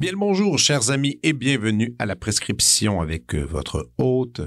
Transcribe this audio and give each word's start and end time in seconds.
Bien 0.00 0.12
le 0.12 0.16
bonjour, 0.16 0.58
chers 0.58 0.90
amis, 0.90 1.20
et 1.22 1.34
bienvenue 1.34 1.94
à 1.98 2.06
la 2.06 2.16
prescription 2.16 3.02
avec 3.02 3.34
euh, 3.34 3.42
votre 3.44 3.90
hôte, 3.98 4.40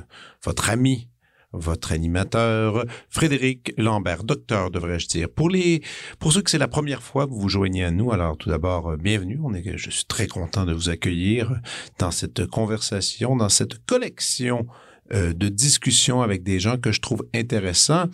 votre 0.43 0.71
ami, 0.71 1.07
votre 1.53 1.91
animateur, 1.91 2.85
Frédéric 3.09 3.73
Lambert, 3.77 4.23
docteur, 4.23 4.71
devrais-je 4.71 5.07
dire. 5.07 5.29
Pour 5.29 5.49
les, 5.49 5.81
pour 6.19 6.33
ceux 6.33 6.41
que 6.41 6.49
c'est 6.49 6.57
la 6.57 6.67
première 6.67 7.01
fois 7.01 7.25
que 7.25 7.31
vous 7.31 7.41
vous 7.41 7.49
joignez 7.49 7.83
à 7.83 7.91
nous, 7.91 8.11
alors 8.11 8.37
tout 8.37 8.49
d'abord, 8.49 8.91
euh, 8.91 8.97
bienvenue. 8.97 9.39
On 9.43 9.53
est, 9.53 9.77
je 9.77 9.89
suis 9.89 10.05
très 10.05 10.27
content 10.27 10.65
de 10.65 10.73
vous 10.73 10.89
accueillir 10.89 11.53
dans 11.99 12.11
cette 12.11 12.45
conversation, 12.47 13.35
dans 13.35 13.49
cette 13.49 13.85
collection 13.85 14.67
euh, 15.11 15.33
de 15.33 15.49
discussion 15.49 16.21
avec 16.21 16.43
des 16.43 16.61
gens 16.61 16.77
que 16.77 16.93
je 16.93 17.01
trouve 17.01 17.25
intéressants, 17.35 18.05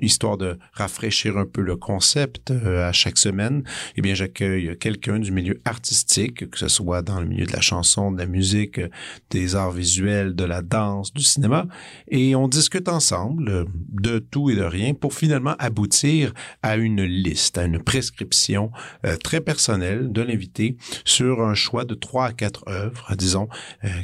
histoire 0.00 0.38
de 0.38 0.58
rafraîchir 0.72 1.36
un 1.36 1.44
peu 1.44 1.60
le 1.60 1.76
concept 1.76 2.50
euh, 2.50 2.88
à 2.88 2.92
chaque 2.92 3.18
semaine. 3.18 3.64
Eh 3.96 4.00
bien, 4.00 4.14
j'accueille 4.14 4.76
quelqu'un 4.78 5.18
du 5.18 5.30
milieu 5.30 5.60
artistique, 5.66 6.48
que 6.50 6.58
ce 6.58 6.68
soit 6.68 7.02
dans 7.02 7.20
le 7.20 7.26
milieu 7.26 7.44
de 7.44 7.52
la 7.52 7.60
chanson, 7.60 8.10
de 8.10 8.18
la 8.18 8.26
musique, 8.26 8.80
des 9.28 9.56
arts 9.56 9.72
visuels, 9.72 10.34
de 10.34 10.44
la 10.44 10.62
danse, 10.62 11.12
du 11.12 11.22
cinéma, 11.22 11.66
et 12.08 12.34
on 12.34 12.48
discute 12.48 12.88
ensemble 12.88 13.66
de 13.90 14.18
tout 14.18 14.48
et 14.48 14.56
de 14.56 14.62
rien 14.62 14.94
pour 14.94 15.12
finalement 15.12 15.54
aboutir 15.58 16.32
à 16.62 16.76
une 16.76 17.02
liste, 17.02 17.58
à 17.58 17.64
une 17.64 17.82
prescription 17.82 18.70
euh, 19.04 19.16
très 19.18 19.42
personnelle 19.42 20.10
de 20.10 20.22
l'invité 20.22 20.78
sur 21.04 21.42
un 21.42 21.54
choix 21.54 21.84
de 21.84 21.94
trois 21.94 22.28
à 22.28 22.32
quatre 22.32 22.66
œuvres, 22.68 23.14
disons, 23.16 23.48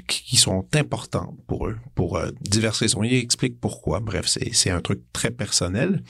qui 0.07 0.37
sont 0.37 0.67
importantes 0.75 1.37
pour 1.47 1.69
eux, 1.69 1.77
pour 1.95 2.19
euh, 2.29 2.33
diverses 2.41 2.81
raisons. 2.81 3.03
Il 3.03 3.15
explique 3.15 3.61
pourquoi. 3.61 4.01
Bref, 4.01 4.27
c'est 4.27 4.71
un 4.71 4.81
truc 4.81 5.01
très 5.13 5.31
personnel. 5.31 6.03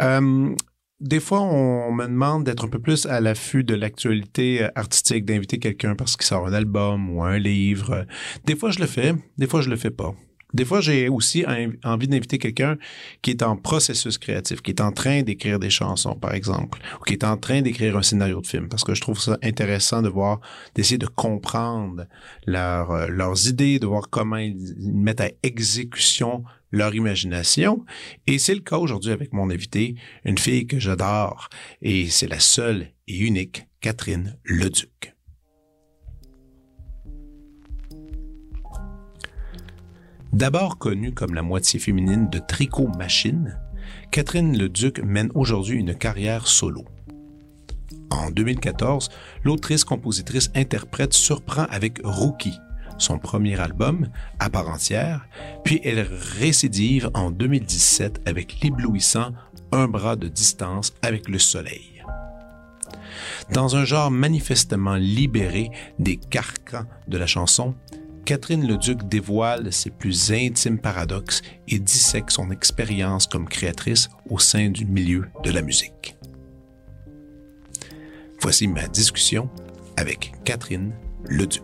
Euh, 0.00 0.54
des 1.00 1.18
fois, 1.18 1.40
on 1.40 1.92
me 1.92 2.06
demande 2.06 2.44
d'être 2.44 2.64
un 2.64 2.68
peu 2.68 2.78
plus 2.78 3.06
à 3.06 3.20
l'affût 3.20 3.64
de 3.64 3.74
l'actualité 3.74 4.68
artistique, 4.76 5.24
d'inviter 5.24 5.58
quelqu'un 5.58 5.96
parce 5.96 6.16
qu'il 6.16 6.26
sort 6.26 6.46
un 6.46 6.52
album 6.52 7.10
ou 7.10 7.24
un 7.24 7.38
livre. 7.38 8.06
Des 8.44 8.54
fois, 8.54 8.70
je 8.70 8.78
le 8.78 8.86
fais, 8.86 9.14
des 9.36 9.48
fois, 9.48 9.62
je 9.62 9.70
le 9.70 9.76
fais 9.76 9.90
pas. 9.90 10.14
Des 10.54 10.64
fois, 10.64 10.80
j'ai 10.80 11.08
aussi 11.08 11.44
envie 11.84 12.08
d'inviter 12.08 12.38
quelqu'un 12.38 12.76
qui 13.22 13.30
est 13.30 13.42
en 13.42 13.56
processus 13.56 14.18
créatif, 14.18 14.60
qui 14.60 14.70
est 14.70 14.80
en 14.80 14.92
train 14.92 15.22
d'écrire 15.22 15.58
des 15.58 15.70
chansons, 15.70 16.14
par 16.14 16.34
exemple, 16.34 16.78
ou 17.00 17.04
qui 17.04 17.14
est 17.14 17.24
en 17.24 17.36
train 17.36 17.62
d'écrire 17.62 17.96
un 17.96 18.02
scénario 18.02 18.40
de 18.40 18.46
film, 18.46 18.68
parce 18.68 18.84
que 18.84 18.94
je 18.94 19.00
trouve 19.00 19.18
ça 19.18 19.38
intéressant 19.42 20.02
de 20.02 20.08
voir, 20.08 20.40
d'essayer 20.74 20.98
de 20.98 21.06
comprendre 21.06 22.06
euh, 22.48 23.06
leurs 23.08 23.48
idées, 23.48 23.78
de 23.78 23.86
voir 23.86 24.10
comment 24.10 24.36
ils, 24.36 24.74
mettent 24.78 25.20
à 25.20 25.30
exécution 25.42 26.44
leur 26.70 26.94
imagination. 26.94 27.84
Et 28.26 28.38
c'est 28.38 28.54
le 28.54 28.60
cas 28.60 28.76
aujourd'hui 28.76 29.12
avec 29.12 29.32
mon 29.32 29.50
invité, 29.50 29.94
une 30.24 30.38
fille 30.38 30.66
que 30.66 30.78
j'adore, 30.78 31.48
et 31.80 32.08
c'est 32.08 32.28
la 32.28 32.40
seule 32.40 32.88
et 33.08 33.18
unique 33.18 33.66
Catherine 33.80 34.38
Leduc. 34.44 35.14
D'abord 40.32 40.78
connue 40.78 41.12
comme 41.12 41.34
la 41.34 41.42
moitié 41.42 41.78
féminine 41.78 42.30
de 42.30 42.38
Tricot 42.38 42.88
Machine, 42.96 43.58
Catherine 44.10 44.56
Leduc 44.56 44.98
mène 45.04 45.30
aujourd'hui 45.34 45.78
une 45.78 45.94
carrière 45.94 46.46
solo. 46.46 46.86
En 48.10 48.30
2014, 48.30 49.10
l'autrice, 49.44 49.84
compositrice, 49.84 50.50
interprète 50.54 51.12
surprend 51.12 51.64
avec 51.64 52.00
Rookie, 52.02 52.58
son 52.96 53.18
premier 53.18 53.60
album, 53.60 54.08
à 54.38 54.48
part 54.48 54.70
entière, 54.70 55.26
puis 55.64 55.82
elle 55.84 56.00
récidive 56.38 57.10
en 57.12 57.30
2017 57.30 58.22
avec 58.26 58.60
l'éblouissant 58.62 59.32
Un 59.70 59.86
bras 59.86 60.16
de 60.16 60.28
distance 60.28 60.94
avec 61.02 61.28
le 61.28 61.38
soleil. 61.38 62.02
Dans 63.52 63.76
un 63.76 63.84
genre 63.84 64.10
manifestement 64.10 64.94
libéré 64.94 65.70
des 65.98 66.16
carcans 66.16 66.86
de 67.06 67.18
la 67.18 67.26
chanson, 67.26 67.74
Catherine 68.24 68.66
Leduc 68.66 69.08
dévoile 69.08 69.72
ses 69.72 69.90
plus 69.90 70.30
intimes 70.32 70.78
paradoxes 70.78 71.42
et 71.68 71.78
dissèque 71.78 72.30
son 72.30 72.50
expérience 72.50 73.26
comme 73.26 73.48
créatrice 73.48 74.08
au 74.30 74.38
sein 74.38 74.70
du 74.70 74.84
milieu 74.86 75.28
de 75.42 75.50
la 75.50 75.62
musique. 75.62 76.16
Voici 78.40 78.68
ma 78.68 78.86
discussion 78.88 79.50
avec 79.96 80.32
Catherine 80.44 80.92
Leduc. 81.28 81.62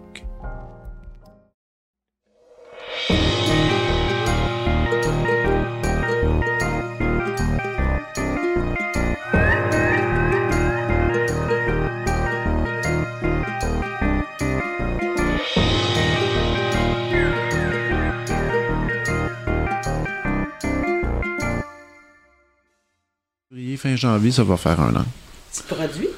Fin 23.77 23.97
janvier, 23.97 24.31
ça 24.31 24.45
va 24.45 24.57
faire 24.57 24.81
un 24.81 24.95
an. 24.95 25.05
Tu 25.55 25.63
produis? 25.63 26.09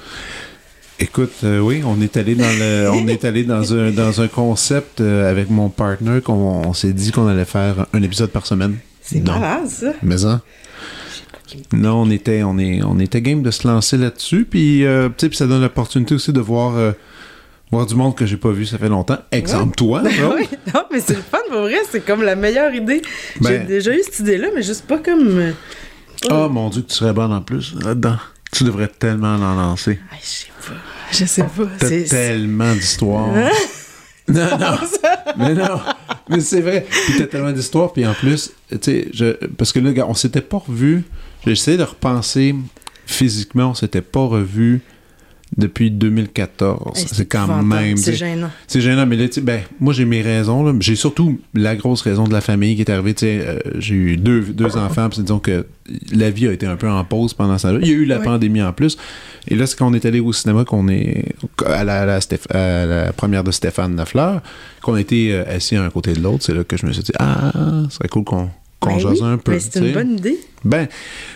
Écoute, 0.99 1.33
euh, 1.45 1.61
oui, 1.61 1.83
on 1.85 2.01
est 2.03 2.17
allé 2.17 2.35
dans 2.35 2.45
le, 2.45 2.91
on 2.93 3.09
est 3.09 3.25
allé 3.25 3.45
dans 3.45 3.73
un, 3.73 3.91
dans 3.91 4.21
un 4.21 4.29
concept 4.29 5.01
euh, 5.01 5.31
avec 5.31 5.49
mon 5.49 5.71
partner 5.71 6.21
qu'on 6.21 6.35
on, 6.35 6.73
s'est 6.75 6.93
dit 6.93 7.11
qu'on 7.11 7.27
allait 7.27 7.47
faire 7.47 7.87
un 7.95 8.03
épisode 8.03 8.31
par 8.31 8.47
semaine. 8.47 8.77
C'est 9.01 9.21
malade, 9.21 9.67
ça. 9.67 9.93
Mais 10.03 10.19
ça. 10.19 10.43
Non, 11.73 12.03
on 12.03 12.11
était, 12.11 12.43
on 12.43 12.59
est, 12.59 12.83
on 12.85 12.99
était 12.99 13.23
game 13.23 13.43
de 13.43 13.51
se 13.51 13.67
lancer 13.67 13.97
là-dessus, 13.97 14.47
puis, 14.49 14.85
euh, 14.85 15.09
puis 15.09 15.35
ça 15.35 15.47
donne 15.47 15.63
l'opportunité 15.63 16.15
aussi 16.15 16.33
de 16.33 16.41
voir, 16.41 16.75
voir 17.73 17.87
du 17.87 17.97
monde 17.97 18.15
que 18.15 18.25
j'ai 18.25 18.37
pas 18.37 18.53
vu 18.53 18.67
ça 18.67 18.79
fait 18.79 18.89
longtemps. 18.89 19.19
Exemple 19.33 19.75
toi. 19.75 20.03
oui, 20.37 20.49
non, 20.73 20.83
mais 20.93 21.01
c'est 21.01 21.17
le 21.17 21.23
fun 21.23 21.39
pour 21.49 21.63
vrai, 21.63 21.79
c'est 21.91 22.05
comme 22.05 22.23
la 22.23 22.37
meilleure 22.37 22.73
idée. 22.73 23.03
J'ai 23.41 23.59
ben 23.59 23.67
déjà 23.67 23.93
eu 23.93 24.01
cette 24.05 24.21
idée-là, 24.21 24.49
mais 24.55 24.63
juste 24.63 24.87
pas 24.87 24.99
comme 24.99 25.55
Oh 26.29 26.49
mon 26.49 26.69
Dieu, 26.69 26.85
tu 26.87 26.95
serais 26.95 27.13
bonne 27.13 27.33
en 27.33 27.41
plus 27.41 27.75
là-dedans. 27.83 28.17
Tu 28.53 28.65
devrais 28.65 28.89
tellement 28.89 29.37
l'en 29.37 29.55
lancer. 29.55 29.99
je 30.21 30.27
sais 30.27 30.47
pas. 30.49 30.75
Je 31.13 31.25
sais 31.25 31.43
pas. 31.43 31.67
T'as 31.79 32.03
tellement 32.03 32.75
d'histoires. 32.75 33.31
Hein? 33.35 33.49
non, 34.29 34.59
non. 34.59 34.77
mais 35.39 35.55
non. 35.55 35.81
Mais 36.29 36.41
c'est 36.41 36.61
vrai. 36.61 36.87
Puis 36.89 37.15
t'as 37.19 37.27
tellement 37.27 37.53
d'histoires. 37.53 37.93
Puis 37.93 38.07
en 38.07 38.15
plus, 38.15 38.53
tu 38.71 38.79
sais, 38.83 39.09
je... 39.13 39.33
parce 39.57 39.73
que 39.73 39.79
là, 39.79 40.07
on 40.07 40.15
s'était 40.15 40.41
pas 40.41 40.59
revus. 40.59 41.05
J'ai 41.45 41.53
essayé 41.53 41.77
de 41.77 41.85
repenser 41.85 42.55
physiquement, 43.07 43.71
on 43.71 43.75
s'était 43.75 44.03
pas 44.03 44.25
revus 44.25 44.83
depuis 45.57 45.91
2014. 45.91 47.07
c'est 47.13 47.27
quand 47.27 47.63
même. 47.63 47.97
C'est 47.97 48.15
gênant. 48.15 48.51
C'est 48.67 48.81
gênant, 48.81 49.07
mais 49.07 49.17
là, 49.17 49.27
ben, 49.43 49.61
moi, 49.81 49.93
j'ai 49.93 50.05
mes 50.05 50.23
raisons. 50.23 50.81
J'ai 50.81 50.97
surtout 50.97 51.41
la 51.55 51.77
grosse 51.77 52.03
raison 52.03 52.25
de 52.25 52.33
la 52.33 52.41
famille 52.41 52.77
qui 52.77 52.83
est 52.83 52.91
arrivée. 52.91 53.15
Euh, 53.23 53.59
j'ai 53.79 53.95
eu 53.95 54.17
deux, 54.17 54.41
deux 54.41 54.77
enfants, 54.77 55.09
puis 55.09 55.21
disons 55.23 55.41
que 55.41 55.67
la 56.13 56.31
vie 56.31 56.47
a 56.47 56.53
été 56.53 56.67
un 56.67 56.77
peu 56.77 56.89
en 56.89 57.05
pause 57.05 57.35
pendant 57.35 57.59
ça. 57.59 57.73
Il 57.73 57.89
y 57.89 57.91
a 57.91 57.95
eu 57.95 58.05
la 58.05 58.21
pandémie 58.21 58.63
en 58.63 58.73
plus. 58.73 58.97
Et 59.49 59.57
là, 59.57 59.67
c'est 59.67 59.77
quand 59.77 59.89
on 59.89 59.95
est 59.95 60.05
allé 60.05 60.21
au 60.21 60.33
cinéma, 60.33 60.65
qu'on 60.65 60.89
est 60.89 61.35
à 61.67 61.85
la, 61.85 62.07
la, 62.07 63.13
première 63.13 63.43
de 63.43 63.51
Stéphane 63.51 63.97
Lafleur, 63.97 64.43
qu'on 64.83 64.95
a 64.95 65.01
été 65.01 65.35
euh, 65.35 65.45
assis 65.57 65.77
un 65.77 65.91
côté 65.91 66.13
de 66.13 66.21
l'autre. 66.21 66.45
C'est 66.45 66.55
là 66.55 66.63
que 66.63 66.77
je 66.77 66.87
me 66.87 66.93
suis 66.93 67.03
dit, 67.03 67.13
ah, 67.19 67.53
ce 67.89 67.97
serait 67.97 68.09
cool 68.09 68.25
qu'on 68.25 68.51
qu'on 68.81 68.97
ben 68.97 69.25
un 69.25 69.37
peu. 69.37 69.59
c'est 69.59 69.79
une 69.79 69.93
bonne 69.93 70.13
idée. 70.13 70.39
Ben, 70.65 70.89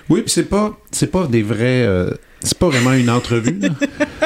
oui, 0.08 0.22
puis 0.22 0.30
c'est 0.30 0.48
pas, 0.48 0.78
c'est 0.90 1.10
pas 1.10 1.26
des 1.26 1.42
vrais. 1.42 1.84
Euh, 1.84 2.10
c'est 2.44 2.58
pas 2.58 2.68
vraiment 2.68 2.92
une 2.92 3.10
entrevue. 3.10 3.58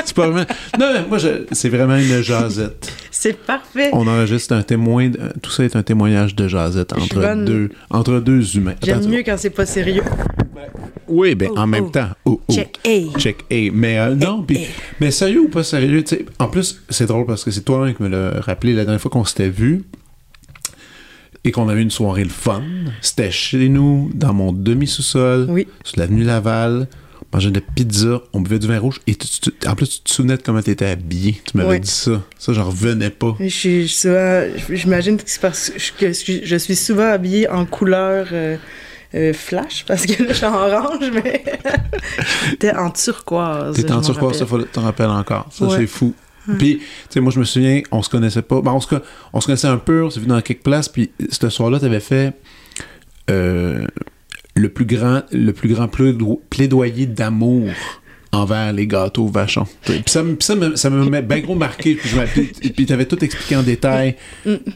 c'est 0.04 0.14
pas 0.14 0.28
vraiment. 0.28 0.46
Non, 0.78 0.86
moi, 1.08 1.18
c'est 1.52 1.68
vraiment 1.68 1.96
une 1.96 2.20
jasette. 2.20 2.92
C'est 3.10 3.36
parfait. 3.36 3.90
On 3.92 4.06
enregistre 4.06 4.54
un 4.54 4.62
témoin. 4.62 5.10
Tout 5.42 5.50
ça 5.50 5.64
est 5.64 5.76
un 5.76 5.82
témoignage 5.82 6.34
de 6.34 6.46
jasette 6.46 6.92
entre, 6.92 7.44
deux, 7.44 7.70
entre 7.90 8.20
deux 8.20 8.56
humains. 8.56 8.74
J'aime 8.82 9.08
mieux 9.08 9.22
quand 9.24 9.36
c'est 9.38 9.50
pas 9.50 9.66
sérieux. 9.66 10.02
oui, 11.08 11.34
ben 11.34 11.50
en 11.56 11.66
même 11.66 11.90
temps. 11.90 12.10
Check 12.50 12.78
A. 12.84 13.18
Check 13.18 13.44
A. 13.50 13.70
Mais 13.72 13.98
euh, 13.98 14.14
non, 14.14 14.42
puis. 14.42 14.66
Mais 15.00 15.10
sérieux 15.10 15.42
ou 15.42 15.48
pas 15.48 15.62
sérieux, 15.62 16.02
tu 16.02 16.16
sais. 16.16 16.26
En 16.38 16.48
plus, 16.48 16.82
c'est 16.88 17.06
drôle 17.06 17.26
parce 17.26 17.44
que 17.44 17.50
c'est 17.50 17.62
toi 17.64 17.92
qui 17.92 18.02
me 18.02 18.08
l'as 18.08 18.40
rappelé 18.40 18.74
la 18.74 18.84
dernière 18.84 19.00
fois 19.00 19.10
qu'on 19.10 19.24
s'était 19.24 19.48
vu 19.48 19.84
et 21.44 21.52
qu'on 21.52 21.68
avait 21.68 21.82
une 21.82 21.90
soirée 21.90 22.24
le 22.24 22.30
fun. 22.30 22.62
C'était 23.00 23.30
chez 23.30 23.68
nous, 23.68 24.10
dans 24.14 24.34
mon 24.34 24.52
demi-sous-sol, 24.52 25.46
oui. 25.48 25.66
sur 25.84 25.98
l'avenue 26.00 26.24
Laval 26.24 26.88
mangeait 27.32 27.50
de 27.50 27.60
la 27.60 27.66
pizza, 27.74 28.22
on 28.32 28.40
buvait 28.40 28.58
du 28.58 28.66
vin 28.66 28.78
rouge. 28.78 29.00
Et 29.06 29.16
en 29.66 29.74
plus, 29.74 29.88
tu 29.88 30.00
te 30.00 30.10
souvenais 30.10 30.36
de 30.36 30.42
comment 30.42 30.62
tu 30.62 30.70
étais 30.70 30.86
habillé. 30.86 31.40
Tu 31.44 31.56
m'avais 31.56 31.78
dit 31.80 31.90
ça. 31.90 32.22
Ça, 32.38 32.52
j'en 32.52 32.64
revenais 32.64 33.10
pas. 33.10 33.36
J'imagine 33.40 35.16
que 35.16 35.22
c'est 35.26 35.40
parce 35.40 35.70
que 35.98 36.12
je 36.12 36.56
suis 36.56 36.76
souvent 36.76 37.10
habillée 37.10 37.48
en 37.48 37.64
couleur. 37.66 38.28
Euh, 38.32 38.56
euh, 39.14 39.32
flash, 39.32 39.86
parce 39.88 40.04
que 40.04 40.22
là, 40.22 40.28
je 40.28 40.34
suis 40.34 40.44
en 40.44 40.52
orange, 40.54 41.10
mais 41.14 41.42
j'étais 42.50 42.74
en 42.76 42.90
turquoise. 42.90 43.74
T'étais 43.74 43.92
en 43.92 44.02
je 44.02 44.06
turquoise, 44.12 44.36
ça, 44.38 44.44
faut 44.44 44.60
t'en 44.60 44.82
rappelles 44.82 45.08
encore. 45.08 45.48
Ça, 45.50 45.64
Ouais. 45.64 45.76
c'est 45.78 45.86
fou. 45.86 46.12
Puis, 46.58 46.78
tu 46.78 46.84
sais, 47.08 47.20
moi, 47.20 47.32
je 47.32 47.38
me 47.40 47.44
souviens, 47.44 47.80
on 47.90 48.02
se 48.02 48.10
connaissait 48.10 48.42
pas. 48.42 48.60
Ben, 48.60 48.72
on, 48.72 48.80
se, 48.80 48.86
co- 48.86 49.00
on 49.32 49.40
se 49.40 49.46
connaissait 49.46 49.66
un 49.66 49.78
peu, 49.78 50.04
on 50.04 50.10
s'est 50.10 50.20
vu 50.20 50.26
dans 50.26 50.38
quelques 50.42 50.62
places, 50.62 50.90
puis 50.90 51.10
ce 51.30 51.48
soir-là, 51.48 51.80
t'avais 51.80 52.00
fait 52.00 52.34
euh, 53.30 53.86
le 54.58 54.68
plus 54.68 54.84
grand, 54.84 55.22
le 55.32 55.52
plus 55.52 55.68
grand 55.72 55.86
plaido- 55.88 56.40
plaidoyer 56.50 57.06
d'amour 57.06 57.68
envers 58.32 58.72
les 58.74 58.86
gâteaux 58.86 59.26
vachons. 59.26 59.66
Puis 59.84 60.02
ça, 60.06 60.22
me- 60.22 60.36
ça 60.40 60.54
me- 60.54 60.76
ça 60.76 60.90
m'a 60.90 61.20
bien 61.22 61.40
gros 61.40 61.54
marqué. 61.54 61.94
Puis, 61.94 62.10
je 62.10 62.68
puis, 62.70 62.84
t'avais 62.86 63.06
tout 63.06 63.22
expliqué 63.24 63.56
en 63.56 63.62
détail, 63.62 64.16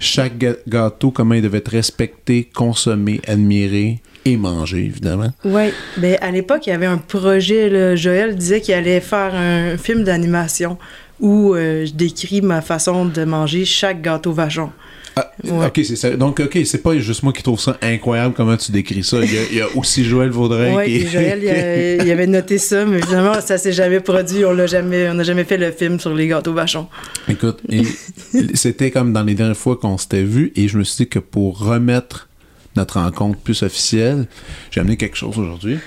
chaque 0.00 0.38
gâteau, 0.66 1.10
comment 1.10 1.34
il 1.34 1.42
devait 1.42 1.58
être 1.58 1.68
respecté, 1.72 2.48
consommé, 2.54 3.20
admiré 3.26 4.00
et 4.24 4.36
mangé, 4.36 4.78
évidemment. 4.84 5.30
Oui, 5.44 5.64
ben 5.98 6.16
à 6.22 6.30
l'époque, 6.30 6.66
il 6.66 6.70
y 6.70 6.72
avait 6.72 6.86
un 6.86 6.96
projet, 6.96 7.68
là, 7.68 7.94
Joël 7.96 8.36
disait 8.36 8.60
qu'il 8.60 8.72
allait 8.74 9.00
faire 9.00 9.34
un 9.34 9.76
film 9.76 10.04
d'animation 10.04 10.78
où 11.20 11.54
euh, 11.54 11.84
je 11.86 11.92
décris 11.92 12.40
ma 12.40 12.62
façon 12.62 13.04
de 13.04 13.24
manger 13.24 13.64
chaque 13.64 14.00
gâteau 14.00 14.32
vachon. 14.32 14.70
Ah, 15.16 15.30
Ouais. 15.44 15.66
Ok, 15.66 15.80
c'est 15.84 15.96
ça. 15.96 16.10
Donc, 16.10 16.40
ok, 16.40 16.58
c'est 16.64 16.82
pas 16.82 16.96
juste 16.98 17.22
moi 17.22 17.32
qui 17.32 17.42
trouve 17.42 17.60
ça 17.60 17.76
incroyable 17.82 18.32
comment 18.34 18.56
tu 18.56 18.70
décris 18.72 19.02
ça. 19.02 19.18
Il 19.22 19.32
y 19.34 19.38
a, 19.38 19.40
il 19.50 19.56
y 19.58 19.60
a 19.60 19.66
aussi 19.76 20.04
Joël 20.04 20.30
Vaudreuil 20.30 20.72
Oui, 20.74 20.84
qui 21.04 21.08
Joël, 21.08 21.40
il, 21.42 21.48
a- 21.50 22.04
il 22.04 22.10
avait 22.10 22.26
noté 22.26 22.58
ça, 22.58 22.84
mais 22.84 23.02
finalement, 23.02 23.40
ça 23.40 23.58
s'est 23.58 23.72
jamais 23.72 24.00
produit. 24.00 24.44
On 24.44 24.52
l'a 24.52 24.66
jamais, 24.66 25.08
on 25.10 25.14
n'a 25.14 25.24
jamais 25.24 25.44
fait 25.44 25.56
le 25.58 25.70
film 25.72 25.98
sur 26.00 26.14
les 26.14 26.28
gâteaux 26.28 26.54
vachons. 26.54 26.86
Écoute, 27.28 27.60
c'était 28.54 28.90
comme 28.90 29.12
dans 29.12 29.22
les 29.24 29.34
dernières 29.34 29.56
fois 29.56 29.76
qu'on 29.76 29.98
s'était 29.98 30.22
vus 30.22 30.52
et 30.56 30.68
je 30.68 30.78
me 30.78 30.84
suis 30.84 31.04
dit 31.04 31.08
que 31.10 31.18
pour 31.18 31.58
remettre 31.58 32.28
notre 32.76 33.00
rencontre 33.00 33.38
plus 33.38 33.62
officielle, 33.62 34.26
j'ai 34.70 34.80
amené 34.80 34.96
quelque 34.96 35.16
chose 35.16 35.36
aujourd'hui. 35.38 35.78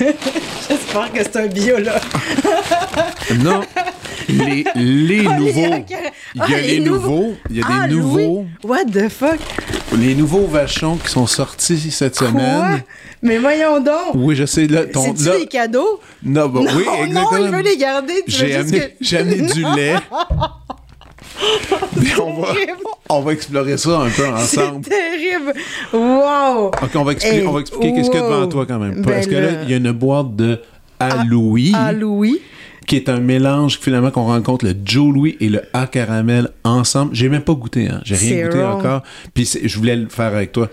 J'espère 0.00 1.12
que 1.12 1.18
c'est 1.22 1.36
un 1.36 1.46
biologue. 1.46 1.92
Non, 3.42 3.60
les, 4.28 4.64
les 4.74 5.26
Ah, 5.28 5.38
nouveaux. 5.38 5.50
Il 5.54 5.60
y 5.60 5.94
a 5.94 6.08
Ah, 6.40 6.60
les 6.60 6.66
les 6.68 6.80
nouveaux. 6.80 7.08
nouveaux. 7.10 7.34
Il 7.50 7.56
y 7.56 7.60
a 7.62 7.64
Ah, 7.68 7.88
des 7.88 7.94
nouveaux. 7.94 8.16
Louis, 8.18 8.46
what 8.64 8.84
the 8.86 9.08
fuck? 9.08 9.38
Les 9.96 10.14
nouveaux 10.14 10.46
vachons 10.46 10.96
qui 10.96 11.08
sont 11.10 11.26
sortis 11.26 11.90
cette 11.90 12.16
Quoi? 12.18 12.28
semaine. 12.28 12.82
Mais 13.22 13.38
voyons 13.38 13.80
donc! 13.80 14.14
Oui, 14.14 14.34
je 14.36 14.44
sais. 14.44 14.66
Là, 14.66 14.84
ton, 14.86 15.02
C'est-tu 15.04 15.24
là, 15.24 15.38
des 15.38 15.46
cadeaux? 15.46 16.00
non, 16.22 16.48
bah, 16.48 16.60
non, 16.60 16.70
oui, 16.76 16.84
non, 16.84 17.04
exactement. 17.04 17.44
il 17.46 17.50
veut 17.52 17.62
les 17.62 17.76
garder. 17.76 18.12
Veux 18.14 18.22
J'ai 18.26 18.54
amené, 18.56 18.80
que- 18.80 18.92
j'ai 19.00 19.18
amené 19.18 19.40
du 19.52 19.62
Non. 19.62 19.74
lait. 19.74 19.94
Mais 21.96 22.20
on 22.20 22.40
va, 22.40 22.52
Terrible. 22.54 22.78
on 23.08 23.20
va 23.20 23.32
explorer 23.32 23.76
ça 23.76 23.98
un 24.00 24.10
peu 24.10 24.26
ensemble. 24.28 24.84
C'est 24.84 24.90
terrible! 24.90 25.52
Wow! 25.92 26.66
Ok, 26.68 26.90
on 26.94 27.04
va 27.04 27.12
Hey, 27.12 27.46
on 27.46 27.52
va 27.52 27.60
expliquer 27.60 27.92
qu'est-ce 27.92 28.10
qu'il 28.10 28.20
y 28.20 28.22
a 28.22 28.26
devant 28.26 28.46
toi 28.46 28.66
quand 28.66 28.78
même. 28.78 29.02
Ben 29.02 29.14
Parce 29.14 29.26
que 29.26 29.34
là, 29.34 29.48
il 29.64 29.70
y 29.70 29.74
a 29.74 29.78
une 29.78 29.90
boîte 29.92 30.36
de 30.36 30.60
Ah, 31.00 31.24
Louis. 31.24 31.72
Qui 32.86 32.96
est 32.96 33.08
un 33.08 33.20
mélange 33.20 33.78
finalement 33.80 34.10
qu'on 34.10 34.24
rencontre 34.24 34.64
le 34.64 34.74
Joe 34.84 35.12
Louis 35.12 35.36
et 35.40 35.48
le 35.48 35.62
A 35.72 35.86
caramel 35.86 36.48
ensemble. 36.64 37.14
J'ai 37.14 37.28
même 37.28 37.42
pas 37.42 37.54
goûté, 37.54 37.88
hein. 37.88 38.00
J'ai 38.04 38.16
rien 38.16 38.46
goûté 38.46 38.62
wrong. 38.62 38.78
encore. 38.78 39.02
Puis 39.32 39.58
je 39.62 39.78
voulais 39.78 39.96
le 39.96 40.08
faire 40.08 40.26
avec 40.26 40.52
toi. 40.52 40.68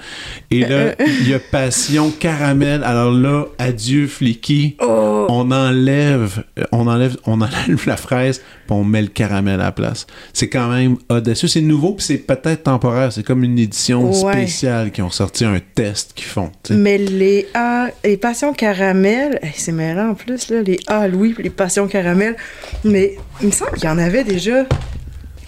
Et 0.49 0.59
là, 0.67 0.95
il 0.99 1.29
y 1.29 1.33
a 1.33 1.39
passion 1.39 2.11
caramel. 2.11 2.83
Alors 2.83 3.11
là, 3.11 3.45
adieu 3.57 4.07
flicky. 4.07 4.75
Oh! 4.81 5.20
On 5.29 5.51
enlève, 5.51 6.43
euh, 6.59 6.63
on 6.71 6.87
enlève, 6.87 7.17
on 7.25 7.41
enlève 7.41 7.85
la 7.87 7.97
fraise, 7.97 8.39
puis 8.39 8.45
on 8.69 8.83
met 8.83 9.01
le 9.01 9.07
caramel 9.07 9.59
à 9.61 9.65
la 9.65 9.71
place. 9.71 10.07
C'est 10.33 10.49
quand 10.49 10.69
même 10.69 10.97
audacieux. 11.09 11.47
C'est 11.47 11.61
nouveau, 11.61 11.93
puis 11.93 12.05
c'est 12.05 12.17
peut-être 12.17 12.63
temporaire. 12.63 13.11
C'est 13.11 13.23
comme 13.23 13.43
une 13.43 13.59
édition 13.59 14.11
Ouais. 14.23 14.33
spéciale 14.33 14.91
qui 14.91 15.01
ont 15.01 15.09
sorti 15.09 15.45
un 15.45 15.59
test 15.75 16.13
qu'ils 16.15 16.25
font. 16.27 16.51
Mais 16.69 16.97
les 16.97 17.47
A, 17.53 17.87
les 18.03 18.17
passions 18.17 18.53
caramel, 18.53 19.39
c'est 19.55 19.71
mêlant 19.71 20.09
en 20.11 20.13
plus, 20.15 20.49
là, 20.49 20.61
les 20.61 20.79
A 20.87 21.07
Louis 21.07 21.35
les 21.39 21.49
passions 21.49 21.87
caramel. 21.87 22.35
Mais 22.83 23.17
il 23.41 23.47
me 23.47 23.51
semble 23.51 23.71
qu'il 23.73 23.85
y 23.85 23.87
en 23.89 23.97
avait 23.97 24.23
déjà 24.23 24.65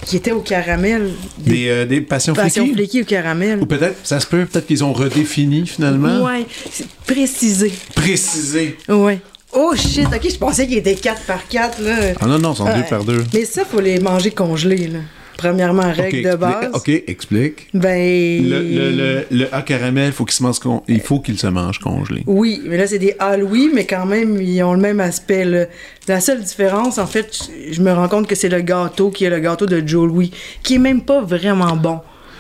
qui 0.06 0.18
étaient 0.18 0.32
au 0.34 0.42
caramel. 0.42 1.12
Des, 1.38 1.52
Des, 1.52 1.70
euh, 1.70 1.86
des 1.86 2.02
passions 2.02 2.34
passions 2.34 2.66
fliquées 2.74 3.04
au 3.04 3.06
caramel. 3.06 3.60
Ou 3.62 3.66
peut-être, 3.66 3.96
ça 4.06 4.20
se 4.20 4.28
peut, 4.28 4.46
peut-être 4.46 4.68
qu'ils 4.68 4.84
ont 4.84 4.92
redéfini 4.92 5.66
finalement. 5.66 6.28
C'est 6.70 6.88
précisé. 7.08 7.72
Précisé. 7.96 8.78
Ouais. 8.90 9.20
Oh 9.56 9.74
shit, 9.76 10.08
ok, 10.08 10.30
je 10.30 10.38
pensais 10.38 10.68
qu'ils 10.68 10.78
étaient 10.80 10.96
4 10.96 11.22
par 11.26 11.48
4 11.48 11.82
là. 11.82 11.96
Ah 12.20 12.26
non, 12.28 12.40
non, 12.40 12.56
sont 12.56 12.66
Ouais. 12.66 12.76
deux 12.78 12.84
par 12.90 13.04
deux. 13.04 13.24
Mais 13.34 13.46
ça, 13.46 13.64
faut 13.66 13.80
les 13.82 14.00
manger 14.00 14.32
congelés, 14.32 14.88
là. 14.88 15.00
Premièrement, 15.38 15.92
règle 15.92 16.30
de 16.32 16.36
base. 16.38 16.70
Ok, 16.74 16.90
explique. 17.08 17.68
Ben. 17.74 18.48
Le, 18.48 18.60
le, 18.62 18.92
le, 18.92 19.26
le 19.32 19.54
A 19.54 19.62
caramel, 19.62 20.12
faut 20.14 20.24
qu'il 20.26 20.36
se 20.36 20.44
mange 20.44 20.60
con- 20.60 20.84
il 20.88 21.02
faut 21.02 21.20
qu'il 21.20 21.38
se 21.38 21.48
mange 21.48 21.80
congelé. 21.80 22.24
Oui, 22.28 22.62
mais 22.66 22.78
là, 22.78 22.88
c'est 22.88 23.00
des 23.00 23.16
Ah 23.20 23.36
Louis, 23.36 23.70
mais 23.74 23.86
quand 23.86 24.06
même, 24.06 24.40
ils 24.42 24.64
ont 24.64 24.74
le 24.74 24.80
même 24.80 25.00
aspect. 25.02 25.44
là. 25.44 25.66
La 26.08 26.22
seule 26.22 26.42
différence, 26.42 26.98
en 26.98 27.08
fait, 27.08 27.36
je- 27.68 27.74
je 27.74 27.82
me 27.82 27.92
rends 27.92 28.08
compte 28.08 28.28
que 28.28 28.36
c'est 28.36 28.48
le 28.50 28.62
gâteau 28.62 29.10
qui 29.10 29.26
est 29.26 29.30
le 29.30 29.40
gâteau 29.40 29.66
de 29.66 29.86
Joe 29.86 30.08
Louis, 30.08 30.32
qui 30.62 30.76
est 30.76 30.80
même 30.80 31.02
pas 31.02 31.22
vraiment 31.22 31.76
bon. 31.76 32.00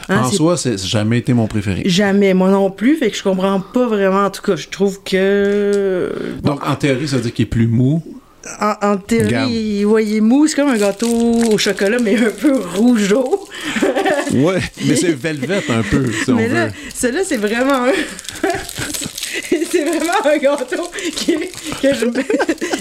Hein, 0.10 0.20
en 0.24 0.30
c'est 0.30 0.36
soi, 0.36 0.58
c'est 0.58 0.78
jamais 0.78 1.20
été 1.20 1.34
mon 1.34 1.48
préféré. 1.48 1.84
Jamais, 1.86 2.34
moi 2.34 2.50
non 2.50 2.70
plus, 2.72 2.98
fait 2.98 3.10
que 3.10 3.16
je 3.18 3.24
comprends 3.24 3.60
pas 3.62 3.88
vraiment. 3.88 4.26
En 4.26 4.30
tout 4.30 4.42
cas, 4.42 4.56
je 4.56 4.68
trouve 4.68 5.02
que. 5.04 6.12
Donc, 6.42 6.66
en 6.68 6.76
théorie, 6.76 7.08
ça 7.08 7.18
veut 7.18 7.22
dire 7.24 7.34
qu'il 7.34 7.44
est 7.44 7.50
plus 7.50 7.68
mou. 7.68 8.04
En, 8.60 8.74
en 8.82 8.98
théorie, 8.98 9.82
est 9.84 10.20
mou, 10.20 10.48
c'est 10.48 10.56
comme 10.56 10.68
un 10.70 10.78
gâteau 10.78 11.08
au 11.08 11.58
chocolat, 11.58 11.98
mais 12.04 12.18
un 12.18 12.32
peu 12.32 12.54
rougeau. 12.76 13.48
Ouais, 14.34 14.60
mais 14.88 14.96
c'est 14.96 15.12
velvet 15.12 15.62
un 15.70 15.84
peu, 15.84 16.12
si 16.12 16.32
on 16.32 16.36
mais 16.36 16.48
veut. 16.48 16.56
là, 16.56 16.70
celui-là, 16.96 17.22
c'est 17.24 17.38
vraiment 17.38 17.86
un. 17.86 17.92
c'est 19.50 19.84
vraiment 19.84 20.26
un 20.26 20.38
gâteau 20.38 20.90
qui, 21.16 21.36
que 21.36 21.94
je 21.94 22.06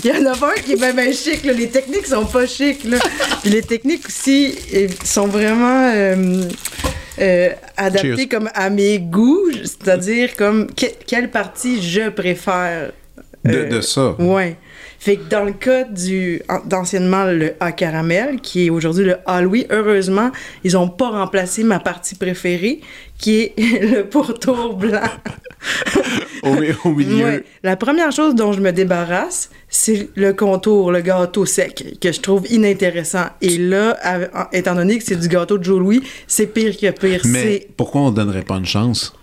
Il 0.02 0.10
y 0.10 0.12
en 0.12 0.32
a 0.32 0.32
un 0.32 0.60
qui 0.64 0.72
est 0.72 0.76
bien, 0.76 1.12
chic, 1.12 1.44
là. 1.44 1.52
Les 1.52 1.68
techniques 1.68 2.06
sont 2.06 2.24
pas 2.24 2.46
chic, 2.46 2.84
là. 2.84 2.96
Puis 3.42 3.50
les 3.50 3.60
techniques 3.60 4.06
aussi 4.08 4.54
sont 5.04 5.26
vraiment. 5.26 5.90
euh, 5.94 6.44
euh, 7.20 7.50
Cheers. 8.00 8.28
comme 8.30 8.48
à 8.54 8.70
mes 8.70 8.98
goûts, 8.98 9.50
c'est-à-dire 9.62 10.34
comme 10.36 10.66
que- 10.74 10.86
quelle 11.06 11.30
partie 11.30 11.82
je 11.82 12.08
préfère. 12.10 12.92
De, 13.44 13.52
euh, 13.56 13.68
de 13.68 13.80
ça. 13.80 14.14
Ouais. 14.20 14.56
Fait 15.00 15.16
que 15.16 15.28
dans 15.28 15.42
le 15.44 15.52
cas 15.52 15.82
du 15.82 16.40
an- 16.48 16.60
d'anciennement 16.64 17.24
le 17.24 17.54
A 17.58 17.72
caramel, 17.72 18.40
qui 18.40 18.66
est 18.66 18.70
aujourd'hui 18.70 19.04
le 19.04 19.16
A 19.26 19.42
Louis, 19.42 19.66
heureusement, 19.68 20.30
ils 20.62 20.76
ont 20.76 20.88
pas 20.88 21.08
remplacé 21.10 21.64
ma 21.64 21.80
partie 21.80 22.14
préférée, 22.14 22.80
qui 23.18 23.40
est 23.40 23.52
le 23.82 24.04
pourtour 24.04 24.76
blanc. 24.76 25.00
Au, 26.44 26.54
mi- 26.54 26.68
au 26.84 26.90
milieu. 26.90 27.24
Ouais. 27.24 27.44
La 27.62 27.76
première 27.76 28.10
chose 28.12 28.34
dont 28.34 28.52
je 28.52 28.60
me 28.60 28.72
débarrasse, 28.72 29.50
c'est 29.74 30.10
le 30.16 30.34
contour, 30.34 30.92
le 30.92 31.00
gâteau 31.00 31.46
sec, 31.46 31.96
que 31.98 32.12
je 32.12 32.20
trouve 32.20 32.46
inintéressant. 32.52 33.24
Et 33.40 33.56
là, 33.56 33.96
à- 34.02 34.48
étant 34.52 34.74
donné 34.74 34.98
que 34.98 35.04
c'est 35.04 35.16
du 35.16 35.28
gâteau 35.28 35.56
de 35.56 35.64
Joe 35.64 35.78
Louis, 35.80 36.02
c'est 36.26 36.46
pire 36.46 36.76
que 36.76 36.90
pire. 36.90 37.22
Mais 37.24 37.66
pourquoi 37.78 38.02
on 38.02 38.10
donnerait 38.10 38.42
pas 38.42 38.56
une 38.56 38.66
chance? 38.66 39.14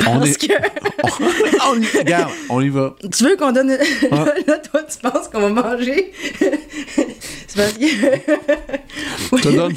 On 0.00 0.18
parce 0.18 0.30
est- 0.30 0.48
que 0.48 0.52
on 1.70 1.80
y- 1.80 1.98
regarde, 1.98 2.32
on 2.48 2.60
y 2.60 2.70
va. 2.70 2.96
tu 3.16 3.22
veux 3.24 3.36
qu'on 3.36 3.52
donne. 3.52 3.76
Ah. 4.10 4.24
là, 4.48 4.58
toi, 4.58 4.82
tu 4.82 4.98
penses 4.98 5.28
qu'on 5.32 5.40
va 5.40 5.48
manger? 5.50 6.12
c'est 6.40 7.56
parce 7.56 7.72
que. 7.74 7.86
Je 9.36 9.42
te 9.42 9.48
donne. 9.54 9.74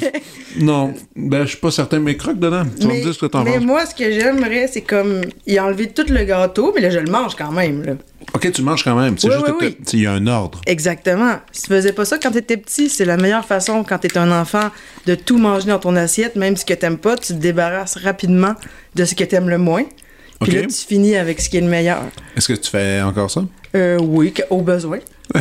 Non, 0.58 0.94
ben, 1.14 1.42
je 1.44 1.50
suis 1.50 1.58
pas 1.58 1.70
certain, 1.70 2.00
mais 2.00 2.16
croque 2.16 2.38
dedans. 2.40 2.64
Tu 2.80 2.86
vas 2.88 2.94
me 2.94 3.02
dire 3.02 3.14
ce 3.14 3.18
que 3.20 3.26
t'en 3.26 3.44
mais 3.44 3.56
penses. 3.56 3.64
moi, 3.64 3.86
ce 3.86 3.94
que 3.94 4.10
j'aimerais, 4.10 4.66
c'est 4.68 4.80
comme. 4.80 5.20
Il 5.46 5.56
a 5.58 5.64
enlevé 5.66 5.88
tout 5.90 6.06
le 6.08 6.24
gâteau, 6.24 6.72
mais 6.74 6.80
là, 6.80 6.90
je 6.90 6.98
le 6.98 7.10
mange 7.10 7.36
quand 7.36 7.52
même. 7.52 7.84
Là. 7.84 7.92
Ok, 8.34 8.52
tu 8.52 8.62
manges 8.62 8.84
quand 8.84 8.94
même. 8.94 9.18
C'est 9.18 9.26
Oui, 9.28 9.34
juste 9.34 9.46
oui, 9.46 9.52
que 9.58 9.64
oui. 9.66 9.76
il 9.94 10.00
y 10.02 10.06
a 10.06 10.12
un 10.12 10.26
ordre. 10.26 10.60
Exactement. 10.66 11.36
Si 11.52 11.62
tu 11.62 11.68
faisais 11.68 11.92
pas 11.92 12.04
ça 12.04 12.18
quand 12.18 12.30
t'étais 12.30 12.56
petit, 12.56 12.88
c'est 12.88 13.04
la 13.04 13.16
meilleure 13.16 13.44
façon 13.44 13.82
quand 13.82 13.98
t'es 13.98 14.16
un 14.18 14.30
enfant 14.30 14.70
de 15.06 15.14
tout 15.14 15.38
manger 15.38 15.66
dans 15.68 15.78
ton 15.78 15.96
assiette, 15.96 16.36
même 16.36 16.56
ce 16.56 16.64
que 16.64 16.74
t'aimes 16.74 16.98
pas, 16.98 17.16
tu 17.16 17.28
te 17.34 17.38
débarrasses 17.38 17.96
rapidement 17.96 18.54
de 18.94 19.04
ce 19.04 19.14
que 19.14 19.24
t'aimes 19.24 19.48
le 19.48 19.58
moins. 19.58 19.84
Puis 20.40 20.52
là, 20.52 20.62
tu 20.62 20.74
finis 20.86 21.16
avec 21.16 21.40
ce 21.40 21.50
qui 21.50 21.56
est 21.58 21.60
le 21.60 21.66
meilleur. 21.68 22.02
Est-ce 22.36 22.48
que 22.48 22.54
tu 22.58 22.70
fais 22.70 23.02
encore 23.02 23.30
ça? 23.30 23.42
Euh, 23.74 23.98
oui, 24.00 24.32
au 24.48 24.62
besoin. 24.62 24.98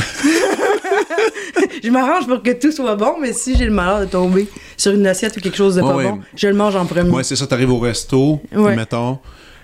je 1.84 1.90
m'arrange 1.90 2.28
pour 2.28 2.42
que 2.44 2.52
tout 2.52 2.72
soit 2.72 2.96
bon, 2.96 3.16
mais 3.22 3.34
si 3.34 3.56
j'ai 3.56 3.66
le 3.66 3.72
malheur 3.72 4.02
de 4.02 4.06
tomber 4.06 4.48
sur 4.78 4.92
une 4.94 5.08
assiette 5.08 5.36
ou 5.38 5.40
quelque 5.42 5.58
chose 5.58 5.76
de 5.76 5.82
Ouais, 5.82 5.90
pas 5.90 5.96
ouais. 5.96 6.10
bon, 6.10 6.20
je 6.36 6.48
le 6.48 6.54
mange 6.54 6.76
en 6.76 6.86
premier. 6.86 7.10
Ouais, 7.10 7.24
c'est 7.24 7.36
ça, 7.36 7.48
t'arrives 7.48 7.72
au 7.72 7.80
resto, 7.80 8.42
Ouais. 8.56 8.76
mettons, 8.76 9.20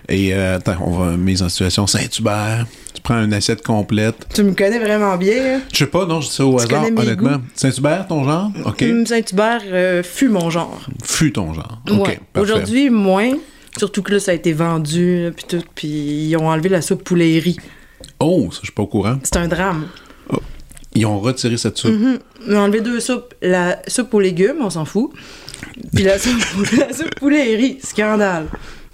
et 0.08 0.34
euh, 0.34 0.56
attends, 0.56 0.76
on 0.80 0.90
va 0.92 1.16
mise 1.16 1.42
en 1.42 1.48
situation 1.48 1.86
Saint-Hubert. 1.86 2.66
Tu 2.94 3.00
prends 3.02 3.22
une 3.22 3.32
assiette 3.34 3.62
complète. 3.62 4.26
Tu 4.34 4.42
me 4.42 4.52
connais 4.54 4.78
vraiment 4.78 5.16
bien. 5.16 5.56
hein? 5.56 5.60
Je 5.72 5.78
sais 5.78 5.86
pas, 5.86 6.06
non, 6.06 6.20
je 6.20 6.28
dis 6.28 6.34
ça 6.34 6.44
au 6.46 6.58
Tu 6.58 6.64
hasard, 6.74 6.84
honnêtement. 6.96 7.40
Saint-Hubert, 7.54 8.06
ton 8.08 8.24
genre? 8.24 8.50
OK. 8.64 8.82
Hum, 8.82 9.06
Saint-Hubert 9.06 9.62
euh, 9.66 10.02
fut 10.02 10.28
mon 10.28 10.50
genre. 10.50 10.80
Fut 11.04 11.32
ton 11.32 11.52
genre. 11.54 11.80
OK, 11.90 11.98
Ouais. 12.08 12.20
Aujourd'hui, 12.38 12.90
moins. 12.90 13.32
Surtout 13.78 14.02
que 14.02 14.12
là, 14.12 14.20
ça 14.20 14.30
a 14.30 14.34
été 14.34 14.52
vendu, 14.54 15.30
puis 15.36 15.44
tout. 15.46 15.62
Puis 15.74 15.88
ils 16.28 16.36
ont 16.36 16.48
enlevé 16.48 16.68
la 16.70 16.80
soupe 16.82 17.04
poulet 17.04 17.32
et 17.34 17.38
riz. 17.38 17.58
Oh, 18.20 18.48
ça, 18.50 18.60
je 18.62 18.66
suis 18.66 18.72
pas 18.74 18.82
au 18.82 18.86
courant. 18.86 19.18
C'est 19.22 19.36
un 19.36 19.48
drame. 19.48 19.86
Ils 20.94 21.04
ont 21.04 21.20
retiré 21.20 21.58
cette 21.58 21.76
soupe. 21.76 21.92
Mhm. 21.92 22.18
Ils 22.48 22.54
ont 22.56 22.60
enlevé 22.60 22.80
deux 22.80 23.00
soupes. 23.00 23.34
La 23.42 23.82
soupe 23.86 24.14
aux 24.14 24.20
légumes, 24.20 24.56
on 24.62 24.70
s'en 24.70 24.86
fout. 24.86 25.10
Puis 25.94 26.04
la 26.04 26.18
soupe, 26.18 26.40
la 26.78 26.90
soupe 26.94 27.14
poulet 27.16 27.52
et 27.52 27.56
riz. 27.56 27.78
Scandale. 27.82 28.46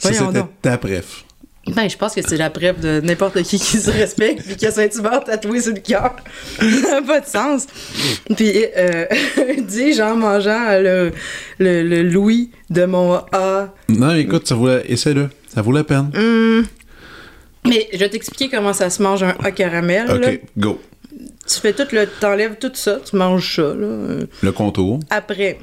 Ça, 0.03 0.13
c'était 0.13 0.45
ta 0.61 0.79
préf. 0.79 1.25
Ben, 1.69 1.89
je 1.89 1.97
pense 1.97 2.13
que 2.13 2.23
c'est 2.27 2.37
la 2.37 2.51
preuve 2.51 2.81
de 2.81 3.01
n'importe 3.01 3.41
qui 3.43 3.57
qui 3.57 3.77
se 3.79 3.89
respecte 3.91 4.43
puis 4.43 4.57
qui 4.57 4.67
a 4.67 4.73
Saint-Hubert 4.73 5.23
tatoué 5.23 5.61
sur 5.61 5.73
le 5.73 5.79
cœur. 5.79 6.17
Ça 6.59 7.01
n'a 7.01 7.03
pas 7.07 7.21
de 7.21 7.27
sens. 7.27 7.67
Puis, 8.37 8.53
euh, 8.77 9.07
dis-je 9.69 10.03
en 10.03 10.17
mangeant 10.17 10.77
le, 10.81 11.13
le, 11.61 11.85
le 11.85 12.03
Louis 12.03 12.51
de 12.69 12.85
mon 12.85 13.15
A. 13.31 13.73
Non, 13.89 14.13
écoute, 14.17 14.49
ça 14.49 14.57
vaut 14.57 14.67
la... 14.67 14.85
essaie-le. 14.85 15.29
Ça 15.55 15.63
vaut 15.63 15.71
la 15.71 15.85
peine. 15.85 16.11
Hum. 16.17 16.67
Mais 17.65 17.87
je 17.93 17.99
vais 17.99 18.09
t'expliquer 18.09 18.49
comment 18.49 18.73
ça 18.73 18.91
se 18.91 19.01
mange 19.01 19.23
un 19.23 19.37
A 19.45 19.53
caramel. 19.53 20.07
là. 20.09 20.15
OK, 20.33 20.41
go. 20.59 20.81
Tu 21.47 21.61
fais 21.61 21.73
tout 21.73 21.87
le. 21.93 22.07
T'enlèves 22.07 22.57
tout 22.59 22.73
ça, 22.75 22.99
tu 23.09 23.15
manges 23.15 23.55
ça, 23.57 23.63
là. 23.75 24.25
Le 24.43 24.53
contour. 24.53 24.99
Après, 25.11 25.61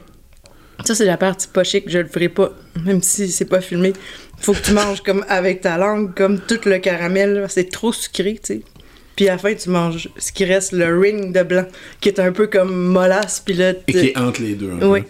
ça, 0.85 0.95
c'est 0.95 1.05
la 1.05 1.17
partie 1.17 1.47
pas 1.47 1.63
chic, 1.63 1.85
je 1.87 1.99
le 1.99 2.07
ferai 2.07 2.29
pas, 2.29 2.51
même 2.85 3.01
si 3.01 3.29
c'est 3.31 3.45
pas 3.45 3.61
filmé. 3.61 3.93
Faut 4.41 4.53
que 4.53 4.61
tu 4.61 4.71
manges 4.73 5.01
comme 5.01 5.25
avec 5.27 5.61
ta 5.61 5.77
langue, 5.77 6.13
comme 6.15 6.39
tout 6.39 6.59
le 6.65 6.77
caramel, 6.79 7.45
c'est 7.49 7.69
trop 7.69 7.91
sucré, 7.93 8.39
tu 8.43 8.55
sais. 8.55 8.61
Puis 9.15 9.27
à 9.27 9.33
la 9.33 9.37
fin, 9.37 9.53
tu 9.53 9.69
manges 9.69 10.07
ce 10.17 10.31
qui 10.31 10.45
reste, 10.45 10.71
le 10.71 10.97
ring 10.97 11.35
de 11.35 11.43
blanc, 11.43 11.65
qui 11.99 12.07
est 12.09 12.19
un 12.19 12.31
peu 12.31 12.47
comme 12.47 12.73
mollasse, 12.73 13.41
puis 13.45 13.53
là, 13.53 13.73
Et 13.87 13.91
qui 13.91 13.97
est 14.07 14.17
entre 14.17 14.41
les 14.41 14.55
deux. 14.55 14.71
Oui. 14.81 15.01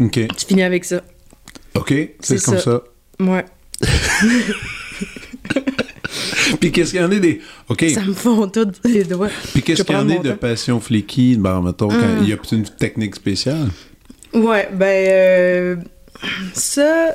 OK. 0.00 0.12
tu 0.36 0.46
finis 0.46 0.64
avec 0.64 0.84
ça. 0.84 1.00
OK, 1.74 1.94
c'est 2.20 2.42
comme 2.42 2.58
ça. 2.58 2.60
ça. 2.60 2.82
Ouais. 3.20 3.44
Puis 6.60 6.70
qu'est-ce 6.70 6.90
qu'il 6.92 7.00
y 7.00 7.04
en 7.04 7.10
a 7.10 7.18
des... 7.18 7.40
OK. 7.68 7.84
Ça 7.94 8.02
me 8.02 8.12
fond 8.12 8.46
tout 8.48 8.70
les 8.84 9.04
doigts. 9.04 9.30
Puis 9.52 9.62
qu'est-ce 9.62 9.82
qu'il 9.82 9.94
y 9.94 9.98
en 9.98 10.08
a 10.10 10.18
de 10.18 10.32
passion 10.32 10.80
flaky? 10.80 11.36
Ben, 11.36 11.60
mettons, 11.62 11.90
Hum. 11.90 12.18
il 12.22 12.28
y 12.28 12.32
a 12.32 12.36
une 12.52 12.64
technique 12.64 13.14
spéciale. 13.16 13.68
Ouais, 14.34 14.68
ben, 14.72 14.86
euh, 14.86 15.76
ça. 16.54 17.14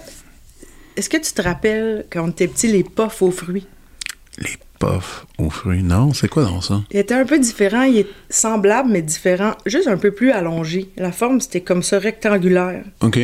Est-ce 0.95 1.09
que 1.09 1.17
tu 1.17 1.31
te 1.31 1.41
rappelles, 1.41 2.05
quand 2.11 2.27
était 2.29 2.47
petit, 2.47 2.67
les 2.67 2.83
puffs 2.83 3.21
aux 3.21 3.31
fruits? 3.31 3.67
Les 4.39 4.57
puffs 4.79 5.25
aux 5.37 5.49
fruits. 5.49 5.83
Non, 5.83 6.13
c'est 6.13 6.27
quoi 6.27 6.43
dans 6.43 6.61
ça? 6.61 6.83
Il 6.91 6.99
était 6.99 7.13
un 7.13 7.25
peu 7.25 7.39
différent, 7.39 7.83
il 7.83 7.99
est 7.99 8.07
semblable, 8.29 8.89
mais 8.91 9.01
différent, 9.01 9.53
juste 9.65 9.87
un 9.87 9.97
peu 9.97 10.11
plus 10.11 10.31
allongé. 10.31 10.89
La 10.97 11.11
forme, 11.11 11.39
c'était 11.39 11.61
comme 11.61 11.83
ça, 11.83 11.99
rectangulaire. 11.99 12.83
OK. 13.01 13.19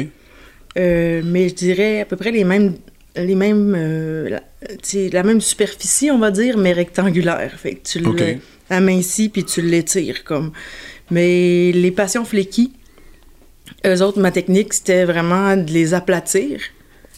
Euh, 0.78 1.22
mais 1.26 1.50
je 1.50 1.56
dirais 1.56 2.02
à 2.02 2.06
peu 2.06 2.16
près 2.16 2.32
les 2.32 2.44
mêmes. 2.44 2.76
Les 3.16 3.36
mêmes 3.36 3.76
euh, 3.78 4.40
la, 5.12 5.24
même 5.24 5.40
superficie, 5.40 6.10
on 6.10 6.18
va 6.18 6.32
dire, 6.32 6.58
mais 6.58 6.74
rectangulaire. 6.74 7.54
Fait 7.58 7.76
que 7.76 7.88
tu 7.88 8.04
Ok. 8.06 8.24
l'amincis 8.72 9.30
puis 9.30 9.44
tu 9.44 9.62
l'étires 9.62 10.24
comme. 10.24 10.52
Mais 11.12 11.72
les 11.72 11.92
passions 11.92 12.26
fléquis, 12.26 12.74
eux 13.86 14.02
autres, 14.02 14.20
ma 14.20 14.32
technique, 14.32 14.74
c'était 14.74 15.06
vraiment 15.06 15.56
de 15.58 15.72
les 15.72 15.94
aplatir. 15.94 16.60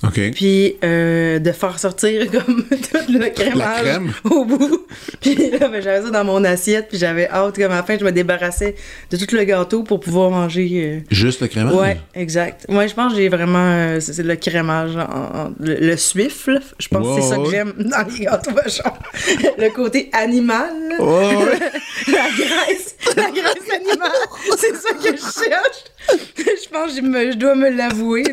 OK. 0.04 0.20
Puis 0.34 0.76
euh, 0.84 1.40
de 1.40 1.52
faire 1.54 1.80
sortir 1.80 2.30
comme 2.32 2.66
tout 2.68 3.12
le 3.12 3.30
crémage 3.30 3.82
crème. 3.82 4.12
au 4.26 4.44
bout. 4.44 4.86
Puis 5.22 5.36
là, 5.36 5.70
ben, 5.70 5.82
j'avais 5.82 6.02
ça 6.04 6.10
dans 6.12 6.26
mon 6.26 6.44
assiette, 6.44 6.90
puis 6.90 6.98
j'avais 7.00 7.28
hâte 7.30 7.56
comme 7.56 7.72
à 7.72 7.78
la 7.78 7.84
fin, 7.84 7.98
je 7.98 8.04
me 8.04 8.12
débarrassais 8.12 8.76
de 9.10 9.18
tout 9.18 9.34
le 9.34 9.44
gâteau 9.46 9.84
pour 9.84 10.02
pouvoir 10.02 10.30
manger. 10.30 10.70
euh, 10.74 11.00
Juste 11.10 11.42
le 11.42 11.48
crémage? 11.48 11.74
Ouais, 11.74 11.98
exact. 12.14 12.66
Moi, 12.70 12.86
je 12.88 12.94
pense 12.94 13.14
que 13.14 13.20
j'ai 13.20 13.30
vraiment. 13.30 13.58
euh, 13.72 14.00
c'est 14.02 14.22
le 14.22 14.36
crémage, 14.36 14.96
en- 14.98 15.00
en- 15.48 15.54
le, 15.60 15.76
le 15.76 15.98
suif, 15.98 16.46
là. 16.48 16.60
Je 16.78 16.88
pense 16.90 17.16
que 17.16 17.22
c'est 17.22 17.30
ça 17.30 17.38
que 17.38 17.50
j'aime 17.50 17.74
dans 17.78 18.06
les 18.08 18.26
gâteaux 18.26 18.52
le 19.58 19.70
côté 19.70 20.10
animal, 20.14 20.72
la 21.00 22.30
graisse, 22.38 22.96
la 23.16 23.32
graisse 23.32 23.70
animale. 23.74 24.12
C'est 24.58 24.76
ça 24.76 24.94
que 24.94 25.16
je 25.16 25.22
cherche. 25.22 25.84
je 26.38 26.70
pense 26.72 26.92
que 26.92 26.98
je, 26.98 27.02
me- 27.02 27.32
je 27.32 27.38
dois 27.38 27.56
me 27.56 27.70
l'avouer. 27.70 28.24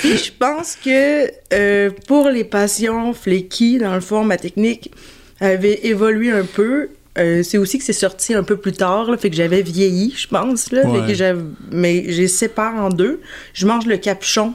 Puis 0.00 0.16
je 0.18 0.32
pense 0.38 0.76
que 0.82 1.30
euh, 1.52 1.90
pour 2.06 2.28
les 2.28 2.44
passions 2.44 3.12
flaky, 3.12 3.78
dans 3.78 3.94
le 3.94 4.00
fond, 4.00 4.24
ma 4.24 4.36
technique 4.36 4.90
avait 5.40 5.86
évolué 5.86 6.30
un 6.30 6.44
peu. 6.44 6.88
Euh, 7.16 7.42
c'est 7.44 7.58
aussi 7.58 7.78
que 7.78 7.84
c'est 7.84 7.92
sorti 7.92 8.34
un 8.34 8.42
peu 8.42 8.56
plus 8.56 8.72
tard, 8.72 9.08
là, 9.10 9.16
fait 9.16 9.30
que 9.30 9.36
j'avais 9.36 9.62
vieilli, 9.62 10.12
je 10.16 10.26
pense. 10.26 10.72
Là, 10.72 10.82
fait 10.82 10.88
Ouais. 10.88 11.06
que 11.06 11.14
j'avais- 11.14 11.42
mais 11.70 12.06
j'ai 12.08 12.26
sépare 12.26 12.74
en 12.74 12.88
deux. 12.88 13.20
Je 13.52 13.66
mange 13.66 13.86
le 13.86 13.96
capuchon, 13.98 14.54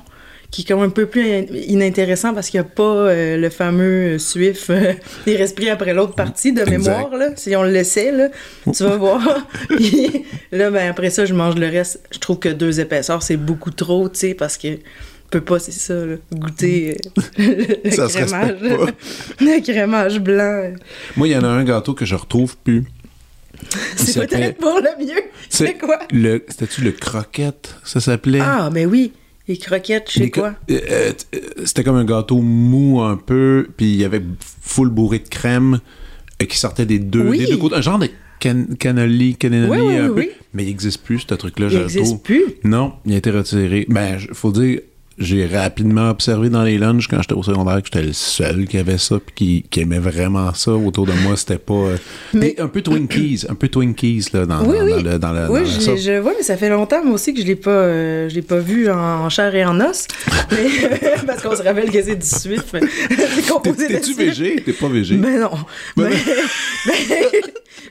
qui 0.52 0.62
est 0.62 0.66
comme 0.66 0.82
un 0.82 0.90
peu 0.90 1.06
plus 1.06 1.24
in- 1.32 1.46
inintéressant 1.68 2.34
parce 2.34 2.50
qu'il 2.50 2.60
n'y 2.60 2.66
a 2.66 2.70
pas 2.70 2.84
euh, 2.84 3.38
le 3.38 3.50
fameux 3.50 4.18
suif 4.18 4.70
euh, 4.72 4.94
respirs 5.28 5.74
après 5.74 5.94
l'autre 5.94 6.16
partie 6.16 6.52
de 6.54 6.62
Exact. 6.62 6.78
mémoire. 6.80 7.16
Là. 7.16 7.30
Si 7.36 7.56
on 7.56 7.64
le 7.64 7.70
laissait, 7.70 8.12
là, 8.12 8.30
tu 8.76 8.84
vas 8.84 8.98
voir. 8.98 9.48
Puis 9.70 10.26
là, 10.52 10.72
ben, 10.72 10.90
après 10.90 11.10
ça, 11.12 11.26
je 11.26 11.34
mange 11.34 11.56
le 11.56 11.68
reste. 11.68 12.02
Je 12.12 12.18
trouve 12.20 12.40
que 12.40 12.50
deux 12.50 12.80
épaisseurs, 12.80 13.22
c'est 13.22 13.38
beaucoup 13.38 13.72
trop, 13.72 14.10
tu 14.10 14.20
sais, 14.20 14.34
parce 14.34 14.58
que 14.58 14.80
peut 15.30 15.42
pas, 15.42 15.60
c'est 15.60 15.72
ça, 15.72 15.94
là, 15.94 16.16
goûter 16.34 16.98
euh, 17.40 17.66
le, 17.84 17.92
Ça 17.92 18.08
crémage. 18.08 18.58
Le 19.40 19.62
crémage 19.62 20.20
blanc. 20.20 20.72
Moi, 21.16 21.28
il 21.28 21.32
y 21.34 21.38
en 21.38 21.44
a 21.44 21.48
un 21.48 21.64
gâteau 21.64 21.94
que 21.94 22.06
je 22.06 22.16
retrouve 22.16 22.58
plus. 22.58 22.84
Il 23.62 23.68
C'est 24.00 24.26
peut-être 24.28 24.58
pour 24.58 24.80
le 24.80 25.06
mieux. 25.06 25.22
C'est 25.50 25.78
quoi? 25.78 26.00
Le... 26.12 26.44
C'était-tu 26.48 26.82
le 26.82 26.92
croquette, 26.94 27.76
ça 27.84 28.00
s'appelait? 28.00 28.40
Ah, 28.42 28.70
mais 28.74 28.86
oui. 28.88 29.12
Les 29.50 29.58
croquettes, 29.58 30.10
je 30.14 30.20
sais 30.20 30.30
quoi. 30.30 30.54
Euh, 30.70 31.12
C'était 31.66 31.84
comme 31.84 31.96
un 31.98 32.06
gâteau 32.06 32.38
mou 32.42 33.02
un 33.02 33.18
peu, 33.18 33.68
puis 33.76 33.88
il 33.88 33.96
y 33.98 34.06
avait 34.06 34.22
full 34.62 34.90
bourré 34.90 35.20
de 35.20 35.28
crème 35.28 35.80
euh, 36.42 36.46
qui 36.46 36.58
sortait 36.58 36.86
des 36.86 37.00
deux, 37.00 37.28
Oui. 37.28 37.40
des 37.40 37.48
deux 37.48 37.58
côtés. 37.58 37.76
Un 37.76 37.82
genre 37.82 37.98
de 38.00 38.08
can 38.40 38.66
cannoli, 38.78 39.36
cannoli 39.36 39.70
Oui, 39.72 39.78
oui, 39.88 39.98
un 39.98 40.10
peu. 40.14 40.28
Mais 40.54 40.64
il 40.64 40.68
n'existe 40.68 41.02
plus, 41.04 41.26
ce 41.28 41.34
truc-là, 41.34 41.68
Il 41.72 41.80
n'existe 41.80 42.22
plus? 42.24 42.44
Non, 42.64 42.94
il 43.06 43.14
a 43.14 43.18
été 43.18 43.32
retiré. 43.32 43.86
Ben, 43.90 44.20
il 44.22 44.36
faut 44.36 44.52
dire, 44.52 44.82
j'ai 45.20 45.46
rapidement 45.46 46.10
observé 46.10 46.50
dans 46.50 46.64
les 46.64 46.78
lunchs 46.78 47.08
quand 47.08 47.22
j'étais 47.22 47.34
au 47.34 47.44
secondaire 47.44 47.82
que 47.82 47.88
j'étais 47.94 48.06
le 48.06 48.14
seul 48.14 48.66
qui 48.68 48.78
avait 48.78 48.98
ça 48.98 49.18
puis 49.20 49.34
qui, 49.36 49.66
qui 49.70 49.82
aimait 49.82 50.00
vraiment 50.00 50.54
ça. 50.54 50.72
Autour 50.72 51.06
de 51.06 51.12
moi, 51.24 51.36
c'était 51.36 51.58
pas... 51.58 51.74
euh, 51.74 51.98
Mais- 52.34 52.60
un 52.60 52.68
peu 52.68 52.82
Twinkies, 52.82 53.46
un 53.50 53.56
peu 53.56 53.68
Twinkies, 53.68 54.28
là, 54.34 54.46
dans, 54.46 54.64
Oui, 54.66 54.78
dans, 54.78 54.86
oui. 54.86 55.04
dans 55.04 55.12
le... 55.12 55.20
Dans 55.20 55.32
le 55.34 55.50
Oui, 55.52 55.62
dans 55.62 55.96
je, 55.98 56.20
vois, 56.20 56.34
mais 56.38 56.44
ça 56.44 56.58
fait 56.58 56.70
longtemps, 56.70 57.04
moi 57.04 57.16
aussi, 57.16 57.34
que 57.34 57.42
je 57.42 57.46
l'ai 57.46 57.56
pas, 57.56 57.70
euh, 57.72 58.30
je 58.30 58.36
l'ai 58.36 58.42
pas 58.42 58.60
vu 58.60 58.90
en, 58.90 58.98
en 58.98 59.30
chair 59.30 59.54
et 59.56 59.66
en 59.66 59.80
os. 59.82 60.08
Mais, 60.52 61.00
parce 61.28 61.42
qu'on 61.44 61.56
se 61.56 61.62
rappelle 61.64 61.92
que 61.92 62.02
c'est 62.02 62.16
du 62.16 62.26
suif. 62.26 62.64
c'est 62.72 63.48
composé 63.50 63.88
T'es- 63.88 64.02
suif. 64.04 64.18
végé? 64.18 64.62
T'es 64.66 64.74
pas 64.74 64.88
végé? 64.88 65.16
Ben 65.18 65.40
non. 65.42 65.52
Ben, 65.98 66.12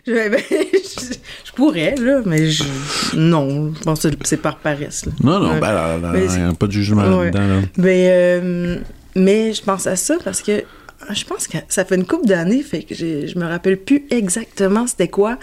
je, 0.06 0.12
je- 0.12 1.14
je 1.44 1.52
pourrais, 1.54 1.94
là, 1.97 2.20
mais 2.25 2.50
je, 2.50 2.64
non. 3.16 3.73
Je 3.78 3.82
pense 3.82 4.02
que 4.02 4.08
c'est 4.25 4.37
par 4.40 4.58
paresse. 4.58 5.06
Là. 5.06 5.12
Non, 5.23 5.38
non, 5.40 5.58
ben, 5.58 5.73
là, 5.73 5.99
là, 5.99 6.12
Mais 6.12 6.54
pas 6.54 6.66
de 6.66 6.73
jugement 6.73 7.02
Ouais. 7.18 7.30
là-dedans. 7.30 7.46
Là. 7.48 7.62
Ben, 7.76 8.10
euh, 8.10 8.76
mais 9.14 9.52
je 9.52 9.62
pense 9.62 9.87
à 9.87 9.96
ça 9.96 10.16
parce 10.25 10.42
que 10.42 10.64
je 11.10 11.25
pense 11.25 11.46
que 11.46 11.58
ça 11.68 11.84
fait 11.84 11.94
une 11.94 12.06
couple 12.06 12.26
d'années, 12.26 12.62
fait 12.62 12.82
que 12.82 12.94
je 12.94 13.38
me 13.38 13.46
rappelle 13.46 13.76
plus 13.76 14.04
exactement 14.10 14.87
c'était 14.87 15.08
quoi, 15.08 15.38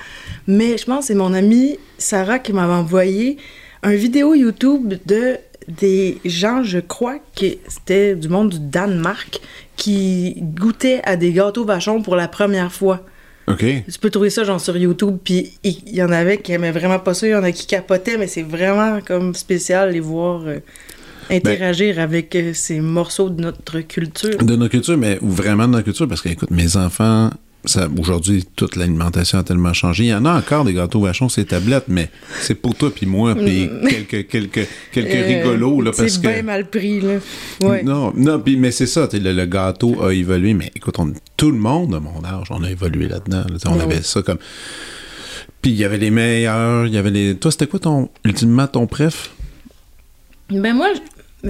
mais 0.48 0.78
je 0.78 0.86
pense 0.86 1.00
que 1.00 1.06
c'est 1.08 1.16
mon 1.16 1.34
amie 1.34 1.80
Sarah 1.98 2.40
qui 2.40 2.54
m'avait 2.54 2.74
envoyé 2.74 3.38
un 3.84 3.96
vidéo 3.96 4.34
YouTube 4.34 4.96
de 5.06 5.38
des 5.68 6.20
gens, 6.26 6.62
je 6.64 6.78
crois 6.78 7.18
que 7.36 7.46
c'était 7.68 8.16
du 8.16 8.30
monde 8.30 8.50
du 8.50 8.60
Danemark, 8.60 9.40
qui 9.76 10.36
goûtaient 10.40 11.02
à 11.06 11.16
des 11.16 11.34
gâteaux 11.34 11.66
vachons 11.66 12.04
pour 12.04 12.16
la 12.16 12.28
première 12.28 12.72
fois. 12.72 13.04
OK. 13.48 13.64
Tu 13.92 14.00
peux 14.00 14.10
trouver 14.10 14.30
ça 14.30 14.44
genre 14.44 14.62
sur 14.62 14.76
YouTube, 14.78 15.18
puis 15.24 15.54
il 15.64 15.78
il 15.88 15.96
y 15.96 16.04
en 16.04 16.12
avait 16.12 16.38
qui 16.38 16.52
aimaient 16.52 16.72
vraiment 16.72 17.00
pas 17.00 17.14
ça, 17.14 17.28
il 17.28 17.32
y 17.32 17.36
en 17.36 17.44
a 17.44 17.52
qui 17.52 17.68
capotaient, 17.68 18.18
mais 18.18 18.28
c'est 18.28 18.44
vraiment 18.44 19.00
comme 19.06 19.34
spécial 19.34 19.92
les 19.92 20.00
voir 20.00 20.44
euh, 20.46 20.60
interagir 21.30 22.00
avec 22.00 22.36
euh, 22.36 22.52
ces 22.54 22.80
morceaux 22.82 23.30
de 23.30 23.42
notre 23.42 23.80
culture. 23.82 24.38
De 24.38 24.56
notre 24.56 24.72
culture, 24.72 24.98
mais 24.98 25.18
vraiment 25.22 25.68
de 25.68 25.74
notre 25.74 25.86
culture, 25.86 26.08
parce 26.08 26.22
que, 26.22 26.30
écoute, 26.30 26.52
mes 26.52 26.76
enfants, 26.78 27.30
ça, 27.68 27.88
aujourd'hui, 27.98 28.46
toute 28.56 28.76
l'alimentation 28.76 29.40
a 29.40 29.44
tellement 29.44 29.74
changé. 29.74 30.04
Il 30.04 30.10
y 30.10 30.14
en 30.14 30.24
a 30.26 30.38
encore 30.38 30.66
des 30.66 30.74
gâteaux 30.74 31.02
vachons, 31.02 31.30
ces 31.30 31.46
tablettes, 31.46 31.86
mais 31.88 32.10
c'est 32.42 32.54
pour 32.54 32.76
toi 32.76 32.92
puis 32.94 33.08
moi, 33.08 33.34
puis 33.34 33.68
quelques, 33.90 34.28
quelques, 34.30 34.68
quelques 34.92 35.16
Euh, 35.16 35.40
rigolos, 35.42 35.82
là, 35.82 35.92
parce 35.98 36.18
que... 36.20 36.28
bien 36.28 36.44
mal 36.44 36.70
pris, 36.70 37.02
là. 37.02 37.16
Ouais. 37.62 37.82
Non, 37.82 38.14
non, 38.16 38.40
puis 38.40 38.56
mais 38.58 38.70
c'est 38.70 38.86
ça, 38.86 39.08
tu 39.08 39.18
sais, 39.18 39.24
le, 39.24 39.34
le 39.34 39.46
gâteau 39.48 40.04
a 40.04 40.14
évolué, 40.14 40.54
mais 40.54 40.72
écoute, 40.76 41.00
on- 41.00 41.12
tout 41.38 41.50
le 41.50 41.58
monde 41.58 41.94
de 41.94 41.98
mon 41.98 42.24
âge, 42.24 42.48
on 42.52 42.64
a 42.64 42.70
évolué 42.70 43.08
là-dedans. 43.08 43.46
là, 43.50 43.58
on 43.66 43.78
Ouais. 43.78 43.82
avait 43.84 44.02
ça 44.04 44.22
comme. 44.22 44.38
Puis 45.64 45.72
il 45.72 45.78
y 45.78 45.84
avait 45.86 45.98
les 45.98 46.12
meilleurs, 46.12 46.86
il 46.86 46.94
y 46.94 46.98
avait 47.00 47.10
les. 47.10 47.36
Toi, 47.36 47.50
c'était 47.50 47.66
quoi 47.66 47.80
ton. 47.80 48.10
Ultimement, 48.24 48.68
ton 48.68 48.86
préf? 48.86 49.32
Ben 50.52 50.76
moi, 50.76 50.90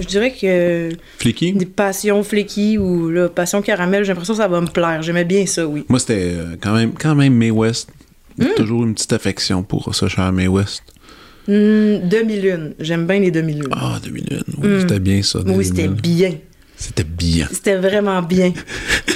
je, 0.00 0.06
dirais 0.06 0.32
que 0.32 0.90
Flicky? 1.18 1.52
des 1.52 1.66
passions 1.66 2.22
flaky 2.22 2.78
ou 2.78 3.10
là, 3.10 3.28
passion 3.28 3.62
caramel, 3.62 4.04
j'ai 4.04 4.08
l'impression 4.08 4.34
que 4.34 4.40
ça 4.40 4.48
va 4.48 4.60
me 4.60 4.66
plaire. 4.66 5.02
J'aimais 5.02 5.24
bien 5.24 5.46
ça, 5.46 5.66
oui. 5.66 5.84
Moi, 5.88 5.98
c'était 5.98 6.32
euh, 6.34 6.56
quand 6.60 6.74
même, 6.74 6.92
quand 6.92 7.14
même 7.14 7.34
May 7.34 7.50
West. 7.50 7.90
Hmm. 8.38 8.48
Toujours 8.56 8.84
une 8.84 8.94
petite 8.94 9.12
affection 9.12 9.62
pour 9.62 9.94
ça, 9.94 10.08
cher 10.08 10.30
May 10.32 10.48
West. 10.48 10.82
Hum, 11.48 12.08
demi-lune. 12.08 12.74
J'aime 12.78 13.06
bien 13.06 13.20
les 13.20 13.30
demi-lunes. 13.30 13.68
Ah, 13.72 13.98
2001. 14.02 14.36
Oui, 14.62 14.80
c'était 14.80 15.00
bien 15.00 15.22
ça. 15.22 15.40
Hmm. 15.40 15.52
oui, 15.52 15.64
c'était 15.64 15.88
2001. 15.88 16.00
bien. 16.00 16.38
C'était 16.76 17.04
bien. 17.04 17.48
C'était 17.50 17.76
vraiment 17.76 18.22
bien. 18.22 18.52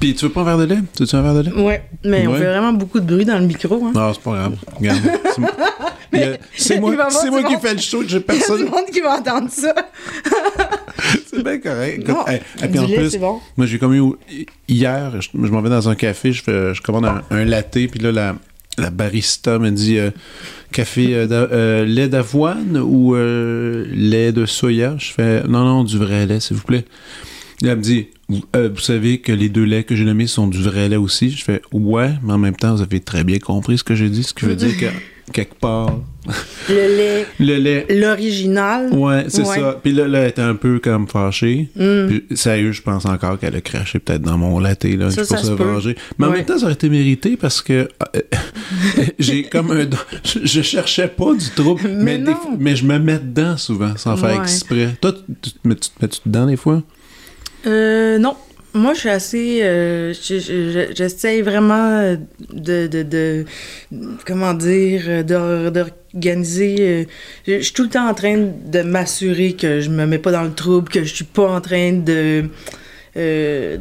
Puis 0.00 0.14
tu 0.14 0.26
veux 0.26 0.32
pas 0.32 0.42
un 0.42 0.44
verre 0.44 0.58
de 0.58 0.64
lait? 0.64 0.78
Tu 0.96 1.04
veux 1.04 1.14
un 1.14 1.22
verre 1.22 1.34
de 1.34 1.40
lait? 1.50 1.52
Ouais, 1.62 1.82
mais 2.04 2.26
on 2.26 2.34
fait 2.34 2.44
vraiment 2.46 2.72
beaucoup 2.72 3.00
de 3.00 3.06
bruit 3.06 3.24
dans 3.24 3.38
le 3.38 3.46
micro. 3.46 3.74
Hein. 3.84 3.92
Non, 3.94 4.12
c'est 4.12 4.22
pas 4.22 4.32
grave. 4.32 4.56
Regarde. 4.76 5.00
C'est 6.56 6.80
moi, 6.80 6.94
c'est 7.10 7.28
qui 7.28 7.30
monde- 7.30 7.60
fais 7.60 7.74
le 7.74 7.80
show, 7.80 8.02
j'ai 8.06 8.08
Il 8.08 8.12
y 8.12 8.16
a 8.16 8.18
du 8.18 8.24
personne. 8.24 8.64
monde 8.64 8.86
qui 8.92 9.00
va 9.00 9.18
entendre 9.18 9.50
ça. 9.50 9.74
c'est 11.30 11.42
bien 11.42 11.58
correct. 11.58 11.98
Écoute, 12.00 12.08
Non, 12.14 12.26
hey, 12.26 12.36
et 12.62 12.68
puis 12.68 12.68
du 12.70 12.78
en 12.78 12.86
lait, 12.86 12.96
plus, 12.96 13.10
c'est 13.10 13.18
bon. 13.18 13.40
moi, 13.56 13.66
j'ai 13.66 13.78
commis 13.78 13.98
au- 13.98 14.16
hier, 14.68 15.20
je, 15.20 15.28
je 15.34 15.50
m'en 15.50 15.60
vais 15.60 15.70
dans 15.70 15.88
un 15.88 15.94
café, 15.94 16.32
je, 16.32 16.42
fais, 16.42 16.74
je 16.74 16.82
commande 16.82 17.06
un, 17.06 17.22
un 17.30 17.44
latte, 17.44 17.72
puis 17.90 18.00
là, 18.00 18.12
la, 18.12 18.36
la 18.78 18.90
barista 18.90 19.58
me 19.58 19.70
dit 19.70 19.98
euh, 19.98 20.10
café 20.72 21.14
euh, 21.14 21.26
euh, 21.30 21.84
lait 21.84 22.08
d'avoine 22.08 22.78
ou 22.82 23.14
euh, 23.14 23.86
lait 23.92 24.32
de 24.32 24.46
soya? 24.46 24.94
Je 24.98 25.12
fais 25.12 25.42
non, 25.44 25.64
non, 25.64 25.84
du 25.84 25.98
vrai 25.98 26.26
lait, 26.26 26.40
s'il 26.40 26.56
vous 26.56 26.64
plaît. 26.64 26.84
Et 27.62 27.68
elle 27.68 27.76
me 27.76 27.82
dit 27.82 28.08
euh, 28.56 28.70
vous 28.74 28.80
savez 28.80 29.18
que 29.18 29.32
les 29.32 29.48
deux 29.48 29.64
laits 29.64 29.86
que 29.86 29.94
j'ai 29.94 30.04
nommés 30.04 30.26
sont 30.26 30.48
du 30.48 30.60
vrai 30.62 30.88
lait 30.88 30.96
aussi. 30.96 31.30
Je 31.30 31.44
fais 31.44 31.62
ouais, 31.72 32.10
mais 32.22 32.32
en 32.32 32.38
même 32.38 32.56
temps, 32.56 32.74
vous 32.74 32.82
avez 32.82 33.00
très 33.00 33.24
bien 33.24 33.38
compris 33.38 33.78
ce 33.78 33.84
que 33.84 33.94
j'ai 33.94 34.08
dit, 34.08 34.22
ce 34.24 34.34
qui 34.34 34.44
veut 34.46 34.56
dire 34.56 34.76
que 34.78 34.86
quelque 35.32 35.54
part, 35.54 35.98
Le 36.68 36.74
lait, 36.96 37.26
le 37.40 37.56
lait 37.56 37.86
l'original. 37.90 38.92
Ouais, 38.92 39.24
c'est 39.28 39.46
Ouais. 39.46 39.60
ça. 39.60 39.78
Puis 39.80 39.92
là, 39.92 40.08
là, 40.08 40.20
elle 40.20 40.28
était 40.30 40.42
un 40.42 40.54
peu 40.56 40.78
comme 40.80 41.06
fâchée. 41.06 41.68
Mm. 41.76 42.06
Puis, 42.08 42.36
sérieux, 42.36 42.72
je 42.72 42.82
pense 42.82 43.04
encore 43.06 43.38
qu'elle 43.38 43.54
a 43.54 43.60
craché 43.60 43.98
peut-être 44.00 44.22
dans 44.22 44.38
mon 44.38 44.58
latte, 44.58 44.84
là, 44.84 45.10
Ça, 45.10 45.22
pour 45.24 45.38
se 45.38 45.52
venger. 45.52 45.96
Mais 46.18 46.26
en 46.26 46.30
Ouais. 46.30 46.38
même 46.38 46.46
temps, 46.46 46.58
ça 46.58 46.64
aurait 46.64 46.74
été 46.74 46.88
mérité 46.88 47.36
parce 47.36 47.62
que 47.62 47.72
euh, 48.16 48.20
j'ai 49.20 49.44
comme 49.44 49.70
un... 49.70 49.86
Je, 50.24 50.40
je 50.44 50.62
cherchais 50.62 51.08
pas 51.08 51.32
du 51.34 51.48
trouble, 51.54 51.82
mais, 51.88 52.18
Mais 52.18 52.18
des 52.18 52.32
mais 52.58 52.74
je 52.76 52.84
me 52.84 52.98
mets 52.98 53.18
dedans 53.18 53.56
souvent, 53.56 53.96
sans 53.96 54.16
faire 54.16 54.40
exprès. 54.40 54.96
Toi, 55.00 55.12
tu, 55.12 55.20
tu 55.42 55.50
tu 55.50 55.58
te 55.60 55.68
mets-tu 56.02 56.18
dedans 56.26 56.46
des 56.46 56.56
fois? 56.56 56.82
Euh, 57.66 58.18
non. 58.18 58.34
Moi, 58.74 58.92
je 58.92 58.98
suis 59.00 59.08
assez. 59.08 59.60
euh, 59.62 60.12
je- 60.12 60.38
je- 60.38 60.70
je- 60.70 60.94
J'essaie 60.94 61.40
vraiment 61.40 62.14
de, 62.52 62.86
de, 62.86 63.02
de. 63.02 63.44
Comment 64.26 64.52
dire 64.52 65.02
euh, 65.08 65.22
d'or- 65.22 65.72
D'organiser. 65.72 66.76
euh, 66.80 67.04
je, 67.46 67.54
je 67.58 67.62
suis 67.62 67.72
tout 67.72 67.84
le 67.84 67.88
temps 67.88 68.06
en 68.08 68.12
train 68.12 68.36
de 68.66 68.82
m'assurer 68.82 69.54
que 69.54 69.80
je 69.80 69.88
me 69.88 70.04
mets 70.06 70.18
pas 70.18 70.30
dans 70.32 70.42
le 70.42 70.52
trouble, 70.52 70.90
que 70.90 71.04
je 71.04 71.14
suis 71.14 71.24
pas 71.24 71.48
en 71.48 71.60
train 71.62 71.92
de. 71.94 72.44
euh, 73.16 73.78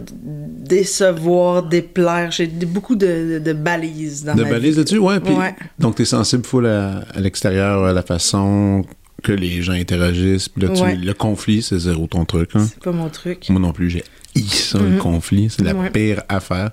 décevoir, 0.66 1.64
déplaire. 1.64 2.32
J'ai 2.32 2.48
beaucoup 2.48 2.96
de, 2.96 3.34
de, 3.34 3.40
de 3.40 3.54
balises 3.54 4.24
dans 4.24 4.34
de 4.36 4.44
ma 4.44 4.50
balises 4.50 4.72
vie. 4.72 4.78
là-dessus? 4.78 4.98
Ouais. 5.00 5.20
Donc, 5.78 5.96
t'es 5.96 6.06
sensible 6.06 6.46
full 6.46 6.68
à, 6.68 7.00
à 7.14 7.20
l'extérieur, 7.20 7.84
à 7.84 7.92
la 7.92 8.02
façon 8.02 8.86
que 9.26 9.32
les 9.32 9.62
gens 9.62 9.74
interagissent. 9.74 10.48
Puis 10.50 10.62
là, 10.64 10.70
tu- 10.74 10.82
Ouais. 10.84 10.96
le 10.96 11.14
conflit, 11.14 11.62
c'est 11.62 11.80
zéro 11.80 12.08
ton 12.08 12.26
truc. 12.26 12.52
Hein? 12.54 12.66
C'est 12.70 12.84
pas 12.84 12.92
mon 12.92 13.10
truc. 13.10 13.46
Moi 13.50 13.60
non 13.60 13.74
plus, 13.74 13.90
j'ai 13.90 14.04
ça, 14.48 14.80
le 14.80 14.90
Mhm. 14.92 14.98
conflit. 14.98 15.50
C'est 15.50 15.64
la 15.64 15.74
Ouais. 15.74 15.90
pire 15.90 16.22
affaire. 16.30 16.72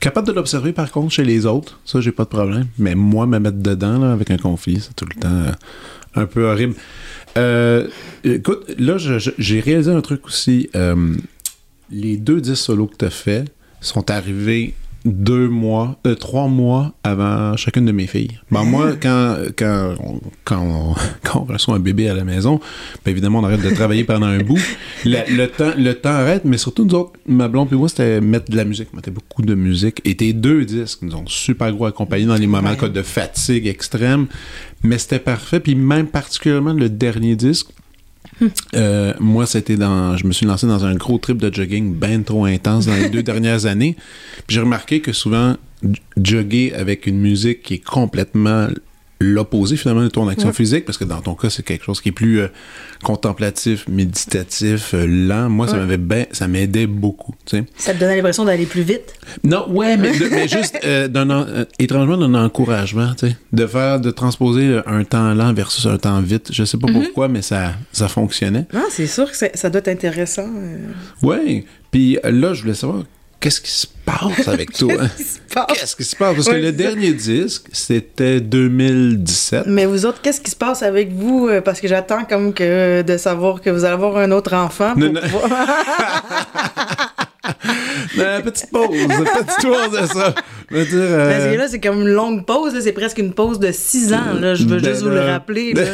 Capable 0.00 0.26
de 0.26 0.32
l'observer, 0.32 0.72
par 0.72 0.90
contre, 0.90 1.12
chez 1.12 1.24
les 1.24 1.46
autres, 1.46 1.80
ça, 1.84 2.00
j'ai 2.00 2.12
pas 2.12 2.24
de 2.24 2.28
problème. 2.28 2.66
Mais 2.78 2.94
moi, 2.94 3.26
me 3.26 3.38
mettre 3.38 3.58
dedans 3.58 3.98
là, 3.98 4.12
avec 4.12 4.30
un 4.30 4.36
conflit, 4.36 4.80
c'est 4.80 4.94
tout 4.94 5.06
le 5.14 5.20
temps 5.20 5.28
euh, 5.30 5.52
un 6.16 6.26
peu 6.26 6.44
horrible. 6.44 6.74
Euh, 7.36 7.88
écoute, 8.22 8.64
là, 8.78 8.96
j'ai 8.98 9.60
réalisé 9.60 9.90
un 9.90 10.00
truc 10.00 10.26
aussi. 10.26 10.68
Euh, 10.76 11.14
les 11.90 12.16
deux 12.16 12.40
disques 12.40 12.64
solos 12.64 12.86
que 12.86 12.96
tu 12.96 13.04
as 13.04 13.10
fait 13.10 13.44
sont 13.80 14.10
arrivés 14.10 14.74
deux 15.04 15.48
mois, 15.48 15.98
euh, 16.06 16.14
trois 16.14 16.48
mois 16.48 16.94
avant 17.04 17.56
chacune 17.56 17.84
de 17.84 17.92
mes 17.92 18.06
filles. 18.06 18.38
Ben, 18.50 18.64
moi, 18.64 18.92
quand, 19.00 19.36
quand, 19.56 19.94
on, 20.00 20.20
quand, 20.44 20.60
on, 20.62 20.94
quand 21.22 21.40
on 21.40 21.52
reçoit 21.52 21.74
un 21.74 21.78
bébé 21.78 22.08
à 22.08 22.14
la 22.14 22.24
maison, 22.24 22.58
ben, 23.04 23.10
évidemment, 23.10 23.40
on 23.40 23.44
arrête 23.44 23.60
de 23.62 23.70
travailler 23.70 24.04
pendant 24.04 24.26
un 24.26 24.38
bout. 24.38 24.58
La- 25.04 25.26
le, 25.28 25.46
temps, 25.48 25.72
le 25.76 25.92
temps 25.94 26.10
arrête, 26.10 26.44
mais 26.46 26.56
surtout, 26.56 26.84
nous 26.86 26.94
autres, 26.94 27.12
ma 27.26 27.48
blonde 27.48 27.68
et 27.72 27.76
moi, 27.76 27.88
c'était 27.88 28.20
mettre 28.20 28.50
de 28.50 28.56
la 28.56 28.64
musique, 28.64 28.94
mettre 28.94 29.10
beaucoup 29.10 29.42
de 29.42 29.54
musique. 29.54 30.00
Et 30.06 30.16
tes 30.16 30.32
deux 30.32 30.64
disques 30.64 31.00
nous 31.02 31.14
ont 31.14 31.26
super 31.26 31.70
gros 31.72 31.86
accompagnés 31.86 32.26
dans 32.26 32.36
les 32.36 32.46
moments 32.46 32.70
Ouais. 32.80 32.88
de 32.88 33.02
fatigue 33.02 33.66
extrême, 33.66 34.26
mais 34.82 34.96
c'était 34.98 35.18
parfait. 35.18 35.60
Puis 35.60 35.74
même 35.74 36.06
particulièrement 36.06 36.72
le 36.72 36.88
dernier 36.88 37.36
disque, 37.36 37.66
euh, 38.74 39.14
moi, 39.20 39.46
c'était 39.46 39.76
dans. 39.76 40.16
Je 40.16 40.26
me 40.26 40.32
suis 40.32 40.46
lancé 40.46 40.66
dans 40.66 40.84
un 40.84 40.94
gros 40.94 41.18
trip 41.18 41.38
de 41.38 41.52
jogging 41.52 41.94
ben 41.94 42.24
trop 42.24 42.44
intense 42.44 42.86
dans 42.86 42.94
les 42.94 43.08
deux 43.08 43.22
dernières 43.30 43.66
années. 43.66 43.96
Puis 44.46 44.54
j'ai 44.56 44.60
remarqué 44.60 45.00
que 45.00 45.12
souvent, 45.12 45.56
jogger 46.16 46.74
avec 46.74 47.06
une 47.06 47.18
musique 47.18 47.62
qui 47.62 47.74
est 47.74 47.84
complètement 47.84 48.68
l'opposé 49.32 49.76
finalement 49.76 50.02
de 50.02 50.08
ton 50.08 50.28
action 50.28 50.48
Ouais. 50.48 50.54
physique, 50.54 50.84
parce 50.84 50.98
que 50.98 51.04
dans 51.04 51.20
ton 51.20 51.34
cas, 51.34 51.50
c'est 51.50 51.62
quelque 51.62 51.84
chose 51.84 52.00
qui 52.00 52.10
est 52.10 52.12
plus 52.12 52.40
euh, 52.40 52.48
contemplatif, 53.02 53.86
méditatif, 53.88 54.94
euh, 54.94 55.06
lent. 55.06 55.48
Moi, 55.48 55.68
ça 55.68 55.76
m'avait 55.76 55.96
ben, 55.96 56.26
ça 56.32 56.48
m'aidait 56.48 56.86
beaucoup. 56.86 57.34
Ça 57.76 57.94
te 57.94 57.98
donnait 58.00 58.16
l'impression 58.16 58.44
d'aller 58.44 58.66
plus 58.66 58.82
vite? 58.82 59.14
Non, 59.42 59.68
ouais, 59.70 59.96
mais, 59.96 60.16
de- 60.18 60.28
mais 60.30 60.48
juste 60.48 60.78
euh, 60.84 61.08
d'un 61.08 61.66
étrangement 61.78 62.16
d'un 62.16 62.34
encouragement, 62.34 63.14
tu 63.14 63.28
sais, 63.28 63.36
de 63.52 63.66
faire, 63.66 64.00
de 64.00 64.10
transposer 64.10 64.80
un 64.86 65.04
temps 65.04 65.34
lent 65.34 65.52
versus 65.52 65.86
un 65.86 65.98
temps 65.98 66.20
vite. 66.20 66.48
Je 66.52 66.64
sais 66.64 66.78
pas 66.78 66.88
pourquoi, 66.92 67.28
mais 67.28 67.42
ça, 67.42 67.72
ça 67.92 68.08
fonctionnait. 68.08 68.66
Non, 68.72 68.84
c'est 68.90 69.06
sûr 69.06 69.30
que 69.30 69.36
ça 69.36 69.70
doit 69.70 69.78
être 69.80 69.88
intéressant. 69.88 70.48
Ouais. 71.22 71.64
Puis 71.90 72.18
là, 72.24 72.54
je 72.54 72.62
voulais 72.62 72.74
savoir 72.74 73.04
qu'est-ce 73.44 73.60
qui 73.60 73.70
se 73.70 73.86
passe 74.06 74.48
avec 74.48 74.72
toi? 74.78 74.94
Qu'est-ce 75.74 75.96
qui 75.96 76.04
se 76.04 76.16
passe? 76.16 76.34
Parce 76.34 76.48
que 76.48 76.54
le 76.54 76.72
dernier 76.72 77.12
disque, 77.12 77.64
c'était 77.72 78.40
2017. 78.40 79.64
Mais 79.66 79.84
vous 79.84 80.06
autres, 80.06 80.22
qu'est-ce 80.22 80.40
qui 80.40 80.50
se 80.50 80.56
passe 80.56 80.82
avec 80.82 81.12
vous? 81.12 81.48
Euh, 81.48 81.60
Parce 81.60 81.78
que 81.78 81.86
j'attends 81.86 82.24
comme 82.24 82.54
que 82.54 83.02
de 83.02 83.16
savoir 83.18 83.60
que 83.60 83.68
vous 83.68 83.84
allez 83.84 83.92
avoir 83.92 84.16
un 84.16 84.30
autre 84.30 84.54
enfant. 84.54 84.92
Pour 84.94 85.00
Non, 85.02 85.12
non. 85.12 85.20
pouvoir- 85.20 85.50
Euh, 88.18 88.40
petite 88.40 88.70
pause, 88.70 88.88
petite 88.88 89.58
tour 89.60 89.90
de 89.90 90.06
ça. 90.06 90.34
Dire, 90.70 90.86
euh, 90.92 91.30
Parce 91.30 91.52
que 91.52 91.58
là, 91.58 91.68
c'est 91.68 91.80
comme 91.80 92.00
une 92.00 92.08
longue 92.08 92.46
pause. 92.46 92.72
C'est 92.80 92.92
presque 92.92 93.18
une 93.18 93.34
pause 93.34 93.58
de 93.58 93.70
six 93.72 94.14
ans. 94.14 94.32
Là. 94.40 94.54
Je 94.54 94.64
veux 94.64 94.78
Ben 94.80 94.88
juste 94.90 95.02
vous 95.02 95.10
le 95.10 95.20
rappeler. 95.20 95.74
là. 95.74 95.82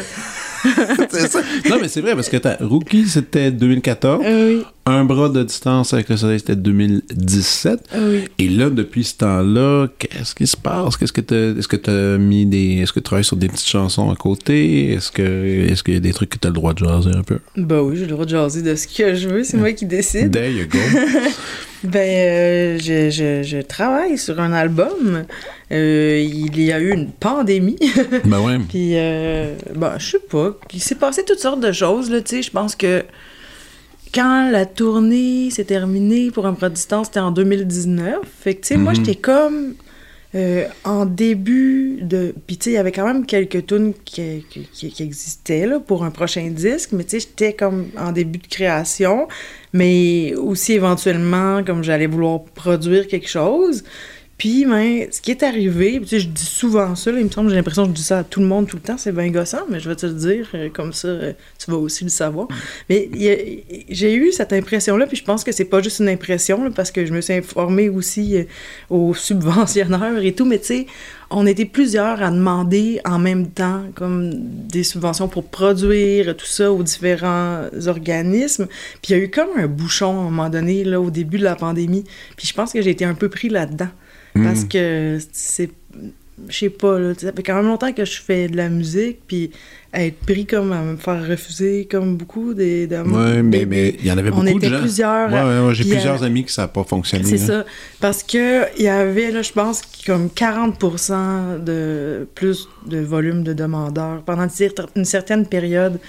c'est 1.09 1.27
ça. 1.27 1.41
Non, 1.69 1.77
mais 1.81 1.87
c'est 1.87 2.01
vrai, 2.01 2.15
parce 2.15 2.29
que 2.29 2.37
ta 2.37 2.57
Rookie, 2.59 3.07
c'était 3.07 3.51
2014. 3.51 4.23
Euh, 4.25 4.57
oui. 4.57 4.63
Un 4.85 5.05
bras 5.05 5.29
de 5.29 5.43
distance 5.43 5.93
avec 5.93 6.09
le 6.09 6.17
soleil, 6.17 6.39
c'était 6.39 6.55
2017. 6.55 7.79
Ah 7.91 7.97
oui. 8.01 8.23
Et 8.39 8.49
là, 8.49 8.69
depuis 8.69 9.03
ce 9.03 9.17
temps-là, 9.17 9.87
qu'est-ce 9.99 10.33
qui 10.33 10.47
se 10.47 10.57
passe? 10.57 10.97
Qu'est-ce 10.97 11.13
que 11.13 11.21
t'as, 11.21 11.55
est-ce 11.57 11.67
que 11.67 11.75
tu 11.75 11.89
as 11.89 12.17
mis 12.17 12.45
des. 12.45 12.79
Est-ce 12.79 12.91
que 12.91 12.99
tu 12.99 13.03
travailles 13.03 13.23
sur 13.23 13.37
des 13.37 13.47
petites 13.47 13.67
chansons 13.67 14.09
à 14.09 14.15
côté? 14.15 14.91
Est-ce 14.93 15.11
que 15.11 15.21
est-ce 15.69 15.83
qu'il 15.83 15.93
y 15.93 15.97
a 15.97 15.99
des 15.99 16.13
trucs 16.13 16.29
que 16.31 16.39
tu 16.39 16.47
as 16.47 16.49
le 16.49 16.55
droit 16.55 16.73
de 16.73 16.79
jaser 16.79 17.11
un 17.15 17.23
peu? 17.23 17.39
Ben 17.57 17.81
oui, 17.81 17.95
j'ai 17.95 18.05
le 18.05 18.11
droit 18.11 18.25
de 18.25 18.31
jaser 18.31 18.63
de 18.63 18.75
ce 18.75 18.87
que 18.87 19.13
je 19.13 19.27
veux. 19.27 19.43
C'est 19.43 19.57
moi 19.57 19.71
qui 19.73 19.85
décide. 19.85 20.31
There 20.31 20.51
you 20.51 20.65
go. 20.67 20.79
Ben, 21.83 21.99
euh, 21.99 22.77
je, 22.79 23.09
je, 23.09 23.41
je 23.43 23.57
travaille 23.57 24.17
sur 24.17 24.39
un 24.39 24.53
album. 24.53 25.25
Euh, 25.71 26.19
il 26.23 26.61
y 26.61 26.71
a 26.71 26.79
eu 26.79 26.91
une 26.93 27.09
pandémie. 27.11 27.77
ben 28.25 28.39
ouais. 28.39 28.59
Puis, 28.69 28.91
euh, 28.95 29.55
ben, 29.75 29.93
je 29.97 30.11
sais 30.11 30.19
pas. 30.19 30.55
Il 30.73 30.81
s'est 30.81 30.95
passé 30.95 31.23
toutes 31.25 31.39
sortes 31.39 31.59
de 31.61 31.71
choses, 31.71 32.11
là, 32.11 32.21
tu 32.21 32.35
sais. 32.35 32.41
Je 32.43 32.51
pense 32.51 32.75
que 32.75 33.03
quand 34.13 34.49
la 34.51 34.65
tournée 34.65 35.49
s'est 35.49 35.63
terminée 35.63 36.29
pour 36.31 36.45
un 36.45 36.55
distance, 36.69 37.07
c'était 37.07 37.19
en 37.21 37.31
2019. 37.31 38.19
Fait 38.41 38.55
que, 38.55 38.61
tu 38.61 38.67
sais, 38.69 38.77
moi, 38.77 38.91
Mhm. 38.91 38.97
j'étais 38.97 39.15
comme 39.15 39.73
euh, 40.35 40.67
en 40.83 41.05
début 41.05 41.99
de... 42.01 42.33
Puis, 42.47 42.57
tu 42.57 42.65
sais, 42.65 42.69
il 42.71 42.73
y 42.73 42.77
avait 42.77 42.91
quand 42.91 43.05
même 43.05 43.25
quelques 43.25 43.65
tunes 43.65 43.93
qui, 44.05 44.45
qui, 44.49 44.65
qui- 44.91 45.03
existaient, 45.03 45.65
là, 45.65 45.79
pour 45.79 46.03
un 46.05 46.11
prochain 46.11 46.47
disque. 46.49 46.91
Mais, 46.93 47.03
tu 47.03 47.19
sais, 47.19 47.27
j'étais 47.27 47.53
comme 47.53 47.87
en 47.97 48.11
début 48.11 48.39
de 48.39 48.47
création. 48.47 49.27
Mais 49.73 50.33
aussi, 50.35 50.73
éventuellement, 50.73 51.63
comme 51.63 51.83
j'allais 51.83 52.07
vouloir 52.07 52.43
produire 52.43 53.07
quelque 53.07 53.27
chose. 53.29 53.83
Puis, 54.41 54.65
ben, 54.65 55.05
ce 55.11 55.21
qui 55.21 55.29
est 55.29 55.43
arrivé, 55.43 55.99
tu 56.01 56.07
sais, 56.07 56.19
je 56.19 56.27
dis 56.27 56.43
souvent 56.43 56.95
ça, 56.95 57.11
là, 57.11 57.19
il 57.19 57.25
me 57.25 57.29
semble, 57.29 57.51
j'ai 57.51 57.55
l'impression 57.55 57.83
que 57.83 57.89
je 57.89 57.93
dis 57.93 58.01
ça 58.01 58.17
à 58.17 58.23
tout 58.23 58.39
le 58.39 58.47
monde 58.47 58.67
tout 58.67 58.75
le 58.75 58.81
temps, 58.81 58.97
c'est 58.97 59.11
bien 59.11 59.29
gossant, 59.29 59.67
mais 59.69 59.79
je 59.79 59.87
vais 59.87 59.95
te 59.95 60.07
le 60.07 60.13
dire, 60.13 60.49
euh, 60.55 60.69
comme 60.73 60.93
ça, 60.93 61.09
euh, 61.09 61.33
tu 61.63 61.69
vas 61.69 61.77
aussi 61.77 62.03
le 62.05 62.09
savoir. 62.09 62.47
Mais 62.89 63.07
j'ai 63.87 64.15
eu 64.15 64.31
cette 64.31 64.51
impression-là, 64.51 65.05
puis 65.05 65.15
je 65.15 65.23
pense 65.23 65.43
que 65.43 65.51
c'est 65.51 65.65
pas 65.65 65.83
juste 65.83 65.99
une 65.99 66.09
impression, 66.09 66.71
parce 66.71 66.89
que 66.89 67.05
je 67.05 67.13
me 67.13 67.21
suis 67.21 67.35
informée 67.35 67.87
aussi 67.87 68.35
euh, 68.35 68.45
aux 68.89 69.13
subventionneurs 69.13 70.23
et 70.23 70.33
tout, 70.33 70.45
mais 70.45 70.57
tu 70.57 70.65
sais, 70.65 70.85
on 71.29 71.45
était 71.45 71.65
plusieurs 71.65 72.23
à 72.23 72.31
demander 72.31 72.99
en 73.05 73.19
même 73.19 73.47
temps 73.47 73.83
comme 73.93 74.31
des 74.33 74.83
subventions 74.83 75.27
pour 75.27 75.43
produire 75.43 76.35
tout 76.35 76.47
ça 76.47 76.71
aux 76.71 76.81
différents 76.81 77.65
organismes. 77.85 78.65
Puis 79.03 79.13
il 79.13 79.17
y 79.17 79.21
a 79.21 79.23
eu 79.23 79.29
comme 79.29 79.49
un 79.55 79.67
bouchon 79.67 80.07
à 80.07 80.21
un 80.21 80.23
moment 80.31 80.49
donné, 80.49 80.83
là, 80.83 80.99
au 80.99 81.11
début 81.11 81.37
de 81.37 81.43
la 81.43 81.55
pandémie. 81.55 82.05
Puis 82.37 82.47
je 82.47 82.55
pense 82.55 82.73
que 82.73 82.81
j'ai 82.81 82.89
été 82.89 83.05
un 83.05 83.13
peu 83.13 83.29
pris 83.29 83.47
là-dedans. 83.47 83.89
Parce 84.33 84.63
que 84.65 85.17
c'est. 85.31 85.69
Je 86.49 86.57
sais 86.57 86.69
pas, 86.69 86.97
là, 86.97 87.13
ça 87.15 87.31
fait 87.33 87.43
quand 87.43 87.53
même 87.55 87.67
longtemps 87.67 87.91
que 87.93 88.03
je 88.03 88.19
fais 88.19 88.47
de 88.47 88.57
la 88.57 88.67
musique, 88.67 89.19
puis 89.27 89.51
être 89.93 90.17
pris 90.25 90.47
comme 90.47 90.71
à 90.71 90.81
me 90.81 90.95
faire 90.97 91.27
refuser 91.27 91.85
comme 91.91 92.17
beaucoup 92.17 92.55
des. 92.55 92.87
de- 92.87 92.95
Ouais, 92.95 93.43
mais 93.43 93.93
il 93.99 94.07
y 94.07 94.11
en 94.11 94.17
avait 94.17 94.31
beaucoup 94.31 94.45
de 94.45 94.65
était 94.65 94.79
plusieurs. 94.79 95.31
Ouais, 95.31 95.43
ouais, 95.43 95.67
ouais, 95.67 95.75
j'ai 95.75 95.83
plusieurs 95.83 96.23
euh, 96.23 96.25
amis 96.25 96.43
qui 96.45 96.51
ça 96.51 96.63
n'a 96.63 96.67
pas 96.69 96.83
fonctionné. 96.83 97.25
c'est 97.25 97.37
ça. 97.37 97.63
Parce 97.99 98.23
que 98.23 98.63
il 98.79 98.85
y 98.85 98.87
avait, 98.87 99.29
là, 99.29 99.43
je 99.43 99.51
pense, 99.51 99.83
comme 100.05 100.29
40% 100.29 101.63
de 101.63 102.27
plus 102.33 102.67
de 102.87 102.99
volume 102.99 103.43
de 103.43 103.53
demandeurs 103.53 104.23
pendant 104.23 104.47
une 104.95 105.05
certaine 105.05 105.45
période. 105.45 105.99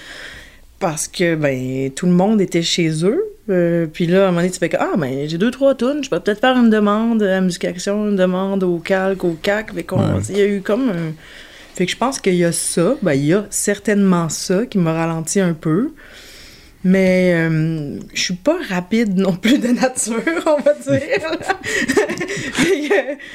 Parce 0.83 1.07
que, 1.07 1.35
ben, 1.35 1.89
tout 1.91 2.05
le 2.07 2.11
monde 2.11 2.41
était 2.41 2.61
chez 2.61 3.05
eux. 3.05 3.23
Euh, 3.49 3.85
puis 3.91 4.05
là, 4.05 4.23
à 4.25 4.27
un 4.27 4.31
moment 4.31 4.41
donné, 4.41 4.51
tu 4.51 4.59
fais 4.59 4.67
que, 4.67 4.75
ah, 4.77 4.91
ben, 4.97 5.29
j'ai 5.29 5.37
deux, 5.37 5.49
trois 5.49 5.75
tunes, 5.75 6.03
je 6.03 6.09
peux 6.09 6.19
peut-être 6.19 6.41
faire 6.41 6.57
une 6.57 6.69
demande 6.69 7.23
à 7.23 7.39
Musique 7.39 7.63
Action, 7.63 8.09
une 8.09 8.17
demande 8.17 8.63
au 8.63 8.79
Calque, 8.79 9.23
au 9.23 9.37
CAC. 9.41 9.73
Fait 9.73 9.83
qu'on- 9.83 9.99
Ouais. 9.99 10.21
il 10.29 10.37
y 10.37 10.41
a 10.41 10.45
eu 10.45 10.61
comme 10.61 10.89
un... 10.89 11.13
Fait 11.73 11.85
que 11.85 11.91
je 11.93 11.95
pense 11.97 12.19
qu'il 12.19 12.35
y 12.35 12.43
a 12.43 12.51
ça, 12.51 12.95
ben, 13.01 13.13
il 13.13 13.25
y 13.25 13.33
a 13.33 13.45
certainement 13.49 14.27
ça 14.27 14.65
qui 14.65 14.77
m'a 14.77 14.91
ralenti 14.93 15.39
un 15.39 15.53
peu. 15.53 15.91
Mais 16.83 17.31
euh, 17.33 17.97
je 18.13 18.21
suis 18.21 18.33
pas 18.33 18.57
rapide 18.67 19.17
non 19.17 19.37
plus 19.37 19.57
de 19.59 19.69
nature, 19.69 20.21
on 20.45 20.61
va 20.61 20.73
dire. 20.73 21.21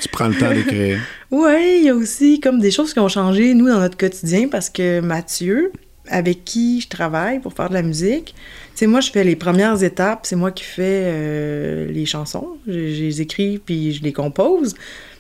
Tu 0.01 0.09
prends 0.11 0.29
le 0.29 0.35
temps 0.35 0.53
d'écrire. 0.53 0.99
Ouais, 1.31 1.79
il 1.79 1.85
y 1.85 1.89
a 1.89 1.95
aussi 1.95 2.41
comme 2.41 2.61
des 2.61 2.71
choses 2.71 2.93
qui 2.93 3.01
ont 3.01 3.09
changé, 3.09 3.55
nous, 3.55 3.69
dans 3.69 3.81
notre 3.81 3.97
quotidien, 3.97 4.49
parce 4.49 4.69
que 4.69 5.01
Mathieu, 5.01 5.73
avec 6.11 6.45
qui 6.45 6.81
je 6.81 6.89
travaille 6.89 7.41
pour 7.41 7.53
faire 7.53 7.69
de 7.69 7.75
la 7.75 7.83
musique, 7.83 8.35
tu 8.35 8.85
sais, 8.85 8.87
moi, 8.87 9.01
je 9.01 9.11
fais 9.11 9.25
les 9.25 9.37
premières 9.37 9.83
étapes, 9.83 10.21
c'est 10.25 10.37
moi 10.37 10.51
qui 10.51 10.65
fais 10.65 11.03
euh, 11.07 11.91
les 11.91 12.07
chansons, 12.07 12.57
je, 12.67 12.73
je 12.73 13.03
les 13.03 13.21
écris 13.21 13.59
puis 13.59 13.93
je 13.93 14.03
les 14.03 14.13
compose. 14.13 14.75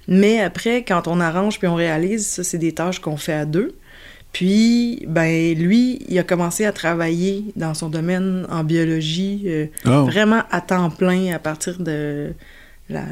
Mais 0.08 0.40
après, 0.40 0.84
quand 0.84 1.06
on 1.06 1.20
arrange 1.20 1.58
puis 1.58 1.68
on 1.68 1.74
réalise, 1.74 2.26
ça, 2.26 2.44
c'est 2.44 2.58
des 2.58 2.72
tâches 2.72 2.98
qu'on 2.98 3.16
fait 3.18 3.34
à 3.34 3.44
deux. 3.44 3.74
Puis, 4.32 5.04
ben, 5.08 5.54
lui, 5.54 6.00
il 6.08 6.18
a 6.18 6.22
commencé 6.22 6.64
à 6.64 6.72
travailler 6.72 7.44
dans 7.56 7.74
son 7.74 7.88
domaine 7.88 8.46
en 8.50 8.62
biologie, 8.62 9.42
euh, 9.46 9.66
Oh. 9.86 10.04
vraiment 10.04 10.42
à 10.50 10.60
temps 10.60 10.90
plein 10.90 11.34
à 11.34 11.38
partir 11.38 11.78
de 11.78 12.32
la 12.90 13.02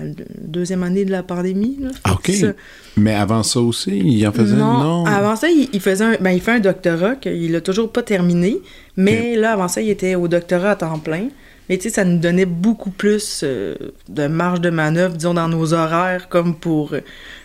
deuxième 0.41 0.83
année 0.83 1.05
de 1.05 1.11
la 1.11 1.23
pandémie. 1.23 1.77
là. 1.81 1.89
Ah, 2.05 2.15
OK. 2.15 2.31
ça- 2.31 2.53
Mais 2.97 3.15
avant 3.15 3.43
ça 3.43 3.61
aussi, 3.61 3.99
il 3.99 4.27
en 4.27 4.33
faisait? 4.33 4.57
Non, 4.57 4.79
non. 4.79 5.05
avant 5.07 5.37
ça, 5.37 5.49
il, 5.49 5.69
il 5.73 5.81
faisait 5.81 6.05
un, 6.05 6.17
ben, 6.21 6.31
il 6.31 6.41
fait 6.41 6.53
un 6.53 6.61
doctorat 6.61 7.15
qu'il 7.17 7.55
a 7.55 7.61
toujours 7.61 7.93
pas 7.93 8.03
terminé. 8.03 8.59
Mais 8.97 9.37
là, 9.37 9.53
avant 9.53 9.69
ça, 9.69 9.81
il 9.83 9.91
était 9.91 10.15
au 10.15 10.29
doctorat 10.29 10.71
à 10.73 10.77
temps 10.77 10.99
plein. 10.99 11.29
Mais 11.69 11.77
tu 11.79 11.85
sais, 11.85 11.91
ça 11.97 12.05
nous 12.05 12.19
donnait 12.19 12.47
beaucoup 12.47 12.91
plus 12.91 13.41
euh, 13.43 13.75
de 14.09 14.29
marge 14.29 14.61
de 14.61 14.71
manœuvre, 14.71 15.15
disons, 15.17 15.35
dans 15.35 15.49
nos 15.49 15.75
horaires, 15.75 16.29
comme 16.29 16.55
pour 16.55 16.95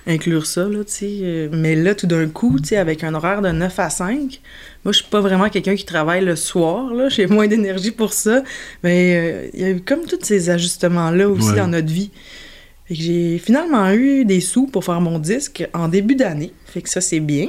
inclure 0.07 0.45
ça, 0.45 0.65
là, 0.65 0.79
tu 0.83 0.91
sais. 0.91 1.19
Euh, 1.21 1.49
Mais 1.51 1.75
là, 1.75 1.93
tout 1.95 2.07
d'un 2.07 2.27
coup, 2.27 2.59
tu 2.59 2.69
sais, 2.69 2.77
avec 2.77 3.03
un 3.03 3.13
horaire 3.13 3.41
de 3.41 3.49
9 3.49 3.79
à 3.79 3.89
5, 3.89 4.39
moi, 4.83 4.91
je 4.91 4.97
suis 4.99 5.07
pas 5.09 5.21
vraiment 5.21 5.49
quelqu'un 5.49 5.75
qui 5.75 5.85
travaille 5.85 6.23
le 6.25 6.35
soir, 6.35 6.93
là. 6.93 7.09
J'ai 7.15 7.27
moins 7.27 7.47
d'énergie 7.47 7.91
pour 7.91 8.13
ça. 8.13 8.43
Mais 8.83 9.15
euh, 9.15 9.49
il 9.53 9.59
y 9.61 9.63
a 9.63 9.69
eu 9.69 9.81
comme 9.81 10.01
tous 10.05 10.19
ces 10.23 10.49
ajustements-là 10.49 11.29
aussi 11.29 11.49
Ouais. 11.51 11.57
dans 11.57 11.67
notre 11.67 11.91
vie. 11.91 12.09
Fait 12.87 12.95
que 12.97 13.03
j'ai 13.03 13.37
finalement 13.37 13.89
eu 13.91 14.25
des 14.25 14.41
sous 14.41 14.65
pour 14.67 14.83
faire 14.83 14.99
mon 14.99 15.17
disque 15.19 15.65
en 15.73 15.87
début 15.87 16.15
d'année. 16.15 16.51
Fait 16.65 16.81
que 16.81 16.89
ça, 16.89 16.99
c'est 16.99 17.19
bien. 17.21 17.47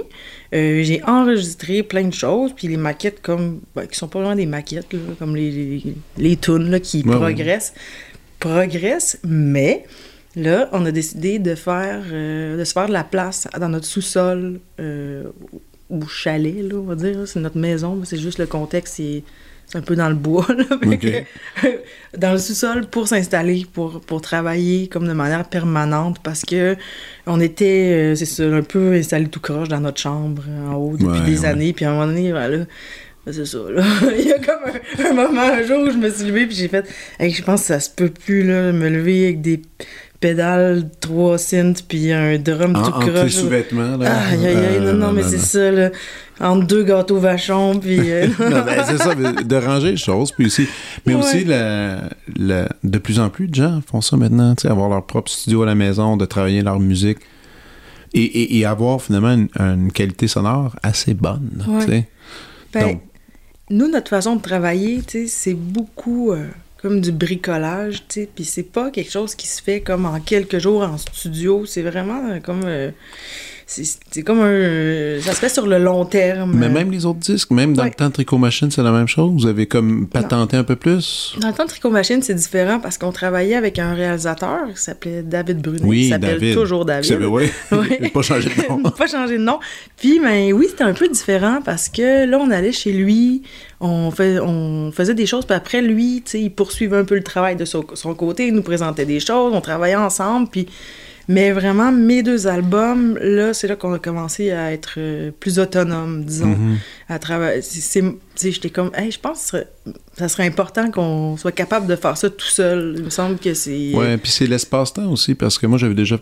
Euh, 0.54 0.82
j'ai 0.84 1.02
enregistré 1.04 1.82
plein 1.82 2.04
de 2.04 2.12
choses, 2.14 2.52
puis 2.54 2.68
les 2.68 2.76
maquettes 2.76 3.20
comme 3.22 3.60
ben, 3.74 3.86
qui 3.86 3.96
sont 3.98 4.06
pas 4.08 4.20
vraiment 4.20 4.36
des 4.36 4.46
maquettes, 4.46 4.92
là, 4.92 4.98
comme 5.18 5.34
les, 5.34 5.50
les, 5.50 5.82
les 6.18 6.36
tunes 6.36 6.70
là, 6.70 6.78
qui 6.78 7.02
Ouais, 7.04 7.16
progressent, 7.16 7.72
progressent, 8.38 9.18
mais 9.24 9.84
là, 10.36 10.68
on 10.72 10.84
a 10.86 10.90
décidé 10.90 11.38
de 11.38 11.54
faire 11.54 12.02
euh, 12.12 12.56
de 12.58 12.64
se 12.64 12.72
faire 12.72 12.88
de 12.88 12.92
la 12.92 13.04
place 13.04 13.48
dans 13.58 13.68
notre 13.68 13.86
sous-sol 13.86 14.60
euh, 14.80 15.24
ou 15.90 16.06
chalet, 16.06 16.62
là, 16.62 16.76
on 16.76 16.82
va 16.84 16.94
dire. 16.94 17.26
C'est 17.26 17.40
notre 17.40 17.58
maison, 17.58 17.96
mais 17.96 18.06
c'est 18.06 18.18
juste 18.18 18.38
le 18.38 18.46
contexte, 18.46 18.94
c'est 18.96 19.22
c'est 19.66 19.78
un 19.78 19.82
peu 19.82 19.96
dans 19.96 20.08
le 20.10 20.14
bois, 20.14 20.46
là. 20.48 20.64
Que, 20.96 21.22
dans 22.18 22.32
le 22.32 22.38
sous-sol 22.38 22.86
pour 22.86 23.08
s'installer, 23.08 23.64
pour, 23.72 24.00
pour 24.02 24.20
travailler 24.20 24.88
comme 24.88 25.06
de 25.08 25.12
manière 25.14 25.48
permanente 25.48 26.18
parce 26.22 26.42
que 26.42 26.76
on 27.26 27.40
était, 27.40 28.12
euh, 28.12 28.14
c'est 28.14 28.26
ça, 28.26 28.42
un 28.44 28.62
peu 28.62 28.92
installé 28.92 29.28
tout 29.28 29.40
croche 29.40 29.68
dans 29.68 29.80
notre 29.80 29.98
chambre 30.00 30.42
en 30.68 30.74
haut 30.74 30.96
depuis 30.98 31.20
Ouais, 31.20 31.24
des 31.24 31.40
ouais. 31.40 31.46
années. 31.46 31.72
Puis 31.72 31.84
à 31.86 31.90
un 31.90 31.94
moment 31.94 32.06
donné, 32.06 32.32
voilà, 32.32 32.58
ben, 33.24 33.32
c'est 33.32 33.46
ça, 33.46 33.58
là. 33.70 33.82
Il 34.18 34.26
y 34.26 34.32
a 34.32 34.38
comme 34.40 34.60
un, 34.66 35.10
un 35.10 35.12
moment, 35.14 35.40
un 35.40 35.62
jour 35.62 35.78
où 35.84 35.90
je 35.90 35.96
me 35.96 36.10
suis 36.10 36.24
levée 36.26 36.46
puis 36.46 36.56
j'ai 36.56 36.68
fait, 36.68 36.86
Hey, 37.18 37.30
je 37.30 37.42
pense 37.42 37.60
que 37.62 37.66
ça 37.68 37.80
se 37.80 37.88
peut 37.88 38.10
plus, 38.10 38.42
là, 38.42 38.72
me 38.72 38.90
lever 38.90 39.24
avec 39.24 39.40
des 39.40 39.62
pédales, 40.22 40.88
trois 41.00 41.36
synths 41.36 41.82
puis 41.86 42.10
un 42.12 42.38
drum 42.38 42.74
En- 42.76 42.82
tout 42.82 42.92
croche. 43.00 43.32
sous-vêtements, 43.32 43.98
là. 43.98 44.10
Aïe, 44.30 44.46
aïe, 44.46 44.56
aïe, 44.56 44.80
non, 44.80 44.86
Euh, 44.86 44.92
non, 44.94 45.12
mais 45.12 45.22
c'est 45.24 45.36
ça, 45.38 45.70
là. 45.70 45.90
Entre 46.40 46.66
deux 46.66 46.82
gâteaux 46.84 47.18
vachons, 47.18 47.78
puis... 47.78 48.10
euh, 48.10 48.26
non, 48.40 48.62
ben, 48.64 48.82
c'est 48.86 48.96
ça, 48.98 49.14
de 49.14 49.56
ranger 49.56 49.90
les 49.90 49.96
choses, 49.98 50.32
puis 50.32 50.46
aussi, 50.46 50.66
mais 51.04 51.14
Ouais. 51.14 51.20
aussi 51.20 51.44
la, 51.44 52.04
la- 52.36 52.68
de 52.82 52.98
plus 52.98 53.20
en 53.20 53.28
plus 53.28 53.48
de 53.48 53.54
gens 53.54 53.80
font 53.86 54.00
ça 54.00 54.16
maintenant, 54.16 54.54
tu 54.54 54.62
sais, 54.62 54.68
avoir 54.68 54.88
leur 54.88 55.04
propre 55.04 55.30
studio 55.30 55.62
à 55.62 55.66
la 55.66 55.74
maison, 55.74 56.16
de 56.16 56.24
travailler 56.24 56.62
leur 56.62 56.80
musique 56.80 57.18
et, 58.14 58.22
et- 58.22 58.58
et 58.58 58.64
avoir 58.64 59.02
finalement 59.02 59.32
une, 59.34 59.48
une 59.60 59.92
qualité 59.92 60.26
sonore 60.26 60.74
assez 60.82 61.12
bonne, 61.14 61.64
Ouais. 61.68 61.84
tu 61.84 61.90
sais. 61.90 62.08
Ben, 62.72 62.82
Donc- 62.86 63.02
nous, 63.70 63.88
notre 63.90 64.08
façon 64.08 64.36
de 64.36 64.42
travailler, 64.42 65.02
tu 65.06 65.22
sais, 65.22 65.26
c'est 65.28 65.54
beaucoup 65.54 66.32
euh, 66.32 66.46
comme 66.82 67.00
du 67.00 67.12
bricolage, 67.12 68.02
tu 68.08 68.22
sais, 68.22 68.28
puis 68.34 68.44
c'est 68.44 68.64
pas 68.64 68.90
quelque 68.90 69.10
chose 69.10 69.36
qui 69.36 69.46
se 69.46 69.62
fait 69.62 69.80
comme 69.80 70.04
en 70.04 70.20
quelques 70.20 70.58
jours 70.58 70.82
en 70.82 70.98
studio, 70.98 71.64
c'est 71.64 71.82
vraiment 71.82 72.28
euh, 72.28 72.40
comme... 72.40 72.62
euh, 72.64 72.90
c'est 73.66 74.22
comme 74.22 74.40
un... 74.40 75.20
ça 75.20 75.32
se 75.32 75.38
fait 75.38 75.48
sur 75.48 75.66
le 75.66 75.78
long 75.78 76.04
terme. 76.04 76.52
Mais 76.54 76.68
même 76.68 76.90
les 76.90 77.06
autres 77.06 77.18
disques, 77.20 77.50
même 77.50 77.74
dans 77.74 77.82
Ouais. 77.82 77.88
le 77.88 77.94
temps 77.94 78.08
de 78.08 78.12
Tricot 78.12 78.38
Machine, 78.38 78.70
c'est 78.70 78.82
la 78.82 78.92
même 78.92 79.08
chose? 79.08 79.32
Vous 79.34 79.46
avez 79.46 79.66
comme 79.66 80.06
patenté 80.06 80.56
un 80.56 80.64
peu 80.64 80.76
plus? 80.76 81.34
Dans 81.40 81.48
le 81.48 81.54
temps 81.54 81.64
de 81.64 81.68
Tricot 81.68 81.90
Machine, 81.90 82.22
c'est 82.22 82.34
différent 82.34 82.78
parce 82.80 82.98
qu'on 82.98 83.12
travaillait 83.12 83.54
avec 83.56 83.78
un 83.78 83.94
réalisateur 83.94 84.60
qui 84.74 84.80
s'appelait 84.80 85.22
David 85.22 85.60
Brunet. 85.62 85.80
Oui, 85.84 86.00
qui 86.02 86.08
s'appelle 86.10 86.54
toujours 86.54 86.84
David. 86.84 87.18
Oui. 87.24 87.50
Ouais. 87.72 87.96
Il 87.98 88.02
n'a 88.04 88.10
pas 88.10 88.22
changé 88.22 88.48
de 88.50 88.68
nom. 88.68 88.82
pas 88.96 89.06
changé 89.06 89.38
de 89.38 89.42
nom. 89.42 89.58
Puis, 89.96 90.20
ben 90.20 90.52
oui, 90.52 90.66
c'était 90.68 90.84
un 90.84 90.92
peu 90.92 91.08
différent 91.08 91.60
parce 91.64 91.88
que 91.88 92.26
là, 92.26 92.38
on 92.38 92.50
allait 92.50 92.72
chez 92.72 92.92
lui, 92.92 93.42
on, 93.80 94.10
fait, 94.10 94.38
on 94.40 94.92
faisait 94.92 95.14
des 95.14 95.26
choses, 95.26 95.44
puis 95.46 95.56
après, 95.56 95.80
lui, 95.82 96.22
tu 96.24 96.32
sais, 96.32 96.40
il 96.40 96.50
poursuivait 96.50 96.98
un 96.98 97.04
peu 97.04 97.14
le 97.14 97.22
travail 97.22 97.56
de 97.56 97.64
son, 97.64 97.84
son 97.94 98.14
côté, 98.14 98.46
il 98.48 98.54
nous 98.54 98.62
présentait 98.62 99.06
des 99.06 99.20
choses, 99.20 99.52
on 99.54 99.60
travaillait 99.60 99.96
ensemble, 99.96 100.48
puis... 100.50 100.66
Mais 101.28 101.52
vraiment, 101.52 101.92
mes 101.92 102.22
deux 102.22 102.46
albums, 102.46 103.16
là, 103.20 103.54
c'est 103.54 103.68
là 103.68 103.76
qu'on 103.76 103.92
a 103.92 103.98
commencé 103.98 104.50
à 104.50 104.72
être 104.72 104.94
euh, 104.98 105.30
plus 105.38 105.58
autonome, 105.58 106.24
disons, 106.24 106.56
à 107.08 107.18
travailler. 107.18 107.62
sais, 107.62 108.02
J'étais 108.36 108.70
comme, 108.70 108.90
hey, 108.94 109.10
je 109.10 109.18
pense 109.20 109.38
que 109.42 109.46
serait- 109.48 109.68
ça 110.18 110.28
serait 110.28 110.46
important 110.46 110.90
qu'on 110.90 111.36
soit 111.36 111.52
capable 111.52 111.86
de 111.86 111.96
faire 111.96 112.16
ça 112.16 112.28
tout 112.30 112.46
seul. 112.46 112.94
Il 112.98 113.04
me 113.04 113.10
semble 113.10 113.38
que 113.38 113.54
c'est... 113.54 113.92
Ouais, 113.94 114.16
puis 114.18 114.30
c'est 114.32 114.46
l'espace-temps 114.46 115.10
aussi, 115.12 115.34
parce 115.34 115.58
que 115.58 115.66
moi, 115.66 115.78
j'avais 115.78 115.94
déjà. 115.94 116.18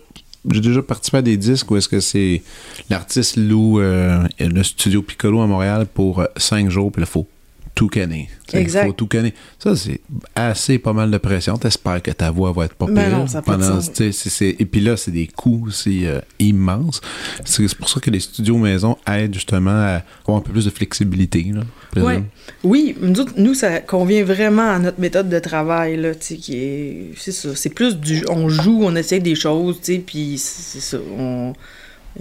J'ai 0.51 0.61
déjà 0.63 0.81
participé 0.81 1.19
à 1.19 1.23
des 1.23 1.37
disques 1.37 1.71
où 1.71 1.77
est-ce 1.77 1.89
que 1.89 2.01
c'est 2.01 2.43
l'artiste 2.89 3.37
loue 3.37 3.79
euh, 3.81 4.23
le 4.39 4.63
studio 4.63 5.03
Piccolo 5.03 5.43
à 5.43 5.47
Montréal 5.47 5.87
pour 5.93 6.21
euh, 6.21 6.25
cinq 6.39 6.71
jours, 6.71 6.91
puis 6.91 7.03
il 7.03 7.07
faut 7.07 7.27
tout 7.75 7.89
canner. 7.89 8.29
Exact. 8.53 8.85
Il 8.85 8.87
faut 8.89 8.93
tout 8.93 9.07
canner. 9.07 9.33
Ça, 9.59 9.75
c'est 9.77 10.01
assez 10.35 10.79
pas 10.79 10.93
mal 10.93 11.11
de 11.11 11.17
pression. 11.19 11.57
T'espères 11.57 12.03
que 12.03 12.11
ta 12.11 12.31
voix 12.31 12.53
va 12.53 12.67
être 12.67 12.75
pas 12.75 12.87
Ben 12.87 13.09
pire. 13.09 13.19
non, 13.19 13.27
ça 13.27 13.41
pendant, 13.43 13.81
c'est- 13.81 14.13
c'est- 14.13 14.57
Et 14.59 14.67
puis 14.67 14.81
là, 14.81 14.97
c'est 14.97 15.13
des 15.13 15.27
coûts 15.29 15.65
aussi 15.69 16.05
euh, 16.07 16.21
immenses. 16.39 17.01
C'est 17.45 17.67
c'est 17.69 17.79
pour 17.79 17.89
ça 17.89 18.01
que 18.01 18.11
les 18.11 18.21
studios 18.21 18.59
maison 18.59 18.99
aident 19.07 19.33
justement 19.35 19.71
à 19.71 20.03
avoir 20.23 20.39
un 20.39 20.41
peu 20.41 20.53
plus 20.53 20.65
de 20.67 20.71
flexibilité. 20.71 21.51
Là, 21.55 21.63
présume. 21.91 22.25
Oui, 22.65 22.97
nous, 23.01 23.19
autres, 23.21 23.33
nous, 23.37 23.55
ça 23.55 23.81
convient 23.81 24.25
vraiment 24.25 24.69
à 24.71 24.79
notre 24.79 25.01
méthode 25.01 25.29
de 25.29 25.39
travail, 25.39 25.97
là, 25.97 26.13
qui 26.15 26.55
est... 26.57 27.13
C'est 27.17 27.33
ça, 27.33 27.55
c'est 27.55 27.71
plus 27.73 27.97
du... 27.97 28.25
On 28.29 28.49
joue, 28.49 28.81
on 28.83 28.95
essaie 28.97 29.21
des 29.21 29.35
choses, 29.37 29.79
puis 30.07 30.37
c'est 30.39 30.81
ça, 30.81 30.99
on... 31.19 31.53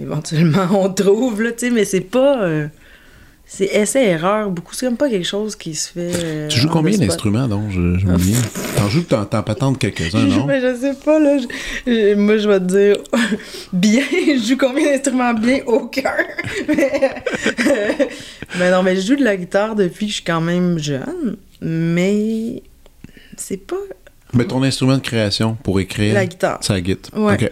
Éventuellement, 0.00 0.68
on 0.70 0.88
trouve, 0.92 1.42
là, 1.42 1.50
mais 1.72 1.84
c'est 1.84 2.00
pas... 2.00 2.42
euh, 2.44 2.68
C'est 3.52 3.64
essai-erreur, 3.66 4.48
beaucoup. 4.48 4.74
C'est 4.74 4.86
comme 4.86 4.96
pas 4.96 5.10
quelque 5.10 5.26
chose 5.26 5.56
qui 5.56 5.74
se 5.74 5.90
fait... 5.90 6.12
euh, 6.14 6.46
Tu 6.48 6.60
joues 6.60 6.68
combien 6.68 6.96
d'instruments, 6.96 7.48
donc? 7.48 7.64
Je, 7.70 7.98
je 7.98 8.06
me 8.06 8.16
dis. 8.16 8.36
T'en 8.76 8.88
joues 8.88 9.02
que 9.02 9.08
t'en 9.08 9.24
t'en 9.24 9.42
patentes 9.42 9.76
quelques-uns, 9.76 10.24
non? 10.24 10.46
Mais 10.46 10.60
je 10.62 10.76
sais 10.80 10.94
pas, 10.94 11.18
là. 11.18 11.36
je- 11.36 11.46
je- 11.90 12.14
moi, 12.14 12.38
je 12.38 12.48
vais 12.48 12.60
te 12.60 12.64
dire 12.64 12.96
bien. 13.72 14.02
Je 14.12 14.46
joue 14.50 14.56
combien 14.56 14.92
d'instruments 14.92 15.34
bien? 15.34 15.60
Aucun. 15.66 16.12
mais, 16.68 17.12
mais 18.58 18.70
non, 18.70 18.84
mais 18.84 18.94
je 18.94 19.00
joue 19.06 19.16
de 19.16 19.24
la 19.24 19.36
guitare 19.36 19.74
depuis 19.74 20.06
que 20.06 20.10
je 20.10 20.16
suis 20.16 20.24
quand 20.24 20.40
même 20.40 20.78
jeune. 20.78 21.36
Mais 21.60 22.62
c'est 23.36 23.56
pas 23.66 23.74
Mais 24.32 24.44
ton 24.44 24.62
instrument 24.62 24.94
de 24.96 25.02
création 25.02 25.56
pour 25.62 25.80
écrire, 25.80 26.14
la 26.14 26.26
guitare. 26.26 26.58
c'est 26.62 26.72
la 26.72 26.80
guitare. 26.80 27.20
Ouais. 27.20 27.34
OK. 27.34 27.50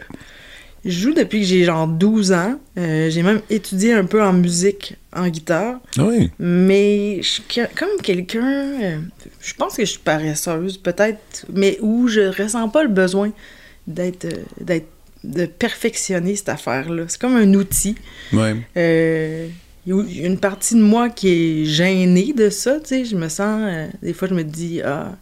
Je 0.85 0.91
joue 0.91 1.13
depuis 1.15 1.41
que 1.41 1.47
j'ai 1.47 1.65
genre 1.65 1.87
12 1.89 2.33
ans. 2.33 2.59
Euh, 2.79 3.11
j'ai 3.11 3.23
même 3.23 3.41
étudié 3.51 3.93
un 3.93 4.05
peu 4.05 4.23
en 4.23 4.33
musique 4.33 4.95
en 5.15 5.29
guitare. 5.29 5.81
Oui. 5.99 6.31
Mais 6.39 7.19
je 7.23 7.29
suis 7.29 7.43
comme 7.77 8.01
quelqu'un. 8.03 8.47
euh, 8.83 8.99
je 9.41 9.55
pense 9.55 9.77
que 9.77 9.85
je 9.85 9.91
suis 9.91 9.99
paresseuse, 10.01 10.79
peut-être, 10.79 11.47
mais 11.53 11.79
où 11.81 12.07
je 12.09 12.21
ressens 12.43 12.69
pas 12.69 12.83
le 12.83 12.89
besoin 12.91 13.31
d'être. 13.87 14.25
euh, 14.27 14.43
d'être 14.61 14.87
de 15.25 15.47
perfectionner 15.47 16.37
cette 16.37 16.49
affaire-là. 16.49 17.03
C'est 17.09 17.21
comme 17.21 17.35
un 17.37 17.53
outil. 17.55 17.97
Ouais. 18.33 18.55
Euh, 18.77 19.49
Il 19.85 20.17
y 20.21 20.23
a 20.23 20.27
une 20.29 20.39
partie 20.39 20.77
de 20.77 20.81
moi 20.81 21.09
qui 21.09 21.29
est 21.29 21.65
gênée 21.65 22.33
de 22.33 22.51
ça, 22.51 22.79
tu 22.79 22.87
sais. 22.89 23.05
Je 23.05 23.17
me 23.17 23.29
sens. 23.29 23.61
euh, 23.65 23.89
des 24.01 24.13
fois, 24.13 24.29
je 24.29 24.35
me 24.35 24.45
dis, 24.45 24.81
ah, 24.81 25.17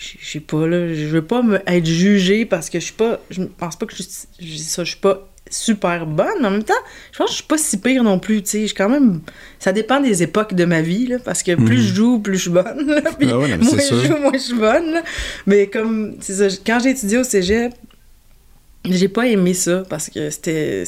je 0.00 0.30
sais 0.30 0.40
pas, 0.40 0.66
là, 0.66 0.92
je 0.94 1.06
veux 1.06 1.22
pas 1.24 1.42
me, 1.42 1.60
être 1.68 1.84
jugée 1.86 2.46
parce 2.46 2.70
que 2.70 2.80
je 2.80 2.84
suis 2.86 2.94
pas. 2.94 3.20
Je 3.30 3.42
pense 3.42 3.76
pas 3.76 3.84
que 3.86 3.94
je, 3.94 4.02
ça, 4.02 4.82
je 4.84 4.90
suis 4.90 5.00
pas 5.00 5.26
super 5.52 6.06
bonne, 6.06 6.44
en 6.46 6.50
même 6.50 6.62
temps, 6.62 6.72
je 7.12 7.18
pense 7.18 7.26
que 7.26 7.32
je 7.32 7.36
suis 7.38 7.46
pas 7.46 7.58
si 7.58 7.76
pire 7.78 8.04
non 8.04 8.18
plus, 8.20 8.40
tu 8.42 8.50
sais. 8.50 8.60
Je 8.62 8.66
suis 8.66 8.74
quand 8.74 8.88
même. 8.88 9.20
Ça 9.58 9.72
dépend 9.72 10.00
des 10.00 10.22
époques 10.22 10.54
de 10.54 10.64
ma 10.64 10.80
vie, 10.80 11.06
là, 11.06 11.18
parce 11.24 11.42
que 11.42 11.54
plus 11.54 11.76
Mhm. 11.78 11.82
je 11.82 11.94
joue, 11.94 12.18
plus 12.20 12.36
je 12.36 12.42
suis 12.42 12.50
bonne. 12.50 12.86
là, 12.86 13.02
puis 13.18 13.28
Ah 13.30 13.38
ouais, 13.38 13.56
moins 13.58 13.78
je 13.78 14.06
joue, 14.06 14.16
moins 14.16 14.32
je 14.32 14.38
suis 14.38 14.54
bonne. 14.54 14.92
là. 14.92 15.02
Mais 15.46 15.66
comme, 15.66 16.16
c'est 16.20 16.34
ça, 16.34 16.56
quand 16.64 16.78
j'ai 16.82 16.90
étudié 16.90 17.18
au 17.18 17.24
cégep, 17.24 17.72
j'ai 18.84 19.08
pas 19.08 19.26
aimé 19.26 19.52
ça 19.54 19.82
parce 19.90 20.08
que 20.08 20.30
c'était 20.30 20.84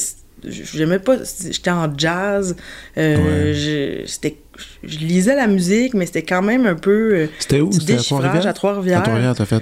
j'aimais 0.47 0.99
pas. 0.99 1.17
J'étais 1.49 1.71
en 1.71 1.91
jazz. 1.97 2.55
euh, 2.97 3.15
Ouais. 3.17 3.53
je, 3.53 4.05
c'était, 4.05 4.37
je 4.83 4.97
lisais 4.99 5.35
la 5.35 5.47
musique, 5.47 5.93
mais 5.93 6.05
c'était 6.05 6.23
quand 6.23 6.41
même 6.41 6.65
un 6.65 6.75
peu. 6.75 7.13
euh, 7.15 7.27
C'était 7.39 7.61
où? 7.61 7.71
C'était 7.71 7.93
à 7.93 7.97
Trois-Rivières? 7.97 8.47
à 8.47 8.53
Trois-Rivières. 8.53 8.99
À 8.99 9.01
Trois-Rivières, 9.01 9.35
t'as 9.35 9.45
fait. 9.45 9.59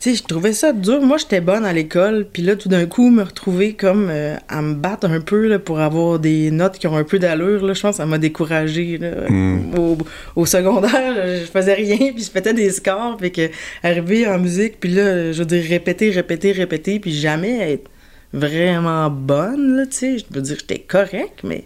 Tu 0.00 0.10
sais, 0.10 0.14
je 0.16 0.22
trouvais 0.22 0.52
ça 0.52 0.72
dur. 0.72 1.00
Moi, 1.02 1.16
j'étais 1.16 1.40
bonne 1.40 1.64
à 1.64 1.72
l'école, 1.72 2.24
puis 2.32 2.40
là, 2.42 2.54
tout 2.54 2.68
d'un 2.68 2.86
coup, 2.86 3.10
me 3.10 3.24
retrouver 3.24 3.72
comme 3.72 4.06
euh, 4.12 4.36
à 4.48 4.62
me 4.62 4.74
battre 4.74 5.10
un 5.10 5.20
peu 5.20 5.48
là, 5.48 5.58
pour 5.58 5.80
avoir 5.80 6.20
des 6.20 6.52
notes 6.52 6.78
qui 6.78 6.86
ont 6.86 6.96
un 6.96 7.02
peu 7.02 7.18
d'allure. 7.18 7.66
Là, 7.66 7.72
je 7.72 7.80
pense 7.80 7.92
que 7.92 7.96
ça 7.96 8.06
m'a 8.06 8.18
découragée. 8.18 8.96
là. 8.98 9.28
Mm. 9.28 9.76
Au, 9.76 9.98
au 10.36 10.46
secondaire, 10.46 11.14
je 11.40 11.44
faisais 11.50 11.74
rien, 11.74 11.96
puis 12.14 12.22
je 12.22 12.30
pétais 12.30 12.54
des 12.54 12.70
scores, 12.70 13.16
puis 13.16 13.32
que 13.32 13.50
arrivé 13.82 14.24
en 14.28 14.38
musique, 14.38 14.78
puis 14.78 14.90
là, 14.90 15.32
je 15.32 15.38
veux 15.40 15.46
dire, 15.46 15.64
répéter, 15.68 16.10
répéter, 16.10 16.52
répéter, 16.52 17.00
puis 17.00 17.12
jamais 17.12 17.72
être 17.72 17.90
vraiment 18.32 19.10
bonne, 19.10 19.76
là, 19.76 19.86
tu 19.86 19.92
sais. 19.96 20.18
Je 20.18 20.24
veux 20.30 20.42
dire, 20.42 20.56
j'étais 20.60 20.78
correct, 20.80 21.40
mais 21.44 21.64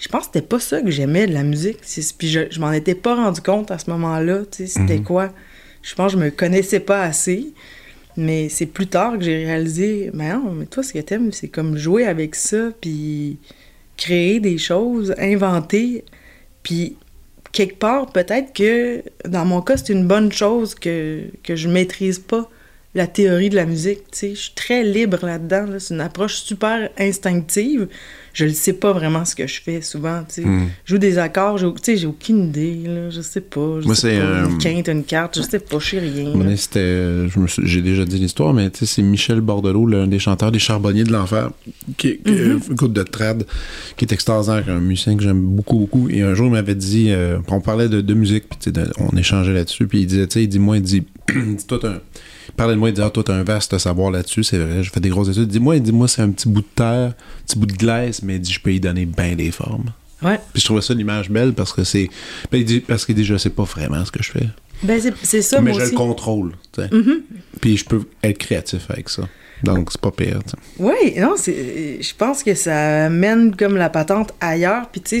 je 0.00 0.08
pense 0.08 0.22
que 0.22 0.30
c'était 0.34 0.46
pas 0.46 0.58
ça 0.60 0.80
que 0.80 0.90
j'aimais 0.90 1.26
de 1.26 1.32
la 1.34 1.42
musique. 1.42 1.78
Puis 2.18 2.28
je, 2.28 2.40
je 2.50 2.60
m'en 2.60 2.72
étais 2.72 2.94
pas 2.94 3.14
rendu 3.14 3.40
compte 3.40 3.70
à 3.70 3.78
ce 3.78 3.90
moment-là, 3.90 4.40
tu 4.50 4.58
sais, 4.58 4.66
c'était 4.66 4.98
Mhm. 4.98 5.04
quoi. 5.04 5.32
Je 5.82 5.94
pense 5.94 6.12
que 6.14 6.18
je 6.18 6.24
me 6.24 6.30
connaissais 6.30 6.80
pas 6.80 7.02
assez, 7.02 7.52
mais 8.16 8.48
c'est 8.48 8.66
plus 8.66 8.86
tard 8.86 9.18
que 9.18 9.24
j'ai 9.24 9.44
réalisé, 9.44 10.10
mais 10.14 10.32
non, 10.32 10.52
mais 10.52 10.66
toi, 10.66 10.82
ce 10.82 10.92
que 10.92 10.98
t'aimes, 11.00 11.30
c'est 11.32 11.48
comme 11.48 11.76
jouer 11.76 12.06
avec 12.06 12.34
ça, 12.34 12.70
puis 12.80 13.36
créer 13.96 14.40
des 14.40 14.56
choses, 14.58 15.14
inventer, 15.18 16.04
puis 16.62 16.96
quelque 17.52 17.76
part, 17.78 18.06
peut-être 18.10 18.52
que 18.52 19.02
dans 19.28 19.44
mon 19.44 19.60
cas, 19.60 19.76
c'est 19.76 19.92
une 19.92 20.06
bonne 20.06 20.32
chose 20.32 20.74
que, 20.74 21.24
que 21.44 21.54
je 21.54 21.68
maîtrise 21.68 22.18
pas 22.18 22.50
la 22.94 23.06
théorie 23.06 23.50
de 23.50 23.56
la 23.56 23.66
musique, 23.66 24.02
tu 24.12 24.18
sais. 24.18 24.30
Je 24.34 24.40
suis 24.40 24.52
très 24.54 24.84
libre 24.84 25.18
là-dedans, 25.26 25.66
là. 25.66 25.80
c'est 25.80 25.94
une 25.94 26.00
approche 26.00 26.36
super 26.36 26.88
instinctive. 26.98 27.88
Je 28.32 28.44
ne 28.46 28.50
sais 28.50 28.72
pas 28.72 28.92
vraiment 28.92 29.24
ce 29.24 29.36
que 29.36 29.46
je 29.46 29.60
fais 29.62 29.80
souvent, 29.80 30.22
tu 30.28 30.42
sais. 30.42 30.48
Mm. 30.48 30.68
Je 30.84 30.94
joue 30.94 30.98
des 30.98 31.18
accords, 31.18 31.56
j'ai- 31.58 31.66
tu 31.74 31.80
sais, 31.82 31.96
j'ai 31.96 32.06
aucune 32.06 32.44
idée, 32.48 32.82
là, 32.84 33.10
je 33.10 33.20
sais 33.20 33.40
pas. 33.40 33.80
Je 33.80 33.86
Moi, 33.86 33.94
sais 33.94 34.10
c'est, 34.12 34.18
pas, 34.18 34.24
euh, 34.24 34.48
une 34.48 34.58
quinte, 34.58 34.88
une 34.88 35.04
carte, 35.04 35.36
je 35.38 35.42
sais 35.42 35.58
pas, 35.60 35.78
je 35.78 35.86
sais 35.90 35.98
rien. 36.00 36.32
Euh, 36.76 37.28
j'ai 37.62 37.80
déjà 37.82 38.04
dit 38.04 38.18
l'histoire, 38.18 38.52
mais 38.52 38.70
c'est 38.74 39.02
Michel 39.02 39.40
Bordelot, 39.40 39.86
l'un 39.86 40.06
des 40.06 40.18
chanteurs 40.18 40.50
des 40.52 40.58
Charbonniers 40.58 41.04
de 41.04 41.12
l'Enfer, 41.12 41.50
qui, 41.96 42.20
un 42.26 42.58
groupe 42.74 42.92
de 42.92 43.02
trad, 43.04 43.44
qui 43.96 44.04
est 44.04 44.12
extraordinaire, 44.12 44.64
un 44.68 44.80
musicien 44.80 45.16
que 45.16 45.22
j'aime 45.22 45.40
beaucoup, 45.40 45.78
beaucoup. 45.78 46.08
Et 46.10 46.22
un 46.22 46.34
jour, 46.34 46.46
il 46.46 46.52
m'avait 46.52 46.74
dit, 46.74 47.10
euh, 47.10 47.38
on 47.48 47.60
parlait 47.60 47.88
de, 47.88 48.00
de 48.00 48.14
musique, 48.14 48.44
puis 48.60 48.72
de- 48.72 48.90
on 48.98 49.16
échangeait 49.16 49.52
là-dessus, 49.54 49.86
puis 49.86 50.00
il 50.00 50.06
disait, 50.06 50.26
tu 50.26 50.34
sais, 50.34 50.42
il 50.44 50.48
dit, 50.48 50.58
moi, 50.58 50.76
il 50.76 50.82
dit, 50.82 51.04
il 51.34 51.56
parlait 52.56 52.74
de 52.74 52.78
moi, 52.78 52.88
il 52.90 52.94
dit, 52.94 53.00
ah, 53.02 53.10
toi, 53.10 53.22
t'as 53.24 53.34
un 53.34 53.42
vaste 53.44 53.76
savoir 53.78 54.10
là-dessus, 54.10 54.44
c'est 54.44 54.58
vrai, 54.58 54.82
j'ai 54.82 54.90
fait 54.90 55.00
des 55.00 55.08
grosses 55.08 55.28
études. 55.28 55.42
Il 55.44 55.48
dit, 55.48 55.60
moi, 55.60 55.76
il 55.76 55.82
dit, 55.82 55.92
moi, 55.92 56.08
c'est 56.08 56.22
un 56.22 56.30
petit 56.30 56.48
bout 56.48 56.60
de 56.62 56.66
terre, 56.74 57.12
un 57.12 57.44
petit 57.46 57.58
bout 57.58 57.66
de 57.66 57.72
glace, 57.76 58.22
mais 58.22 58.36
il 58.36 58.40
dit, 58.40 58.52
je 58.52 58.60
peux 58.60 58.72
y 58.72 58.80
donner 58.80 59.06
bien 59.06 59.34
des 59.34 59.50
formes. 59.50 59.90
Ouais. 60.22 60.38
Puis 60.52 60.60
je 60.60 60.64
trouvais 60.66 60.80
ça 60.80 60.94
l'image 60.94 61.28
belle 61.30 61.52
parce 61.52 61.72
que 61.72 61.84
c'est. 61.84 62.08
ben, 62.50 62.58
il 62.58 62.64
dit, 62.64 62.80
parce 62.80 63.04
qu'il 63.04 63.14
dit, 63.14 63.24
je 63.24 63.36
sais 63.36 63.50
pas 63.50 63.64
vraiment 63.64 64.04
ce 64.04 64.10
que 64.10 64.22
je 64.22 64.30
fais. 64.30 64.46
Ben, 64.82 65.00
c'est- 65.00 65.12
c'est 65.22 65.42
ça, 65.42 65.60
mais 65.60 65.70
moi 65.72 65.80
je 65.80 65.84
aussi. 65.86 65.92
Le 65.92 65.98
contrôle. 65.98 66.52
tu 66.72 66.82
sais. 66.82 66.90
Puis 67.60 67.76
je 67.76 67.84
peux 67.84 68.02
être 68.22 68.38
créatif 68.38 68.90
avec 68.90 69.08
ça. 69.08 69.28
Donc 69.62 69.90
c'est 69.92 70.00
pas 70.00 70.10
pire. 70.10 70.40
tu 70.44 70.50
sais. 70.50 70.56
Oui, 70.78 71.14
non, 71.20 71.34
c'est, 71.36 71.98
je 72.02 72.14
pense 72.16 72.42
que 72.42 72.54
ça 72.54 73.08
mène 73.10 73.54
comme 73.54 73.76
la 73.76 73.88
patente 73.90 74.32
ailleurs. 74.40 74.88
Puis 74.90 75.00
tu 75.00 75.20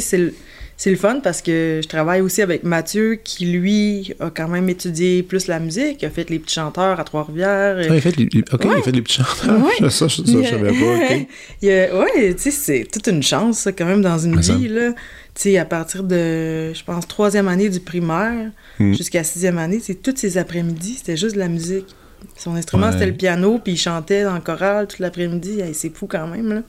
c'est 0.76 0.90
le, 0.90 0.96
fun 0.96 1.20
parce 1.22 1.40
que 1.40 1.80
je 1.82 1.88
travaille 1.88 2.20
aussi 2.20 2.42
avec 2.42 2.64
Mathieu 2.64 3.14
qui, 3.22 3.46
lui, 3.46 4.12
a 4.20 4.30
quand 4.30 4.48
même 4.48 4.68
étudié 4.68 5.22
plus 5.22 5.46
la 5.46 5.60
musique, 5.60 6.02
a 6.04 6.10
fait 6.10 6.28
les 6.30 6.38
petits 6.38 6.54
chanteurs 6.54 6.98
à 6.98 7.04
Trois-Rivières. 7.04 7.76
Ah, 7.88 7.94
il 7.94 8.00
fait 8.00 8.16
les, 8.16 8.28
les- 8.32 8.44
ok, 8.52 8.64
Ouais. 8.64 8.74
il 8.78 8.82
fait 8.82 8.90
les 8.92 9.02
petits 9.02 9.22
chanteurs. 9.22 9.58
Ouais. 9.64 9.72
Ça, 9.90 10.08
ça, 10.08 10.08
ça, 10.08 10.22
je 10.26 10.48
savais 10.48 10.72
pas. 10.72 11.14
ok. 11.14 11.26
Il 11.62 11.68
y 11.68 11.72
a- 11.72 11.96
ouais, 11.96 12.34
tu 12.34 12.42
sais, 12.42 12.50
c'est 12.50 12.86
toute 12.92 13.06
une 13.06 13.22
chance, 13.22 13.58
ça, 13.60 13.72
quand 13.72 13.86
même, 13.86 14.02
dans 14.02 14.18
une 14.18 14.42
ça. 14.42 14.54
vie, 14.56 14.68
là. 14.68 14.90
Tu 15.34 15.42
sais, 15.42 15.58
à 15.58 15.64
partir 15.64 16.02
de, 16.04 16.72
je 16.74 16.84
pense, 16.84 17.06
troisième 17.08 17.48
année 17.48 17.68
du 17.68 17.80
primaire 17.80 18.50
Hmm. 18.78 18.92
jusqu'à 18.94 19.22
sixième 19.22 19.58
année, 19.58 19.80
c'est 19.80 19.94
toutes 20.02 20.18
ces 20.18 20.36
après-midi, 20.38 20.94
c'était 20.98 21.16
juste 21.16 21.34
de 21.36 21.40
la 21.40 21.48
musique. 21.48 21.86
Son 22.36 22.56
instrument, 22.56 22.86
Ouais. 22.86 22.92
c'était 22.92 23.06
le 23.06 23.12
piano, 23.14 23.60
puis 23.62 23.74
il 23.74 23.76
chantait 23.76 24.24
dans 24.24 24.34
le 24.34 24.40
choral 24.40 24.86
toute 24.88 24.98
l'après-midi. 24.98 25.60
Hey, 25.60 25.74
c'est 25.74 25.94
fou 25.94 26.06
quand 26.08 26.26
même, 26.26 26.52
là. 26.52 26.62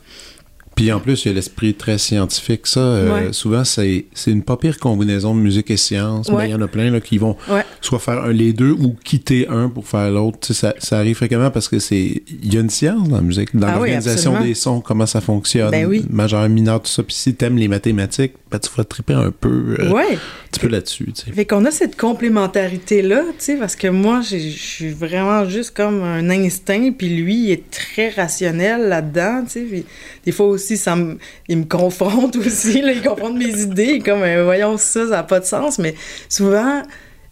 Puis 0.76 0.92
en 0.92 1.00
plus, 1.00 1.24
il 1.24 1.30
y 1.30 1.32
a 1.32 1.34
l'esprit 1.36 1.74
très 1.74 1.98
scientifique. 1.98 2.68
Ça, 2.68 2.80
euh, 2.82 3.14
Ouais. 3.28 3.34
souvent, 3.34 3.64
c'est 3.64 4.06
c'est 4.14 4.32
une 4.32 4.44
pas 4.44 4.58
pire 4.58 4.78
combinaison 4.78 5.34
de 5.34 5.40
musique 5.40 5.72
et 5.72 5.78
science. 5.78 6.28
Ouais. 6.28 6.50
Il 6.50 6.52
y 6.52 6.54
en 6.56 6.62
a 6.62 6.68
plein 6.68 6.92
là, 6.92 7.00
qui 7.00 7.18
vont 7.18 7.38
Ouais. 7.50 7.64
soit 7.82 8.00
faire 8.00 8.24
un, 8.26 8.34
les 8.34 8.52
deux 8.52 8.72
ou 8.72 8.96
quitter 9.04 9.48
un 9.48 9.70
pour 9.70 9.88
faire 9.88 10.12
l'autre. 10.12 10.40
Tu 10.42 10.54
sais, 10.54 10.60
Ça, 10.60 10.74
ça 10.80 10.98
arrive 11.00 11.16
fréquemment 11.16 11.50
parce 11.52 11.70
que 11.70 11.80
c'est 11.80 12.24
il 12.44 12.54
y 12.54 12.58
a 12.58 12.60
une 12.62 12.70
science 12.70 13.08
dans 13.08 13.16
la 13.18 13.22
musique, 13.22 13.56
dans 13.56 13.68
Ah 13.68 13.76
l'organisation 13.76 14.42
des 14.42 14.54
sons, 14.54 14.82
comment 14.82 15.06
ça 15.06 15.22
fonctionne, 15.22 15.72
Ben 15.72 15.86
oui. 15.86 16.06
majeur, 16.10 16.48
mineur, 16.50 16.82
tout 16.82 16.90
ça. 16.92 17.04
Puis 17.04 17.16
si 17.16 17.36
t'aimes 17.36 17.58
les 17.58 17.68
mathématiques, 17.70 18.34
ben, 18.56 18.60
tu 18.60 18.70
vas 18.78 18.84
triper 18.84 19.14
un 19.14 19.32
peu, 19.32 19.76
euh, 19.80 19.92
Ouais. 19.92 20.14
un 20.14 20.50
petit 20.52 20.60
peu 20.60 20.68
là-dessus. 20.68 21.12
tu 21.14 21.26
sais. 21.26 21.32
Fait 21.32 21.46
qu'on 21.46 21.66
a 21.66 21.72
cette 21.72 21.96
complémentarité-là, 21.98 23.22
tu 23.30 23.34
sais, 23.40 23.56
parce 23.56 23.76
que 23.76 23.88
moi, 23.88 24.22
je 24.22 24.38
suis 24.38 24.90
vraiment 24.92 25.46
juste 25.50 25.72
comme 25.76 26.02
un 26.04 26.30
instinct, 26.30 26.92
puis 26.98 27.10
lui, 27.10 27.36
il 27.46 27.52
est 27.52 27.70
très 27.70 28.10
rationnel 28.10 28.88
là-dedans, 28.88 29.44
tu 29.46 29.52
sais. 29.52 29.62
puis 29.62 29.86
des 30.26 30.32
fois 30.32 30.48
aussi, 30.48 30.78
ça 30.78 30.96
me, 30.96 31.18
il 31.48 31.58
me 31.58 31.66
confronte 31.66 32.36
aussi, 32.38 32.82
là, 32.82 32.92
il 32.94 33.02
confronte 33.02 33.36
mes 33.38 33.62
idées, 33.62 34.00
comme, 34.00 34.22
euh, 34.24 34.44
voyons, 34.44 34.78
ça, 34.78 35.06
ça 35.06 35.10
n'a 35.10 35.24
pas 35.24 35.40
de 35.40 35.46
sens, 35.46 35.80
mais 35.80 35.96
souvent, 36.30 36.82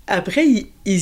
après, 0.08 0.46
il, 0.46 0.68
il, 0.86 1.02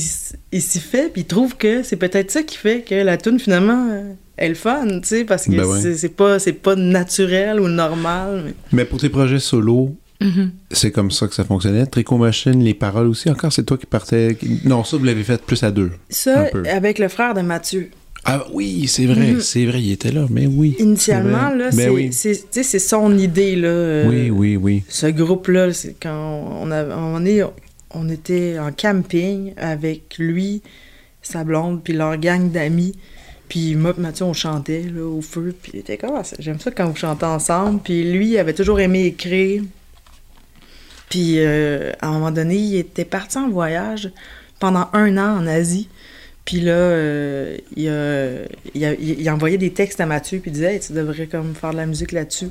il 0.52 0.62
s'y 0.62 0.78
fait, 0.80 1.10
puis 1.12 1.22
il 1.22 1.26
trouve 1.26 1.56
que 1.56 1.82
c'est 1.82 1.96
peut-être 1.96 2.30
ça 2.30 2.42
qui 2.42 2.56
fait 2.56 2.82
que 2.88 2.94
la 2.94 3.16
tune 3.16 3.40
finalement, 3.40 3.88
euh, 3.90 4.12
est 4.38 4.48
le 4.48 4.54
fun, 4.54 4.86
tu 5.00 5.08
sais, 5.08 5.24
parce 5.24 5.44
que 5.46 5.50
Ben 5.52 5.64
ouais. 5.64 5.80
c'est- 5.80 5.94
c'est 5.96 6.08
pas, 6.08 6.38
c'est 6.38 6.52
pas 6.54 6.74
naturel 6.74 7.60
ou 7.60 7.68
normal. 7.68 8.42
mais- 8.46 8.54
Mais 8.72 8.84
pour 8.84 8.98
tes 9.00 9.08
projets 9.08 9.38
solo, 9.38 9.94
c'est 10.70 10.90
comme 10.90 11.10
ça 11.10 11.26
que 11.28 11.34
ça 11.34 11.44
fonctionnait. 11.44 11.86
Tricot 11.86 12.16
Machine, 12.18 12.62
les 12.62 12.74
paroles 12.74 13.06
aussi. 13.08 13.30
Encore, 13.30 13.52
c'est 13.52 13.64
toi 13.64 13.76
qui 13.78 13.86
partais. 13.86 14.36
Non, 14.64 14.84
ça, 14.84 14.96
vous 14.96 15.04
l'avez 15.04 15.24
fait 15.24 15.40
plus 15.42 15.62
à 15.62 15.70
deux. 15.70 15.90
Ça, 16.08 16.46
avec 16.70 16.98
le 16.98 17.08
frère 17.08 17.34
de 17.34 17.40
Mathieu. 17.40 17.90
Ah 18.24 18.44
oui, 18.52 18.86
c'est 18.86 19.06
vrai, 19.06 19.32
Mhm. 19.32 19.40
c'est 19.40 19.66
vrai, 19.66 19.82
il 19.82 19.90
était 19.90 20.12
là, 20.12 20.26
mais 20.30 20.46
oui. 20.46 20.76
Initialement, 20.78 21.50
là, 21.50 21.70
Ben 21.72 22.12
c'est 22.12 22.36
oui. 22.60 22.80
son 22.80 23.18
idée, 23.18 23.56
là. 23.56 23.66
euh, 23.68 24.08
oui, 24.08 24.30
oui, 24.30 24.56
oui. 24.56 24.84
Ce 24.88 25.06
groupe-là, 25.06 25.72
c'est 25.72 25.96
quand 26.00 26.56
on, 26.62 26.70
a, 26.70 26.84
on, 26.96 27.24
est, 27.26 27.42
on 27.90 28.08
était 28.08 28.58
en 28.60 28.70
camping 28.70 29.52
avec 29.56 30.18
lui, 30.18 30.62
sa 31.20 31.42
blonde, 31.42 31.82
puis 31.82 31.94
leur 31.94 32.16
gang 32.16 32.48
d'amis. 32.48 32.94
Puis 33.48 33.74
moi 33.74 33.92
et 33.98 34.00
Mathieu, 34.00 34.24
on 34.24 34.32
chantait 34.32 34.84
là, 34.94 35.04
au 35.04 35.20
feu. 35.20 35.52
Puis 35.60 35.72
il 35.74 35.80
était 35.80 35.96
comme, 35.98 36.12
Ah, 36.16 36.22
j'aime 36.38 36.60
ça 36.60 36.70
quand 36.70 36.88
vous 36.88 36.96
chantez 36.96 37.26
ensemble. 37.26 37.80
Puis 37.82 38.04
lui, 38.12 38.28
il 38.30 38.38
avait 38.38 38.54
toujours 38.54 38.78
aimé 38.78 39.04
écrire. 39.06 39.62
Puis 41.12 41.34
euh, 41.40 41.92
à 42.00 42.06
un 42.06 42.12
moment 42.12 42.30
donné, 42.30 42.56
il 42.56 42.76
était 42.76 43.04
parti 43.04 43.36
en 43.36 43.50
voyage 43.50 44.10
pendant 44.58 44.88
un 44.94 45.18
an 45.18 45.40
en 45.40 45.46
Asie. 45.46 45.90
Puis 46.46 46.60
là, 46.60 46.72
euh, 46.72 47.58
il, 47.76 47.86
a, 47.86 48.46
il, 48.74 48.82
a, 48.82 48.94
il 48.94 49.28
a 49.28 49.34
envoyé 49.34 49.58
des 49.58 49.74
textes 49.74 50.00
à 50.00 50.06
Mathieu, 50.06 50.38
puis 50.38 50.50
il 50.50 50.54
disait, 50.54 50.72
Hey, 50.72 50.80
tu 50.80 50.94
devrais 50.94 51.26
comme 51.26 51.54
faire 51.54 51.72
de 51.72 51.76
la 51.76 51.84
musique 51.84 52.12
là-dessus. 52.12 52.48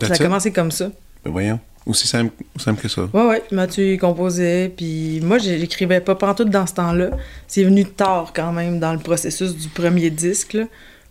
Ça 0.00 0.14
a 0.14 0.16
commencé 0.16 0.50
comme 0.50 0.70
ça. 0.70 0.92
Ben 1.26 1.30
voyons. 1.30 1.60
Aussi 1.84 2.08
simple, 2.08 2.32
simple 2.56 2.80
que 2.80 2.88
ça. 2.88 3.02
Ouais, 3.12 3.26
ouais. 3.26 3.42
Mathieu 3.52 3.92
il 3.92 3.98
composait, 3.98 4.72
puis 4.74 5.20
moi, 5.22 5.36
j'écrivais 5.36 6.00
pas 6.00 6.14
pantoute 6.14 6.48
dans 6.48 6.66
ce 6.66 6.72
temps-là. 6.72 7.10
C'est 7.46 7.64
venu 7.64 7.84
tard 7.84 8.32
quand 8.34 8.52
même 8.52 8.80
dans 8.80 8.94
le 8.94 8.98
processus 8.98 9.54
du 9.54 9.68
premier 9.68 10.08
disque, 10.08 10.54
là, 10.54 10.64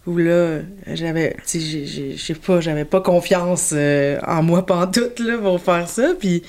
où 0.05 0.17
là, 0.17 0.59
j'avais, 0.93 1.35
je 1.51 2.15
sais 2.17 2.33
pas, 2.35 2.59
j'avais 2.61 2.85
pas 2.85 3.01
confiance 3.01 3.71
euh, 3.73 4.19
en 4.27 4.43
moi 4.43 4.65
pantoute, 4.65 5.19
là, 5.19 5.37
pour 5.37 5.61
faire 5.61 5.87
ça, 5.87 6.13
puis 6.19 6.43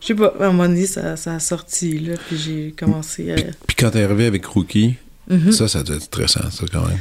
je 0.00 0.06
sais 0.08 0.14
pas, 0.14 0.34
à 0.40 0.44
un 0.44 0.52
moment 0.52 0.68
donné, 0.68 0.86
ça, 0.86 1.16
ça 1.16 1.34
a 1.34 1.40
sorti, 1.40 1.98
là, 1.98 2.14
puis 2.28 2.36
j'ai 2.36 2.74
commencé 2.78 3.32
à... 3.32 3.36
Puis 3.66 3.76
quand 3.76 3.90
t'es 3.90 4.02
arrivé 4.02 4.26
avec 4.26 4.44
Rookie, 4.46 4.94
Mhm. 5.28 5.52
ça, 5.52 5.68
ça 5.68 5.84
doit 5.84 5.94
être 5.94 6.02
stressant, 6.02 6.50
ça, 6.50 6.64
quand 6.72 6.82
même. 6.88 6.98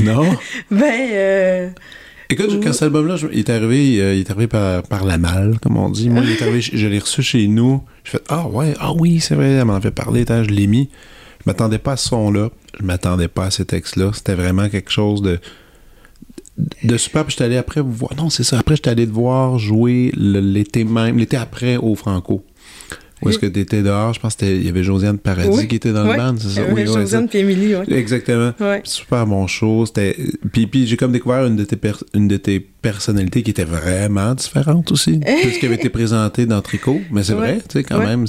non? 0.04 0.36
Ben, 0.70 1.10
euh, 1.12 1.68
Écoute, 2.30 2.62
quand 2.62 2.72
cet 2.72 2.82
album-là, 2.82 3.16
il 3.32 3.38
est 3.40 3.50
arrivé, 3.50 4.00
euh, 4.00 4.14
il 4.14 4.20
est 4.20 4.30
arrivé 4.30 4.46
par, 4.46 4.82
par 4.84 5.04
la 5.04 5.18
malle, 5.18 5.58
comme 5.60 5.76
on 5.78 5.88
dit. 5.88 6.10
Moi, 6.10 6.22
il 6.24 6.30
est 6.30 6.42
arrivé, 6.42 6.60
je, 6.60 6.76
je 6.76 6.86
l'ai 6.86 6.98
reçu 7.00 7.22
chez 7.22 7.48
nous. 7.48 7.82
Je 8.04 8.10
fais 8.12 8.20
Ah 8.28 8.46
ouais, 8.46 8.74
ah 8.78 8.92
oui, 8.92 9.18
c'est 9.18 9.34
vrai, 9.34 9.48
elle 9.52 9.64
m'en 9.64 9.80
parler, 9.80 10.20
attends, 10.22 10.44
je 10.44 10.50
l'ai 10.50 10.66
mis. 10.68 10.90
Je 11.40 11.44
m'attendais 11.50 11.78
pas 11.78 11.92
à 11.92 11.96
ce 11.96 12.08
son-là. 12.10 12.50
Je 12.78 12.84
m'attendais 12.84 13.28
pas 13.28 13.46
à 13.46 13.50
ces 13.50 13.64
textes-là. 13.64 14.10
C'était 14.14 14.34
vraiment 14.34 14.68
quelque 14.68 14.90
chose 14.90 15.22
de 15.22 15.38
de 16.82 16.96
super. 16.96 17.24
Puis 17.24 17.32
j'étais 17.32 17.44
allé 17.44 17.56
après 17.56 17.80
voir. 17.80 18.14
Non, 18.16 18.30
c'est 18.30 18.42
ça. 18.42 18.58
Après, 18.58 18.74
j'étais 18.76 18.90
allé 18.90 19.06
te 19.06 19.12
voir 19.12 19.58
jouer 19.58 20.12
l'été 20.16 20.82
même, 20.84 21.16
l'été 21.18 21.36
après 21.36 21.76
au 21.76 21.94
Franco. 21.94 22.44
Où 23.20 23.28
est-ce 23.30 23.38
que 23.40 23.46
tu 23.46 23.58
étais 23.58 23.82
dehors? 23.82 24.14
Je 24.14 24.20
pense 24.20 24.36
qu'il 24.36 24.64
y 24.64 24.68
avait 24.68 24.84
Josiane 24.84 25.18
Paradis 25.18 25.48
Oui. 25.50 25.66
qui 25.66 25.74
était 25.74 25.92
dans 25.92 26.04
le 26.04 26.16
band, 26.16 26.36
c'est 26.38 26.50
ça? 26.50 26.62
Oui, 26.72 26.86
Josiane 26.86 27.28
puis 27.28 27.40
Émilie, 27.40 27.72
ça. 27.72 27.82
Exactement. 27.96 28.52
Super 28.84 29.26
bon 29.26 29.46
show. 29.48 29.84
Puis, 30.52 30.68
puis 30.68 30.86
j'ai 30.86 30.96
comme 30.96 31.10
découvert 31.10 31.44
une 31.46 31.56
de, 31.56 31.64
tes 31.64 31.74
per- 31.74 31.94
une 32.14 32.28
de 32.28 32.36
tes 32.36 32.60
personnalités 32.60 33.42
qui 33.42 33.50
était 33.50 33.64
vraiment 33.64 34.34
différente 34.36 34.92
aussi 34.92 35.18
de 35.18 35.24
ce 35.52 35.58
qui 35.58 35.66
avait 35.66 35.74
été 35.74 35.88
présenté 35.88 36.46
dans 36.46 36.60
Tricot. 36.62 37.00
Mais 37.10 37.24
c'est 37.24 37.34
vrai, 37.34 37.58
tu 37.68 37.78
sais, 37.78 37.82
quand 37.84 37.98
même. 37.98 38.26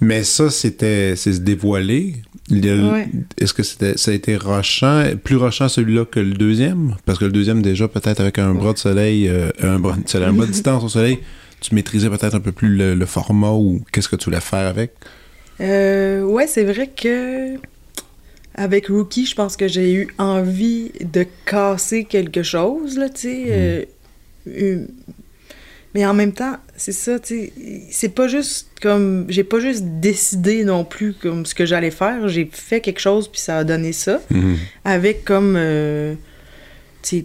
Mais 0.00 0.24
ça, 0.24 0.48
c'était 0.50 1.14
c'est 1.16 1.34
se 1.34 1.40
dévoiler. 1.40 2.14
Ouais. 2.60 3.08
Est-ce 3.38 3.54
que 3.54 3.62
c'était, 3.62 3.96
ça 3.96 4.10
a 4.10 4.14
été 4.14 4.36
rochant, 4.36 5.04
plus 5.22 5.36
rochant 5.36 5.68
celui-là 5.68 6.04
que 6.04 6.20
le 6.20 6.34
deuxième? 6.34 6.96
Parce 7.04 7.18
que 7.18 7.24
le 7.24 7.32
deuxième, 7.32 7.62
déjà, 7.62 7.88
peut-être 7.88 8.20
avec 8.20 8.38
un 8.38 8.54
bras 8.54 8.72
de 8.72 8.78
soleil, 8.78 9.28
euh, 9.28 9.50
un, 9.62 9.78
bras 9.78 9.96
de 9.96 10.08
soleil 10.08 10.28
un 10.28 10.32
bras 10.32 10.46
de 10.46 10.52
distance 10.52 10.84
au 10.84 10.88
soleil, 10.88 11.18
tu 11.60 11.74
maîtrisais 11.74 12.10
peut-être 12.10 12.34
un 12.34 12.40
peu 12.40 12.52
plus 12.52 12.76
le, 12.76 12.94
le 12.94 13.06
format 13.06 13.52
ou 13.52 13.82
qu'est-ce 13.92 14.08
que 14.08 14.16
tu 14.16 14.26
voulais 14.26 14.40
faire 14.40 14.66
avec? 14.66 14.92
Euh, 15.60 16.22
ouais, 16.22 16.46
c'est 16.46 16.64
vrai 16.64 16.88
que 16.88 17.56
avec 18.54 18.88
Rookie, 18.88 19.26
je 19.26 19.34
pense 19.34 19.56
que 19.56 19.68
j'ai 19.68 19.94
eu 19.94 20.08
envie 20.18 20.92
de 21.00 21.26
casser 21.46 22.04
quelque 22.04 22.42
chose, 22.42 22.98
là, 22.98 23.08
tu 23.08 23.20
sais. 23.22 23.44
euh, 23.48 23.84
euh, 24.48 24.86
mais 25.94 26.04
en 26.04 26.14
même 26.14 26.32
temps, 26.32 26.56
c'est 26.76 26.92
ça, 26.92 27.18
tu 27.18 27.34
sais. 27.34 27.52
C'est 27.90 28.08
pas 28.10 28.28
juste 28.28 28.68
comme. 28.82 29.24
J'ai 29.28 29.44
pas 29.44 29.60
juste 29.60 29.84
décidé 29.84 30.64
non 30.64 30.84
plus 30.84 31.12
comme 31.14 31.46
ce 31.46 31.54
que 31.54 31.64
j'allais 31.64 31.90
faire. 31.92 32.28
J'ai 32.28 32.48
fait 32.52 32.80
quelque 32.80 33.00
chose, 33.00 33.28
puis 33.28 33.40
ça 33.40 33.58
a 33.58 33.64
donné 33.64 33.92
ça. 33.92 34.20
Avec 34.84 35.24
comme. 35.24 35.54
euh, 35.56 36.14
tu 37.02 37.18
sais, 37.20 37.24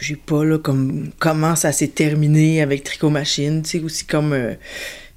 j'ai 0.00 0.16
pas 0.16 0.44
là 0.44 0.58
comme 0.58 1.10
comment 1.18 1.56
ça 1.56 1.72
s'est 1.72 1.88
terminé 1.88 2.60
avec 2.62 2.84
Tricot 2.84 3.10
Machine, 3.10 3.62
tu 3.62 3.78
sais, 3.78 3.84
aussi 3.84 4.04
comme. 4.04 4.32
euh, 4.32 4.54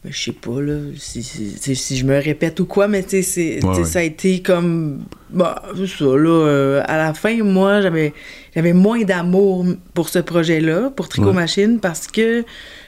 ben, 0.04 0.12
je 0.12 0.20
sais 0.24 0.32
pas, 0.32 0.60
là, 0.60 0.80
si, 0.98 1.22
si- 1.22 1.76
si- 1.76 1.96
je 1.98 2.06
me 2.06 2.18
répète 2.20 2.60
ou 2.60 2.66
quoi, 2.66 2.88
mais 2.88 3.04
tu 3.04 3.22
sais, 3.22 3.60
ouais. 3.64 3.84
ça 3.84 4.00
a 4.00 4.02
été 4.02 4.42
comme. 4.42 5.04
Bah, 5.30 5.62
ça, 5.76 6.06
là. 6.06 6.30
euh, 6.48 6.82
à 6.88 6.98
la 6.98 7.14
fin, 7.14 7.44
moi, 7.44 7.82
j'avais 7.82 8.12
j'avais 8.56 8.74
moins 8.74 9.04
d'amour 9.04 9.64
pour 9.94 10.10
ce 10.10 10.18
projet-là, 10.18 10.90
pour 10.96 11.08
Tricot 11.08 11.28
Ouais. 11.28 11.34
Machine, 11.34 11.80
parce 11.80 12.08
que. 12.08 12.44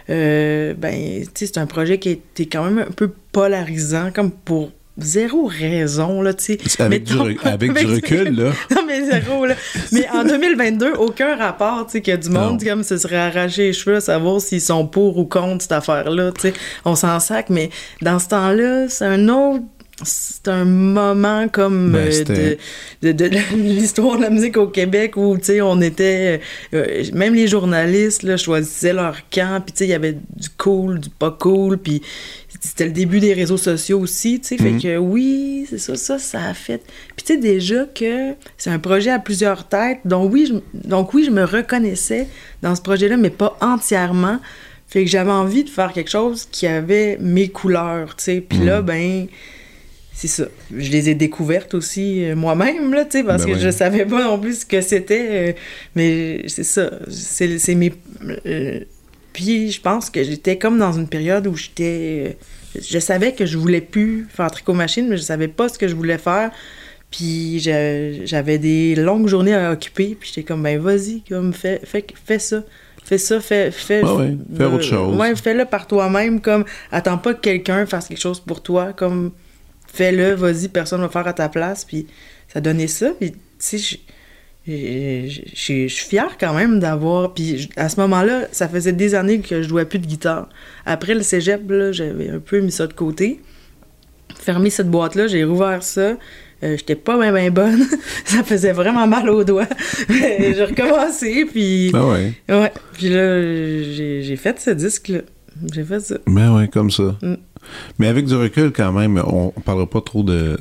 Euh, 0.10 0.74
ben, 0.78 1.24
c'est 1.34 1.58
un 1.58 1.66
projet 1.66 1.98
qui 1.98 2.10
était 2.10 2.46
quand 2.46 2.64
même 2.64 2.80
un 2.80 2.92
peu 2.92 3.12
polarisant, 3.32 4.12
comme 4.14 4.32
pour 4.32 4.72
zéro 4.98 5.46
raison, 5.48 6.22
là, 6.22 6.34
tu 6.34 6.58
sais. 6.58 6.82
Avec, 6.82 7.04
du, 7.04 7.18
avec 7.44 7.78
recul, 7.80 8.36
là. 8.36 8.52
non, 8.76 8.84
mais 8.86 9.04
zéro, 9.10 9.46
là. 9.46 9.56
Mais 9.92 10.08
en 10.10 10.24
2022, 10.24 10.94
aucun 10.94 11.36
rapport, 11.36 11.86
tu 11.86 11.94
sais, 11.94 12.02
qu'il 12.02 12.12
y 12.12 12.14
a 12.14 12.18
du 12.18 12.30
monde 12.30 12.62
Non. 12.62 12.70
comme 12.70 12.84
se 12.84 12.98
serait 12.98 13.18
arraché 13.18 13.68
les 13.68 13.74
cheveux 13.74 13.96
à 13.98 14.02
savoir 14.02 14.40
s'ils 14.40 14.62
sont 14.62 14.86
pour 14.86 15.18
ou 15.18 15.26
contre 15.26 15.64
cette 15.64 15.72
affaire-là, 15.72 16.32
tu 16.34 16.42
sais. 16.42 16.54
On 16.86 16.96
s'en 16.96 17.20
sac, 17.20 17.50
mais 17.50 17.70
dans 18.02 18.20
ce 18.20 18.28
temps-là, 18.30 18.88
c'est 18.90 19.06
un 19.06 19.28
autre. 19.30 19.64
C'est 20.02 20.48
un 20.48 20.66
moment 20.66 21.48
comme 21.48 21.92
Ben, 21.92 22.12
euh, 22.30 22.56
de, 23.04 23.12
de, 23.12 23.28
de 23.28 23.40
l'histoire 23.56 24.18
de 24.18 24.24
la 24.24 24.32
musique 24.32 24.58
au 24.58 24.68
Québec 24.68 25.16
où, 25.18 25.38
tu 25.38 25.46
sais, 25.46 25.62
on 25.62 25.80
était... 25.82 26.42
euh, 26.74 27.04
même 27.14 27.36
les 27.36 27.48
journalistes, 27.48 28.24
là, 28.24 28.36
choisissaient 28.36 28.94
leur 28.94 29.18
camp, 29.30 29.62
puis 29.64 29.72
tu 29.72 29.78
sais, 29.80 29.86
il 29.86 29.92
y 29.92 29.94
avait 29.94 30.14
du 30.14 30.50
cool, 30.58 31.00
du 31.00 31.10
pas 31.10 31.30
cool, 31.30 31.78
puis 31.78 32.02
c'était 32.60 32.86
le 32.86 32.92
début 32.92 33.20
des 33.20 33.34
réseaux 33.34 33.58
sociaux 33.58 34.00
aussi, 34.00 34.40
tu 34.42 34.58
sais, 34.58 34.64
Mhm. 34.64 34.80
fait 34.82 34.88
que 34.88 34.98
oui, 34.98 35.68
c'est 35.70 35.78
ça, 35.78 35.96
ça, 35.96 36.18
ça 36.18 36.44
a 36.46 36.54
fait... 36.56 36.82
Puis 37.16 37.26
tu 37.26 37.34
sais, 37.34 37.40
déjà 37.40 37.86
que 37.86 38.34
c'est 38.58 38.72
un 38.72 38.80
projet 38.80 39.12
à 39.12 39.20
plusieurs 39.20 39.68
têtes, 39.68 40.00
donc 40.06 40.34
oui, 40.34 40.50
je, 40.50 40.88
donc 40.88 41.14
oui, 41.14 41.24
je 41.24 41.32
me 41.32 41.44
reconnaissais 41.44 42.28
dans 42.64 42.74
ce 42.76 42.82
projet-là, 42.82 43.16
mais 43.18 43.30
pas 43.30 43.58
entièrement. 43.62 44.40
Fait 44.88 45.04
que 45.06 45.10
j'avais 45.10 45.32
envie 45.32 45.64
de 45.64 45.70
faire 45.70 45.94
quelque 45.94 46.10
chose 46.10 46.48
qui 46.52 46.66
avait 46.68 47.18
mes 47.22 47.48
couleurs, 47.50 48.16
tu 48.16 48.24
sais. 48.26 48.42
Puis 48.48 48.60
là, 48.60 48.80
Mhm. 48.82 48.86
ben, 48.86 49.28
c'est 50.16 50.28
ça. 50.28 50.46
Je 50.76 50.92
les 50.92 51.10
ai 51.10 51.16
découvertes 51.16 51.74
aussi 51.74 52.24
euh, 52.24 52.36
moi-même, 52.36 52.94
là, 52.94 53.04
tu 53.06 53.18
sais, 53.20 53.24
parce 53.24 53.44
Ben 53.46 53.52
que 53.52 53.56
oui. 53.58 53.62
je 53.64 53.70
savais 53.72 54.06
pas 54.06 54.24
non 54.24 54.40
plus 54.40 54.60
ce 54.62 54.66
que 54.66 54.80
c'était. 54.82 55.28
euh, 55.32 55.54
mais 55.96 56.44
c'est 56.48 56.64
ça. 56.64 56.92
C'est 57.10 57.58
c'est 57.60 57.76
mes. 57.76 57.94
euh, 58.46 58.80
puis 59.34 59.72
je 59.72 59.82
pense 59.82 60.10
que 60.10 60.24
j'étais 60.24 60.58
comme 60.58 60.78
dans 60.78 60.94
une 60.94 61.08
période 61.08 61.48
où 61.48 61.56
j'étais. 61.56 62.38
je 62.80 63.00
savais 63.00 63.34
que 63.34 63.46
je 63.46 63.58
voulais 63.58 63.82
plus 63.82 64.28
faire 64.30 64.50
tricot 64.52 64.74
machine, 64.74 65.08
mais 65.10 65.18
je 65.18 65.24
savais 65.24 65.48
pas 65.48 65.68
ce 65.70 65.78
que 65.80 65.88
je 65.88 65.96
voulais 65.96 66.18
faire. 66.20 66.52
Puis 67.12 67.60
je- 67.60 68.22
j'avais 68.26 68.58
des 68.58 68.96
longues 68.96 69.28
journées 69.28 69.54
à 69.56 69.72
occuper, 69.72 70.16
puis 70.20 70.30
j'étais 70.34 70.44
comme, 70.44 70.64
ben 70.64 70.80
vas-y, 70.80 71.22
comme, 71.30 71.54
fais, 71.54 71.80
fais, 71.84 72.06
fais 72.26 72.40
ça. 72.40 72.64
Fais 73.06 73.18
ça, 73.18 73.40
fais... 73.42 73.70
fais 73.70 74.02
ouais, 74.02 74.38
fais 74.56 74.64
autre 74.66 74.84
chose. 74.84 75.16
Ouais, 75.18 75.36
fais-le 75.36 75.66
par 75.66 75.88
toi-même, 75.88 76.40
comme, 76.40 76.64
attends 76.92 77.18
pas 77.18 77.34
que 77.34 77.42
quelqu'un 77.42 77.86
fasse 77.86 78.08
quelque 78.08 78.22
chose 78.22 78.40
pour 78.40 78.64
toi, 78.64 78.94
comme, 78.94 79.32
fais-le, 79.94 80.34
vas-y, 80.34 80.68
personne 80.70 81.02
va 81.02 81.10
faire 81.10 81.28
à 81.28 81.34
ta 81.34 81.48
place, 81.50 81.86
puis 81.86 82.08
ça 82.52 82.60
donnait 82.60 82.88
ça, 82.88 83.12
puis 83.20 83.32
tu 83.32 83.38
sais, 83.60 83.78
je- 83.78 83.98
suis 85.56 85.90
fière 85.90 86.38
quand 86.40 86.54
même 86.54 86.80
d'avoir, 86.80 87.34
puis 87.34 87.70
à 87.76 87.90
ce 87.90 88.00
moment-là, 88.02 88.48
ça 88.52 88.68
faisait 88.68 88.94
des 88.94 89.14
années 89.16 89.40
que 89.40 89.62
je 89.62 89.68
jouais 89.68 89.86
plus 89.86 90.00
de 90.00 90.06
guitare. 90.08 90.50
Après 90.86 91.14
le 91.14 91.22
cégep, 91.22 91.62
j'avais 91.92 92.30
un 92.30 92.40
peu 92.40 92.60
mis 92.62 92.72
ça 92.72 92.88
de 92.88 92.94
côté, 92.94 93.40
fermé 94.40 94.70
cette 94.70 94.90
boîte-là, 94.90 95.28
j'ai 95.28 95.44
rouvert 95.44 95.84
ça, 95.84 96.18
euh, 96.64 96.78
j'étais 96.78 96.96
pas 96.96 97.18
bien 97.20 97.34
ben 97.34 97.52
bonne, 97.52 97.86
ça 98.26 98.42
faisait 98.44 98.72
vraiment 98.72 99.06
mal 99.06 99.30
aux 99.30 99.44
doigts, 99.44 99.68
j'ai 100.10 100.64
recommencé, 100.64 101.46
puis... 101.46 101.92
Ah 101.94 102.08
ouais. 102.08 102.32
Ouais, 102.50 102.72
puis 102.94 103.10
là, 103.10 103.42
j'ai 104.22 104.36
fait 104.38 104.60
ce 104.60 104.70
disque-là. 104.72 105.20
J'ai 105.72 105.84
fait 105.84 106.00
ça. 106.00 106.16
Ben 106.28 106.56
ouais, 106.56 106.68
comme 106.68 106.92
ça. 106.92 107.16
Mm. 107.22 107.36
Mais 108.00 108.08
avec 108.08 108.26
du 108.26 108.36
recul, 108.36 108.72
quand 108.74 108.92
même, 108.92 109.18
on, 109.26 109.54
on 109.56 109.62
parlera 109.62 109.90
pas 109.90 110.02
trop 110.02 110.24
de, 110.24 110.58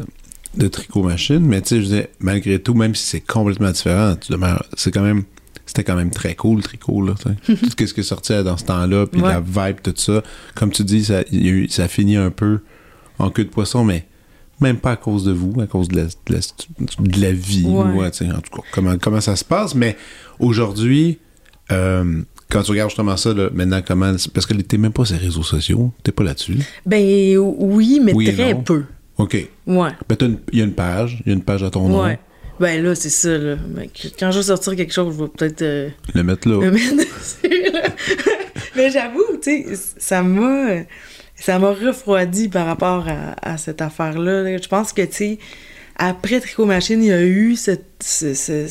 de 0.56 0.68
tricot 0.68 1.02
machine, 1.02 1.40
mais 1.44 1.60
tu 1.62 1.68
sais, 1.70 1.76
je 1.78 1.82
disais, 1.84 2.10
malgré 2.20 2.60
tout, 2.60 2.74
même 2.74 2.94
si 2.94 3.04
c'est 3.06 3.20
complètement 3.20 3.70
différent, 3.70 4.14
tu 4.16 4.30
demeures, 4.32 4.64
c'est 4.76 4.90
quand 4.92 5.02
même, 5.02 5.24
c'était 5.66 5.82
quand 5.84 5.96
même 5.96 6.10
très 6.10 6.34
cool, 6.34 6.58
le 6.58 6.62
tricot, 6.62 7.02
là, 7.04 7.14
tout 7.46 7.56
ce 7.68 7.74
qui 7.94 8.00
est 8.00 8.02
sorti 8.04 8.32
dans 8.44 8.56
ce 8.56 8.64
temps-là, 8.66 9.06
puis 9.06 9.20
Ouais. 9.20 9.28
la 9.30 9.40
vibe, 9.40 9.80
tout 9.82 9.94
ça. 9.96 10.22
Comme 10.54 10.70
tu 10.70 10.84
dis, 10.84 11.04
ça, 11.04 11.22
eu- 11.32 11.68
ça 11.68 11.88
finit 11.88 12.16
un 12.16 12.30
peu 12.30 12.60
en 13.18 13.30
queue 13.30 13.44
de 13.44 13.50
poisson, 13.50 13.84
mais 13.84 14.06
même 14.60 14.76
pas 14.76 14.92
à 14.92 14.96
cause 14.96 15.24
de 15.24 15.32
vous, 15.32 15.60
à 15.60 15.66
cause 15.66 15.88
de 15.88 15.96
la, 15.96 16.04
de 16.04 16.10
la, 16.28 16.38
de 17.00 17.20
la 17.20 17.32
vie, 17.32 17.64
Ouais. 17.66 17.90
ouais, 17.94 18.06
en 18.06 18.40
tout 18.40 18.56
cas, 18.56 18.62
comment, 18.72 18.96
comment 18.98 19.20
ça 19.20 19.34
se 19.34 19.44
passe. 19.44 19.74
Mais 19.74 19.96
aujourd'hui, 20.38 21.18
euh, 21.72 22.22
quand 22.52 22.62
tu 22.62 22.70
regardes 22.70 22.90
justement 22.90 23.16
ça, 23.16 23.32
là, 23.32 23.48
maintenant, 23.52 23.80
comment. 23.86 24.14
Parce 24.34 24.46
que 24.46 24.54
t'es 24.54 24.76
même 24.76 24.92
pas 24.92 25.04
sur 25.04 25.16
les 25.16 25.22
réseaux 25.24 25.42
sociaux, 25.42 25.92
t'es 26.02 26.12
pas 26.12 26.22
là-dessus. 26.24 26.58
Ben 26.86 27.36
oui, 27.38 28.00
mais 28.02 28.12
Oui 28.12 28.32
très 28.32 28.54
peu. 28.54 28.84
OK. 29.16 29.34
Ouais. 29.66 29.90
Ben, 30.08 30.38
il 30.52 30.58
y 30.58 30.62
a 30.62 30.64
une 30.64 30.74
page, 30.74 31.22
il 31.24 31.30
y 31.30 31.32
a 31.32 31.34
une 31.34 31.42
page 31.42 31.62
à 31.62 31.70
ton 31.70 31.88
nom. 31.88 32.02
Ouais. 32.04 32.18
Ben 32.60 32.82
là, 32.82 32.94
c'est 32.94 33.10
ça, 33.10 33.36
là. 33.36 33.56
Ben, 33.56 33.88
quand 34.18 34.30
je 34.30 34.38
vais 34.38 34.42
sortir 34.44 34.76
quelque 34.76 34.92
chose, 34.92 35.16
je 35.16 35.22
vais 35.22 35.28
peut-être 35.28 35.62
euh, 35.62 35.88
Le 36.14 36.22
mettre 36.22 36.48
là. 36.48 36.58
me 36.58 36.70
mettre 36.70 36.96
dessus, 36.96 37.72
là. 37.72 37.82
mais 38.76 38.90
j'avoue, 38.90 39.24
tu 39.42 39.64
sais, 39.64 39.94
ça 39.98 40.22
m'a... 40.22 40.82
Ça 41.34 41.58
m'a 41.58 41.70
refroidi 41.72 42.48
par 42.48 42.66
rapport 42.66 43.08
à, 43.08 43.34
à 43.42 43.56
cette 43.56 43.82
affaire-là. 43.82 44.42
là. 44.42 44.58
Je 44.58 44.68
pense 44.68 44.92
que, 44.92 45.02
tu 45.02 45.12
sais, 45.12 45.38
après 45.96 46.40
Tricot 46.40 46.64
Machine, 46.66 47.02
il 47.02 47.08
y 47.08 47.12
a 47.12 47.22
eu 47.22 47.54
ce, 47.56 47.72
ce, 48.00 48.34
ce, 48.34 48.66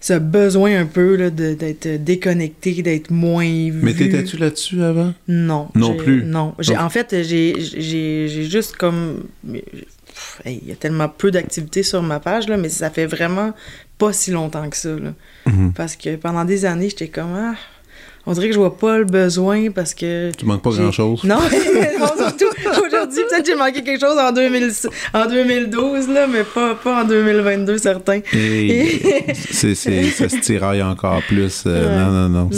ce- 0.00 0.18
besoin 0.18 0.78
un 0.80 0.86
peu 0.86 1.16
là, 1.16 1.30
de- 1.30 1.54
d'être 1.54 1.88
déconnecté, 2.02 2.82
d'être 2.82 3.10
moins 3.10 3.44
vu. 3.44 3.80
Mais 3.82 3.94
t'étais-tu 3.94 4.36
là-dessus 4.36 4.82
avant? 4.82 5.14
Non. 5.28 5.68
Non 5.74 5.94
plus. 5.96 6.22
Non. 6.24 6.54
Donc- 6.66 6.78
En 6.78 6.90
fait, 6.90 7.22
j'ai 7.22 7.54
j'ai- 7.60 8.28
j'ai 8.28 8.44
juste 8.44 8.76
comme. 8.76 9.24
mais- 9.44 9.64
pff, 10.06 10.40
hey, 10.44 10.60
Il 10.62 10.68
y 10.68 10.72
a 10.72 10.76
tellement 10.76 11.08
peu 11.08 11.30
d'activités 11.30 11.82
sur 11.82 12.02
ma 12.02 12.20
page, 12.20 12.48
là, 12.48 12.56
mais 12.56 12.68
ça 12.68 12.90
fait 12.90 13.06
vraiment 13.06 13.52
pas 13.98 14.12
si 14.12 14.30
longtemps 14.30 14.68
que 14.68 14.76
ça. 14.76 14.90
Là. 14.90 15.12
Mhm. 15.46 15.72
Parce 15.74 15.96
que 15.96 16.16
pendant 16.16 16.44
des 16.44 16.64
années, 16.64 16.88
j'étais 16.90 17.08
comme. 17.08 17.34
Ah, 17.34 17.54
on 18.28 18.32
dirait 18.32 18.48
que 18.48 18.54
je 18.54 18.58
vois 18.58 18.76
pas 18.76 18.98
le 18.98 19.04
besoin 19.04 19.70
parce 19.70 19.94
que. 19.94 20.32
Tu 20.36 20.44
manques 20.46 20.62
pas 20.62 20.70
j'ai- 20.72 20.82
grand-chose. 20.82 21.22
Non, 21.24 21.36
non, 22.00 22.06
surtout 22.18 22.85
Peut-être 23.14 23.42
que 23.42 23.46
j'ai 23.46 23.54
manqué 23.56 23.82
quelque 23.82 24.00
chose 24.00 24.18
en, 24.18 24.32
2000 24.32 24.70
en 25.14 25.26
2012, 25.26 26.08
là, 26.08 26.26
mais 26.26 26.42
pas, 26.44 26.74
pas 26.74 27.02
en 27.02 27.06
2022, 27.06 27.78
certain. 27.78 28.20
Et 28.32 29.00
c'est, 29.50 29.74
c'est- 29.74 30.10
ça 30.10 30.28
se 30.28 30.36
tiraille 30.38 30.82
encore 30.82 31.22
plus. 31.28 31.64
euh, 31.66 31.86
Ouais. 31.86 32.04
Non, 32.04 32.28
non, 32.28 32.28
non. 32.28 32.50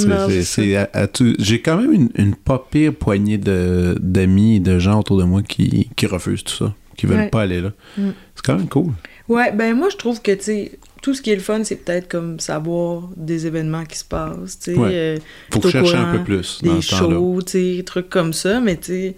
J'ai 1.38 1.60
quand 1.60 1.76
même 1.76 1.92
une, 1.92 2.08
une 2.16 2.34
pas 2.34 2.64
pire 2.70 2.94
poignée 2.94 3.38
de, 3.38 3.96
d'amis 4.00 4.56
et 4.56 4.60
de 4.60 4.78
gens 4.78 5.00
autour 5.00 5.18
de 5.18 5.24
moi 5.24 5.42
qui, 5.42 5.90
qui 5.96 6.06
refusent 6.06 6.44
tout 6.44 6.54
ça, 6.54 6.74
qui 6.96 7.06
veulent 7.06 7.18
Ouais. 7.18 7.28
pas 7.28 7.42
aller 7.42 7.60
là. 7.60 7.72
Mm. 7.96 8.10
C'est 8.34 8.44
quand 8.44 8.56
même 8.56 8.68
cool. 8.68 8.92
Ouais, 9.28 9.52
ben 9.52 9.74
moi, 9.76 9.88
je 9.90 9.96
trouve 9.96 10.22
que, 10.22 10.32
tu 10.32 10.42
sais, 10.42 10.72
tout 11.02 11.12
ce 11.14 11.20
qui 11.22 11.30
est 11.30 11.34
le 11.34 11.42
fun, 11.42 11.62
c'est 11.62 11.76
peut-être 11.76 12.08
comme 12.08 12.40
savoir 12.40 13.08
des 13.16 13.46
événements 13.46 13.84
qui 13.84 13.98
se 13.98 14.04
passent, 14.04 14.58
tu 14.58 14.72
sais. 14.72 14.78
Ouais. 14.78 14.88
euh, 14.92 15.18
Faut 15.52 15.68
chercher 15.68 15.96
un 15.96 16.16
peu 16.16 16.24
plus 16.24 16.60
dans 16.62 16.76
Des 16.76 16.80
shows, 16.82 17.42
tu 17.44 17.76
sais, 17.76 17.82
trucs 17.84 18.08
comme 18.08 18.32
ça, 18.32 18.60
mais 18.60 18.76
tu 18.76 18.86
sais, 18.86 19.14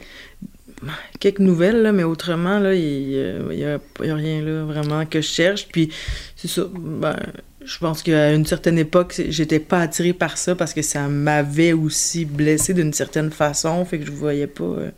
quelques 1.18 1.40
nouvelles, 1.40 1.82
là, 1.82 1.92
mais 1.92 2.04
autrement, 2.04 2.58
là, 2.58 2.74
il 2.74 3.10
y, 3.10 3.18
a- 3.20 3.52
il 3.52 3.58
y 3.58 3.64
a, 3.64 3.78
rien, 3.98 4.42
là, 4.42 4.64
vraiment, 4.64 5.04
que 5.06 5.20
je 5.20 5.26
cherche. 5.28 5.68
Puis, 5.68 5.90
c'est 6.36 6.48
ça, 6.48 6.62
ben, 6.74 7.16
je 7.64 7.78
pense 7.78 8.02
qu'à 8.02 8.32
une 8.32 8.46
certaine 8.46 8.78
époque, 8.78 9.20
j'étais 9.28 9.58
pas 9.60 9.80
attirée 9.80 10.14
par 10.14 10.38
ça 10.38 10.54
parce 10.54 10.72
que 10.72 10.82
ça 10.82 11.08
m'avait 11.08 11.72
aussi 11.74 12.24
blessée 12.24 12.72
d'une 12.74 12.92
certaine 12.94 13.30
façon, 13.30 13.84
fait 13.84 13.98
que 13.98 14.06
je 14.06 14.10
voyais 14.12 14.46
pas, 14.46 14.64
euh, 14.64 14.90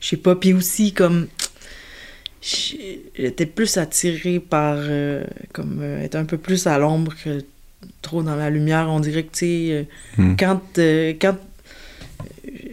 je 0.00 0.08
sais 0.08 0.16
pas, 0.18 0.36
puis 0.36 0.52
aussi, 0.52 0.92
comme, 0.92 1.28
j'étais 2.42 3.46
plus 3.46 3.76
attirée 3.76 4.40
par, 4.40 4.76
euh, 4.78 5.24
comme, 5.52 5.78
euh, 5.82 6.02
être 6.02 6.16
un 6.16 6.24
peu 6.24 6.38
plus 6.38 6.66
à 6.66 6.78
l'ombre 6.78 7.14
que 7.22 7.42
trop 8.02 8.22
dans 8.22 8.36
la 8.36 8.50
lumière. 8.50 8.88
On 8.90 9.00
dirait 9.00 9.22
que, 9.24 9.32
tu 9.32 9.38
sais, 9.38 9.68
euh, 9.72 9.82
Hmm. 10.22 10.36
quand, 10.38 10.60
euh, 10.78 11.14
quand 11.20 11.36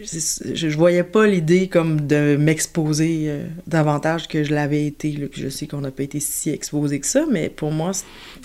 je, 0.02 0.76
voyais 0.76 1.02
pas 1.02 1.26
l'idée 1.26 1.68
comme 1.68 2.06
de 2.06 2.36
m'exposer 2.36 3.24
euh, 3.26 3.46
davantage 3.66 4.28
que 4.28 4.44
je 4.44 4.54
l'avais 4.54 4.86
été. 4.86 5.12
Là, 5.12 5.26
puis 5.30 5.42
je 5.42 5.48
sais 5.48 5.66
qu'on 5.66 5.80
n'a 5.80 5.90
pas 5.90 6.02
été 6.02 6.20
si 6.20 6.50
exposé 6.50 7.00
que 7.00 7.06
ça, 7.06 7.24
mais 7.30 7.48
pour 7.48 7.72
moi, 7.72 7.92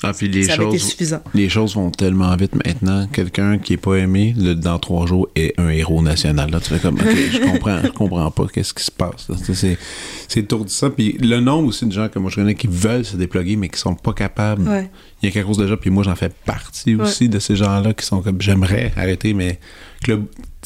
Ah, 0.03 0.13
puis 0.13 0.27
les 0.27 0.43
ça 0.43 0.53
avait 0.53 0.65
été 0.67 0.77
choses, 0.77 0.89
suffisant. 0.89 1.21
les 1.33 1.49
choses 1.49 1.75
vont 1.75 1.89
tellement 1.89 2.35
vite 2.35 2.53
maintenant. 2.65 3.07
Quelqu'un 3.11 3.57
qui 3.57 3.73
est 3.73 3.77
pas 3.77 3.95
aimé, 3.95 4.33
le- 4.37 4.53
dans 4.55 4.77
trois 4.79 5.05
jours, 5.07 5.29
est 5.35 5.53
un 5.59 5.69
héros 5.69 6.01
national. 6.01 6.51
Là, 6.51 6.59
tu 6.59 6.69
fais 6.73 6.79
comme, 6.79 6.95
OK, 6.95 7.05
je 7.31 7.37
comprends, 7.39 7.79
je 7.83 7.87
comprends 7.89 8.29
pas 8.31 8.45
qu'est-ce 8.53 8.73
qui 8.73 8.83
se 8.83 8.91
passe. 8.91 9.27
C'est- 9.53 9.77
étourdissant. 10.39 10.89
Puis 10.89 11.13
le 11.21 11.39
nombre 11.39 11.67
aussi 11.69 11.85
de 11.85 11.91
gens 11.91 12.09
que 12.09 12.17
moi 12.19 12.29
je 12.31 12.35
connais 12.35 12.55
qui 12.55 12.67
veulent 12.67 13.05
se 13.05 13.15
déploguer, 13.17 13.55
mais 13.55 13.69
qui 13.69 13.79
sont 13.79 13.93
pas 13.95 14.13
capables. 14.13 14.67
Ouais. 14.67 14.89
Il 15.21 15.27
y 15.27 15.29
a 15.29 15.31
quelque 15.31 15.47
chose 15.47 15.57
déjà, 15.59 15.77
puis 15.77 15.89
moi 15.89 16.03
j'en 16.03 16.15
fais 16.15 16.31
partie 16.45 16.95
aussi 16.95 17.29
de 17.29 17.39
ces 17.39 17.55
gens-là 17.55 17.93
qui 17.93 18.05
sont 18.05 18.21
comme, 18.21 18.41
j'aimerais 18.41 18.91
arrêter, 18.97 19.33
mais 19.33 19.59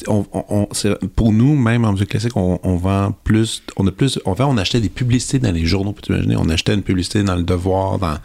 on, 0.08 0.24
on- 0.32 0.68
pour 1.14 1.32
nous, 1.32 1.54
même 1.54 1.84
en 1.84 1.92
musique 1.92 2.08
classique, 2.08 2.36
on, 2.36 2.58
on 2.62 2.76
vend 2.76 3.14
plus, 3.24 3.62
on 3.76 3.86
a 3.86 3.92
plus, 3.92 4.18
on 4.24 4.32
vend, 4.32 4.46
on 4.52 4.56
achetait 4.56 4.80
des 4.80 4.88
publicités 4.88 5.38
dans 5.38 5.52
les 5.52 5.64
journaux, 5.66 5.92
peux 5.92 6.02
t'imaginer, 6.02 6.34
on 6.36 6.48
achetait 6.48 6.74
une 6.74 6.82
publicité 6.82 7.22
dans 7.22 7.36
le 7.36 7.42
Devoir, 7.44 7.98
dans 7.98 8.16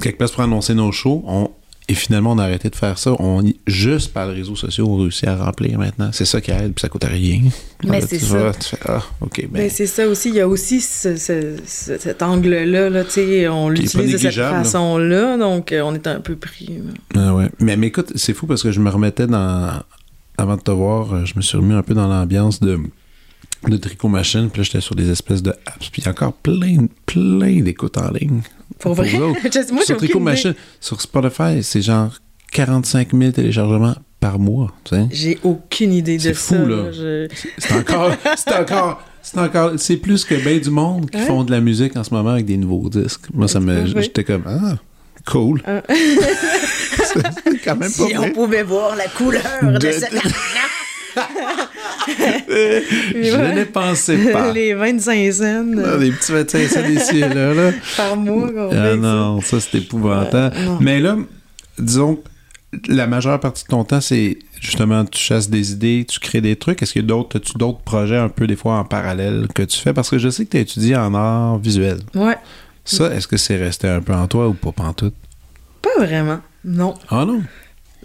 quelque 0.00 0.16
place 0.22 0.32
pour 0.32 0.42
annoncer 0.44 0.74
nos 0.74 0.92
shows, 0.92 1.22
on, 1.26 1.50
et 1.88 1.94
finalement 1.94 2.32
on 2.32 2.38
a 2.38 2.44
arrêté 2.44 2.70
de 2.70 2.76
faire 2.76 2.96
ça, 2.96 3.12
on 3.18 3.42
juste 3.66 4.12
par 4.12 4.28
les 4.28 4.34
réseaux 4.34 4.54
sociaux, 4.56 4.86
on 4.88 4.96
réussit 4.98 5.26
à 5.26 5.36
remplir 5.36 5.78
maintenant, 5.78 6.10
c'est 6.12 6.24
ça 6.24 6.40
qui 6.40 6.50
aide, 6.52 6.72
puis 6.74 6.80
ça 6.80 6.88
coûte 6.88 7.04
rien. 7.04 7.40
Mais 7.84 8.00
c'est 8.00 8.20
ça. 8.20 8.52
fais, 8.52 8.78
ah, 8.86 9.02
ok, 9.20 9.40
ben, 9.50 9.62
Ben, 9.62 9.70
c'est 9.70 9.86
ça 9.88 10.06
aussi. 10.06 10.28
Il 10.28 10.36
y 10.36 10.40
a 10.40 10.46
aussi 10.48 10.80
ce- 10.80 11.16
ce- 11.16 11.56
ce- 11.66 11.98
cet 11.98 12.22
angle-là. 12.22 12.88
Là, 12.88 13.02
tu 13.04 13.10
sais, 13.10 13.48
on 13.48 13.68
l'utilise 13.68 14.12
de 14.12 14.18
cette 14.18 14.34
façon-là, 14.34 15.36
donc 15.38 15.72
euh, 15.72 15.82
on 15.82 15.92
est 15.94 16.06
un 16.06 16.20
peu 16.20 16.36
pris. 16.36 16.70
Ah 17.16 17.34
ouais. 17.34 17.48
Mais, 17.58 17.76
mais 17.76 17.88
écoute, 17.88 18.12
c'est 18.14 18.32
fou 18.34 18.46
parce 18.46 18.62
que 18.62 18.70
je 18.70 18.80
me 18.80 18.88
remettais 18.90 19.26
dans. 19.26 19.82
Avant 20.38 20.56
de 20.56 20.62
te 20.62 20.70
voir, 20.70 21.26
je 21.26 21.34
me 21.36 21.42
suis 21.42 21.58
remis 21.58 21.74
un 21.74 21.82
peu 21.82 21.94
dans 21.94 22.06
l'ambiance 22.08 22.58
de, 22.60 22.78
de 23.68 23.76
Tricot 23.76 24.08
Machine. 24.08 24.48
Puis 24.50 24.60
là, 24.60 24.64
j'étais 24.64 24.80
sur 24.80 24.94
des 24.94 25.10
espèces 25.10 25.42
de 25.42 25.50
apps. 25.66 25.88
Puis 25.90 26.02
il 26.02 26.04
y 26.04 26.08
a 26.08 26.10
encore 26.10 26.32
plein, 26.34 26.86
plein 27.06 27.60
d'écoutes 27.62 27.98
en 27.98 28.10
ligne. 28.10 28.40
Pour 28.78 28.94
vrai? 28.94 29.10
moi, 29.72 29.84
sur 29.84 29.96
Tricot. 29.96 30.20
Machine, 30.20 30.54
sur 30.80 31.00
Spotify, 31.00 31.62
c'est 31.62 31.82
genre 31.82 32.12
45 32.52 33.08
000 33.16 33.32
téléchargements 33.32 33.94
par 34.20 34.38
mois. 34.38 34.72
Tu 34.84 34.94
sais? 34.96 35.06
J'ai 35.10 35.38
aucune 35.42 35.92
idée 35.92 36.16
de 36.16 36.22
C'est 36.22 36.34
ça. 36.34 36.56
fou, 36.56 36.66
là. 36.66 36.92
Je- 36.92 37.28
C'est 37.58 37.74
encore. 37.74 38.12
C'est 38.36 38.54
encore. 38.54 39.02
C'est 39.22 39.38
encore. 39.38 39.72
C'est 39.78 39.96
plus 39.96 40.24
que 40.24 40.34
bien 40.34 40.58
du 40.58 40.70
monde 40.70 41.08
qui 41.10 41.18
Ouais. 41.18 41.26
font 41.26 41.44
de 41.44 41.50
la 41.52 41.60
musique 41.60 41.96
en 41.96 42.02
ce 42.04 42.12
moment 42.12 42.30
avec 42.30 42.44
des 42.46 42.56
nouveaux 42.56 42.88
disques. 42.88 43.26
Moi, 43.32 43.46
ça 43.48 43.60
me. 43.60 43.82
Ouais. 43.94 44.02
J'étais 44.02 44.24
comme. 44.24 44.42
Ah, 44.46 44.76
cool. 45.26 45.62
Ah. 45.66 45.82
c'est 45.88 47.58
quand 47.64 47.76
même 47.76 47.90
pas 47.92 48.06
Si 48.08 48.16
on 48.18 48.30
pouvait 48.32 48.62
voir 48.64 48.96
la 48.96 49.06
couleur 49.08 49.42
de, 49.62 49.78
De- 49.78 49.92
cet 49.92 50.12
Je 52.48 53.36
Ouais. 53.36 53.54
ne 53.54 53.64
pensais 53.64 54.16
pas. 54.32 54.52
Les 54.54 54.74
25 54.74 55.32
cents 55.32 55.44
Ah, 55.78 55.80
euh, 55.80 55.98
des 55.98 56.10
petits 56.12 56.32
25 56.32 56.68
cents 56.68 56.88
ici 56.88 57.16
et 57.18 57.28
là. 57.28 57.54
là. 57.54 57.72
par 57.96 58.16
mois 58.16 58.48
fait 58.48 58.76
Ah 58.76 58.96
non, 58.96 59.40
ça 59.40 59.60
c'est 59.60 59.78
épouvantable. 59.78 60.56
Euh, 60.56 60.64
non. 60.64 60.78
Mais 60.80 61.00
là, 61.00 61.16
disons, 61.78 62.20
la 62.88 63.06
majeure 63.06 63.38
partie 63.40 63.64
de 63.64 63.68
ton 63.68 63.84
temps, 63.84 64.00
c'est 64.00 64.38
justement, 64.60 65.04
tu 65.04 65.18
chasses 65.20 65.50
des 65.50 65.72
idées, 65.72 66.06
tu 66.08 66.18
crées 66.20 66.40
des 66.40 66.56
trucs. 66.56 66.82
Est-ce 66.82 66.98
a 66.98 67.02
d'autres, 67.02 67.36
as-tu 67.38 67.52
d'autres 67.58 67.80
projets 67.80 68.16
un 68.18 68.28
peu 68.28 68.46
des 68.46 68.56
fois 68.56 68.74
en 68.78 68.84
parallèle 68.84 69.46
que 69.54 69.62
tu 69.62 69.78
fais? 69.78 69.92
Parce 69.92 70.08
que 70.10 70.18
je 70.18 70.28
sais 70.30 70.44
que 70.44 70.50
tu 70.50 70.56
as 70.56 70.60
étudié 70.60 70.96
en 70.96 71.14
art 71.14 71.58
visuel. 71.58 71.98
Ouais, 72.14 72.36
Ça, 72.84 73.12
est-ce 73.14 73.26
que 73.28 73.36
c'est 73.36 73.56
resté 73.56 73.88
un 73.88 74.00
peu 74.00 74.12
en 74.14 74.26
toi 74.26 74.48
ou 74.48 74.54
pas 74.54 74.72
en 74.78 74.92
tout? 74.92 75.12
pas 75.82 76.04
vraiment. 76.04 76.38
Non. 76.64 76.94
Ah 77.10 77.24
non? 77.24 77.42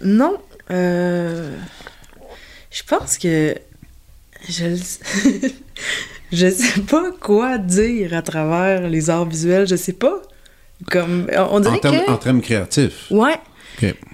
Non. 0.04 0.36
Euh, 0.72 1.56
je 2.72 2.82
pense 2.84 3.18
que 3.20 3.56
je 4.50 4.76
je 6.32 6.50
sais 6.50 6.82
pas 6.82 7.12
quoi 7.20 7.58
dire 7.58 8.14
à 8.14 8.22
travers 8.22 8.90
les 8.90 9.10
arts 9.10 9.26
visuels. 9.28 9.68
Je 9.68 9.76
sais 9.76 9.94
pas. 9.94 10.22
Comme 10.92 11.28
on 11.34 11.40
En 11.40 11.60
dirait 11.60 11.80
termes, 11.80 12.06
que 12.06 12.12
en 12.12 12.18
termes 12.18 12.42
créatifs. 12.42 13.08
ouais. 13.12 13.36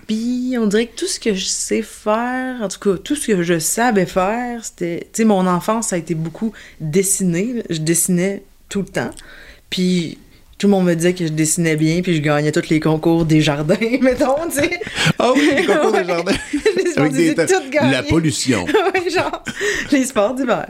Puis 0.08 0.56
on 0.60 0.68
dirait 0.68 0.88
que 0.88 0.96
tout 0.98 1.08
ce 1.08 1.20
que 1.20 1.34
je 1.34 1.46
sais 1.46 1.82
faire, 1.82 2.62
en 2.62 2.68
tout 2.68 2.80
cas 2.80 2.98
tout 3.02 3.16
ce 3.16 3.28
que 3.28 3.44
je 3.44 3.60
savais 3.60 4.06
faire, 4.06 4.64
c'était, 4.66 5.08
tu 5.14 5.22
sais, 5.22 5.26
mon 5.26 5.48
enfance 5.48 5.88
ça 5.90 5.96
a 5.96 6.00
été 6.00 6.16
beaucoup 6.16 6.52
dessiner. 6.82 7.64
Je 7.70 7.80
dessinais 7.80 8.44
tout 8.68 8.80
le 8.80 8.88
temps. 8.88 9.12
Puis 9.70 10.18
tout 10.64 10.68
le 10.70 10.72
monde 10.72 10.86
me 10.86 10.96
disait 10.96 11.14
que 11.14 11.26
je 11.28 11.32
dessinais 11.34 11.76
bien, 11.76 12.02
puis 12.02 12.16
je 12.16 12.22
gagnais 12.22 12.54
tous 12.54 12.70
les 12.70 12.80
concours 12.80 13.26
des 13.26 13.42
jardins, 13.42 13.76
mettons, 14.02 14.48
tu 14.50 14.62
sais. 14.62 14.80
Ah 15.20 15.34
oui, 15.36 15.52
les 15.58 15.66
concours 15.66 15.92
des 15.92 16.06
jardins. 16.06 16.32
Les 16.96 17.10
des. 17.10 17.36
La 17.92 18.02
pollution. 18.04 18.64
ouais, 18.66 19.10
genre, 19.10 19.44
les 19.92 20.06
sports 20.06 20.34
d'hiver. 20.36 20.68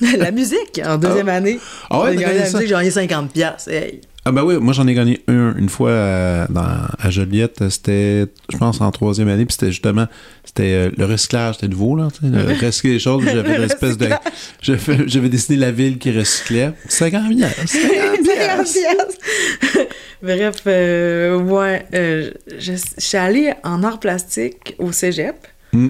la 0.00 0.30
musique, 0.30 0.80
en 0.82 0.96
deuxième 0.96 1.28
année. 1.28 1.58
Ah 1.90 2.00
ouais, 2.00 2.12
j'ai 2.12 2.22
gagné 2.22 2.24
gagné 2.26 2.38
la 2.38 2.46
ça? 2.46 2.58
musique, 2.58 2.68
j'ai 2.68 2.74
gagné 2.74 2.90
50 2.90 3.32
piastres. 3.32 3.70
Hey. 3.70 4.00
Ah 4.26 4.32
ben 4.32 4.42
oui, 4.42 4.56
moi 4.56 4.72
j'en 4.72 4.86
ai 4.86 4.94
gagné 4.94 5.22
un 5.28 5.54
une 5.56 5.68
fois 5.68 5.92
à, 5.92 6.46
dans- 6.48 6.86
à 6.98 7.10
Joliette. 7.10 7.68
C'était, 7.68 8.26
je 8.50 8.56
pense, 8.56 8.80
en 8.80 8.90
troisième 8.90 9.28
année. 9.28 9.44
Puis 9.44 9.52
c'était 9.52 9.70
justement, 9.70 10.06
c'était 10.44 10.62
euh, 10.72 10.90
le 10.96 11.04
recyclage, 11.04 11.56
c'était 11.56 11.68
nouveau, 11.68 11.94
là. 11.94 12.08
tu 12.12 12.20
sais, 12.20 12.32
Le 12.32 12.66
recycler 12.66 12.92
les 12.94 12.98
choses. 12.98 13.22
J'avais 13.24 13.56
une 13.56 13.62
espèce 13.64 13.98
de... 13.98 14.08
J'avais, 14.62 15.28
dessiné 15.28 15.58
la 15.58 15.70
ville 15.72 15.98
qui 15.98 16.10
recyclait. 16.10 16.72
50 16.88 17.36
piastres, 17.36 17.60
50 17.68 17.90
50 17.96 18.22
piastres. 18.24 18.72
piastres. 18.80 19.88
Bref, 20.22 20.54
euh, 20.66 21.38
ouais, 21.38 21.84
euh, 21.94 22.30
je, 22.58 22.72
je 22.72 23.04
suis 23.04 23.18
allée 23.18 23.52
en 23.62 23.82
art 23.82 24.00
plastique 24.00 24.74
au 24.78 24.90
cégep. 24.90 25.36
Mm. 25.74 25.88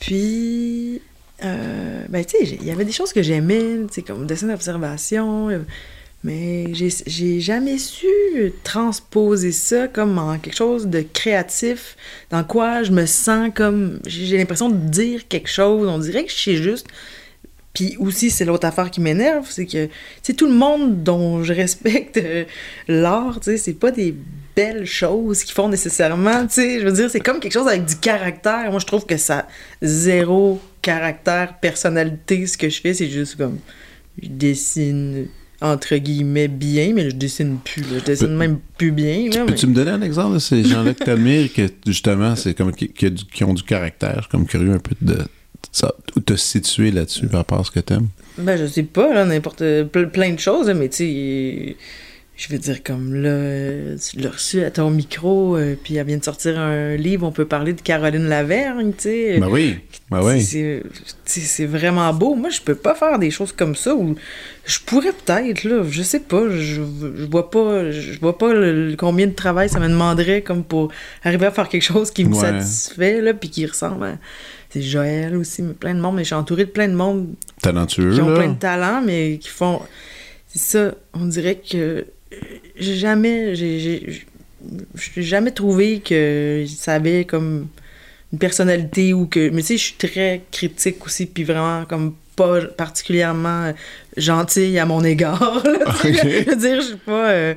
Puis, 0.00 1.00
euh, 1.44 2.04
ben, 2.08 2.24
tu 2.24 2.44
sais, 2.44 2.56
il 2.60 2.66
y 2.66 2.70
avait 2.72 2.84
des 2.84 2.90
choses 2.92 3.12
que 3.12 3.22
j'aimais, 3.22 3.60
tu 3.88 3.94
sais, 3.94 4.02
comme 4.02 4.26
dessin 4.26 4.48
d'observation, 4.48 5.48
euh, 5.50 5.58
mais 6.24 6.72
j'ai 6.74 7.40
jamais 7.40 7.78
su 7.78 8.06
transposer 8.64 9.52
ça 9.52 9.86
comme 9.86 10.18
en 10.18 10.38
quelque 10.38 10.56
chose 10.56 10.88
de 10.88 11.00
créatif, 11.00 11.96
dans 12.30 12.42
quoi 12.42 12.82
je 12.82 12.90
me 12.90 13.06
sens 13.06 13.50
comme. 13.54 14.00
J'ai 14.04 14.36
l'impression 14.36 14.68
de 14.68 14.88
dire 14.88 15.28
quelque 15.28 15.48
chose, 15.48 15.86
on 15.86 15.98
dirait 15.98 16.24
que 16.24 16.32
je 16.32 16.36
sais 16.36 16.56
juste. 16.56 16.86
Puis 17.72 17.96
aussi, 18.00 18.30
c'est 18.30 18.44
l'autre 18.44 18.66
affaire 18.66 18.90
qui 18.90 19.00
m'énerve, 19.00 19.46
c'est 19.48 19.66
que, 19.66 19.88
tu 20.24 20.34
tout 20.34 20.46
le 20.46 20.54
monde 20.54 21.04
dont 21.04 21.44
je 21.44 21.52
respecte 21.52 22.20
l'art, 22.88 23.38
tu 23.38 23.52
sais, 23.52 23.56
c'est 23.56 23.74
pas 23.74 23.92
des 23.92 24.12
belles 24.56 24.86
choses 24.86 25.44
qu'ils 25.44 25.54
font 25.54 25.68
nécessairement, 25.68 26.48
tu 26.48 26.54
sais. 26.54 26.80
Je 26.80 26.84
veux 26.84 26.92
dire, 26.92 27.08
c'est 27.08 27.20
comme 27.20 27.38
quelque 27.38 27.52
chose 27.52 27.68
avec 27.68 27.84
du 27.84 27.94
caractère. 27.94 28.72
Moi, 28.72 28.80
je 28.80 28.86
trouve 28.86 29.06
que 29.06 29.16
ça 29.16 29.46
zéro 29.80 30.60
caractère, 30.82 31.60
personnalité, 31.60 32.48
ce 32.48 32.58
que 32.58 32.68
je 32.68 32.80
fais, 32.80 32.94
c'est 32.94 33.08
juste 33.08 33.36
comme, 33.36 33.60
je 34.20 34.28
dessine 34.28 35.28
entre 35.60 35.96
guillemets 35.96 36.48
bien, 36.48 36.92
mais 36.94 37.10
je 37.10 37.16
dessine 37.16 37.58
plus, 37.58 37.82
là. 37.82 37.98
Je 37.98 38.04
dessine 38.04 38.36
même 38.36 38.58
plus 38.76 38.92
bien, 38.92 39.28
là. 39.30 39.40
mais- 39.44 39.46
Peux-tu 39.52 39.66
me 39.66 39.74
donner 39.74 39.90
un 39.90 40.02
exemple 40.02 40.34
de 40.34 40.38
ces 40.38 40.62
gens-là 40.64 40.94
que 40.94 41.02
t'admires, 41.04 41.52
que 41.52 41.62
justement, 41.86 42.36
c'est 42.36 42.54
comme 42.54 42.72
qui, 42.72 42.88
qui 42.88 43.12
qui 43.12 43.44
ont 43.44 43.54
du 43.54 43.62
caractère? 43.62 44.20
Je 44.22 44.28
comme 44.28 44.46
curieux 44.46 44.72
un 44.72 44.78
peu 44.78 44.94
de 45.00 45.18
ça, 45.72 45.92
te 46.24 46.34
situer 46.36 46.90
là-dessus 46.92 47.26
par 47.26 47.40
rapport 47.40 47.60
à 47.60 47.64
ce 47.64 47.70
que 47.70 47.80
t'aimes? 47.80 48.08
Ben, 48.38 48.56
je 48.56 48.66
sais 48.66 48.84
pas, 48.84 49.12
là, 49.12 49.24
n'importe. 49.24 49.60
ple- 49.62 50.10
plein 50.10 50.32
de 50.32 50.38
choses, 50.38 50.70
mais 50.70 50.88
tu 50.88 50.96
sais. 50.98 51.76
Je 52.40 52.46
veux 52.52 52.58
dire, 52.58 52.84
comme 52.84 53.14
là, 53.14 53.96
tu 53.96 54.20
l'as 54.20 54.30
reçu 54.30 54.62
à 54.62 54.70
ton 54.70 54.90
micro, 54.90 55.56
euh, 55.56 55.74
puis 55.82 55.96
elle 55.96 56.06
vient 56.06 56.18
de 56.18 56.24
sortir 56.24 56.56
un 56.56 56.94
livre, 56.94 57.26
on 57.26 57.32
peut 57.32 57.46
parler 57.46 57.72
de 57.72 57.80
Caroline 57.80 58.28
Lavergne, 58.28 58.92
tu 58.92 59.02
sais. 59.02 59.38
Ben 59.40 59.48
oui, 59.50 59.80
ben 60.08 60.22
oui. 60.22 60.40
C'est- 60.40 61.64
vraiment 61.66 62.14
beau. 62.14 62.36
Moi, 62.36 62.50
je 62.50 62.60
peux 62.60 62.76
pas 62.76 62.94
faire 62.94 63.18
des 63.18 63.32
choses 63.32 63.50
comme 63.50 63.74
ça, 63.74 63.92
ou 63.92 64.14
je 64.64 64.78
pourrais 64.86 65.10
peut-être, 65.10 65.64
là, 65.64 65.82
je 65.90 66.00
sais 66.00 66.20
pas, 66.20 66.48
je, 66.48 66.60
je 67.16 67.24
vois 67.28 67.50
pas, 67.50 67.90
je 67.90 68.20
vois 68.20 68.38
pas 68.38 68.54
le- 68.54 68.94
combien 68.96 69.26
de 69.26 69.34
travail 69.34 69.68
ça 69.68 69.80
me 69.80 69.88
demanderait 69.88 70.42
comme 70.42 70.62
pour 70.62 70.92
arriver 71.24 71.46
à 71.46 71.50
faire 71.50 71.68
quelque 71.68 71.82
chose 71.82 72.12
qui 72.12 72.24
me 72.24 72.34
Ouais. 72.36 72.40
satisfait, 72.40 73.20
là, 73.20 73.34
puis 73.34 73.50
qui 73.50 73.66
ressemble 73.66 74.04
à... 74.04 74.18
C'est 74.70 74.82
Joël 74.82 75.34
aussi, 75.36 75.62
mais 75.62 75.72
plein 75.74 75.94
de 75.94 76.00
monde, 76.00 76.14
mais 76.14 76.22
je 76.22 76.26
suis 76.28 76.34
entourée 76.36 76.66
de 76.66 76.70
plein 76.70 76.86
de 76.86 76.94
monde 76.94 77.34
Talentueux, 77.62 78.14
qui 78.14 78.20
ont 78.20 78.28
là. 78.28 78.36
plein 78.38 78.48
de 78.52 78.58
talents, 78.58 79.02
mais 79.04 79.38
qui 79.38 79.48
font. 79.48 79.80
C'est 80.46 80.60
ça, 80.60 80.94
on 81.14 81.26
dirait 81.26 81.56
que 81.56 82.06
j'ai 82.76 82.96
jamais. 82.96 83.54
J'ai 83.54 84.22
jamais 85.16 85.50
trouvé 85.50 86.00
que 86.00 86.64
ça 86.68 86.94
avait 86.94 87.24
comme 87.24 87.68
une 88.32 88.38
personnalité 88.38 89.12
ou 89.14 89.26
que. 89.26 89.50
Mais 89.50 89.62
tu 89.62 89.68
sais, 89.68 89.76
je 89.76 89.84
suis 89.84 89.94
très 89.94 90.42
critique 90.50 91.04
aussi, 91.06 91.26
puis 91.26 91.44
vraiment 91.44 91.84
comme 91.84 92.14
pas 92.36 92.60
particulièrement 92.66 93.72
gentille 94.16 94.78
à 94.78 94.86
mon 94.86 95.02
égard. 95.02 95.62
là. 95.64 95.92
Je 96.04 96.50
veux 96.50 96.56
dire, 96.56 96.80
je 96.80 96.86
suis 96.86 96.96
pas. 96.96 97.30
euh, 97.30 97.54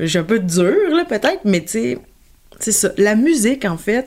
je 0.00 0.06
suis 0.06 0.18
un 0.18 0.24
peu 0.24 0.40
dure, 0.40 0.94
là, 0.94 1.04
peut-être, 1.04 1.40
mais 1.44 1.60
tu 1.60 1.68
sais, 1.68 1.98
c'est 2.58 2.72
ça. 2.72 2.90
La 2.96 3.14
musique, 3.14 3.64
en 3.64 3.76
fait, 3.76 4.06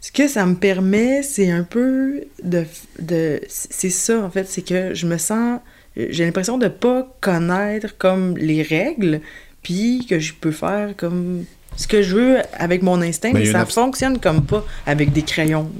ce 0.00 0.12
que 0.12 0.28
ça 0.28 0.44
me 0.46 0.56
permet, 0.56 1.22
c'est 1.22 1.50
un 1.50 1.62
peu 1.64 2.24
de. 2.42 2.64
de 2.98 3.40
c'est 3.48 3.90
ça, 3.90 4.20
en 4.20 4.30
fait, 4.30 4.44
c'est 4.48 4.62
que 4.62 4.94
je 4.94 5.06
me 5.06 5.18
sens. 5.18 5.60
J'ai 5.96 6.24
l'impression 6.24 6.58
de 6.58 6.68
pas 6.68 7.06
connaître 7.20 7.96
comme 7.96 8.36
les 8.36 8.62
règles, 8.62 9.20
puis 9.62 10.06
que 10.08 10.18
je 10.18 10.34
peux 10.34 10.50
faire 10.50 10.94
comme 10.96 11.44
ce 11.76 11.86
que 11.86 12.02
je 12.02 12.14
veux 12.16 12.36
avec 12.54 12.82
mon 12.82 13.00
instinct, 13.02 13.32
Ben, 13.32 13.40
il 13.40 13.42
mais 13.42 13.52
y 13.52 13.54
a 13.54 13.64
ça 13.64 13.66
fonctionne 13.66 14.18
comme 14.18 14.42
pas 14.44 14.64
avec 14.86 15.12
des 15.12 15.22
crayons. 15.22 15.70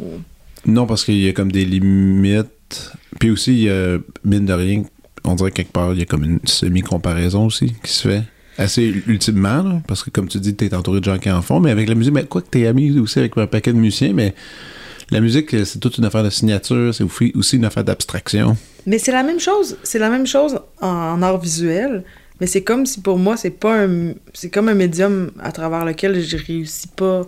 Non, 0.67 0.87
parce 0.87 1.05
qu'il 1.05 1.19
y 1.19 1.29
a 1.29 1.33
comme 1.33 1.53
des 1.53 1.65
limites 1.65 2.93
Puis 3.21 3.31
aussi, 3.31 3.69
euh, 3.69 3.99
mine 4.25 4.47
de 4.47 4.53
rien, 4.53 4.83
on 5.25 5.35
dirait 5.35 5.51
quelque 5.53 5.73
part, 5.73 5.93
il 5.93 6.01
y 6.01 6.03
a 6.03 6.07
comme 6.07 6.25
une 6.25 6.41
semi-comparaison 6.45 7.47
aussi 7.47 7.75
qui 7.83 7.93
se 7.93 8.09
fait. 8.09 8.23
Assez 8.59 8.85
ultimement, 9.07 9.63
là, 9.63 9.83
parce 9.87 10.03
que 10.03 10.09
comme 10.09 10.29
tu 10.29 10.41
dis, 10.41 10.55
t'es 10.55 10.75
entouré 10.75 11.01
de 11.01 11.05
gens 11.05 11.19
qui 11.19 11.31
en 11.31 11.43
font, 11.43 11.61
mais 11.61 11.71
avec 11.71 11.89
la 11.89 11.95
musique, 11.95 12.15
mais 12.15 12.25
quoi 12.25 12.41
que 12.41 12.49
t'es 12.49 12.67
ami 12.67 12.99
aussi 12.99 13.19
avec 13.19 13.37
un 13.37 13.47
paquet 13.47 13.73
de 13.73 13.79
musiciens, 13.79 14.13
mais 14.15 14.35
la 15.11 15.21
musique, 15.21 15.51
c'est 15.65 15.79
toute 15.79 15.99
une 15.99 16.05
affaire 16.05 16.25
de 16.25 16.31
signature, 16.31 16.95
c'est 16.95 17.05
aussi 17.35 17.57
une 17.57 17.65
affaire 17.65 17.85
d'abstraction. 17.85 18.57
Mais 18.87 18.99
c'est 18.99 19.13
la 19.13 19.23
même 19.23 19.41
chose. 19.41 19.77
C'est 19.83 19.99
la 19.99 20.11
même 20.11 20.27
chose 20.27 20.59
en, 20.81 21.23
art 21.23 21.41
visuel. 21.41 22.05
Mais 22.41 22.47
c'est 22.47 22.63
comme 22.63 22.87
si 22.87 23.01
pour 23.01 23.19
moi, 23.19 23.37
c'est 23.37 23.51
pas 23.51 23.85
un. 23.87 24.13
C'est 24.35 24.51
comme 24.51 24.69
un 24.69 24.75
médium 24.75 25.31
à 25.41 25.53
travers 25.53 25.85
lequel 25.85 26.21
je 26.21 26.37
réussis 26.37 26.89
pas 26.89 27.23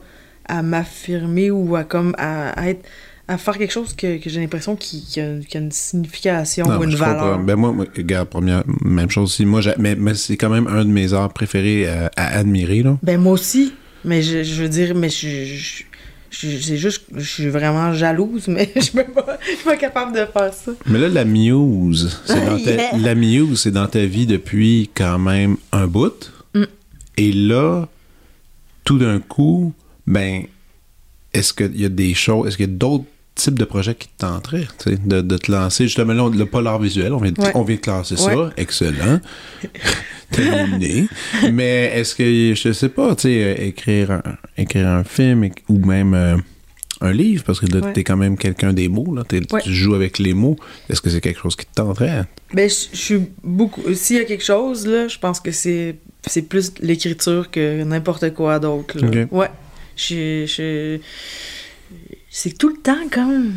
à 0.47 0.63
m'affirmer 0.63 1.51
ou 1.51 1.77
à 1.77 1.85
comme 1.85 2.15
à, 2.19 2.51
à 2.51 2.69
être 2.69 2.85
à 3.31 3.37
faire 3.37 3.59
quelque 3.59 3.73
chose 3.73 3.93
que, 3.95 4.17
que 4.19 4.31
j'ai 4.31 4.41
l'impression 4.41 4.75
qui, 4.75 5.05
qui, 5.05 5.21
a, 5.21 5.39
qui 5.47 5.59
a 5.59 5.61
une 5.61 5.71
signification 5.71 6.67
Non, 6.67 6.79
ou 6.79 6.85
une 6.85 6.95
valeur. 6.95 7.39
Ben 7.39 7.57
moi, 7.57 7.73
moi, 7.73 7.85
regarde, 7.95 8.29
première, 8.29 8.65
même 8.83 9.11
chose 9.11 9.25
aussi. 9.25 9.45
Moi, 9.45 9.61
mais, 9.79 9.95
mais 9.97 10.15
c'est 10.15 10.39
quand 10.39 10.49
même 10.49 10.67
un 10.67 10.83
de 10.87 10.91
mes 10.91 11.13
arts 11.13 11.33
préférés 11.35 11.87
à, 11.87 12.11
à 12.17 12.39
admirer, 12.39 12.83
là. 12.83 12.97
Ben 13.03 13.21
moi 13.21 13.35
aussi, 13.35 13.75
mais 14.03 14.23
je, 14.23 14.43
je 14.43 14.63
veux 14.63 14.69
dire, 14.71 14.95
mais 14.95 15.11
je, 15.11 15.29
je, 15.29 15.55
je- 15.57 15.83
c'est 16.31 16.77
juste, 16.77 17.05
je 17.15 17.29
suis 17.29 17.49
vraiment 17.49 17.93
jalouse, 17.93 18.49
mais 18.49 18.71
je 18.77 18.81
je 18.81 18.83
suis 18.83 19.65
pas 19.65 19.77
capable 19.77 20.13
de 20.13 20.25
faire 20.27 20.53
ça. 20.53 20.73
Mais 20.87 20.99
là, 20.99 21.09
la 21.09 21.25
muse, 21.25 22.21
c'est 22.25 22.45
dans 22.45 22.59
ta, 22.59 22.99
la 22.99 23.15
muse, 23.15 23.61
c'est 23.61 23.71
dans 23.71 23.87
ta 23.87 24.05
vie 24.05 24.27
depuis 24.27 24.91
quand 24.95 25.19
même 25.19 25.57
un 25.73 25.87
bout. 25.87 26.33
Mm. 26.55 26.65
Et 27.17 27.33
là, 27.33 27.89
tout 28.85 28.99
d'un 28.99 29.21
coup, 29.21 29.73
ben, 30.07 30.45
est-ce 31.33 31.53
qu'il 31.53 31.81
y 31.81 31.85
a 31.85 31.91
des 31.91 32.15
choses, 32.15 32.49
est-ce 32.49 32.57
qu'il 32.57 32.67
y 32.67 32.73
a 32.73 32.73
d'autres 32.73 33.05
types 33.39 33.59
de 33.59 33.65
projets 33.65 33.95
qui 33.95 34.09
te 34.09 34.25
sais, 34.91 34.97
de, 35.05 35.21
de 35.21 35.37
te 35.39 35.51
lancer? 35.51 35.85
Justement, 35.85 36.13
là, 36.13 36.25
on- 36.25 36.29
le 36.31 36.47
polar 36.47 36.79
visuel, 36.79 37.13
on 37.13 37.19
vient 37.19 37.33
de, 37.33 37.41
Ouais. 37.41 37.53
on 37.55 37.63
vient 37.63 37.77
de 37.77 37.81
classer 37.81 38.17
ça, 38.17 38.51
excellent. 38.57 39.21
Terminé. 40.31 41.09
Mais 41.53 41.91
est-ce 41.95 42.15
que, 42.15 42.55
je 42.55 42.73
sais 42.73 42.89
pas, 42.91 43.15
tu 43.17 43.23
sais, 43.23 43.43
euh, 43.45 43.55
écrire 43.67 44.11
un, 44.11 44.23
écrire 44.57 44.87
un 44.89 45.05
film 45.05 45.49
ou 45.69 45.79
même 45.87 46.13
euh, 46.15 46.37
un 47.01 47.13
livre, 47.13 47.45
parce 47.45 47.61
que 47.61 47.67
là, 47.67 47.81
Ouais. 47.87 47.93
t'es 47.93 48.05
quand 48.05 48.17
même 48.17 48.37
quelqu'un 48.37 48.73
des 48.73 48.89
mots, 48.89 49.15
là, 49.15 49.25
t'es- 49.25 49.41
tu 49.41 49.73
joues 49.73 49.95
avec 49.95 50.19
les 50.19 50.35
mots. 50.35 50.57
Est-ce 50.91 51.01
que 51.01 51.09
c'est 51.11 51.21
quelque 51.21 51.41
chose 51.41 51.57
qui 51.57 51.65
te 51.65 51.75
tenterait? 51.75 52.25
Ben, 52.53 52.69
je, 52.69 52.97
suis 52.97 53.21
beaucoup. 53.43 53.83
S'il 53.95 54.17
y 54.17 54.21
a 54.21 54.25
quelque 54.25 54.45
chose, 54.45 54.87
là, 54.87 55.09
je 55.09 55.19
pense 55.19 55.41
que 55.41 55.51
c'est, 55.53 55.97
c'est 56.27 56.43
plus 56.43 56.73
l'écriture 56.81 57.51
que 57.51 57.83
n'importe 57.85 58.35
quoi 58.35 58.59
d'autre. 58.59 58.99
là. 58.99 59.09
Ok. 59.25 59.33
Ouais. 59.33 59.51
Je, 59.97 60.45
je- 60.47 60.99
C'est 62.31 62.57
tout 62.57 62.69
le 62.69 62.77
temps 62.77 63.09
comme. 63.11 63.55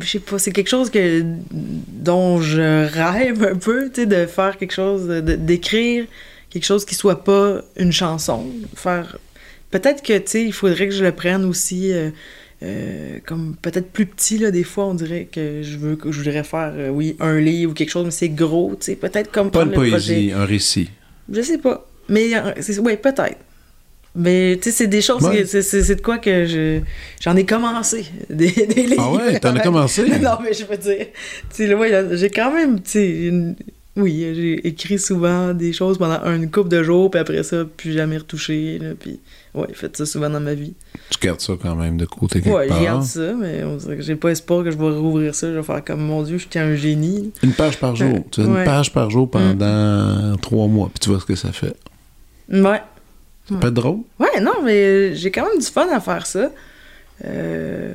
Je 0.00 0.06
sais 0.08 0.18
pas, 0.18 0.38
c'est 0.38 0.50
quelque 0.52 0.68
chose 0.70 0.90
que 0.90 1.22
dont 1.52 2.40
je 2.40 2.86
rêve 2.86 3.44
un 3.44 3.54
peu, 3.56 3.90
tu 3.90 4.00
sais, 4.02 4.06
de 4.06 4.26
faire 4.26 4.56
quelque 4.58 4.72
chose, 4.72 5.06
d'écrire 5.08 6.06
quelque 6.50 6.64
chose 6.64 6.84
qui 6.84 6.94
soit 6.94 7.22
pas 7.22 7.60
une 7.76 7.92
chanson. 7.92 8.46
Faire. 8.74 9.18
Peut-être 9.70 10.02
que, 10.02 10.16
tu 10.18 10.22
sais, 10.26 10.44
il 10.44 10.52
faudrait 10.52 10.88
que 10.88 10.94
je 10.94 11.04
le 11.04 11.12
prenne 11.12 11.44
aussi. 11.44 11.92
euh, 11.92 12.10
euh, 12.62 13.18
comme 13.26 13.56
peut-être 13.60 13.90
plus 13.90 14.06
petit 14.06 14.38
là 14.38 14.50
des 14.52 14.62
fois 14.62 14.86
on 14.86 14.94
dirait 14.94 15.28
que 15.30 15.60
je 15.62 15.76
veux 15.76 15.96
que 15.96 16.12
je 16.12 16.18
voudrais 16.18 16.44
faire 16.44 16.72
euh, 16.76 16.88
oui 16.88 17.16
un 17.18 17.38
livre 17.40 17.72
ou 17.72 17.74
quelque 17.74 17.90
chose 17.90 18.04
mais 18.04 18.10
c'est 18.12 18.28
gros 18.28 18.74
tu 18.78 18.86
sais 18.86 18.94
peut-être 18.96 19.30
comme 19.32 19.50
Pas 19.50 19.64
une 19.64 19.72
poésie, 19.72 19.90
projet 19.90 20.32
un 20.32 20.44
récit. 20.46 20.88
je 21.30 21.42
sais 21.42 21.58
pas 21.58 21.84
mais 22.08 22.30
ouais 22.78 22.96
peut-être 22.96 23.36
mais 24.16 24.56
tu 24.62 24.70
sais 24.70 24.76
c'est 24.76 24.86
des 24.86 25.00
choses 25.02 25.22
Ouais. 25.24 25.44
c'est 25.44 25.94
de 25.96 26.00
quoi 26.00 26.18
que 26.18 26.44
je 26.46 26.80
j'en 27.20 27.34
ai 27.36 27.44
commencé 27.44 28.06
des, 28.30 28.50
des 28.50 28.82
livres 28.86 29.02
Ah 29.04 29.12
ouais, 29.12 29.40
t'en 29.40 29.54
as 29.56 29.60
commencé? 29.60 30.02
non 30.20 30.38
mais 30.42 30.52
je 30.52 30.64
veux 30.64 30.76
dire 30.76 31.06
tu 31.50 31.66
sais 31.66 31.74
ouais, 31.74 32.06
j'ai 32.16 32.30
quand 32.30 32.52
même 32.52 32.80
tu 32.80 32.90
sais 32.90 33.10
une- 33.26 33.56
oui 33.96 34.26
j'ai 34.34 34.66
écrit 34.66 34.98
souvent 34.98 35.52
des 35.54 35.72
choses 35.72 35.98
pendant 35.98 36.20
une 36.32 36.50
couple 36.50 36.68
de 36.68 36.82
jours 36.82 37.10
puis 37.10 37.20
après 37.20 37.42
ça 37.44 37.64
plus 37.64 37.92
jamais 37.92 38.18
retouché 38.18 38.78
là, 38.80 38.88
puis 38.98 39.20
ouais 39.54 39.66
j'ai 39.68 39.74
fait 39.74 39.96
ça 39.96 40.04
souvent 40.06 40.28
dans 40.30 40.40
ma 40.40 40.54
vie 40.54 40.74
Tu 41.10 41.18
gardes 41.24 41.40
ça 41.40 41.52
quand 41.60 41.76
même 41.76 41.96
de 41.96 42.04
côté 42.04 42.40
quelque 42.40 42.54
Ouais, 42.54 42.64
je 42.64 42.70
part. 42.70 42.82
garde 42.82 43.02
ça, 43.04 43.34
mais 43.34 43.62
on 43.64 43.76
dirait 43.76 43.96
que 43.96 44.02
j'ai 44.02 44.16
pas 44.16 44.30
espoir 44.30 44.64
que 44.64 44.70
je 44.72 44.76
vais 44.76 44.88
rouvrir 44.90 45.32
ça. 45.34 45.48
Je 45.48 45.56
vais 45.56 45.62
faire 45.62 45.84
comme, 45.84 46.00
mon 46.00 46.22
Dieu, 46.22 46.38
je 46.38 46.46
tiens 46.48 46.64
un 46.64 46.74
génie. 46.76 47.30
Une 47.42 47.52
page 47.52 47.78
par 47.78 47.94
jour. 47.94 48.12
Ouais. 48.14 48.24
Tu 48.32 48.40
fais 48.40 48.46
une 48.48 48.54
Ouais. 48.54 48.64
page 48.64 48.92
par 48.92 49.10
jour 49.10 49.30
pendant 49.30 50.36
trois 50.38 50.66
mois, 50.66 50.88
puis 50.92 50.98
tu 51.00 51.10
vois 51.10 51.20
ce 51.20 51.24
que 51.26 51.36
ça 51.36 51.52
fait. 51.52 51.74
Ouais. 52.50 52.80
Ça 53.48 53.54
peut 53.56 53.68
être 53.68 53.74
drôle? 53.74 53.98
Ouais, 54.18 54.40
non, 54.40 54.62
mais 54.64 55.14
j'ai 55.14 55.30
quand 55.30 55.46
même 55.48 55.58
du 55.58 55.66
fun 55.66 55.86
à 55.92 56.00
faire 56.00 56.26
ça. 56.26 56.50
Euh... 57.24 57.94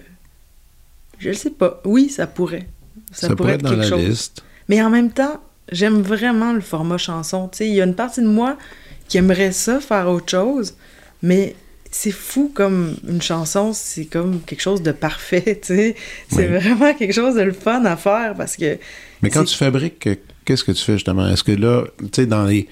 Je 1.17 1.29
le 1.29 1.35
sais 1.35 1.49
pas. 1.49 1.81
Oui, 1.85 2.09
ça 2.09 2.27
pourrait. 2.27 2.67
Ça, 3.11 3.27
Ça, 3.29 3.35
pourrait 3.35 3.53
être 3.55 3.63
dans 3.63 3.69
quelque 3.71 3.81
la 3.81 3.87
chose. 3.89 4.01
liste. 4.07 4.43
Mais 4.69 4.81
en 4.81 4.89
même 4.89 5.11
temps, 5.11 5.41
j'aime 5.71 6.01
vraiment 6.01 6.53
le 6.53 6.61
format 6.61 6.97
chanson. 6.97 7.49
Il 7.59 7.67
y 7.73 7.81
a 7.81 7.85
une 7.85 7.95
partie 7.95 8.21
de 8.21 8.27
moi 8.27 8.57
qui 9.07 9.17
aimerait 9.17 9.51
ça, 9.51 9.79
faire 9.79 10.07
autre 10.09 10.29
chose, 10.29 10.75
mais 11.23 11.55
c'est 11.91 12.11
fou 12.11 12.51
comme 12.53 12.95
une 13.07 13.21
chanson, 13.21 13.73
c'est 13.73 14.05
comme 14.05 14.41
quelque 14.41 14.61
chose 14.61 14.83
de 14.83 14.91
parfait. 14.91 15.59
C'est 15.63 15.95
Oui. 16.33 16.45
vraiment 16.45 16.93
quelque 16.93 17.13
chose 17.13 17.33
de 17.35 17.41
le 17.41 17.51
fun 17.51 17.83
à 17.85 17.97
faire 17.97 18.35
parce 18.37 18.55
que 18.55 18.77
Mais 19.23 19.31
quand 19.31 19.43
tu 19.43 19.55
fabriques, 19.57 20.05
euh, 20.05 20.15
qu'est-ce 20.45 20.63
que 20.63 20.71
tu 20.71 20.83
fais 20.83 20.93
justement? 20.93 21.27
Est-ce 21.27 21.43
que 21.43 21.51
là, 21.53 21.85
tu 21.99 22.07
sais, 22.13 22.25
dans 22.27 22.45
les 22.45 22.67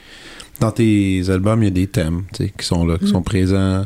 dans 0.60 0.72
tes 0.72 1.30
albums, 1.30 1.62
il 1.62 1.66
y 1.66 1.68
a 1.68 1.72
des 1.72 1.88
thèmes 1.88 2.24
tu 2.34 2.46
sais, 2.46 2.54
qui 2.58 2.66
sont 2.66 2.86
là, 2.86 2.98
qui 2.98 3.06
Mm. 3.06 3.10
sont 3.10 3.22
présents. 3.24 3.86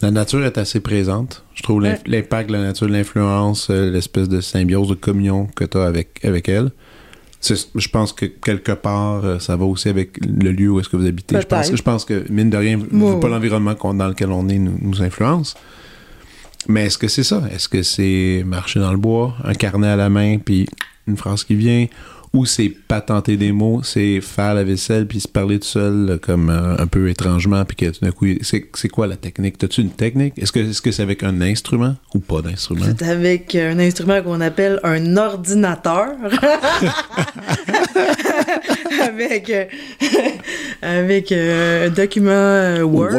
La 0.00 0.10
nature 0.10 0.44
est 0.44 0.56
assez 0.58 0.80
présente. 0.80 1.44
Je 1.54 1.62
trouve 1.62 1.82
Ouais. 1.82 1.98
l'impact 2.06 2.48
de 2.50 2.54
la 2.54 2.62
nature, 2.62 2.88
l'influence, 2.88 3.68
euh, 3.70 3.90
l'espèce 3.90 4.28
de 4.28 4.40
symbiose, 4.40 4.88
de 4.88 4.94
communion 4.94 5.46
que 5.56 5.64
tu 5.64 5.76
as 5.76 5.84
avec, 5.84 6.24
avec 6.24 6.48
elle. 6.48 6.70
Je 7.42 7.88
pense 7.88 8.12
que 8.12 8.26
quelque 8.26 8.72
part, 8.72 9.24
euh, 9.24 9.38
ça 9.38 9.56
va 9.56 9.64
aussi 9.64 9.88
avec 9.88 10.18
le 10.24 10.50
lieu 10.50 10.70
où 10.70 10.80
est-ce 10.80 10.88
que 10.88 10.96
vous 10.96 11.06
habitez. 11.06 11.40
Je 11.40 11.46
pense, 11.46 11.74
je 11.74 11.82
pense 11.82 12.04
que, 12.04 12.24
mine 12.30 12.50
de 12.50 12.56
rien, 12.56 12.78
pas 12.78 13.28
l'environnement 13.28 13.74
dans 13.94 14.08
lequel 14.08 14.30
on 14.30 14.48
est 14.48 14.58
nous, 14.58 14.76
nous 14.80 15.02
influence. 15.02 15.54
Mais 16.68 16.86
est-ce 16.86 16.98
que 16.98 17.06
c'est 17.08 17.22
ça? 17.24 17.42
Est-ce 17.52 17.68
que 17.68 17.82
c'est 17.82 18.42
marcher 18.44 18.80
dans 18.80 18.90
le 18.90 18.98
bois, 18.98 19.34
un 19.44 19.54
carnet 19.54 19.86
à 19.88 19.96
la 19.96 20.08
main, 20.10 20.38
puis 20.38 20.66
une 21.06 21.16
phrase 21.16 21.44
qui 21.44 21.54
vient? 21.54 21.86
Ou 22.32 22.44
c'est 22.46 22.68
patenter 22.68 23.36
des 23.36 23.52
mots, 23.52 23.82
c'est 23.82 24.20
faire 24.20 24.54
la 24.54 24.64
vaisselle, 24.64 25.06
puis 25.06 25.20
se 25.20 25.28
parler 25.28 25.58
tout 25.58 25.66
seul, 25.66 26.10
euh, 26.10 26.18
comme 26.18 26.50
euh, 26.50 26.76
un 26.78 26.86
peu 26.86 27.08
étrangement, 27.08 27.64
puis 27.64 27.76
que 27.76 27.86
tout 27.86 28.04
d'un 28.04 28.12
coup, 28.12 28.26
c'est 28.42 28.68
c'est 28.74 28.88
quoi 28.88 29.06
la 29.06 29.16
technique? 29.16 29.58
T'as-tu 29.58 29.80
une 29.80 29.90
technique? 29.90 30.34
Est-ce 30.36 30.52
que 30.52 30.60
est-ce 30.60 30.82
que 30.82 30.92
c'est 30.92 31.02
avec 31.02 31.22
un 31.22 31.40
instrument 31.40 31.96
ou 32.14 32.18
pas 32.20 32.42
d'instrument? 32.42 32.84
C'est 32.84 33.02
avec 33.02 33.54
un 33.54 33.78
instrument 33.78 34.22
qu'on 34.22 34.40
appelle 34.40 34.80
un 34.84 35.16
ordinateur. 35.16 36.08
avec 39.02 39.50
euh, 39.50 39.64
avec 40.82 41.32
euh, 41.32 41.86
un 41.86 41.90
document 41.90 42.30
euh, 42.30 42.82
Word. 42.82 43.12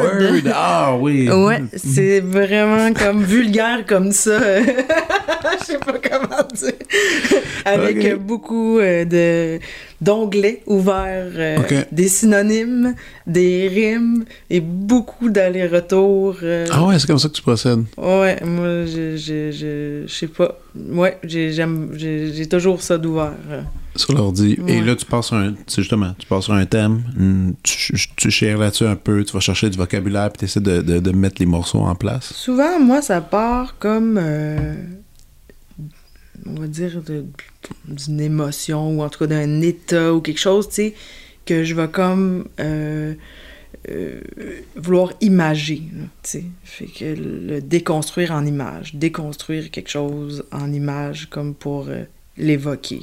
Ah 0.53 0.95
oui! 0.99 1.29
Ouais, 1.29 1.61
c'est 1.75 2.19
vraiment 2.19 2.93
comme 2.93 3.23
vulgaire 3.23 3.85
comme 3.87 4.11
ça. 4.11 4.39
Je 4.63 5.65
sais 5.65 5.77
pas 5.77 5.97
comment 6.01 6.47
dire. 6.53 6.73
Avec 7.65 8.15
beaucoup 8.17 8.79
euh, 8.79 9.05
de 9.05 9.59
d'onglets 10.01 10.61
ouverts, 10.65 11.31
euh, 11.35 11.57
des 11.91 12.07
synonymes, 12.07 12.95
des 13.27 13.67
rimes 13.67 14.23
et 14.49 14.59
beaucoup 14.61 15.29
d'allers-retours. 15.29 16.37
euh, 16.43 16.65
Ah 16.71 16.85
ouais, 16.85 16.97
c'est 16.99 17.07
comme 17.07 17.19
ça 17.19 17.27
que 17.27 17.33
tu 17.33 17.41
procèdes. 17.41 17.83
Ouais, 17.97 18.39
moi, 18.45 18.85
je, 18.85 19.17
je, 19.17 19.51
je, 19.51 20.03
je 20.07 20.13
sais 20.13 20.27
pas. 20.27 20.57
Ouais, 20.75 21.17
j'ai, 21.23 21.51
j'aime, 21.51 21.89
j'ai, 21.95 22.33
j'ai 22.33 22.47
toujours 22.47 22.81
ça 22.81 22.97
d'ouvert. 22.97 23.33
Sur 23.95 24.13
l'ordi. 24.13 24.53
Et 24.67 24.79
Ouais. 24.79 24.81
là, 24.81 24.95
tu 24.95 25.05
passes 25.05 25.27
sur 25.27 25.35
un. 25.35 25.53
Justement, 25.75 26.13
tu 26.17 26.25
passes 26.27 26.45
sur 26.45 26.53
un 26.53 26.65
thème, 26.65 27.01
hmm, 27.17 27.51
tu, 27.63 27.93
tu 28.15 28.31
chères 28.31 28.57
là-dessus 28.59 28.85
un 28.85 28.95
peu, 28.95 29.23
tu 29.25 29.33
vas 29.33 29.39
chercher 29.41 29.69
du 29.69 29.77
vocabulaire, 29.77 30.29
puis 30.31 30.39
tu 30.39 30.45
essaies 30.45 30.59
de, 30.61 30.81
de, 30.81 30.99
de 30.99 31.11
mettre 31.11 31.37
les 31.39 31.45
morceaux 31.45 31.79
en 31.79 31.95
place. 31.95 32.31
Souvent, 32.33 32.79
moi, 32.79 33.01
ça 33.01 33.19
part 33.19 33.75
comme, 33.79 34.17
euh, 34.21 34.75
on 36.45 36.59
va 36.59 36.67
dire, 36.67 37.01
d'une 37.87 38.21
émotion 38.21 38.97
ou 38.97 39.01
en 39.01 39.09
tout 39.09 39.19
cas 39.19 39.27
d'un 39.27 39.61
état 39.61 40.13
ou 40.13 40.21
quelque 40.21 40.39
chose, 40.39 40.67
tu 40.67 40.75
sais, 40.75 40.93
que 41.45 41.63
je 41.63 41.73
vais 41.73 41.87
comme 41.87 42.47
euh, 42.59 43.13
euh, 43.89 44.19
vouloir 44.75 45.13
imager, 45.21 45.83
tu 46.23 46.29
sais. 46.29 46.43
Fait 46.63 46.85
que 46.85 47.05
le 47.05 47.61
déconstruire 47.61 48.31
en 48.31 48.45
image, 48.45 48.95
déconstruire 48.95 49.71
quelque 49.71 49.89
chose 49.89 50.43
en 50.51 50.71
image 50.73 51.27
comme 51.29 51.55
pour 51.55 51.87
euh, 51.87 52.03
l'évoquer. 52.37 52.99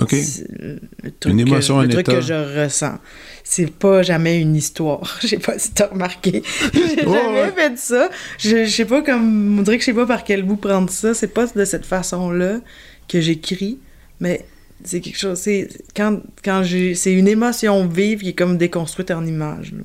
OK. 0.00 0.12
Le 0.12 1.10
truc, 1.18 1.32
Une 1.32 1.40
émotion, 1.40 1.76
que, 1.76 1.80
un 1.80 1.82
le 1.84 1.88
truc 1.90 2.08
état. 2.08 2.14
que 2.14 2.20
je 2.20 2.34
ressens. 2.62 2.98
C'est 3.44 3.70
pas 3.72 4.02
jamais 4.02 4.40
une 4.40 4.54
histoire. 4.56 5.18
Je 5.22 5.26
sais 5.28 5.38
pas 5.38 5.58
si 5.58 5.72
t'as 5.72 5.86
remarqué. 5.88 6.42
J'ai 6.74 7.06
Ouais, 7.06 7.12
jamais 7.12 7.42
ouais. 7.42 7.52
fait 7.52 7.78
ça. 7.78 8.08
Je, 8.38 8.64
je 8.64 8.70
sais 8.70 8.84
pas 8.84 9.02
comme. 9.02 9.58
On 9.58 9.62
dirait 9.62 9.76
que 9.76 9.82
je 9.82 9.86
sais 9.86 9.94
pas 9.94 10.06
par 10.06 10.24
quel 10.24 10.42
bout 10.42 10.56
prendre 10.56 10.90
ça. 10.90 11.14
C'est 11.14 11.28
pas 11.34 11.46
de 11.46 11.64
cette 11.64 11.86
façon-là 11.86 12.60
que 13.08 13.20
j'écris. 13.20 13.78
Mais 14.20 14.44
c'est 14.84 15.00
quelque 15.00 15.18
chose. 15.18 15.38
C'est 15.38 15.68
quand, 15.96 16.20
quand 16.44 16.62
j'ai. 16.62 16.94
C'est 16.94 17.12
une 17.12 17.28
émotion 17.28 17.86
vive 17.86 18.20
qui 18.20 18.28
est 18.30 18.32
comme 18.34 18.58
déconstruite 18.58 19.10
en 19.10 19.24
image. 19.26 19.72
là. 19.72 19.78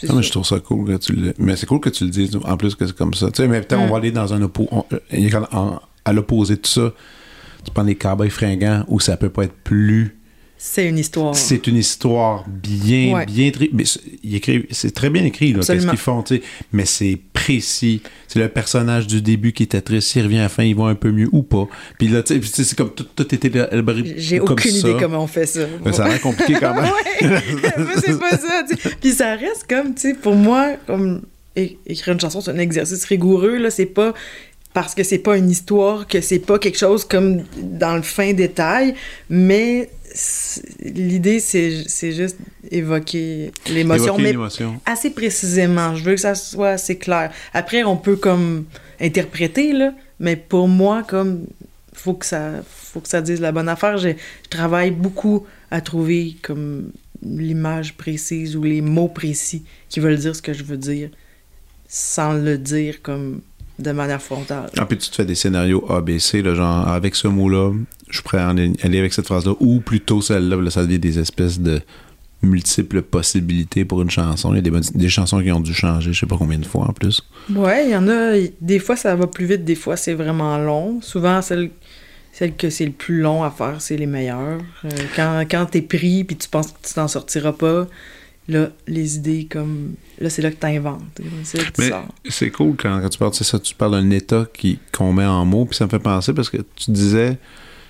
C'est 0.00 0.08
Ah, 0.10 0.14
mais 0.14 0.22
ça. 0.22 0.26
je 0.28 0.30
trouve 0.30 0.46
ça 0.46 0.60
cool 0.60 0.86
que 0.86 0.96
tu 1.04 1.12
le... 1.12 1.34
Mais 1.38 1.56
c'est 1.56 1.66
cool 1.66 1.80
que 1.80 1.88
tu 1.90 2.04
le 2.04 2.10
dises, 2.10 2.30
en 2.44 2.56
plus 2.56 2.76
que 2.76 2.86
c'est 2.86 2.94
comme 2.96 3.14
ça. 3.14 3.32
Tu 3.32 3.42
sais, 3.42 3.48
mais 3.48 3.60
peut-être 3.62 3.80
on 3.80 3.86
Mm. 3.88 3.90
va 3.90 3.96
aller 3.96 4.12
dans 4.12 4.32
un 4.32 4.40
oppo... 4.42 4.68
on- 4.70 4.84
à 6.04 6.12
l'opposé 6.12 6.54
de 6.54 6.64
ça. 6.66 6.92
Tu 7.64 7.70
prends 7.72 7.82
les 7.82 7.94
cowboys 7.96 8.30
fringants 8.30 8.84
où 8.88 9.00
ça 9.00 9.16
peut 9.16 9.30
pas 9.30 9.44
être 9.44 9.54
plus 9.64 10.16
C'est 10.56 10.88
une 10.88 10.98
histoire. 10.98 11.34
c'est 11.36 11.66
une 11.68 11.76
histoire 11.76 12.44
bien, 12.48 13.14
Ouais. 13.14 13.26
bien 13.26 13.50
mais 13.72 13.84
c'est- 13.84 14.90
très 14.94 15.08
bien 15.10 15.24
écrit, 15.24 15.52
là, 15.52 15.60
qu'est-ce 15.60 15.86
qu'ils 15.86 15.96
font, 15.96 16.22
tu 16.22 16.36
sais. 16.36 16.42
Mais 16.72 16.84
c'est 16.84 17.18
précis. 17.32 18.02
C'est 18.26 18.40
le 18.40 18.48
personnage 18.48 19.06
du 19.06 19.22
début 19.22 19.52
qui 19.52 19.62
était 19.62 19.80
triste. 19.80 20.08
S'il 20.08 20.22
revient 20.24 20.38
à 20.38 20.42
la 20.42 20.48
fin, 20.48 20.64
il 20.64 20.74
va 20.74 20.84
un 20.86 20.94
peu 20.96 21.12
mieux 21.12 21.28
ou 21.32 21.42
pas. 21.44 21.68
Puis 21.98 22.08
là, 22.08 22.22
tu 22.24 22.42
sais, 22.42 22.64
c'est 22.64 22.76
comme 22.76 22.92
tout, 22.92 23.04
tout 23.14 23.34
était 23.34 23.48
élaboré 23.72 24.14
J'ai 24.16 24.40
aucune 24.40 24.70
ça. 24.72 24.88
idée 24.88 24.96
comment 25.00 25.22
on 25.22 25.26
fait 25.28 25.46
ça. 25.46 25.60
Mais 25.84 25.92
ça 25.92 26.04
a 26.04 26.08
l'air 26.08 26.20
compliqué 26.20 26.54
quand 26.60 26.74
même. 26.74 26.84
ouais, 27.22 27.40
c'est 28.04 28.18
pas 28.18 28.36
ça. 28.36 28.64
Puis 29.00 29.12
ça 29.12 29.34
reste 29.36 29.66
comme, 29.68 29.94
tu 29.94 30.00
sais, 30.00 30.14
pour 30.14 30.34
moi, 30.34 30.72
comme 30.86 31.22
écrire 31.56 32.14
une 32.14 32.20
chanson, 32.20 32.40
c'est 32.40 32.50
un 32.50 32.58
exercice 32.58 33.04
rigoureux. 33.04 33.56
Là, 33.58 33.70
c'est 33.70 33.86
pas 33.86 34.12
parce 34.74 34.94
que 34.94 35.02
c'est 35.02 35.18
pas 35.18 35.36
une 35.36 35.50
histoire 35.50 36.06
que 36.06 36.20
c'est 36.20 36.38
pas 36.38 36.58
quelque 36.58 36.78
chose 36.78 37.04
comme 37.04 37.42
dans 37.56 37.96
le 37.96 38.02
fin 38.02 38.32
détail, 38.32 38.94
mais 39.30 39.90
l'idée 40.80 41.40
c'est 41.40 42.12
juste 42.12 42.36
évoquer 42.70 43.52
l'émotion, 43.70 44.18
mais 44.18 44.34
assez 44.86 45.10
précisément. 45.10 45.94
Je 45.96 46.04
veux 46.04 46.14
que 46.14 46.20
ça 46.20 46.34
soit 46.34 46.70
assez 46.70 46.96
clair. 46.96 47.32
Après, 47.52 47.82
on 47.84 47.96
peut 47.96 48.16
comme 48.16 48.64
interpréter 49.00 49.72
là, 49.72 49.92
mais 50.20 50.36
pour 50.36 50.68
moi, 50.68 51.02
comme 51.02 51.46
faut 51.92 52.14
que 52.14 52.26
ça, 52.26 52.62
faut 52.66 53.00
que 53.00 53.08
ça 53.08 53.20
dise 53.20 53.40
la 53.40 53.52
bonne 53.52 53.68
affaire. 53.68 53.98
Je, 53.98 54.10
je 54.10 54.48
travaille 54.48 54.90
beaucoup 54.90 55.46
à 55.70 55.80
trouver 55.80 56.36
comme 56.42 56.92
l'image 57.22 57.94
précise 57.94 58.56
ou 58.56 58.62
les 58.62 58.80
mots 58.80 59.08
précis 59.08 59.64
qui 59.88 60.00
veulent 60.00 60.18
dire 60.18 60.36
ce 60.36 60.42
que 60.42 60.52
je 60.52 60.62
veux 60.62 60.76
dire, 60.76 61.10
sans 61.88 62.32
le 62.32 62.58
dire 62.58 63.02
comme 63.02 63.40
de 63.78 63.92
manière 63.92 64.20
frontale. 64.22 64.70
Ah, 64.78 64.86
puis 64.86 64.98
tu 64.98 65.08
te 65.10 65.14
fais 65.14 65.24
des 65.24 65.34
scénarios 65.34 65.84
ABC, 65.90 66.42
là, 66.42 66.54
genre, 66.54 66.88
avec 66.88 67.14
ce 67.14 67.28
mot-là, 67.28 67.72
je 68.08 68.14
suis 68.14 68.22
prêt 68.22 68.38
à 68.38 68.48
aller 68.48 68.98
avec 68.98 69.12
cette 69.12 69.26
phrase-là, 69.26 69.52
ou 69.60 69.80
plutôt 69.80 70.20
celle-là, 70.20 70.56
là, 70.56 70.70
ça 70.70 70.82
devient 70.84 70.98
des 70.98 71.18
espèces 71.18 71.60
de 71.60 71.80
multiples 72.42 73.02
possibilités 73.02 73.84
pour 73.84 74.00
une 74.02 74.10
chanson. 74.10 74.52
Il 74.52 74.56
y 74.56 74.58
a 74.58 74.62
des, 74.62 74.70
bonnes- 74.70 74.82
des 74.94 75.08
chansons 75.08 75.40
qui 75.42 75.50
ont 75.50 75.60
dû 75.60 75.74
changer, 75.74 76.12
je 76.12 76.20
sais 76.20 76.26
pas 76.26 76.36
combien 76.38 76.58
de 76.58 76.66
fois 76.66 76.86
en 76.88 76.92
plus. 76.92 77.20
Ouais, 77.52 77.86
il 77.86 77.90
y 77.90 77.96
en 77.96 78.06
a. 78.08 78.34
Des 78.60 78.78
fois, 78.78 78.96
ça 78.96 79.14
va 79.16 79.26
plus 79.26 79.46
vite, 79.46 79.64
des 79.64 79.74
fois, 79.74 79.96
c'est 79.96 80.14
vraiment 80.14 80.56
long. 80.58 81.00
Souvent, 81.00 81.42
celle, 81.42 81.70
celle 82.32 82.54
que 82.54 82.70
c'est 82.70 82.86
le 82.86 82.92
plus 82.92 83.20
long 83.20 83.42
à 83.42 83.50
faire, 83.50 83.80
c'est 83.80 83.96
les 83.96 84.06
meilleures. 84.06 84.60
Euh, 84.84 84.88
quand 85.16 85.40
quand 85.50 85.66
t'es 85.66 85.82
pris 85.82 86.22
puis 86.24 86.36
tu 86.36 86.48
penses 86.48 86.68
que 86.68 86.86
tu 86.86 86.94
t'en 86.94 87.08
sortiras 87.08 87.52
pas, 87.52 87.88
là, 88.48 88.70
les 88.86 89.16
idées 89.16 89.46
comme. 89.50 89.94
Là, 90.20 90.30
c'est 90.30 90.42
là 90.42 90.50
que 90.50 90.56
là 91.58 91.66
tu 91.66 91.72
Mais 91.78 91.88
sors. 91.90 92.06
c'est 92.28 92.50
cool 92.50 92.74
quand, 92.76 93.00
quand 93.00 93.08
tu 93.08 93.18
parles, 93.18 93.34
c'est 93.34 93.44
ça, 93.44 93.58
tu 93.58 93.74
parles 93.74 93.92
d'un 93.92 94.10
état 94.10 94.46
qui, 94.52 94.78
qu'on 94.92 95.12
met 95.12 95.24
en 95.26 95.44
mots, 95.44 95.64
puis 95.66 95.76
ça 95.76 95.84
me 95.84 95.90
fait 95.90 95.98
penser 96.00 96.32
parce 96.32 96.50
que 96.50 96.56
tu 96.74 96.90
disais, 96.90 97.38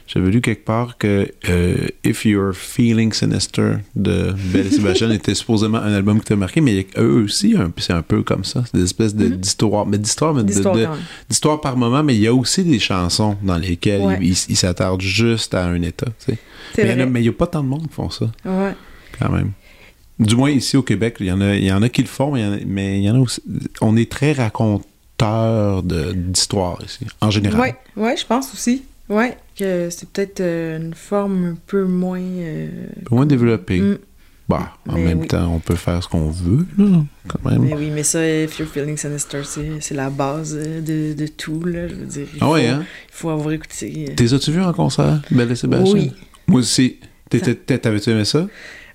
j'avais 0.06 0.30
lu 0.30 0.40
quelque 0.42 0.64
part 0.64 0.98
que 0.98 1.30
euh, 1.48 1.86
If 2.04 2.24
You're 2.26 2.54
Feeling 2.54 3.12
Sinister 3.12 3.76
de 3.96 4.34
Belle 4.52 4.66
et 4.66 4.70
Sébastien 4.70 5.10
était 5.12 5.34
supposément 5.34 5.78
un 5.78 5.92
album 5.92 6.18
qui 6.20 6.26
t'a 6.26 6.36
marqué, 6.36 6.60
mais 6.60 6.86
eux 6.98 7.22
aussi, 7.24 7.54
un- 7.56 7.72
c'est 7.78 7.92
un 7.94 8.02
peu 8.02 8.22
comme 8.22 8.44
ça. 8.44 8.62
C'est 8.66 8.76
des 8.78 8.84
espèces 8.84 9.14
de, 9.14 9.28
d'histoires, 9.28 9.86
mais 9.86 9.96
d'histoires, 9.98 10.34
mais 10.34 10.42
de- 10.42 10.48
D'histoire 11.28 11.56
de- 11.56 11.60
par 11.62 11.76
moment, 11.78 12.02
mais 12.02 12.14
il 12.14 12.20
y 12.22 12.26
a 12.26 12.34
aussi 12.34 12.62
des 12.64 12.78
chansons 12.78 13.36
dans 13.42 13.56
lesquelles 13.58 14.00
Ouais. 14.02 14.18
ils 14.20 14.36
ils 14.50 14.56
s'attardent 14.56 15.00
juste 15.00 15.54
à 15.54 15.64
un 15.66 15.80
état. 15.82 16.06
tu 16.26 16.32
sais. 16.32 16.38
Mais 16.76 17.20
il 17.20 17.22
n'y 17.22 17.28
a 17.28 17.32
pas 17.32 17.46
tant 17.46 17.62
de 17.62 17.68
monde 17.68 17.88
qui 17.88 17.94
font 17.94 18.10
ça, 18.10 18.30
Ouais. 18.44 18.74
quand 19.18 19.30
même. 19.30 19.52
Du 20.18 20.34
moins 20.36 20.50
ici 20.50 20.76
au 20.76 20.82
Québec, 20.82 21.16
il 21.20 21.26
y 21.26 21.32
en 21.32 21.40
a, 21.40 21.54
il 21.54 21.64
y 21.64 21.72
en 21.72 21.80
a 21.82 21.88
qui 21.88 22.02
le 22.02 22.08
font, 22.08 22.32
mais 22.32 22.40
il 22.40 22.44
y 22.44 22.48
en 22.48 22.52
a, 22.52 22.58
mais 22.66 22.98
il 22.98 23.04
y 23.04 23.10
en 23.10 23.14
a 23.16 23.18
aussi. 23.20 23.40
On 23.80 23.96
est 23.96 24.10
très 24.10 24.32
raconteur 24.32 25.82
de- 25.82 26.12
d'histoires 26.12 26.78
ici, 26.84 27.06
en 27.20 27.30
général. 27.30 27.60
Ouais, 27.60 27.74
ouais, 27.96 28.16
je 28.16 28.26
pense 28.26 28.52
aussi. 28.52 28.82
Ouais, 29.08 29.36
que 29.58 29.88
c'est 29.90 30.08
peut-être 30.10 30.40
euh, 30.40 30.76
une 30.78 30.94
forme 30.94 31.44
un 31.46 31.56
peu 31.66 31.84
moins. 31.84 32.20
euh, 32.20 32.68
moins 33.10 33.26
développé. 33.26 33.80
mm. 33.80 33.98
Bah, 34.48 34.72
en 34.88 34.94
Mais 34.94 35.04
même 35.04 35.20
oui. 35.20 35.26
temps, 35.26 35.46
on 35.54 35.58
peut 35.58 35.74
faire 35.74 36.02
ce 36.02 36.08
qu'on 36.08 36.30
veut, 36.30 36.66
là, 36.78 37.04
quand 37.28 37.50
même. 37.50 37.64
Mais 37.64 37.74
oui, 37.74 37.90
mais 37.94 38.02
ça, 38.02 38.26
If 38.26 38.58
You're 38.58 38.66
Feeling 38.68 38.96
Sinister, 38.96 39.42
c'est 39.44 39.94
la 39.94 40.08
base 40.08 40.56
euh, 40.58 40.80
de, 40.80 41.12
de 41.12 41.26
tout, 41.26 41.62
là. 41.64 41.86
Je 41.86 41.94
veux 41.94 42.06
dire. 42.06 42.26
Il 42.34 42.38
Ah 42.40 42.50
ouais, 42.50 42.66
faut, 42.66 42.72
hein? 42.74 42.82
Il 42.82 43.12
faut 43.12 43.28
avoir 43.30 43.52
écouté. 43.52 44.06
euh, 44.08 44.14
T'es 44.16 44.32
as-tu 44.32 44.50
vu 44.52 44.62
en 44.62 44.72
concert, 44.72 45.20
Belle 45.30 45.52
et 45.52 45.54
Sébastien? 45.56 45.92
Oui. 45.94 46.12
Moi 46.46 46.60
aussi. 46.60 46.96
T'avais-tu 47.28 48.08
aimé 48.10 48.24
ça? 48.24 48.46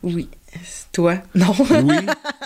Oui. 0.01 0.27
Toi? 0.91 1.15
Non. 1.33 1.47
Oui. 1.83 1.95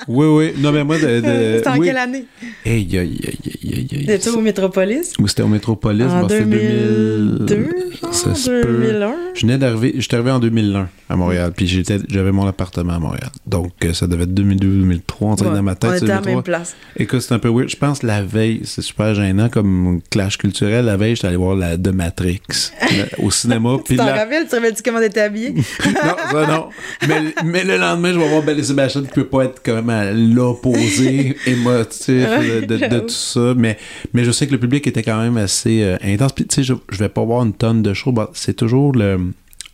oui, 0.07 0.25
oui. 0.27 0.53
Non, 0.59 0.71
mais 0.71 0.83
moi, 0.85 0.97
de. 0.97 1.01
de 1.19 1.21
C'était 1.57 1.67
en 1.69 1.77
oui. 1.77 1.87
quelle 1.87 1.97
année? 1.97 2.25
Hey, 2.65 2.97
aïe, 2.97 2.97
aïe, 2.97 3.19
aïe, 3.27 3.73
aïe, 3.73 3.87
aïe. 3.91 4.05
T'étais 4.05 4.29
au 4.29 4.39
Métropolis? 4.39 5.13
Ou 5.19 5.27
c'était 5.27 5.41
au 5.43 5.47
Métropolis? 5.49 6.05
En 6.07 6.21
bah, 6.21 6.27
c'était 6.29 6.45
2002, 6.45 7.69
Ça 8.11 8.33
se 8.35 8.49
genre, 8.51 8.61
peut. 8.63 8.77
2001? 8.87 9.15
Je 9.33 9.41
venais 9.41 9.57
d'arriver, 9.57 9.95
j'étais 9.97 10.15
arrivé 10.15 10.31
en 10.31 10.39
2001 10.39 10.87
à 11.09 11.15
Montréal, 11.15 11.51
puis 11.55 11.67
j'étais, 11.67 11.99
j'avais 12.09 12.31
mon 12.31 12.47
appartement 12.47 12.93
à 12.93 12.99
Montréal. 12.99 13.29
Donc, 13.45 13.71
euh, 13.83 13.93
ça 13.93 14.07
devait 14.07 14.23
être 14.23 14.33
2002-2003, 14.33 15.01
on 15.21 15.35
dirait 15.35 15.49
Ouais, 15.49 15.55
dans 15.55 15.63
ma 15.63 15.75
tête. 15.75 15.89
on 15.91 15.93
était 15.95 16.05
à 16.05 16.07
la 16.07 16.21
2003. 16.21 16.33
même 16.35 16.43
place. 16.43 16.75
Écoute, 16.97 17.21
c'est 17.21 17.33
un 17.33 17.39
peu 17.39 17.49
weird. 17.49 17.69
Je 17.69 17.75
pense 17.75 18.03
la 18.03 18.21
veille, 18.23 18.61
c'est 18.63 18.81
super 18.81 19.13
gênant 19.13 19.49
comme 19.49 19.99
clash 20.09 20.37
culturel. 20.37 20.85
La 20.85 20.95
veille, 20.97 21.15
j'étais 21.15 21.27
allé 21.27 21.37
voir 21.37 21.55
la 21.55 21.75
de 21.77 21.91
Matrix 21.91 22.41
la- 22.81 23.23
au 23.23 23.29
cinéma. 23.31 23.77
Tu 23.85 23.95
t'en 23.97 24.05
la- 24.05 24.15
rappelles? 24.15 24.47
Tu 24.49 24.55
rappelles-tu 24.55 24.83
comment 24.83 24.99
t'étais 24.99 25.21
habillé? 25.21 25.51
non, 25.85 26.15
ça 26.31 26.47
non. 26.47 26.69
Mais, 27.07 27.33
mais 27.45 27.63
le 27.63 27.77
lendemain, 27.77 27.96
je 28.05 28.19
vais 28.19 28.29
voir 28.29 28.43
Belle 28.43 28.59
et 28.59 28.63
Sébastien 28.63 29.01
qui 29.03 29.07
peut 29.09 29.25
pas 29.27 29.45
être 29.45 29.61
quand 29.63 29.75
même 29.75 29.89
à 29.89 30.11
l'opposé 30.11 31.35
émotif 31.45 32.07
de, 32.07 32.59
de- 32.61 32.65
de 32.65 32.77
J'avoue. 32.77 32.99
tout 33.01 33.09
ça. 33.09 33.53
Mais, 33.57 33.77
mais 34.13 34.23
je 34.23 34.31
sais 34.31 34.47
que 34.47 34.51
le 34.51 34.59
public 34.59 34.85
était 34.87 35.03
quand 35.03 35.19
même 35.21 35.37
assez 35.37 35.83
euh, 35.83 35.97
intense. 36.03 36.33
Puis, 36.33 36.45
tu 36.45 36.55
sais, 36.55 36.63
je, 36.63 36.73
je 36.89 36.97
vais 36.97 37.09
pas 37.09 37.23
voir 37.23 37.43
une 37.43 37.53
tonne 37.53 37.81
de 37.81 37.93
shows. 37.93 38.11
Bon, 38.11 38.27
c'est 38.33 38.53
toujours 38.55 38.93
le, 38.93 39.19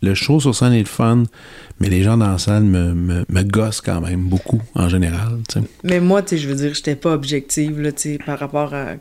le 0.02 0.14
show 0.14 0.40
sur 0.40 0.54
scène 0.54 0.72
est 0.72 0.80
le 0.80 0.84
fun, 0.86 1.24
mais 1.80 1.88
les 1.88 2.02
gens 2.02 2.16
dans 2.16 2.30
la 2.30 2.38
salle 2.38 2.64
me, 2.64 2.94
me, 2.94 3.24
me 3.28 3.42
gossent 3.42 3.80
quand 3.80 4.00
même 4.00 4.24
beaucoup, 4.24 4.60
en 4.74 4.88
général. 4.88 5.38
Mais 5.82 6.00
moi, 6.00 6.22
tu 6.22 6.30
sais, 6.30 6.38
je 6.42 6.48
veux 6.48 6.54
dire, 6.54 6.74
j'étais 6.74 6.96
pas 6.96 7.12
objective, 7.12 7.80
là, 7.80 7.90
par 8.26 8.38
rapport 8.38 8.74
à 8.74 8.94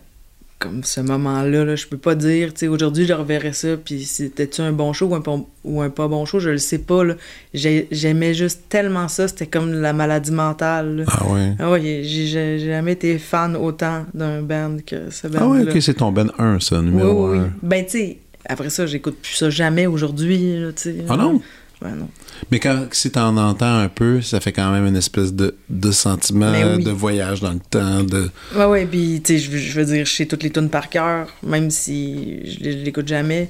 comme 0.64 0.84
ce 0.84 1.01
moment-là, 1.01 1.66
là, 1.66 1.76
je 1.76 1.86
peux 1.88 1.97
pas 1.97 2.16
dire, 2.16 2.53
tu 2.53 2.61
sais, 2.61 2.68
aujourd'hui, 2.70 3.05
je 3.05 3.11
reverrais 3.14 3.51
ça, 3.53 3.76
puis 3.76 4.03
c'était-tu 4.05 4.61
un 4.61 4.72
bon 4.72 4.93
show 4.93 5.07
ou 5.07 5.16
un, 5.16 5.22
pas- 5.22 5.39
ou 5.66 5.82
un 5.82 5.89
pas 5.89 6.07
bon 6.07 6.26
show, 6.26 6.39
je 6.39 6.49
le 6.51 6.57
sais 6.57 6.78
pas, 6.80 7.03
là. 7.03 7.16
J'ai- 7.53 7.88
J'aimais 7.91 8.34
juste 8.34 8.64
tellement 8.70 9.07
ça, 9.09 9.28
c'était 9.28 9.47
comme 9.47 9.74
la 9.74 9.91
maladie 9.93 10.32
mentale, 10.32 10.95
là. 10.97 11.03
Ah 11.07 11.28
ouais? 11.32 11.51
Ah 11.59 11.70
ouais, 11.72 12.01
j'ai 12.03 12.59
jamais 12.59 12.93
été 12.93 13.18
fan 13.20 13.55
autant 13.57 14.05
d'un 14.14 14.41
band 14.41 14.78
que 14.86 15.09
ce 15.11 15.28
band 15.28 15.39
Ah 15.41 15.47
ouais, 15.49 15.61
ok, 15.70 15.82
c'est 15.82 15.95
ton 15.95 16.11
Ben 16.11 16.32
1, 16.39 16.59
ça, 16.61 16.80
Oui, 16.80 16.86
numéro 16.86 17.30
oui, 17.32 17.38
1. 17.39 17.41
oui. 17.43 17.49
Ben, 17.61 17.84
tu 17.86 17.91
sais, 17.91 18.18
après 18.45 18.70
ça, 18.70 18.86
j'écoute 18.86 19.18
plus 19.22 19.34
ça 19.36 19.49
jamais 19.49 19.86
aujourd'hui, 19.88 20.55
tu 20.76 20.82
sais. 20.82 20.95
Ah 21.09 21.18
non? 21.18 21.41
Non. 21.89 22.07
Mais 22.51 22.59
quand 22.59 22.88
si 22.91 23.11
t'en 23.11 23.36
entends 23.38 23.77
un 23.77 23.89
peu, 23.89 24.21
ça 24.21 24.39
fait 24.39 24.51
quand 24.51 24.71
même 24.71 24.86
une 24.86 24.95
espèce 24.95 25.34
de, 25.34 25.55
de 25.69 25.91
sentiment 25.91 26.51
oui. 26.51 26.84
de 26.84 26.91
voyage 26.91 27.41
dans 27.41 27.51
le 27.53 27.59
temps, 27.59 28.03
de... 28.03 28.29
Ouais, 28.55 28.65
ouais, 28.65 28.86
puis, 28.86 29.21
tu 29.23 29.39
sais, 29.39 29.39
je 29.39 29.79
veux- 29.79 29.86
dire, 29.86 30.05
je 30.05 30.11
sais 30.13 30.25
toutes 30.25 30.43
les 30.43 30.49
tunes 30.51 30.69
par 30.69 30.89
cœur, 30.89 31.27
même 31.43 31.69
si 31.69 32.39
je 32.45 32.69
l'écoute 32.69 33.07
jamais. 33.07 33.49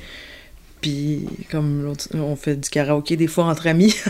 Puis, 0.81 1.25
comme 1.49 1.93
on 2.13 2.35
fait 2.35 2.57
du 2.57 2.69
karaoké 2.69 3.15
des 3.15 3.27
fois 3.27 3.45
entre 3.45 3.67
amis. 3.67 3.95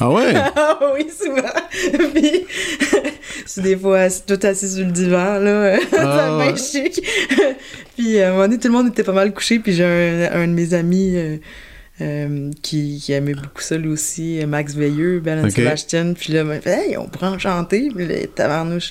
Ah 0.00 0.10
ouais? 0.10 0.34
Ah 0.34 0.78
oui, 0.94 1.06
souvent. 1.16 2.08
Puis, 2.14 2.44
c'est 3.46 3.60
des 3.62 3.76
fois 3.76 4.08
tout 4.26 4.38
assis 4.42 4.68
sur 4.70 4.84
le 4.84 4.90
divan, 4.90 5.38
là. 5.38 5.76
Ah 5.96 6.38
ouais. 6.38 6.56
chic. 6.56 7.00
puis, 7.96 8.18
à 8.20 8.28
un 8.28 8.32
moment 8.32 8.44
donné, 8.44 8.58
tout 8.58 8.66
le 8.68 8.74
monde 8.74 8.88
était 8.88 9.04
pas 9.04 9.12
mal 9.12 9.32
couché. 9.32 9.60
Puis, 9.60 9.74
j'ai 9.74 9.84
un, 9.84 10.40
un 10.40 10.48
de 10.48 10.52
mes 10.54 10.74
amis 10.74 11.12
euh, 11.14 11.36
euh, 12.02 12.50
qui, 12.62 13.00
qui 13.02 13.12
aimait 13.12 13.34
beaucoup 13.34 13.60
ça, 13.62 13.78
lui 13.78 13.88
aussi, 13.88 14.40
Max 14.46 14.74
Veilleux, 14.74 15.20
Ben 15.20 15.44
Ok. 15.44 15.52
Sébastien. 15.52 16.12
Puis 16.12 16.32
là, 16.32 16.44
il 16.54 16.60
fait, 16.60 16.88
hey, 16.90 16.96
on 16.96 17.06
pourrait 17.06 17.28
en 17.28 17.38
chanter. 17.38 17.88
Puis 17.94 18.06
là, 18.06 18.14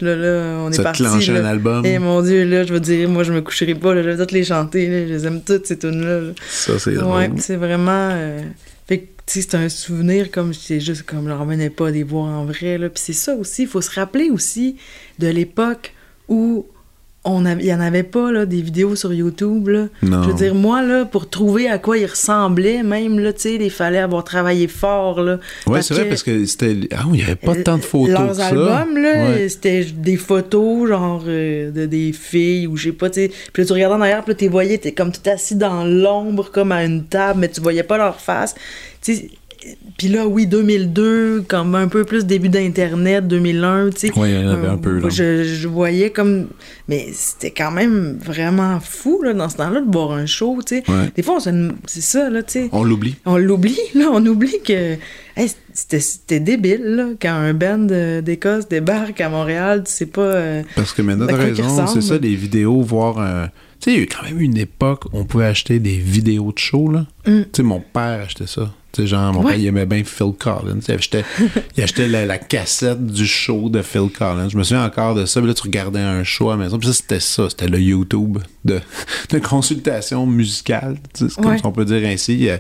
là, 0.02 0.16
là, 0.16 0.58
on 0.62 0.70
est 0.72 0.76
Ça 0.76 0.84
parti. 0.84 1.04
clenchait 1.04 1.38
un 1.38 1.46
album. 1.46 1.86
Et 1.86 2.00
mon 2.00 2.22
Dieu, 2.22 2.46
là, 2.46 2.64
je 2.64 2.74
veux 2.74 2.80
dire, 2.80 3.10
moi, 3.10 3.24
je 3.24 3.34
me 3.34 3.42
coucherai 3.42 3.76
pas, 3.76 3.94
là, 3.94 4.02
je 4.04 4.10
vais 4.10 4.18
toutes 4.18 4.32
les 4.32 4.44
chanter, 4.46 4.88
là, 4.88 5.08
je 5.08 5.14
les 5.14 5.28
aime 5.28 5.42
toutes, 5.42 5.66
ces 5.68 5.78
tunes-là. 5.78 6.20
là. 6.22 6.32
Ça, 6.50 6.80
c'est 6.80 6.92
Ouais, 6.92 7.28
drôle. 7.28 7.40
c'est 7.40 7.56
vraiment. 7.58 8.10
euh, 8.14 8.42
Fait 8.88 9.00
que, 9.00 9.04
tu 9.26 9.42
sais, 9.42 9.48
c'est 9.50 9.56
un 9.58 9.70
souvenir 9.70 10.32
comme 10.32 10.54
c'est 10.54 10.80
juste 10.80 11.04
comme 11.04 11.28
je 11.28 11.34
revenais 11.34 11.70
pas 11.70 11.92
des 11.92 12.04
voir 12.04 12.26
en 12.28 12.46
vrai. 12.46 12.78
Là. 12.78 12.90
Puis 12.90 13.02
c'est 13.06 13.14
ça 13.14 13.36
aussi, 13.36 13.64
il 13.64 13.68
faut 13.68 13.82
se 13.82 13.92
rappeler 13.98 14.30
aussi 14.30 14.76
de 15.20 15.28
l'époque 15.28 15.94
où 16.28 16.66
on 17.24 17.46
a- 17.46 17.54
il 17.54 17.66
y 17.66 17.74
en 17.74 17.80
avait 17.80 18.02
pas 18.02 18.32
là, 18.32 18.48
des 18.48 18.62
vidéos 18.64 18.96
sur 18.96 19.14
YouTube. 19.14 19.68
Là. 19.68 19.88
Non. 20.02 20.24
Je 20.24 20.30
veux 20.30 20.34
dire, 20.36 20.56
moi, 20.56 20.82
là, 20.82 21.06
pour 21.06 21.30
trouver 21.30 21.68
à 21.70 21.78
quoi 21.78 21.98
il 22.00 22.06
ressemblait, 22.08 22.82
même, 22.82 23.20
là, 23.20 23.32
tu 23.32 23.42
sais, 23.42 23.56
il 23.56 23.70
fallait 23.70 24.00
avoir 24.00 24.24
travaillé 24.24 24.68
fort. 24.68 25.20
Ouais, 25.68 25.82
c'est 25.84 25.94
vrai, 25.94 26.06
parce 26.10 26.24
que 26.24 26.46
c'était... 26.46 26.76
Ah 26.96 27.04
oui, 27.08 27.20
il 27.20 27.24
n'y 27.24 27.24
avait 27.24 27.36
pas 27.36 27.56
tant 27.56 27.78
de 27.78 27.84
photos 27.84 28.10
leurs 28.10 28.28
que 28.30 28.34
ça. 28.38 28.48
albums, 28.48 28.98
là, 28.98 29.24
Ouais. 29.30 29.50
c'était 29.50 29.84
des 29.86 30.18
photos, 30.18 30.88
genre, 30.90 31.24
euh, 31.28 31.70
de 31.70 31.86
des 31.86 32.12
filles, 32.12 32.66
ou 32.66 32.76
je 32.76 32.86
sais 32.86 32.92
pas, 32.92 33.10
tu 33.12 33.22
sais. 33.22 33.32
Puis 33.54 33.62
là, 33.64 33.68
tu 33.68 33.74
regardais 33.74 33.96
en 33.96 34.02
arrière, 34.02 34.24
puis 34.26 34.36
tu 34.36 34.46
les 34.46 34.50
voyais, 34.50 34.78
t'es 34.80 34.92
comme 34.94 35.12
tout 35.12 35.30
assis 35.30 35.56
dans 35.56 35.84
l'ombre, 35.84 36.50
comme 36.52 36.72
à 36.72 36.84
une 36.84 37.04
table, 37.04 37.40
mais 37.42 37.50
tu 37.50 37.62
voyais 37.62 37.84
pas 37.84 37.98
leur 37.98 38.20
face. 38.20 38.56
Tu 39.04 39.16
sais, 39.16 39.30
puis 39.98 40.08
là, 40.08 40.28
oui, 40.28 40.48
2002, 40.48 41.44
comme 41.48 41.76
un 41.76 41.88
peu 41.88 42.04
plus 42.04 42.26
début 42.26 42.50
d'Internet, 42.50 43.28
2001, 43.28 43.90
tu 43.92 43.98
sais. 44.08 44.12
Oui, 44.16 44.30
il 44.32 44.42
y 44.42 44.44
en 44.46 44.50
avait 44.50 44.68
un 44.68 44.78
peu, 44.78 45.00
là. 45.00 45.10
Je, 45.10 45.44
je 45.44 45.68
voyais 45.68 46.10
comme... 46.10 46.48
Mais 46.88 47.08
c'était 47.14 47.52
quand 47.52 47.72
même 47.72 48.18
vraiment 48.24 48.80
fou, 48.80 49.22
là, 49.24 49.34
dans 49.34 49.50
ce 49.50 49.58
temps-là, 49.58 49.82
de 49.82 49.92
voir 49.92 50.12
un 50.14 50.26
show, 50.26 50.60
tu 50.66 50.78
sais. 50.78 50.84
Ouais. 50.90 51.10
Des 51.16 51.22
fois, 51.22 51.36
on 51.38 51.40
se... 51.40 51.50
C'est 51.86 52.02
ça, 52.02 52.30
là, 52.30 52.42
tu 52.44 52.54
sais. 52.54 52.70
On 52.72 52.84
l'oublie. 52.84 53.16
On 53.26 53.38
l'oublie, 53.38 53.78
là, 53.96 54.10
on 54.12 54.26
oublie 54.26 54.58
que 54.66 54.96
hey, 55.38 55.52
c'était, 55.74 56.40
débile, 56.40 56.84
là, 56.84 57.08
quand 57.22 57.34
un 57.34 57.54
band 57.54 57.78
de- 57.80 58.22
d'Écosse 58.22 58.68
débarque 58.68 59.22
à 59.22 59.30
Montréal, 59.30 59.84
tu 59.86 59.92
sais 59.92 60.06
pas... 60.08 60.22
euh, 60.22 60.64
Parce 60.76 60.94
que 60.94 61.02
maintenant, 61.04 61.26
À 61.26 61.30
t'as 61.34 61.38
raison, 61.38 61.88
c'est 61.88 62.02
ça, 62.02 62.18
les 62.18 62.36
vidéos, 62.36 62.82
voir. 62.82 63.20
euh, 63.20 63.46
Tu 63.80 63.92
sais, 63.92 63.92
il 63.92 63.98
y 63.98 64.00
a 64.00 64.04
eu 64.04 64.08
quand 64.08 64.24
même 64.24 64.42
une 64.42 64.58
époque 64.58 65.06
où 65.06 65.20
on 65.20 65.26
pouvait 65.26 65.46
acheter 65.46 65.80
des 65.80 65.98
vidéos 65.98 66.52
de 66.52 66.58
show, 66.60 66.90
là. 66.92 67.06
Mm. 67.28 67.42
Tu 67.44 67.48
sais, 67.58 67.64
mon 67.64 67.80
père 67.82 68.22
achetait 68.26 68.48
ça. 68.48 68.74
Tu 68.94 69.02
sais, 69.04 69.08
genre, 69.08 69.32
mon 69.34 69.42
Ouais. 69.44 69.52
père, 69.54 69.60
il 69.62 69.66
aimait 69.68 69.86
bien 69.86 70.04
Phil 70.04 70.34
Collins. 70.38 70.80
Il 70.88 70.94
achetait, 70.94 71.24
il 71.78 71.84
achetait 71.84 72.08
la, 72.08 72.26
la 72.26 72.38
cassette 72.38 73.06
du 73.06 73.26
show 73.26 73.70
de 73.70 73.82
Phil 73.82 74.10
Collins. 74.10 74.50
Je 74.50 74.58
me 74.58 74.64
souviens 74.64 74.84
encore 74.86 75.16
de 75.16 75.26
ça. 75.26 75.40
Puis 75.40 75.48
là, 75.48 75.54
tu 75.54 75.64
regardais 75.64 76.00
un 76.00 76.24
show 76.24 76.50
à 76.50 76.58
la 76.58 76.64
maison. 76.64 76.78
Puis 76.78 76.88
ça, 76.88 76.94
c'était 76.94 77.20
ça. 77.22 77.50
C'était 77.50 77.68
le 77.70 77.80
YouTube 77.80 78.40
de, 78.66 78.80
de 79.30 79.40
consultation 79.40 80.26
musicale. 80.26 80.98
C'est 81.14 81.34
comme 81.36 81.46
Ouais. 81.46 81.58
si 81.58 81.66
on 81.66 81.72
peut 81.72 81.86
dire 81.86 82.06
ainsi. 82.08 82.50
Euh, 82.50 82.58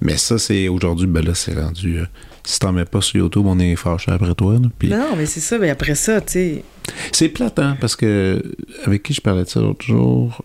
Mais 0.00 0.16
ça, 0.16 0.38
c'est 0.38 0.68
aujourd'hui, 0.68 1.06
ben 1.06 1.24
là, 1.24 1.34
c'est 1.34 1.54
rendu. 1.58 1.98
euh, 1.98 2.04
si 2.44 2.58
t'en 2.58 2.72
mets 2.72 2.84
pas 2.84 3.00
sur 3.00 3.16
YouTube, 3.20 3.44
on 3.46 3.58
est 3.58 3.74
fâché 3.74 4.10
après 4.12 4.34
toi. 4.34 4.54
là. 4.54 4.96
Non, 4.98 5.16
mais 5.16 5.24
c'est 5.24 5.40
ça, 5.40 5.56
mais 5.58 5.70
après 5.70 5.94
ça, 5.94 6.20
tu 6.20 6.32
sais... 6.32 6.64
c'est 7.10 7.28
plate, 7.30 7.58
hein, 7.58 7.76
parce 7.80 7.96
que 7.96 8.42
avec 8.84 9.02
qui 9.02 9.14
je 9.14 9.20
parlais 9.22 9.44
de 9.44 9.48
ça 9.48 9.60
l'autre 9.60 9.84
jour, 9.84 10.42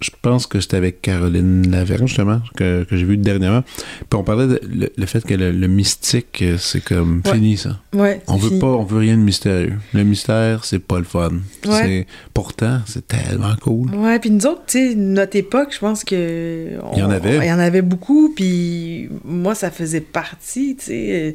je 0.00 0.10
pense 0.20 0.46
que 0.46 0.60
c'était 0.60 0.76
avec 0.76 1.00
Caroline 1.00 1.70
Lavergne, 1.70 2.06
justement, 2.06 2.40
que, 2.54 2.84
que 2.84 2.96
j'ai 2.96 3.04
vu 3.06 3.16
dernièrement. 3.16 3.62
Puis 3.62 4.18
on 4.18 4.22
parlait 4.24 4.46
de 4.46 4.60
le, 4.62 4.90
le 4.94 5.06
fait 5.06 5.24
que 5.24 5.32
le, 5.32 5.50
le 5.52 5.66
mystique, 5.68 6.44
c'est 6.58 6.82
comme 6.84 7.22
Ouais. 7.24 7.32
fini, 7.32 7.56
ça. 7.56 7.80
Ouais, 7.94 8.20
On 8.28 8.36
veut 8.36 8.58
pas, 8.58 8.66
on 8.66 8.84
veut 8.84 8.98
rien 8.98 9.16
de 9.16 9.22
mystérieux. 9.22 9.74
Le 9.94 10.04
mystère, 10.04 10.64
c'est 10.66 10.80
pas 10.80 10.98
le 10.98 11.04
fun. 11.04 11.30
Ouais. 11.66 11.82
C'est- 11.82 12.06
Pourtant, 12.34 12.80
c'est 12.86 13.06
tellement 13.06 13.54
cool. 13.62 13.94
Ouais, 13.94 14.18
puis 14.18 14.30
nous 14.30 14.46
autres, 14.46 14.64
tu 14.66 14.90
sais, 14.90 14.94
notre 14.94 15.36
époque, 15.36 15.70
je 15.72 15.78
pense 15.78 16.04
que... 16.04 16.72
on- 16.82 16.92
Il 16.92 16.98
y 16.98 17.02
en 17.02 17.10
avait. 17.10 17.38
Il 17.38 17.44
y 17.48 17.52
en 17.52 17.58
avait 17.58 17.80
beaucoup, 17.82 18.32
puis 18.36 19.08
moi, 19.24 19.54
ça 19.54 19.70
faisait 19.70 20.00
partie, 20.02 20.76
tu 20.76 20.84
sais, 20.86 21.34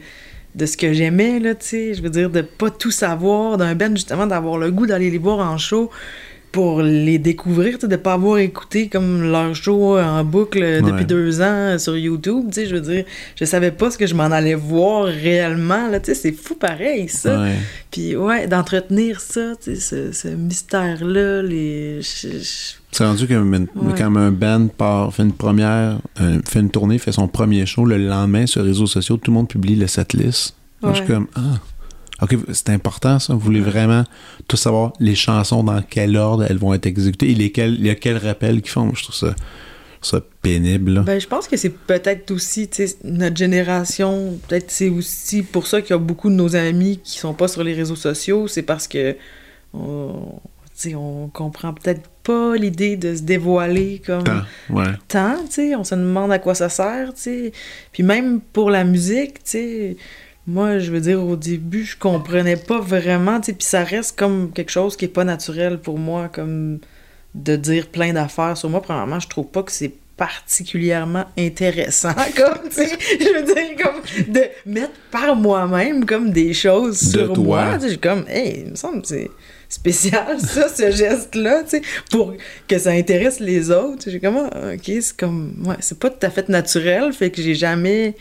de 0.54 0.66
ce 0.66 0.78
que 0.78 0.94
j'aimais, 0.94 1.40
là, 1.40 1.56
tu 1.56 1.66
sais. 1.66 1.94
Je 1.96 2.02
veux 2.04 2.10
dire, 2.10 2.30
de 2.30 2.42
pas 2.42 2.70
tout 2.70 2.92
savoir, 2.92 3.58
d'un 3.58 3.74
band, 3.74 3.96
justement, 3.96 4.28
d'avoir 4.28 4.58
le 4.60 4.70
goût 4.70 4.86
d'aller 4.86 5.10
les 5.10 5.18
voir 5.18 5.40
en 5.40 5.58
show 5.58 5.90
pour 6.52 6.82
les 6.82 7.18
découvrir, 7.18 7.78
de 7.78 7.96
pas 7.96 8.14
avoir 8.14 8.38
écouté 8.40 8.88
comme 8.90 9.22
leur 9.24 9.56
show 9.56 9.98
en 9.98 10.24
boucle 10.24 10.60
depuis 10.82 10.92
Ouais. 10.92 11.06
deux 11.06 11.42
ans 11.42 11.78
sur 11.80 11.96
YouTube, 11.98 12.46
tu 12.50 12.56
sais, 12.62 12.66
je 12.68 12.76
veux 12.76 12.82
dire, 12.82 13.06
je 13.36 13.46
savais 13.46 13.72
pas 13.72 13.90
ce 13.92 13.98
que 13.98 14.06
je 14.06 14.14
m'en 14.16 14.26
allais 14.26 14.56
voir 14.56 15.06
réellement, 15.06 15.88
là, 15.90 16.00
tu 16.00 16.08
sais, 16.08 16.16
c'est 16.16 16.32
fou 16.34 16.56
pareil, 16.56 17.08
ça. 17.08 17.42
Ouais. 17.42 17.56
Puis 17.90 18.16
ouais, 18.16 18.48
d'entretenir 18.48 19.22
ça, 19.22 19.54
tu 19.64 19.76
sais, 19.76 20.12
ce, 20.12 20.12
ce 20.12 20.28
mystère-là, 20.28 21.42
les... 21.42 22.00
C'est 22.92 23.06
rendu 23.06 23.28
que 23.28 23.34
Ouais. 23.34 23.66
quand 23.98 24.16
un 24.18 24.32
band 24.32 24.68
part, 24.78 25.14
fait 25.14 25.24
une 25.24 25.32
première, 25.34 26.00
euh, 26.20 26.40
fait 26.46 26.60
une 26.60 26.70
tournée, 26.70 26.98
fait 26.98 27.12
son 27.14 27.28
premier 27.28 27.66
show, 27.66 27.86
le 27.86 27.98
lendemain 27.98 28.46
sur 28.46 28.62
les 28.62 28.68
réseaux 28.70 28.88
sociaux, 28.88 29.18
tout 29.18 29.32
le 29.32 29.36
monde 29.36 29.48
publie 29.48 29.76
le 29.76 29.88
setlist. 29.88 30.56
Moi, 30.82 30.94
Je 30.94 30.98
suis 31.04 31.08
comme, 31.08 31.28
ah, 31.36 31.60
ok, 32.22 32.38
c'est 32.54 32.70
important 32.70 33.20
ça. 33.20 33.34
Vous 33.34 33.40
voulez 33.40 33.62
vraiment 33.62 34.04
tout 34.48 34.58
savoir 34.58 34.94
les 35.00 35.16
chansons, 35.16 35.64
dans 35.64 35.82
quel 35.82 36.18
ordre 36.18 36.46
elles 36.48 36.58
vont 36.58 36.74
être 36.74 36.86
exécutées 36.86 37.30
et 37.30 37.32
il 37.32 37.86
y 37.86 37.90
a 37.90 37.96
quel 37.96 38.18
rappel 38.18 38.62
qu'ils 38.62 38.72
font. 38.72 38.94
Je 38.94 39.04
trouve 39.04 39.16
ça, 39.16 39.36
ça 40.02 40.20
pénible. 40.42 40.94
là. 40.94 41.02
Ben, 41.02 41.20
je 41.20 41.28
pense 41.28 41.48
que 41.48 41.58
c'est 41.58 41.70
peut-être 41.70 42.32
aussi, 42.32 42.70
notre 43.04 43.38
génération, 43.38 44.40
peut-être 44.48 44.72
c'est 44.72 44.90
aussi 44.90 45.44
pour 45.44 45.68
ça 45.68 45.82
qu'il 45.82 45.92
y 45.92 45.94
a 45.94 46.00
beaucoup 46.00 46.30
de 46.30 46.36
nos 46.36 46.56
amis 46.56 47.00
qui 47.04 47.20
sont 47.20 47.34
pas 47.34 47.48
sur 47.48 47.64
les 47.64 47.74
réseaux 47.74 47.96
sociaux, 47.96 48.48
c'est 48.48 48.64
parce 48.64 48.88
que 48.88 49.16
on, 49.74 50.40
comprend 51.34 51.74
peut-être 51.74 52.10
pas 52.24 52.56
l'idée 52.56 52.98
de 52.98 53.16
se 53.16 53.22
dévoiler 53.22 54.02
comme 54.04 54.24
Tant, 55.08 55.36
ouais. 55.58 55.76
on 55.76 55.84
se 55.84 55.96
demande 55.96 56.32
à 56.32 56.40
quoi 56.40 56.56
ça 56.56 56.70
sert. 56.70 57.14
Puis 57.92 58.04
même 58.04 58.42
pour 58.42 58.72
la 58.72 58.84
musique, 58.84 59.44
tu 59.44 59.96
moi, 60.48 60.80
je 60.80 60.92
veux 60.92 61.02
dire, 61.02 61.24
au 61.24 61.36
début, 61.36 61.86
je 61.86 61.98
comprenais 61.98 62.58
pas 62.58 62.80
vraiment, 62.80 63.40
tu 63.40 63.48
sais, 63.48 63.54
puis 63.54 63.66
ça 63.66 63.84
reste 63.84 64.18
comme 64.18 64.52
quelque 64.52 64.72
chose 64.72 64.98
qui 64.98 65.06
est 65.06 65.10
pas 65.10 65.24
naturel 65.24 65.80
pour 65.80 66.00
moi, 66.00 66.30
comme 66.30 66.80
de 67.36 67.56
dire 67.56 67.88
plein 67.88 68.14
d'affaires 68.14 68.58
sur 68.58 68.70
moi. 68.70 68.82
Premièrement, 68.82 69.20
je 69.20 69.28
trouve 69.28 69.48
pas 69.48 69.64
que 69.64 69.72
c'est 69.72 69.94
particulièrement 70.18 71.26
intéressant, 71.38 72.14
comme, 72.36 72.70
tu 72.70 72.76
sais, 72.76 72.90
je 73.20 73.40
veux 73.40 73.54
dire, 73.54 73.76
comme 73.84 74.34
de 74.34 74.42
mettre 74.66 74.94
par 75.10 75.36
moi-même 75.36 76.06
comme 76.06 76.32
des 76.32 76.54
choses 76.54 77.02
De 77.02 77.20
sur 77.20 77.34
toi. 77.34 77.44
moi, 77.66 77.74
tu 77.76 77.80
sais, 77.80 77.86
je 77.86 77.92
suis 77.92 78.00
comme, 78.00 78.26
hey, 78.28 78.64
il 78.66 78.72
me 78.72 78.76
semble 78.76 79.02
que 79.02 79.08
c'est 79.08 79.32
spécial, 79.70 80.40
ça, 80.40 80.70
ce 80.70 80.92
geste-là, 80.92 81.64
tu 81.64 81.70
sais, 81.70 81.82
pour 82.12 82.34
que 82.68 82.78
ça 82.78 82.92
intéresse 82.92 83.40
les 83.40 83.72
autres. 83.72 84.10
J'ai 84.10 84.20
comme, 84.20 84.50
ah, 84.52 84.74
ok, 84.74 84.92
c'est 85.02 85.18
comme, 85.18 85.54
ouais, 85.66 85.78
c'est 85.80 85.98
pas 85.98 86.10
tout 86.10 86.26
à 86.26 86.30
fait 86.30 86.50
naturel, 86.50 87.14
fait 87.14 87.32
que 87.32 87.42
j'ai 87.42 87.56
jamais 87.56 88.16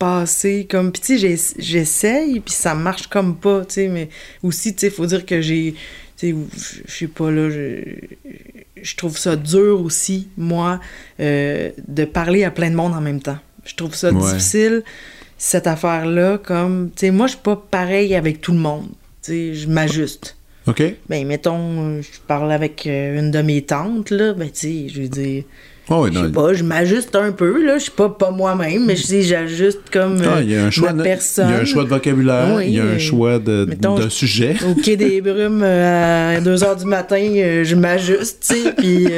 passé 0.00 0.66
comme, 0.68 0.90
puis 0.92 1.02
tu 1.02 1.18
sais, 1.18 1.54
j'essaye, 1.58 2.40
puis 2.40 2.54
ça 2.54 2.74
marche 2.74 3.06
comme 3.06 3.36
pas, 3.36 3.64
tu 3.66 3.74
sais, 3.74 3.88
mais 3.88 4.08
aussi, 4.42 4.74
tu 4.74 4.80
sais, 4.80 4.90
faut 4.90 5.04
dire 5.06 5.26
que 5.26 5.40
j'ai, 5.42 5.74
tu 6.16 6.30
sais, 6.32 6.34
je- 6.86 6.90
sais 6.92 7.06
pas, 7.06 7.30
là, 7.30 7.50
je, 7.50 8.96
trouve 8.96 9.16
ça 9.18 9.36
dur 9.36 9.80
aussi, 9.82 10.28
moi, 10.38 10.80
euh, 11.20 11.70
de 11.86 12.04
parler 12.06 12.44
à 12.44 12.50
plein 12.50 12.70
de 12.70 12.74
monde 12.76 12.94
en 12.94 13.00
même 13.02 13.20
temps. 13.20 13.38
Je 13.64 13.74
trouve 13.74 13.94
ça 13.94 14.10
Ouais. 14.10 14.18
difficile, 14.32 14.82
cette 15.36 15.66
affaire-là, 15.66 16.38
comme, 16.38 16.90
tu 16.96 17.00
sais, 17.06 17.10
moi, 17.10 17.26
je 17.26 17.32
suis 17.32 17.42
pas 17.42 17.62
pareil 17.70 18.14
avec 18.14 18.40
tout 18.40 18.52
le 18.52 18.58
monde, 18.58 18.88
tu 19.22 19.30
sais, 19.32 19.54
je 19.54 19.68
m'ajuste. 19.68 20.36
OK? 20.66 20.82
Ben, 21.10 21.26
mettons, 21.26 22.00
je 22.00 22.08
parle 22.26 22.52
avec 22.52 22.86
euh, 22.86 23.18
une 23.18 23.30
de 23.30 23.42
mes 23.42 23.60
tantes, 23.62 24.10
là, 24.10 24.32
ben, 24.32 24.50
tu 24.50 24.60
sais, 24.60 24.88
je 24.88 25.02
veux 25.02 25.08
dire, 25.08 25.44
Oh, 25.92 26.04
oui, 26.04 26.10
je 26.14 26.20
sais 26.24 26.30
pas, 26.32 26.52
je 26.54 26.62
m'ajuste 26.62 27.16
un 27.16 27.32
peu, 27.32 27.64
là, 27.66 27.76
je 27.78 27.82
suis 27.82 27.90
pas, 27.90 28.08
pas 28.08 28.30
moi-même, 28.30 28.86
mais 28.86 28.94
je 28.94 29.02
sais, 29.02 29.22
j'ajuste 29.22 29.80
comme 29.92 30.22
ah, 30.24 30.36
euh, 30.36 30.42
y 30.44 30.56
a 30.56 30.64
un 30.66 30.70
choix, 30.70 30.92
ma 30.92 30.98
de, 30.98 31.02
personne. 31.02 31.48
il 31.48 31.52
y 31.52 31.58
a 31.58 31.60
un 31.62 31.64
choix 31.64 31.82
de 31.82 31.88
vocabulaire, 31.88 32.54
Oui, 32.54 32.66
il 32.68 32.74
y 32.74 32.78
a 32.78 32.84
un 32.84 32.86
euh, 32.86 32.98
choix 33.00 33.38
de, 33.40 33.66
mettons, 33.68 33.96
de 33.96 34.02
je- 34.02 34.08
sujet. 34.08 34.54
Au 34.70 34.74
quai 34.80 34.96
des 34.96 35.20
brumes, 35.20 35.62
euh, 35.64 36.36
à 36.36 36.40
2 36.40 36.62
heures 36.62 36.76
du 36.76 36.84
matin, 36.86 37.16
euh, 37.20 37.64
je 37.64 37.74
m'ajuste, 37.74 38.46
tu 38.48 38.54
sais, 38.62 38.72
puis... 38.76 39.08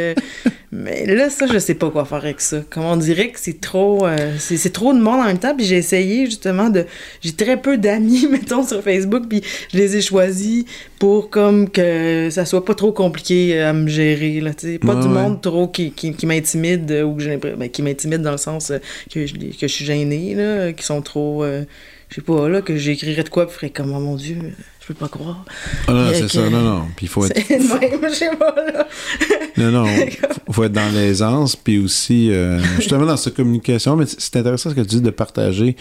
mais 0.74 1.04
là, 1.04 1.28
ça, 1.28 1.46
je 1.46 1.58
sais 1.58 1.74
pas 1.74 1.90
quoi 1.90 2.06
faire 2.06 2.18
avec 2.24 2.40
ça. 2.40 2.62
Comme 2.70 2.84
on 2.84 2.96
dirait 2.96 3.30
que 3.30 3.38
c'est 3.38 3.60
trop... 3.60 4.06
euh, 4.06 4.36
c'est 4.38 4.72
trop 4.72 4.94
de 4.94 4.98
monde 5.00 5.20
en 5.20 5.24
même 5.26 5.38
temps, 5.38 5.54
puis 5.54 5.66
j'ai 5.66 5.76
essayé, 5.76 6.24
justement, 6.24 6.70
de... 6.70 6.86
J'ai 7.20 7.32
très 7.32 7.60
peu 7.60 7.76
d'amis, 7.76 8.26
mettons, 8.30 8.66
sur 8.66 8.82
Facebook, 8.82 9.24
puis 9.28 9.42
je 9.72 9.76
les 9.76 9.96
ai 9.96 10.00
choisis 10.00 10.64
pour, 10.98 11.28
comme, 11.28 11.68
que 11.68 12.28
ça 12.30 12.46
soit 12.46 12.64
pas 12.64 12.74
trop 12.74 12.90
compliqué 12.92 13.60
à 13.60 13.74
me 13.74 13.86
gérer, 13.86 14.40
là, 14.40 14.54
tu 14.54 14.66
sais. 14.72 14.78
Pas 14.78 14.94
Ouais, 14.94 15.00
du 15.02 15.08
ouais. 15.08 15.12
monde 15.12 15.42
trop 15.42 15.68
qui, 15.68 15.92
qui, 15.92 16.14
qui 16.14 16.24
m'intimide, 16.24 16.90
euh, 16.90 17.02
ou 17.02 17.16
que 17.16 17.22
j'ai 17.22 17.30
l'impression- 17.30 17.58
ben, 17.58 17.68
qui 17.68 17.82
m'intimide 17.82 18.22
dans 18.22 18.30
le 18.32 18.38
sens 18.38 18.70
euh, 18.70 18.78
que, 19.12 19.26
je, 19.26 19.34
que 19.34 19.40
je 19.60 19.66
suis 19.66 19.84
gênée, 19.84 20.34
là, 20.34 20.72
qui 20.72 20.84
sont 20.84 21.02
trop... 21.02 21.44
euh, 21.44 21.64
je 22.08 22.16
sais 22.16 22.22
pas, 22.22 22.48
là, 22.48 22.62
que 22.62 22.76
j'écrirais 22.76 23.24
de 23.24 23.28
quoi, 23.28 23.46
puis 23.46 23.54
ferais 23.56 23.70
comme, 23.70 23.92
oh 23.94 24.00
mon 24.00 24.16
Dieu, 24.16 24.36
je 24.82 24.86
peux 24.88 24.94
pas 24.94 25.08
croire. 25.08 25.44
Ah 25.86 25.92
non, 25.92 26.10
c'est 26.12 26.22
que- 26.22 26.28
ça, 26.28 26.50
non, 26.50 26.60
non. 26.62 26.82
Puis 26.96 27.06
il 27.06 27.08
faut 27.08 27.24
être, 27.24 27.40
C'est 27.48 27.58
le 27.58 27.98
même, 28.00 28.12
sais 28.12 28.30
pas, 28.36 28.54
là. 28.56 28.86
non, 29.56 29.70
non, 29.70 29.86
faut, 30.46 30.52
faut 30.52 30.64
être 30.64 30.72
dans 30.72 30.92
l'aisance, 30.92 31.54
puis 31.56 31.78
aussi, 31.78 32.30
euh, 32.32 32.58
justement, 32.76 33.06
dans 33.06 33.16
cette 33.16 33.34
communication, 33.34 33.94
mais 33.96 34.06
c'est- 34.06 34.36
intéressant 34.36 34.70
ce 34.70 34.74
que 34.74 34.80
tu 34.80 34.96
dis 34.96 35.00
de 35.00 35.10
partager. 35.10 35.76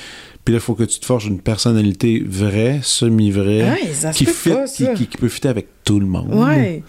Puis 0.46 0.54
là, 0.54 0.58
il 0.58 0.62
faut 0.62 0.76
que 0.76 0.84
tu 0.84 1.00
te 1.00 1.06
forges 1.06 1.26
une 1.26 1.40
personnalité 1.42 2.24
vraie, 2.26 2.80
semi-vraie, 2.84 3.72
Ouais, 3.72 3.94
ça 3.94 4.14
se 4.14 4.18
qui, 4.20 4.26
peut 4.26 4.32
fit, 4.32 4.50
pas, 4.52 4.66
qui, 4.66 4.84
ça. 4.86 4.94
qui, 4.94 5.08
qui 5.08 5.18
peut 5.18 5.30
fitter 5.30 5.50
avec 5.50 5.68
tout 5.84 6.00
le 6.00 6.06
monde. 6.06 6.34
Ouais. 6.34 6.84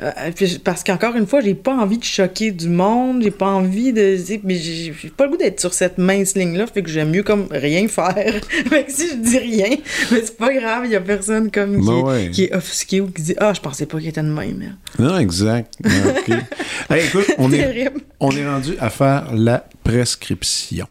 Euh, 0.00 0.10
puis 0.34 0.60
parce 0.62 0.84
qu'encore 0.84 1.16
une 1.16 1.26
fois, 1.26 1.40
j'ai 1.40 1.54
pas 1.54 1.74
envie 1.74 1.98
de 1.98 2.04
choquer 2.04 2.52
du 2.52 2.68
monde, 2.68 3.22
j'ai 3.22 3.32
pas 3.32 3.48
envie 3.48 3.92
de. 3.92 4.16
Mais 4.44 4.54
j'ai 4.54 4.92
pas 5.16 5.24
le 5.24 5.30
goût 5.32 5.36
d'être 5.36 5.58
sur 5.60 5.74
cette 5.74 5.98
mince 5.98 6.36
ligne-là, 6.36 6.66
fait 6.68 6.82
que 6.84 6.88
j'aime 6.90 7.10
mieux 7.10 7.24
comme 7.24 7.48
rien 7.50 7.88
faire. 7.88 8.14
fait 8.68 8.84
que 8.84 8.92
si 8.92 9.08
je 9.08 9.14
dis 9.16 9.38
rien, 9.38 9.76
mais 10.12 10.20
c'est 10.22 10.36
pas 10.36 10.52
grave, 10.54 10.82
il 10.84 10.92
y 10.92 10.96
a 10.96 11.00
personne 11.00 11.50
comme 11.50 11.80
qui, 11.80 11.86
Ben 11.86 11.98
est- 11.98 12.02
ouais. 12.02 12.30
qui 12.30 12.44
est 12.44 12.54
offusqué 12.54 13.00
ou 13.00 13.08
qui 13.08 13.22
dit 13.22 13.34
Ah, 13.38 13.52
je 13.54 13.60
pensais 13.60 13.86
pas 13.86 13.98
qu'il 13.98 14.08
était 14.08 14.22
de 14.22 14.28
même. 14.28 14.62
hein. 14.62 14.76
Non, 14.98 15.18
exact. 15.18 15.74
Ah. 15.84 15.88
Hey, 16.90 17.04
écoute, 17.06 17.26
on 17.36 17.52
est, 17.52 17.90
on 18.18 18.30
est 18.30 18.46
rendu 18.48 18.74
à 18.80 18.88
faire 18.88 19.34
la 19.34 19.66
prescription. 19.84 20.86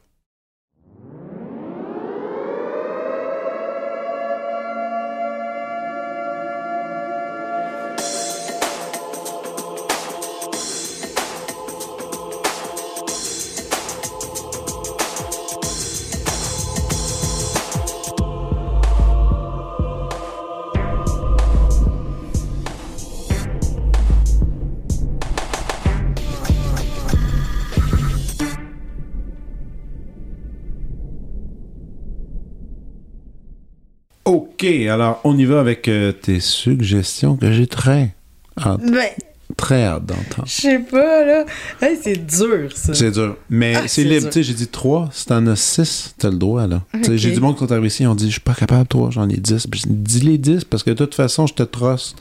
Alors 34.89 35.19
on 35.23 35.37
y 35.37 35.45
va 35.45 35.59
avec 35.59 35.87
euh, 35.87 36.11
tes 36.11 36.39
suggestions 36.39 37.35
que 37.37 37.51
j'ai 37.51 37.67
très 37.67 38.13
hâte, 38.59 38.81
Ben, 38.81 39.09
très 39.55 39.83
hâte 39.85 40.05
d'entendre. 40.05 40.45
je 40.47 40.51
sais 40.51 40.79
pas, 40.79 41.25
là. 41.25 41.45
Hey, 41.81 41.97
c'est 42.01 42.17
dur, 42.25 42.69
ça. 42.75 42.93
C'est 42.93 43.11
dur. 43.11 43.37
Mais 43.49 43.75
Ah, 43.75 43.87
c'est 43.87 44.03
libre. 44.03 44.27
Tu 44.27 44.33
sais, 44.33 44.43
j'ai 44.43 44.53
dit 44.53 44.67
3. 44.67 45.09
Si 45.11 45.25
t'en 45.25 45.45
as 45.47 45.55
6, 45.55 46.15
t'as 46.17 46.29
le 46.29 46.37
droit, 46.37 46.67
là. 46.67 46.83
J'ai 47.15 47.31
du 47.31 47.39
monde 47.39 47.55
qui 47.55 47.59
sont 47.59 47.71
arrivés 47.71 47.87
ici, 47.87 48.03
ils 48.03 48.07
ont 48.07 48.15
dit, 48.15 48.27
je 48.27 48.31
suis 48.33 48.39
pas 48.41 48.53
capable, 48.53 48.87
toi, 48.87 49.09
j'en 49.11 49.27
ai 49.29 49.37
10. 49.37 49.67
Puis 49.67 49.81
dis 49.87 50.19
les 50.21 50.37
10, 50.37 50.63
parce 50.65 50.83
que 50.83 50.89
de 50.91 50.95
toute 50.95 51.15
façon, 51.15 51.47
je 51.47 51.53
te 51.53 51.63
trosse 51.63 52.15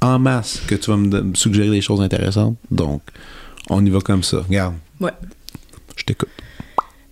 en 0.00 0.18
masse 0.18 0.60
que 0.66 0.74
tu 0.74 0.90
vas 0.90 0.96
me, 0.96 1.22
me 1.22 1.34
suggérer 1.34 1.70
des 1.70 1.80
choses 1.80 2.00
intéressantes. 2.00 2.56
Donc, 2.70 3.02
on 3.68 3.84
y 3.84 3.90
va 3.90 4.00
comme 4.00 4.22
ça. 4.22 4.38
Regarde, 4.48 4.74
Ouais. 5.00 5.12
je 5.96 6.04
t'écoute. 6.04 6.28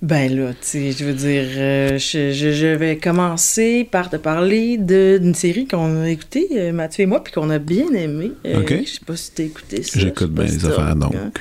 Ben 0.07 0.37
là, 0.37 0.51
tu 0.53 0.57
sais, 0.61 0.93
je 0.93 1.05
veux 1.05 1.15
dire, 1.15 1.45
euh, 1.57 1.99
je, 1.99 2.31
je- 2.33 2.53
je 2.53 2.67
vais 2.69 2.97
commencer 2.97 3.83
par 3.91 4.09
te 4.09 4.15
parler 4.17 4.77
d'une 4.79 5.35
série 5.35 5.67
qu'on 5.67 6.01
a 6.03 6.09
écoutée, 6.09 6.47
euh, 6.53 6.73
Mathieu 6.73 7.03
et 7.03 7.07
moi, 7.07 7.25
puis 7.25 7.33
qu'on 7.33 7.51
a 7.51 7.59
bien 7.59 7.93
aimé. 7.93 8.31
Euh, 8.47 8.61
Ok. 8.61 8.73
Je 8.85 8.89
sais 8.89 9.01
pas 9.05 9.17
si 9.17 9.33
t'as 9.33 9.43
écouté 9.43 9.83
ça. 9.83 9.99
J'écoute 9.99 10.31
bien 10.33 10.45
les 10.45 10.65
affaires, 10.65 10.95
donc. 10.95 11.13
hein. 11.15 11.33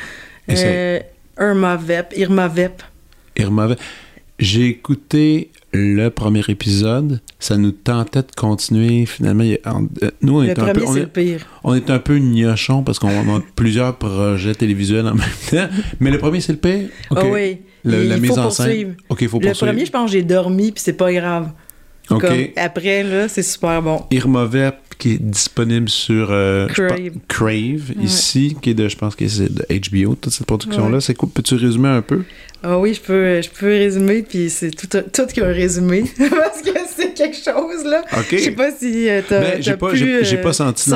Euh, 0.49 0.99
Irma 1.39 1.75
Vep, 1.75 2.13
Irma 2.17 2.47
Vep. 2.47 2.81
Irma 3.37 3.67
Vep. 3.67 3.79
J'ai 4.39 4.65
écouté 4.65 5.51
le 5.71 6.09
premier 6.09 6.41
épisode. 6.47 7.21
Ça 7.39 7.57
nous 7.57 7.71
tentait 7.71 8.21
de 8.21 8.31
continuer. 8.35 9.05
Finalement, 9.05 9.43
nous, 10.23 10.39
on 10.39 10.43
est 10.43 10.57
un 10.57 10.73
peu. 10.73 10.83
on 10.87 10.95
est- 10.95 10.99
le 11.01 11.07
pire. 11.07 11.45
On 11.63 11.75
est 11.75 11.89
un 11.91 11.99
peu 11.99 12.17
gnochon 12.17 12.81
parce 12.83 12.97
qu'on 12.97 13.09
a 13.09 13.41
plusieurs 13.55 13.95
projets 13.97 14.55
télévisuels 14.55 15.05
en 15.07 15.13
même 15.15 15.29
temps. 15.51 15.67
Mais 15.99 16.09
le 16.09 16.17
premier, 16.17 16.41
c'est 16.41 16.53
le 16.53 16.57
pire? 16.57 16.89
OK. 17.11 17.19
Ah 17.21 17.25
oui. 17.31 17.57
Le- 17.85 18.03
il 18.03 18.09
la 18.09 18.17
mise 18.17 18.37
en 18.37 18.49
scène. 18.49 18.95
OK, 19.09 19.21
il 19.21 19.29
faut 19.29 19.39
Le 19.39 19.47
poursuivre. 19.47 19.71
premier, 19.71 19.85
je 19.85 19.91
pense 19.91 20.11
j'ai 20.11 20.23
dormi, 20.23 20.71
puis 20.71 20.81
c'est 20.83 20.93
pas 20.93 21.11
grave. 21.13 21.49
OK. 22.11 22.21
Comme, 22.21 22.37
après, 22.57 23.03
là, 23.03 23.27
c'est 23.27 23.41
super 23.43 23.81
bon. 23.81 24.03
Irma 24.11 24.45
Vep, 24.45 24.75
qui 24.99 25.13
est 25.13 25.21
disponible 25.21 25.89
sur 25.89 26.27
euh, 26.31 26.67
Crave. 26.67 26.89
pense- 26.89 27.21
Crave, 27.27 27.49
Ouais. 27.97 28.03
ici, 28.03 28.55
qui 28.61 28.69
est 28.69 28.73
de, 28.75 28.87
je 28.87 28.95
pense 28.95 29.15
que 29.15 29.27
c'est 29.27 29.51
de 29.51 29.65
HBO, 29.69 30.13
toute 30.15 30.31
cette 30.31 30.45
production-là. 30.45 30.95
Ouais. 30.95 31.01
C'est 31.01 31.15
cool. 31.15 31.29
Peux-tu 31.29 31.55
résumer 31.55 31.89
un 31.89 32.01
peu? 32.03 32.21
Ah 32.61 32.77
oui, 32.79 32.93
je 32.93 33.01
peux, 33.01 33.41
je 33.41 33.49
peux 33.49 33.65
résumer, 33.67 34.21
puis 34.21 34.49
c'est 34.51 34.69
tout, 34.71 34.87
un- 34.97 35.01
tout 35.01 35.25
qu'un 35.33 35.47
résumé, 35.47 36.03
parce 36.17 36.61
que 36.61 36.71
c'est 36.95 37.13
quelque 37.15 37.37
chose, 37.37 37.83
là. 37.85 38.03
OK. 38.17 38.27
Je 38.31 38.37
sais 38.37 38.51
pas 38.51 38.71
si 38.71 39.09
euh, 39.09 39.21
t'as 39.27 39.39
Ben, 39.41 39.61
j'ai 39.63 39.75
pas, 39.75 39.89
pu, 39.89 39.97
j'ai, 39.97 40.23
j'ai 40.25 40.37
pas 40.37 40.53
senti 40.53 40.91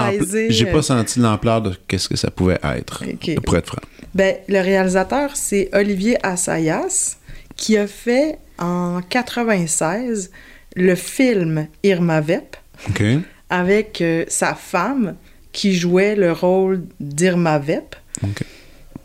j'ai 0.50 0.68
euh, 0.68 0.72
pas 0.72 0.82
senti 0.84 1.20
l'ampleur 1.20 1.62
de 1.64 1.74
qu'est-ce 1.88 2.08
que 2.08 2.16
ça 2.18 2.30
pouvait 2.32 2.60
être, 2.64 3.04
Ok. 3.04 3.42
pour 3.44 3.58
être 3.58 3.68
franc. 3.68 3.82
Ben, 4.16 4.36
le 4.48 4.60
réalisateur, 4.62 5.36
c'est 5.36 5.70
Olivier 5.74 6.18
Assayas, 6.24 7.18
qui 7.56 7.78
a 7.78 7.88
fait 7.88 8.38
en 8.58 9.02
96 9.08 10.32
le 10.76 10.96
film 10.96 11.68
Irma 11.84 12.22
Vep 12.22 12.56
avec 13.50 14.02
euh, 14.02 14.26
sa 14.28 14.54
femme 14.56 15.16
qui 15.52 15.74
jouait 15.76 16.16
le 16.16 16.32
rôle 16.32 16.84
d'Irma 17.00 17.60
Vep. 17.60 17.96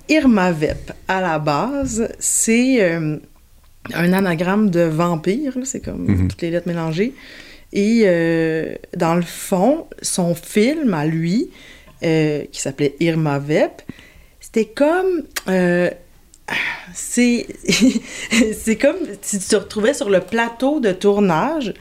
Irma 0.08 0.52
Vep, 0.52 0.92
à 1.08 1.20
la 1.20 1.38
base, 1.38 2.08
c'est 2.18 2.82
euh, 2.82 3.16
un 3.94 4.12
anagramme 4.12 4.70
de 4.70 4.80
vampire, 4.80 5.54
c'est 5.64 5.80
comme 5.80 6.06
Mhm. 6.06 6.28
toutes 6.28 6.42
les 6.42 6.50
lettres 6.50 6.68
mélangées. 6.68 7.14
Et 7.72 8.02
euh, 8.04 8.74
dans 8.96 9.14
le 9.14 9.22
fond, 9.22 9.86
son 10.02 10.34
film 10.34 10.94
à 10.94 11.06
lui, 11.06 11.50
qui 12.02 12.60
s'appelait 12.60 12.94
Irma 13.00 13.38
Vep, 13.38 13.80
c'était 14.54 14.70
comme. 14.72 15.22
euh, 15.48 15.90
c'est 16.94 17.46
c'est 18.62 18.76
comme 18.76 18.96
si 19.22 19.38
tu 19.38 19.46
te 19.46 19.56
retrouvais 19.56 19.94
sur 19.94 20.10
le 20.10 20.20
plateau 20.20 20.78
de 20.78 20.92
tournage 20.92 21.72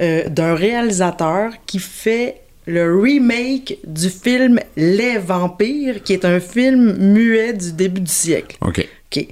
euh, 0.00 0.28
d'un 0.28 0.54
réalisateur 0.54 1.52
qui 1.66 1.78
fait 1.78 2.40
le 2.66 2.98
remake 2.98 3.78
du 3.86 4.08
film 4.08 4.58
Les 4.76 5.18
Vampires, 5.18 6.02
qui 6.02 6.12
est 6.14 6.24
un 6.24 6.40
film 6.40 6.96
muet 7.12 7.52
du 7.52 7.72
début 7.72 8.00
du 8.00 8.10
siècle. 8.12 8.56
OK. 8.62 8.86
OK. 9.14 9.26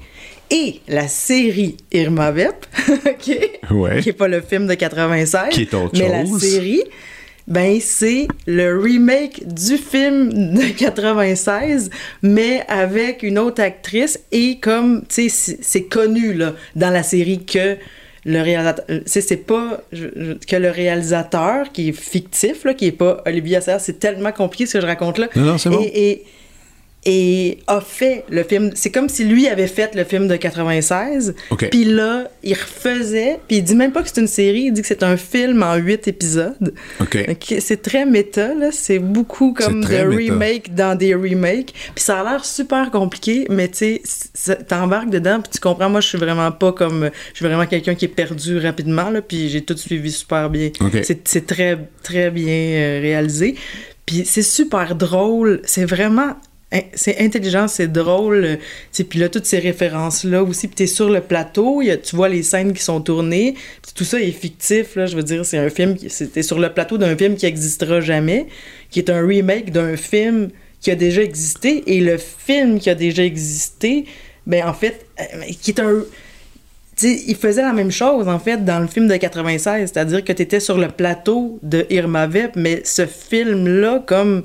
Et 0.51 0.81
la 0.89 1.09
série 1.09 1.77
Irma 1.93 2.31
Vep, 2.31 2.67
OK, 3.07 3.39
Ouais. 3.71 4.01
qui 4.01 4.09
n'est 4.09 4.13
pas 4.15 4.29
le 4.29 4.41
film 4.41 4.67
de 4.67 4.75
96, 4.75 5.51
Qui 5.51 5.63
est 5.63 5.75
autre 5.75 5.93
mais 5.99 6.09
la 6.09 6.25
série, 6.39 6.83
ben 7.49 7.79
c'est 7.81 8.29
le 8.47 8.79
remake 8.79 9.43
du 9.53 9.77
film 9.79 10.55
de 10.55 10.69
96, 10.79 11.91
mais 12.23 12.63
avec 12.69 13.23
une 13.23 13.39
autre 13.39 13.63
actrice 13.63 14.21
et 14.33 14.59
comme, 14.61 15.03
tu 15.09 15.29
sais, 15.29 15.57
c'est- 15.63 15.89
connu, 15.89 16.35
là, 16.35 16.55
dans 16.77 16.91
la 16.91 17.03
série 17.03 17.45
que 17.45 17.77
le 18.25 18.43
réalisateur, 18.43 18.85
sais, 19.07 19.21
c'est 19.23 19.37
pas 19.47 19.81
je- 19.93 20.09
je- 20.17 20.33
que 20.47 20.57
le 20.57 20.71
réalisateur 20.71 21.73
qui 21.73 21.89
est 21.89 21.93
fictif, 21.93 22.65
là, 22.65 22.75
qui 22.75 22.87
est 22.87 22.93
pas 22.93 23.23
Olivier 23.27 23.57
Assayas, 23.57 23.79
c'est 23.79 23.99
tellement 23.99 24.33
compliqué 24.33 24.67
ce 24.67 24.75
que 24.75 24.81
je 24.83 24.87
raconte 24.87 25.19
là. 25.19 25.29
Non, 25.35 25.43
non, 25.45 25.59
c'est 25.59 25.71
bon. 25.71 25.81
Et, 25.83 26.11
et, 26.11 26.25
et 27.11 27.61
a 27.69 27.81
fait 27.81 28.27
le 28.29 28.43
film. 28.43 28.71
C'est 28.75 28.91
comme 28.91 29.09
si 29.09 29.25
lui 29.25 29.49
avait 29.49 29.67
fait 29.67 29.95
le 29.95 30.05
film 30.05 30.29
de 30.29 30.37
96. 30.37 31.35
OK. 31.49 31.71
Puis 31.71 31.85
là, 31.85 32.29
il 32.43 32.53
refaisait. 32.53 33.41
Puis 33.49 33.57
il 33.57 33.63
dit 33.63 33.75
même 33.75 33.93
pas 33.93 34.03
que 34.03 34.11
c'est 34.13 34.21
une 34.21 34.27
série, 34.27 34.65
il 34.65 34.73
dit 34.75 34.83
que 34.83 34.87
c'est 34.87 35.03
un 35.03 35.17
film 35.17 35.63
en 35.63 35.77
huit 35.77 36.07
épisodes. 36.07 36.75
OK. 37.01 37.17
Ok, 37.31 37.55
C'est 37.61 37.81
très 37.81 38.05
méta, 38.05 38.53
là. 38.53 38.69
C'est 38.73 38.99
beaucoup 38.99 39.55
comme 39.55 39.83
de 39.83 39.97
remake 39.97 40.75
dans 40.75 40.95
des 40.99 41.15
remakes. 41.15 41.73
Puis 41.95 42.05
ça 42.05 42.21
a 42.21 42.25
l'air 42.25 42.45
super 42.45 42.91
compliqué, 42.91 43.47
mais 43.49 43.69
tu 43.69 44.01
sais, 44.05 44.57
t'embarques 44.69 45.09
dedans, 45.09 45.41
puis 45.41 45.53
tu 45.55 45.61
comprends. 45.61 45.89
Moi, 45.89 46.03
je 46.03 46.09
suis 46.09 46.19
vraiment 46.19 46.53
pas 46.53 46.73
comme. 46.73 47.09
Je 47.33 47.37
suis 47.37 47.47
vraiment 47.47 47.65
quelqu'un 47.65 47.95
qui 47.95 48.05
est 48.05 48.09
perdu 48.09 48.59
rapidement, 48.59 49.09
là. 49.09 49.23
Puis 49.23 49.49
j'ai 49.49 49.63
tout 49.63 49.79
suivi 49.79 50.13
super 50.13 50.51
bien. 50.51 50.69
OK. 50.83 50.99
C'est 51.03 51.27
c'est 51.27 51.47
très, 51.47 51.79
très 52.03 52.31
bien 52.31 52.53
euh, 52.53 53.01
réalisé. 53.01 53.55
Puis 54.05 54.25
c'est 54.27 54.43
super 54.43 54.95
drôle. 54.95 55.63
C'est 55.65 55.87
vraiment. 55.87 56.37
In- 56.73 56.81
C'est 56.95 57.19
intelligent, 57.21 57.69
c'est 57.69 57.89
drôle. 57.91 58.45
euh, 58.45 59.05
Puis 59.09 59.19
là, 59.19 59.29
toutes 59.29 59.47
ces 59.47 59.59
références-là 59.59 60.43
aussi. 60.43 60.67
Puis 60.69 60.77
t'es 60.77 60.87
sur 60.87 61.09
le 61.11 61.21
plateau, 61.21 61.83
tu 62.03 62.17
vois 62.17 62.29
les 62.29 62.43
scènes 62.43 62.73
qui 62.73 62.83
sont 62.83 63.01
tournées. 63.01 63.55
Puis 63.83 63.93
tout 63.95 64.05
ça 64.05 64.21
est 64.21 64.31
fictif, 64.33 64.97
là. 64.97 65.07
Je 65.07 65.17
veux 65.17 65.23
dire, 65.23 65.45
c'est 65.45 65.59
un 65.59 65.71
film. 65.71 65.97
T'es 65.97 66.43
sur 66.43 66.59
le 66.59 66.73
plateau 66.73 66.99
d'un 66.99 67.17
film 67.17 67.37
qui 67.37 67.47
existera 67.47 68.01
jamais, 68.01 68.47
qui 68.91 68.99
est 69.01 69.11
un 69.11 69.27
remake 69.27 69.73
d'un 69.73 69.97
film 69.97 70.51
qui 70.81 70.91
a 70.91 70.95
déjà 70.95 71.23
existé. 71.23 71.83
Et 71.87 72.01
le 72.01 72.17
film 72.19 72.79
qui 72.79 72.89
a 72.91 72.95
déjà 72.95 73.25
existé, 73.25 74.05
ben 74.47 74.67
en 74.67 74.75
fait, 74.75 75.07
euh, 75.21 75.25
qui 75.61 75.71
est 75.73 75.81
un 75.81 76.05
tu 76.97 77.07
sais, 77.17 77.23
il 77.29 77.37
faisait 77.37 77.63
la 77.63 77.73
même 77.73 77.93
chose, 77.93 78.27
en 78.27 78.41
fait, 78.41 78.65
dans 78.65 78.81
le 78.81 78.89
film 78.89 79.07
de 79.07 79.15
96, 79.17 79.93
c'est-à-dire 79.93 80.25
que 80.25 80.33
tu 80.33 80.43
étais 80.43 80.59
sur 80.59 80.77
le 80.79 80.89
plateau 80.89 81.61
de 81.63 81.87
Irma 81.91 82.27
Vep, 82.27 82.57
mais 82.57 82.81
ce 82.85 83.07
film-là, 83.07 84.03
comme, 84.05 84.43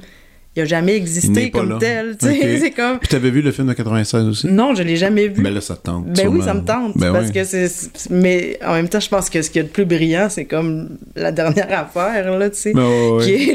il 0.56 0.62
a 0.62 0.66
jamais 0.66 0.94
Il 0.94 0.98
existé 0.98 1.50
comme 1.50 1.70
là. 1.70 1.78
tel, 1.80 2.16
tu 2.20 2.28
sais, 2.28 2.34
Ok. 2.38 2.60
c'est 2.62 2.72
comme... 2.72 3.00
Puis 3.00 3.08
t'avais 3.10 3.32
vu 3.32 3.42
le 3.42 3.52
film 3.52 3.68
de 3.68 3.74
96 3.74 4.28
aussi? 4.28 4.48
Non, 4.48 4.76
je 4.76 4.84
l'ai 4.84 4.98
jamais 4.98 5.28
vu. 5.28 5.42
Ben 5.42 5.54
là, 5.54 5.62
ça 5.62 5.76
te 5.76 5.82
tente. 5.84 6.06
Ben 6.08 6.28
oui, 6.28 6.42
ça 6.44 6.54
me 6.54 6.62
tente, 6.62 6.98
Ben 6.98 7.12
parce 7.12 7.28
oui. 7.28 7.34
que 7.34 7.44
c'est... 7.44 7.70
Mais 8.12 8.60
en 8.66 8.74
même 8.74 8.88
temps, 8.90 9.00
je 9.00 9.10
pense 9.10 9.30
que 9.30 9.42
ce 9.42 9.50
qu'il 9.50 9.62
y 9.62 9.66
a 9.66 9.68
de 9.68 9.74
plus 9.74 9.86
brillant, 9.86 10.28
c'est 10.30 10.46
comme 10.46 10.90
la 11.16 11.32
dernière 11.32 11.68
affaire, 11.80 12.38
là, 12.38 12.50
tu 12.50 12.58
sais, 12.58 12.74
Ben 12.74 13.18
qui 13.22 13.32
est 13.34 13.54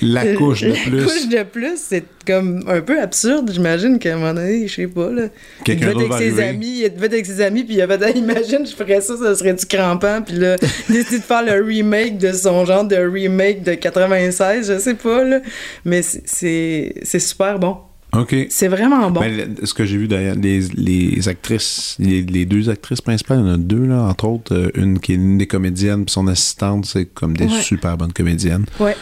le... 0.00 0.06
La 0.12 0.26
couche 0.36 0.62
de 0.62 0.68
la 0.68 0.74
plus. 0.74 1.04
couche 1.04 1.28
de 1.28 1.42
plus, 1.42 1.76
c'est 1.76 2.04
comme 2.26 2.62
un 2.68 2.80
peu 2.80 3.00
absurde. 3.00 3.50
J'imagine 3.52 3.98
qu'à 3.98 4.14
un 4.14 4.18
moment 4.18 4.34
donné, 4.34 4.66
je 4.68 4.74
sais 4.74 4.86
pas, 4.86 5.10
là. 5.10 5.24
Il 5.60 5.64
Quelqu'un 5.64 5.86
devait 5.92 5.92
être 5.92 5.98
d'autre 6.08 6.14
avec 6.14 6.32
ses 6.34 6.40
amis, 6.40 6.82
il 6.84 6.94
devait 6.94 7.06
être 7.06 7.12
avec 7.14 7.26
ses 7.26 7.40
amis, 7.40 7.64
puis 7.64 7.74
il 7.74 7.82
avait 7.82 7.98
dit, 7.98 8.18
imagine, 8.20 8.64
je 8.64 8.74
ferais 8.74 9.00
ça, 9.00 9.16
ça 9.16 9.34
serait 9.34 9.54
du 9.54 9.66
crampant, 9.66 10.22
puis 10.22 10.36
là, 10.36 10.56
il 10.88 10.94
décide 10.94 11.18
de 11.18 11.24
faire 11.24 11.42
le 11.44 11.62
remake 11.64 12.18
de 12.18 12.32
son 12.32 12.64
genre 12.64 12.84
de 12.84 12.96
remake 12.96 13.64
de 13.64 13.74
96, 13.74 14.72
je 14.72 14.78
sais 14.78 14.94
pas, 14.94 15.24
là. 15.24 15.40
Mais 15.84 16.00
c'est- 16.24 17.18
super 17.18 17.58
bon. 17.58 17.76
OK. 18.14 18.36
C'est 18.50 18.68
vraiment 18.68 19.10
bon. 19.10 19.20
Ben, 19.20 19.54
ce 19.64 19.72
que 19.72 19.86
j'ai 19.86 19.96
vu 19.96 20.06
d'ailleurs, 20.06 20.36
les, 20.36 20.60
les 20.76 21.28
actrices, 21.30 21.96
les, 21.98 22.22
les 22.22 22.44
deux 22.44 22.68
actrices 22.68 23.00
principales, 23.00 23.38
il 23.38 23.46
y 23.46 23.50
en 23.50 23.54
a 23.54 23.56
deux, 23.56 23.86
là, 23.86 24.02
entre 24.02 24.26
autres, 24.28 24.54
euh, 24.54 24.70
une 24.74 24.98
qui 24.98 25.12
est 25.12 25.14
une 25.14 25.38
des 25.38 25.46
comédiennes, 25.46 26.04
puis 26.04 26.12
son 26.12 26.26
assistante, 26.26 26.84
c'est 26.84 27.06
comme 27.06 27.34
des 27.36 27.46
Ouais. 27.46 27.60
super 27.62 27.96
bonnes 27.96 28.12
comédiennes, 28.12 28.66
ouais. 28.80 28.94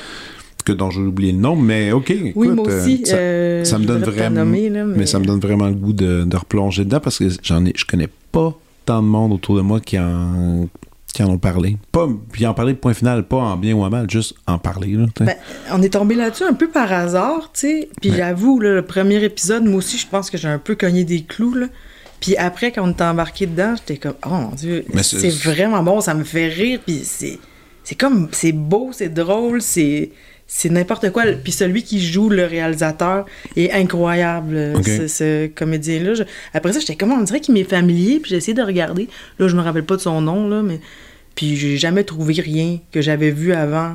que 0.65 0.71
dont 0.73 0.91
j'ai 0.93 1.01
oublié 1.01 1.33
le 1.33 1.39
nom, 1.39 1.57
mais 1.57 1.91
OK. 1.91 2.15
Oui, 2.37 2.49
moi 2.49 2.69
euh, 2.69 2.83
aussi. 2.85 3.03
ça, 3.05 3.17
euh, 3.17 3.65
ça 3.65 3.79
me 3.81 3.85
donne 3.85 4.03
vraiment. 4.05 4.45
nommer, 4.45 4.69
là, 4.71 4.85
mais... 4.85 5.07
ça 5.07 5.19
me 5.19 5.25
donne 5.25 5.41
vraiment 5.41 5.67
le 5.67 5.75
goût 5.75 5.93
de, 5.93 6.23
de 6.23 6.37
replonger 6.37 6.85
dedans 6.85 7.01
parce 7.01 7.19
que 7.19 7.25
j'en 7.43 7.65
ai, 7.67 7.73
je 7.75 7.85
connais 7.85 8.09
pas 8.31 8.57
tant 8.87 9.03
de 9.03 9.09
monde 9.09 9.33
autour 9.33 9.57
de 9.57 9.63
moi 9.63 9.81
qui 9.81 9.99
en, 9.99 10.69
qui 11.13 11.23
en 11.23 11.29
ont 11.31 11.39
parlé. 11.39 11.77
Pas, 11.93 12.09
puis 12.33 12.47
en 12.47 12.55
parler, 12.55 12.75
point 12.75 12.95
final, 12.95 13.25
pas 13.27 13.37
en 13.39 13.57
bien 13.57 13.75
ou 13.75 13.83
en 13.83 13.91
mal, 13.91 14.09
juste 14.11 14.35
en 14.47 14.59
parler. 14.59 14.93
Là. 14.93 15.07
Ben, 15.21 15.35
on 15.73 15.83
est 15.83 15.91
tombé 15.95 16.15
là-dessus 16.15 16.45
un 16.45 16.53
peu 16.55 16.69
par 16.69 16.93
hasard, 16.93 17.51
tu 17.53 17.61
sais. 17.61 17.89
Puis 18.01 18.11
Ouais. 18.11 18.17
j'avoue, 18.17 18.61
là, 18.61 18.75
le 18.75 18.83
premier 18.83 19.23
épisode, 19.25 19.65
moi 19.65 19.77
aussi, 19.79 19.99
je 19.99 20.07
pense 20.07 20.31
que 20.31 20.39
j'ai 20.39 20.49
un 20.49 20.59
peu 20.59 20.75
cogné 20.75 21.05
des 21.05 21.23
clous, 21.23 21.55
là. 21.55 21.67
Puis 22.21 22.37
après, 22.37 22.71
quand 22.71 22.83
on 22.87 22.91
était 22.93 23.05
embarqué 23.05 23.47
dedans, 23.47 23.75
j'étais 23.77 23.97
comme, 23.97 24.15
oh 24.27 24.31
mon 24.31 24.49
Dieu, 24.51 24.85
c'est 25.03 25.31
vraiment 25.31 25.83
bon, 25.83 26.01
ça 26.01 26.13
me 26.15 26.23
fait 26.25 26.49
rire, 26.49 26.81
puis 26.85 27.01
c'est, 27.05 27.39
c'est 27.83 27.95
comme, 27.95 28.29
c'est 28.33 28.53
beau, 28.53 28.91
c'est 28.93 29.09
drôle, 29.09 29.63
c'est, 29.63 30.11
c'est 30.53 30.69
n'importe 30.69 31.11
quoi. 31.11 31.23
Puis 31.45 31.53
celui 31.53 31.85
qui 31.85 32.05
joue 32.05 32.29
le 32.29 32.45
réalisateur 32.45 33.25
est 33.57 33.71
incroyable, 33.71 34.73
Ok. 34.77 34.85
ce, 34.85 35.07
ce 35.07 35.47
comédien-là. 35.47 36.15
Je- 36.15 36.25
Après 36.55 36.73
ça, 36.73 36.81
j'étais 36.81 36.97
comme, 36.97 37.13
on 37.13 37.23
dirait 37.23 37.39
qu'il 37.41 37.55
m'est 37.55 37.63
familier, 37.63 38.19
puis 38.19 38.31
j'ai 38.31 38.37
essayé 38.39 38.55
de 38.55 38.63
regarder. 38.63 39.09
Là, 39.39 39.47
je 39.47 39.55
me 39.55 39.61
rappelle 39.63 39.85
pas 39.85 39.95
de 39.97 40.01
son 40.01 40.21
nom, 40.21 40.49
là, 40.49 40.61
mais 40.63 40.81
Puis 41.37 41.57
j'ai 41.57 41.77
jamais 41.77 42.03
trouvé 42.03 42.35
rien 42.35 42.81
que 42.93 43.01
j'avais 43.01 43.31
vu 43.31 43.53
avant 43.53 43.95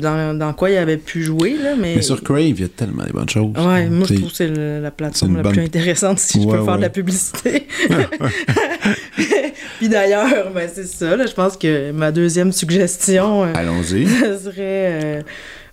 dans, 0.00 0.36
dans 0.36 0.52
quoi 0.52 0.70
il 0.70 0.76
avait 0.76 0.96
pu 0.96 1.22
jouer, 1.22 1.56
là, 1.62 1.76
mais... 1.78 1.94
Mais 1.94 2.02
sur 2.02 2.22
Crave, 2.22 2.40
il 2.40 2.60
y 2.60 2.64
a 2.64 2.68
tellement 2.68 3.04
de 3.04 3.12
bonnes 3.12 3.28
choses. 3.28 3.52
Ouais, 3.56 3.86
moi 3.88 4.06
je 4.08 4.14
trouve 4.14 4.30
que 4.30 4.36
c'est 4.36 4.48
le- 4.48 4.80
la 4.82 4.90
plateforme 4.90 5.36
la 5.36 5.42
bonne- 5.44 5.52
plus 5.52 5.62
intéressante 5.62 6.18
si 6.18 6.42
je 6.42 6.46
Ouais, 6.48 6.58
peux 6.58 6.64
faire 6.64 6.76
de 6.76 6.82
la 6.82 6.90
publicité. 6.90 7.68
Puis 9.78 9.88
d'ailleurs, 9.88 10.50
ben 10.54 10.68
c'est 10.72 10.86
ça, 10.86 11.16
là, 11.16 11.26
je 11.26 11.32
pense 11.32 11.56
que 11.56 11.90
ma 11.92 12.12
deuxième 12.12 12.52
suggestion, 12.52 13.44
euh, 13.44 13.52
Allons-y. 13.54 14.06
ça 14.06 14.38
serait, 14.44 14.54
euh, 14.58 15.22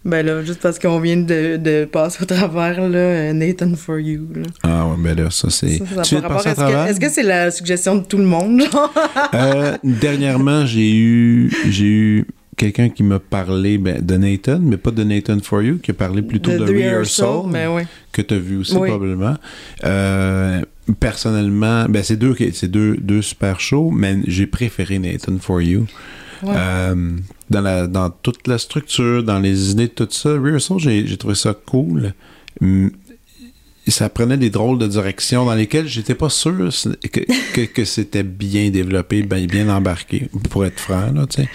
ben 0.04 0.26
là, 0.26 0.44
juste 0.44 0.62
parce 0.62 0.80
qu'on 0.80 1.00
vient 1.00 1.18
de, 1.18 1.58
de 1.58 1.86
passer 1.86 2.24
au 2.24 2.26
travers, 2.26 2.90
là, 2.90 3.34
Nathan 3.34 3.76
for 3.76 4.00
You. 4.00 4.28
Là. 4.36 4.42
Ah 4.64 4.88
ouais, 4.88 4.96
ben 4.98 5.16
là, 5.16 5.30
ça 5.30 5.50
c'est. 5.50 5.80
De 5.80 5.84
Est-ce 5.84 6.16
que 6.16 6.22
travers? 6.52 6.88
est-ce 6.88 7.00
que 7.00 7.10
c'est 7.10 7.24
la 7.24 7.52
suggestion 7.52 7.96
de 7.98 8.04
tout 8.04 8.18
le 8.18 8.26
monde, 8.26 8.62
genre? 8.72 8.94
Euh, 9.34 9.78
dernièrement, 9.84 10.66
j'ai 10.66 10.96
eu, 10.96 11.52
j'ai 11.70 11.86
eu 11.86 12.26
quelqu'un 12.58 12.90
qui 12.90 13.04
m'a 13.04 13.20
parlé 13.20 13.78
ben, 13.78 14.04
de 14.04 14.18
Nathan, 14.18 14.60
mais 14.62 14.78
pas 14.78 14.92
de 14.92 15.04
Nathan 15.04 15.38
for 15.42 15.62
You, 15.62 15.78
qui 15.78 15.92
a 15.92 15.94
parlé 15.94 16.22
plutôt 16.22 16.52
de, 16.52 16.58
The 16.58 16.70
Rehearsal, 16.70 17.44
Mais 17.48 17.68
ouais. 17.68 17.86
que 18.12 18.22
tu 18.22 18.34
as 18.34 18.40
vu 18.40 18.58
aussi 18.58 18.76
Oui. 18.76 18.90
probablement. 18.90 19.36
Euh, 19.84 20.62
personnellement, 21.00 21.86
ben, 21.90 22.04
c'est 22.04 22.18
deux, 22.18 22.36
c'est 22.54 22.70
deux, 22.70 22.98
deux 22.98 23.22
super 23.22 23.60
shows, 23.60 23.92
mais 23.92 24.18
j'ai 24.28 24.48
préféré 24.48 25.00
Nathan 25.00 25.38
for 25.40 25.62
You. 25.62 25.86
Ouais. 26.44 26.54
Euh, 26.56 27.12
dans, 27.50 27.62
la, 27.62 27.88
dans 27.88 28.10
toute 28.10 28.48
la 28.48 28.58
structure, 28.58 29.24
dans 29.24 29.40
les 29.40 29.72
idées, 29.72 29.90
tout 29.90 30.08
ça, 30.12 30.30
Rehearsal, 30.30 30.80
j'ai 30.80 31.06
j'ai 31.08 31.18
trouvé 31.18 31.36
ça 31.36 31.54
cool. 31.54 32.14
Hum, 32.62 32.92
ça 33.88 34.10
prenait 34.10 34.38
des 34.38 34.52
drôles 34.52 34.78
de 34.78 34.86
directions 34.88 35.44
dans 35.44 35.56
lesquelles 35.56 35.88
j'étais 35.88 36.14
pas 36.16 36.30
sûr 36.30 36.70
que, 37.12 37.20
que, 37.54 37.62
que 37.66 37.84
c'était 37.84 38.24
bien 38.24 38.70
développé, 38.70 39.24
bien, 39.24 39.46
bien 39.48 39.70
embarqué, 39.70 40.30
pour 40.52 40.64
être 40.66 40.80
franc, 40.80 41.12
là, 41.12 41.26
tu 41.28 41.42
sais. 41.42 41.50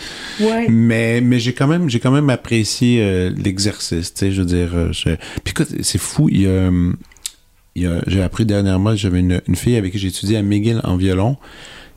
Ouais. 0.45 0.67
Mais, 0.69 1.21
mais 1.21 1.39
j'ai 1.39 1.53
quand 1.55 1.69
même 1.69 1.89
j'ai 1.89 2.01
quand 2.01 2.11
même 2.11 2.29
apprécié 2.29 3.01
euh, 3.01 3.31
l'exercice, 3.37 4.13
tu 4.13 4.19
sais, 4.21 4.33
je 4.33 4.41
veux 4.43 4.47
dire. 4.47 4.71
euh, 4.75 4.93
je- 4.93 5.15
Puis 5.45 5.53
écoute, 5.53 5.69
c'est 5.83 5.99
fou, 5.99 6.29
il 6.29 6.41
y 6.43 7.87
a, 7.87 8.01
j'ai 8.09 8.23
appris 8.23 8.45
dernièrement, 8.45 8.97
j'avais 8.97 9.21
une, 9.21 9.41
une 9.47 9.57
fille 9.57 9.77
avec 9.77 9.93
qui 9.93 9.99
j'ai 9.99 10.09
étudié 10.09 10.37
à 10.37 10.43
McGill 10.43 10.81
en 10.83 10.97
violon, 10.97 11.37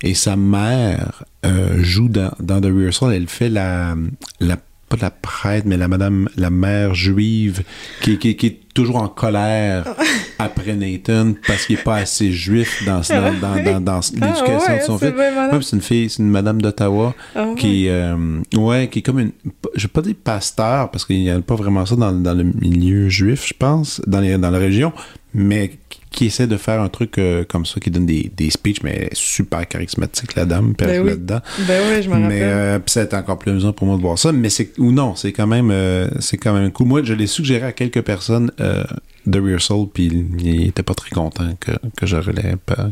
et 0.04 0.14
sa 0.14 0.36
mère 0.36 1.24
euh, 1.45 1.78
joue 1.82 2.10
dans, 2.10 2.32
dans 2.39 2.60
The 2.62 2.66
Rehearsal, 2.66 3.14
elle 3.14 3.28
fait 3.28 3.50
la, 3.50 3.95
la 4.39 4.58
pas 4.89 4.97
la 5.02 5.12
prêtre, 5.12 5.68
mais 5.68 5.78
la 5.78 5.88
madame, 5.88 6.28
la 6.36 6.50
mère 6.50 6.95
juive, 6.95 7.62
qui, 8.02 8.18
qui, 8.18 8.36
qui 8.36 8.47
est 8.47 8.60
toujours 8.74 8.95
en 8.95 9.08
colère 9.08 9.86
après 10.39 10.76
Nathan 10.76 11.34
parce 11.45 11.68
qu'il 11.68 11.78
est 11.78 11.84
pas 11.84 11.97
assez 11.97 12.32
juif 12.32 12.84
dans, 12.88 13.02
dans, 13.02 13.34
dans, 13.39 13.64
dans, 13.64 13.82
dans 13.82 14.00
l'éducation 14.00 14.64
Ah 14.68 14.72
ouais, 14.72 14.80
de 14.80 14.84
son 14.84 14.97
fils. 14.97 15.10
Ouais, 15.12 15.60
c'est 15.62 15.76
une 15.76 15.82
fille, 15.84 16.10
c'est 16.10 16.24
une 16.24 16.32
madame 16.32 16.60
d'Ottawa 16.60 17.14
Ah 17.36 17.50
ouais. 17.50 17.56
qui, 17.56 17.88
euh, 17.88 18.39
ouais, 18.56 18.88
qui 18.91 19.00
est 19.00 19.02
comme 19.04 19.20
une, 19.20 19.32
je 19.76 19.84
vais 19.84 19.91
pas 19.93 20.02
dire 20.02 20.16
pasteur 20.24 20.89
parce 20.89 21.06
qu'il 21.06 21.20
n'y 21.20 21.30
a 21.30 21.39
pas 21.39 21.56
vraiment 21.56 21.86
ça 21.86 21.95
dans, 21.95 22.12
dans 22.12 22.34
le 22.34 22.45
milieu 22.45 23.10
juif, 23.10 23.45
je 23.47 23.54
pense, 23.54 24.02
dans, 24.08 24.22
les, 24.22 24.39
dans 24.39 24.50
la 24.50 24.58
région, 24.58 24.91
mais 25.36 25.78
qui- 26.12 26.26
essaie 26.26 26.47
de 26.47 26.57
faire 26.57 26.82
un 26.82 26.89
truc 26.89 27.18
euh, 27.18 27.43
comme 27.47 27.66
ça, 27.66 27.80
qui 27.80 27.89
donne 27.91 28.05
des, 28.05 28.32
des 28.36 28.49
speeches, 28.49 28.84
mais 28.84 29.10
super 29.14 29.68
charismatique, 29.68 30.36
la 30.36 30.45
dame, 30.45 30.74
Ben 30.78 31.01
oui. 31.01 31.10
là-dedans. 31.12 31.39
Ben 31.68 31.82
ouais, 31.89 32.01
je 32.01 32.10
me 32.10 32.16
Mais 32.18 32.24
rappelle. 32.24 32.41
euh, 32.43 32.80
puis 32.80 32.91
ça 32.91 33.01
a 33.01 33.03
été 33.03 33.16
encore 33.16 33.39
plus 33.39 33.51
amusant 33.51 33.74
pour 33.74 33.88
moi 33.88 33.97
de 33.97 34.01
voir 34.01 34.18
ça. 34.20 34.32
Mais 34.32 34.49
c'est 34.49 34.72
ou 34.80 34.91
non, 34.91 35.16
c'est 35.16 35.32
quand 35.32 35.47
même 35.47 35.70
euh, 35.72 36.07
c'est 36.20 36.38
quand 36.38 36.53
même 36.53 36.72
cool. 36.72 36.88
Moi, 36.88 37.03
je 37.03 37.14
l'ai 37.14 37.28
suggéré 37.28 37.66
à 37.68 37.72
quelques 37.72 38.01
personnes 38.01 38.51
euh, 38.60 38.84
de 39.26 39.39
Rehearsal, 39.39 39.86
puis 39.93 40.05
ils 40.39 40.66
n'étaient 40.66 40.84
pas 40.84 40.93
très 40.95 41.12
contents 41.12 41.53
que, 41.60 41.72
que 41.97 42.05
je 42.05 42.16
relève 42.18 42.57
pas 42.57 42.89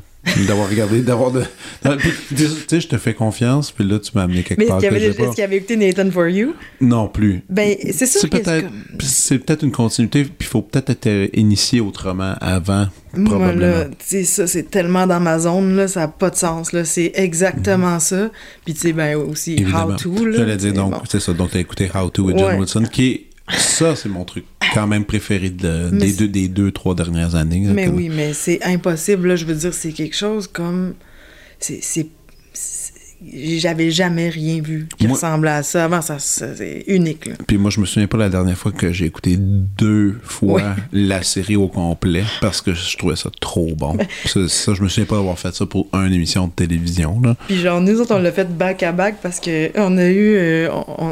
d'avoir 0.47 0.69
regardé, 0.69 1.01
d'avoir 1.01 1.31
de. 1.31 1.43
Puis, 1.97 2.11
Tu 2.35 2.47
sais, 2.67 2.81
je 2.81 2.87
te 2.87 2.97
fais 2.97 3.13
confiance, 3.13 3.71
puis 3.71 3.85
là, 3.87 3.99
tu 3.99 4.11
m'as 4.15 4.23
amené 4.23 4.43
quelque 4.43 4.59
Mais 4.59 4.65
part 4.65 4.77
qu'il 4.79 4.87
y 4.87 4.89
que 4.89 4.95
avait, 4.95 5.03
j'ai 5.05 5.09
est-ce 5.11 5.17
pas. 5.17 5.29
qu'il 5.29 5.39
y 5.39 5.43
avait 5.43 5.57
écouté 5.57 5.77
Nathan 5.77 6.11
for 6.11 6.27
You? 6.27 6.53
Non 6.81 7.07
plus. 7.07 7.41
Ben, 7.49 7.75
c'est 7.91 8.05
sûr 8.05 8.21
C'est 8.21 8.29
que 8.29 8.37
peut-être 8.37 8.63
comme- 8.65 8.99
c'est 9.01 9.39
peut-être 9.39 9.63
une 9.63 9.71
continuité, 9.71 10.23
puis 10.23 10.33
il 10.41 10.45
faut 10.45 10.61
peut-être 10.61 10.89
être 10.89 11.07
euh, 11.07 11.27
initié 11.33 11.79
autrement 11.81 12.33
avant, 12.41 12.87
Moi, 13.13 13.29
probablement. 13.29 13.65
là, 13.67 13.85
tu 13.85 13.95
sais, 13.99 14.23
ça, 14.23 14.47
c'est 14.47 14.69
tellement 14.69 15.07
dans 15.07 15.19
ma 15.19 15.39
zone, 15.39 15.75
là, 15.75 15.87
ça 15.87 16.01
n'a 16.01 16.07
pas 16.07 16.29
de 16.29 16.35
sens, 16.35 16.73
là. 16.73 16.83
C'est 16.85 17.11
exactement 17.15 17.99
ça. 17.99 18.29
Puis, 18.65 18.73
tu 18.73 18.79
sais, 18.81 18.93
ben, 18.93 19.15
aussi. 19.15 19.53
Évidemment. 19.53 19.93
How 19.93 19.95
To, 19.95 20.25
là. 20.25 20.37
J'allais 20.37 20.57
dire, 20.57 20.69
c'est 20.71 20.75
donc, 20.77 20.91
bon. 20.91 21.01
c'est 21.09 21.19
ça. 21.19 21.33
Donc, 21.33 21.51
t'as 21.51 21.59
écouté 21.59 21.89
How 21.93 22.09
To 22.09 22.23
with 22.23 22.37
John 22.37 22.47
Ouais. 22.53 22.59
Wilson, 22.59 22.83
qui 22.91 23.07
est. 23.11 23.26
Ça, 23.55 23.95
c'est 23.95 24.09
mon 24.09 24.25
truc 24.25 24.45
quand 24.73 24.87
même 24.87 25.05
préféré 25.05 25.49
de- 25.49 25.89
des, 25.91 26.13
deux, 26.13 26.27
des 26.27 26.47
deux, 26.49 26.71
trois 26.71 26.95
dernières 26.95 27.35
années. 27.35 27.65
là, 27.65 27.73
Mais 27.73 27.87
oui, 27.87 28.09
mais 28.09 28.33
c'est 28.33 28.61
impossible, 28.63 29.29
là. 29.29 29.35
Je 29.35 29.45
veux 29.45 29.55
dire, 29.55 29.73
c'est 29.73 29.91
quelque 29.93 30.15
chose 30.15 30.47
comme... 30.47 30.95
C'est... 31.59 32.07
J'avais 33.59 33.91
jamais 33.91 34.29
rien 34.29 34.61
vu 34.61 34.87
qui 34.97 35.07
Moi- 35.07 35.15
ressemblait 35.15 35.51
à 35.51 35.63
ça. 35.63 35.85
Avant, 35.85 36.01
ça, 36.01 36.19
ça- 36.19 36.55
c'est 36.55 36.83
unique, 36.87 37.25
là. 37.27 37.33
Puis 37.47 37.57
moi, 37.57 37.69
je 37.71 37.79
me 37.79 37.85
souviens 37.85 38.07
pas 38.07 38.17
la 38.17 38.29
dernière 38.29 38.57
fois 38.57 38.71
que 38.71 38.91
j'ai 38.91 39.05
écouté 39.05 39.35
deux 39.37 40.15
fois 40.23 40.75
la 40.91 41.23
série 41.23 41.55
au 41.55 41.67
complet 41.67 42.23
parce 42.41 42.61
que 42.61 42.73
je 42.73 42.97
trouvais 42.97 43.15
ça 43.15 43.29
trop 43.39 43.73
bon. 43.75 43.97
ça, 44.25 44.47
ça, 44.47 44.73
je 44.73 44.81
me 44.81 44.87
souviens 44.89 45.05
pas 45.05 45.15
d'avoir 45.15 45.37
fait 45.37 45.53
ça 45.53 45.65
pour 45.65 45.87
une 45.93 46.13
émission 46.13 46.47
de 46.47 46.51
télévision. 46.51 47.19
Là. 47.23 47.35
Puis 47.47 47.57
genre, 47.57 47.81
nous 47.81 47.99
autres, 48.01 48.15
on 48.15 48.19
l'a 48.19 48.31
fait 48.31 48.47
back 48.49 48.83
à 48.83 48.91
back 48.91 49.15
parce 49.21 49.39
que 49.39 49.69
on 49.79 49.97
a 49.97 50.05
eu... 50.09 50.35
euh, 50.37 50.69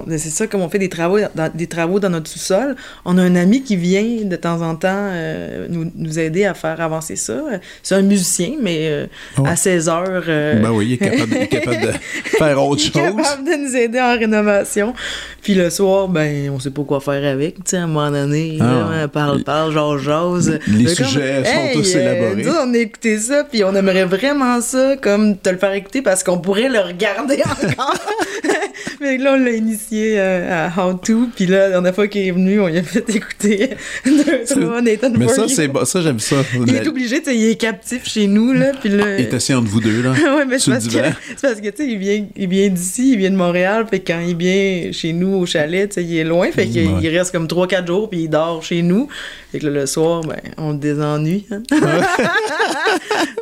c'est 0.09 0.30
ça, 0.30 0.47
comme 0.47 0.61
on 0.61 0.70
fait 0.70 0.80
des 0.80 0.89
travaux 0.89 1.18
dans, 1.36 1.51
des 1.53 1.68
travaux 1.68 1.99
dans 1.99 2.09
notre 2.09 2.30
sous-sol, 2.30 2.76
on 3.05 3.18
a 3.18 3.22
un 3.24 3.36
ami 3.36 3.63
qui 3.63 3.76
vient 3.76 4.24
de 4.24 4.36
temps 4.36 4.61
en 4.61 4.76
temps 4.76 4.88
euh, 5.11 5.68
nous, 5.70 5.91
nous 5.95 6.20
aider 6.20 6.45
à 6.45 6.53
faire 6.53 6.80
avancer 6.82 7.16
ça. 7.16 7.41
C'est 7.84 7.95
un 7.95 8.01
musicien, 8.01 8.51
mais 8.61 8.88
euh, 8.89 9.07
Ah 9.38 9.49
à 9.51 9.55
16 9.55 9.89
heures... 9.89 10.24
Ben 10.26 10.72
oui, 10.72 10.88
il 10.88 10.93
est 10.93 10.97
capable, 10.97 11.32
il 11.36 11.41
est 11.43 11.47
capable 11.47 11.82
de 11.82 11.91
faire 12.37 12.63
autre 12.63 12.81
chose. 12.81 12.93
capable 12.93 13.43
de 13.45 13.67
nous 13.67 13.75
aider 13.75 13.99
en 13.99 14.17
rénovation. 14.17 14.93
Puis 15.41 15.53
le 15.53 15.69
soir, 15.69 16.07
ben, 16.07 16.49
on 16.49 16.59
sait 16.59 16.71
pas 16.71 16.83
quoi 16.83 16.99
faire 16.99 17.23
avec. 17.31 17.55
Tu 17.55 17.61
sais, 17.65 17.77
à 17.77 17.83
un 17.83 17.87
moment 17.87 18.11
donné, 18.11 18.57
Ah. 18.61 18.63
là, 18.63 19.03
on 19.05 19.07
parle, 19.09 19.43
parle, 19.43 19.71
genre, 19.71 19.97
jase. 19.97 20.59
Les 20.67 20.85
comme, 20.85 20.95
sujets 20.95 21.43
sont 21.43 21.79
tous 21.79 21.95
euh, 21.95 21.99
élaborés. 21.99 22.57
on 22.65 22.73
a 22.73 22.77
écouté 22.77 23.17
ça, 23.19 23.43
puis 23.43 23.63
on 23.63 23.75
aimerait 23.75 24.05
vraiment 24.05 24.61
ça, 24.61 24.95
comme 24.97 25.37
te 25.37 25.49
le 25.49 25.57
faire 25.57 25.73
écouter 25.73 26.01
parce 26.01 26.23
qu'on 26.23 26.39
pourrait 26.39 26.69
le 26.69 26.79
regarder 26.79 27.41
encore. 27.45 27.95
Mais 29.01 29.17
là, 29.17 29.33
on 29.33 29.43
l'a 29.43 29.51
initié 29.51 30.15
euh, 30.17 30.67
à 30.67 30.81
How 30.87 30.93
To, 30.93 31.27
puis 31.35 31.45
là, 31.45 31.57
la 31.59 31.69
dernière 31.71 31.93
fois 31.95 32.07
qu'il 32.07 32.27
est 32.27 32.31
venu, 32.31 32.59
on 32.59 32.67
lui 32.67 32.77
a 32.77 32.83
fait 32.83 33.07
écouter 33.09 33.71
deux, 34.05 34.43
trois 34.47 34.81
Nathan 34.81 35.11
Mais 35.17 35.27
ça, 35.27 35.47
c'est 35.47 35.67
bon. 35.67 35.85
Ça, 35.85 36.01
j'aime 36.01 36.19
ça. 36.19 36.37
Il 36.65 36.75
est 36.75 36.87
obligé, 36.87 37.19
tu 37.19 37.25
sais, 37.25 37.35
il 37.35 37.49
est 37.49 37.55
captif 37.55 38.05
chez 38.07 38.27
nous, 38.27 38.53
là, 38.53 38.71
puis 38.79 38.89
là... 38.89 39.17
Il 39.17 39.25
est 39.25 39.33
assis 39.33 39.53
entre 39.53 39.67
vous 39.67 39.81
deux, 39.81 40.01
là. 40.01 40.11
ouais, 40.11 40.45
mais 40.45 40.59
c'est 40.59 40.71
parce, 40.71 40.87
que, 40.87 40.97
parce 41.41 41.61
que, 41.61 41.69
tu 41.69 41.77
sais, 41.77 41.84
il 41.88 41.97
vient, 41.97 42.25
il 42.36 42.49
vient 42.49 42.69
d'ici, 42.69 43.13
il 43.13 43.17
vient 43.17 43.31
de 43.31 43.36
Montréal, 43.36 43.86
fait 43.89 43.99
quand 44.01 44.19
il 44.19 44.36
vient 44.36 44.91
chez 44.91 45.13
nous 45.13 45.36
au 45.36 45.45
chalet, 45.45 45.88
tu 45.89 45.95
sais, 45.95 46.03
il 46.03 46.15
est 46.17 46.23
loin, 46.23 46.51
fait 46.51 46.67
qu'il 46.67 46.88
Ouais. 46.89 47.09
reste 47.09 47.31
comme 47.31 47.47
3-4 47.47 47.86
jours, 47.88 48.09
puis 48.09 48.23
il 48.23 48.29
dort 48.29 48.63
chez 48.63 48.81
nous. 48.81 49.07
Fait 49.51 49.59
que 49.59 49.67
là, 49.67 49.81
le 49.81 49.86
soir, 49.86 50.21
ben, 50.21 50.39
on 50.57 50.71
le 50.73 50.77
désennuie. 50.77 51.45
hein. 51.51 51.61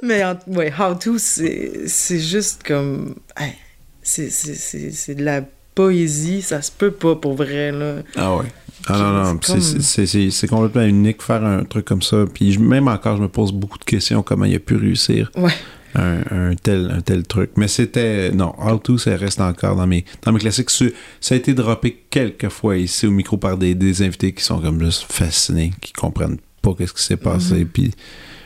mais, 0.03 0.23
en- 0.23 0.37
ouais, 0.47 0.71
How 0.77 0.95
To, 0.95 1.17
c'est 1.17 2.19
juste 2.19 2.63
comme... 2.63 3.15
hey, 3.39 3.53
c'est- 4.01 5.15
de 5.15 5.23
la 5.23 5.41
poésie, 5.75 6.41
ça 6.41 6.61
se 6.61 6.71
peut 6.71 6.91
pas 6.91 7.15
pour 7.15 7.35
vrai, 7.35 7.71
là. 7.71 7.95
Ah 8.15 8.35
ouais. 8.35 8.45
Ah 8.87 8.97
non, 8.97 9.33
non, 9.33 9.39
C'est 9.41 10.47
comme- 10.47 10.59
complètement 10.59 10.81
unique 10.81 11.21
faire 11.21 11.43
un 11.43 11.63
truc 11.63 11.85
comme 11.85 12.01
ça. 12.01 12.25
Puis 12.33 12.51
je- 12.51 12.59
même 12.59 12.89
encore, 12.89 13.15
je 13.15 13.21
me 13.21 13.29
pose 13.29 13.53
beaucoup 13.53 13.77
de 13.79 13.85
questions 13.85 14.21
comment 14.23 14.43
il 14.45 14.55
a 14.55 14.59
pu 14.59 14.75
réussir 14.75 15.31
Ouais. 15.37 15.53
Un, 15.95 16.21
un 16.31 16.55
tel, 16.55 16.91
un 16.91 17.01
tel 17.01 17.23
truc. 17.23 17.51
Mais 17.55 17.67
c'était. 17.67 18.31
Non, 18.31 18.53
All 18.59 18.79
ça 18.97 19.15
reste 19.15 19.41
encore 19.41 19.75
dans 19.75 19.87
mes, 19.87 20.05
dans 20.21 20.31
mes 20.31 20.39
classiques. 20.39 20.69
Ça 20.69 21.35
a 21.35 21.37
été 21.37 21.53
droppé 21.53 22.03
quelques 22.09 22.49
fois 22.49 22.77
ici 22.77 23.07
au 23.07 23.11
micro 23.11 23.37
par 23.37 23.57
des, 23.57 23.75
des 23.75 24.01
invités 24.01 24.33
qui 24.33 24.43
sont 24.43 24.59
comme 24.59 24.83
juste 24.83 25.11
fascinés, 25.11 25.73
qui 25.81 25.93
comprennent 25.93 26.37
pas 26.61 26.73
qu'est-ce 26.77 26.93
qui 26.93 27.03
s'est 27.03 27.17
passé. 27.17 27.65
Puis. 27.65 27.91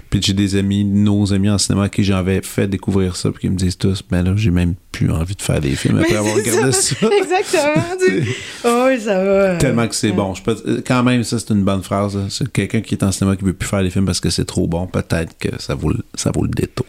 Puis 0.09 0.21
j'ai 0.23 0.33
des 0.33 0.55
amis, 0.55 0.85
nos 0.85 1.33
amis 1.33 1.49
en 1.49 1.57
cinéma 1.57 1.89
qui 1.89 2.03
j'avais 2.03 2.41
fait 2.41 2.67
découvrir 2.67 3.15
ça, 3.15 3.31
puis 3.31 3.41
qui 3.41 3.49
me 3.49 3.55
disent 3.57 3.77
tous, 3.77 4.03
ben 4.09 4.23
là, 4.23 4.33
j'ai 4.35 4.51
même 4.51 4.75
plus 4.91 5.11
envie 5.11 5.35
de 5.35 5.41
faire 5.41 5.59
des 5.59 5.75
films 5.75 5.99
après 5.99 6.15
avoir 6.15 6.33
regardé 6.35 6.71
ça. 6.71 6.95
Exactement. 7.21 7.83
oh, 8.65 8.85
oui, 8.87 8.99
ça 8.99 9.23
va. 9.23 9.55
Tellement 9.57 9.87
que 9.87 9.95
c'est 9.95 10.11
bon. 10.11 10.33
Je 10.33 10.41
peux- 10.43 10.83
quand 10.85 11.03
même, 11.03 11.23
ça, 11.23 11.39
c'est 11.39 11.53
une 11.53 11.63
bonne 11.63 11.83
phrase. 11.83 12.17
C'est 12.29 12.51
quelqu'un 12.51 12.81
qui 12.81 12.95
est 12.95 13.03
en 13.03 13.11
cinéma 13.11 13.35
qui 13.35 13.43
veut 13.45 13.53
plus 13.53 13.67
faire 13.67 13.83
des 13.83 13.89
films 13.89 14.05
parce 14.05 14.19
que 14.19 14.29
c'est 14.29 14.45
trop 14.45 14.67
bon. 14.67 14.87
Peut-être 14.87 15.37
que 15.37 15.49
ça 15.61 15.75
vaut, 15.75 15.93
ça 16.15 16.31
vaut 16.31 16.43
le 16.43 16.49
détour. 16.49 16.87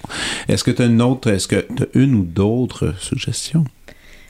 Est-ce 0.49 0.65
que 0.65 0.71
tu 0.71 0.83
as 0.83 0.87
une 0.87 1.03
autre, 1.03 1.29
est-ce 1.31 1.49
que 1.49 1.67
tu 1.77 1.83
as 1.83 1.87
une 1.95 2.15
ou 2.15 2.23
d'autres 2.23 2.95
suggestions? 2.99 3.65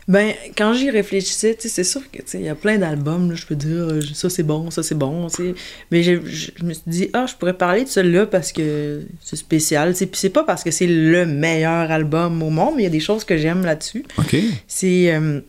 Ben, 0.09 0.33
quand 0.57 0.73
j'y 0.73 0.91
réfléchissais, 0.91 1.55
tu 1.55 1.63
sais, 1.63 1.69
c'est 1.69 1.85
sûr 1.85 2.01
que, 2.11 2.17
tu 2.19 2.25
sais, 2.25 2.39
il 2.39 2.47
y 2.47 2.49
a 2.49 2.55
plein 2.55 2.79
d'albums, 2.79 3.29
là, 3.29 3.37
je 3.37 3.45
peux 3.45 3.55
dire, 3.55 3.89
euh, 3.91 4.01
ça 4.15 4.31
c'est 4.31 4.43
bon, 4.43 4.71
ça 4.71 4.83
c'est 4.83 4.95
bon, 4.95 5.27
tu 5.29 5.37
sais. 5.37 5.55
Mais 5.91 6.03
je 6.03 6.15
je 6.25 6.65
me 6.65 6.73
suis 6.73 6.83
dit, 6.87 7.11
ah, 7.13 7.27
je 7.29 7.35
pourrais 7.35 7.53
parler 7.53 7.85
de 7.85 7.91
celui-là 7.91 8.25
parce 8.25 8.51
que 8.53 9.03
c'est 9.23 9.37
spécial, 9.37 9.93
tu 9.93 9.99
sais. 9.99 10.07
Puis 10.07 10.19
c'est 10.19 10.31
pas 10.31 10.45
parce 10.45 10.65
que 10.65 10.71
c'est 10.71 10.87
le 10.87 11.27
meilleur 11.27 11.91
album 11.91 12.43
au 12.43 12.49
monde, 12.49 12.75
mais 12.77 12.83
il 12.83 12.85
y 12.85 12.89
a 12.89 12.91
des 12.91 13.01
choses 13.01 13.25
que 13.25 13.37
j'aime 13.37 13.67
là-dessus. 13.67 14.03
OK. 14.17 14.35
C'est 14.67 15.13
euh, 15.13 15.41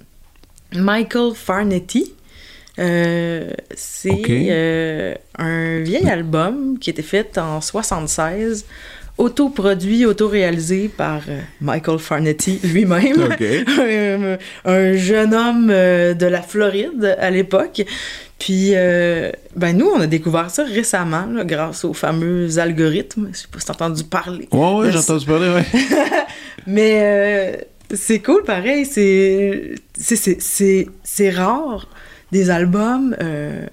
Michael 0.74 1.34
Farnetti. 1.36 2.14
Euh, 2.80 3.52
c'est 3.76 4.22
euh, 4.30 5.14
un 5.38 5.80
vieil 5.82 6.08
album 6.10 6.80
qui 6.80 6.90
était 6.90 7.02
fait 7.02 7.38
en 7.38 7.60
76 7.60 8.66
autoproduit, 9.20 10.06
autoréalisé 10.06 10.88
par 10.90 11.22
euh, 11.30 11.40
Michael 11.62 12.00
Farnetti 12.00 12.60
lui-même, 12.64 13.22
un, 13.80 14.38
un 14.66 14.94
jeune 14.94 15.34
homme 15.36 15.70
euh, 15.70 16.14
de 16.16 16.26
la 16.26 16.42
Floride 16.42 17.16
à 17.20 17.30
l'époque. 17.30 17.84
Puis, 18.40 18.72
euh, 18.74 19.30
ben 19.56 19.78
nous, 19.78 19.88
on 19.88 20.00
a 20.00 20.08
découvert 20.08 20.50
ça 20.50 20.64
récemment, 20.64 21.26
là, 21.26 21.44
grâce 21.44 21.84
aux 21.84 21.94
fameux 21.94 22.58
algorithmes. 22.58 23.30
Je 23.34 23.40
sais 23.40 23.48
pas 23.52 23.60
si 23.60 23.66
t'as 23.66 23.74
entendu 23.74 24.04
parler. 24.06 24.48
Ouais, 24.54 24.74
ouais, 24.76 24.92
j'ai 24.92 24.98
entendu 24.98 25.26
parler, 25.26 25.50
ouais. 25.50 25.66
Mais 26.66 27.00
euh, 27.04 27.58
c'est 27.94 28.20
cool, 28.20 28.44
pareil. 28.44 28.86
C'est 28.86 29.76
c'est- 29.98 30.40
c'est- 31.04 31.30
rare 31.32 31.90
des 32.32 32.50
albums. 32.50 33.16
euh, 33.22 33.66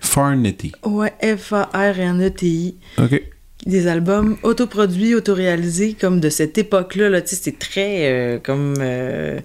Farnetty. 0.00 0.72
ouais, 0.84 1.12
F-A-R-N-E-T-I. 1.22 2.74
OK. 2.98 3.22
Des 3.66 3.88
albums 3.88 4.36
autoproduits, 4.42 5.14
autoréalisés, 5.14 5.94
comme 5.98 6.20
de 6.20 6.30
cette 6.30 6.56
époque-là. 6.56 7.10
Là, 7.10 7.20
sais, 7.20 7.36
c'est 7.36 7.58
très 7.58 8.10
euh, 8.10 8.38
comme 8.42 8.74
euh, 8.80 9.38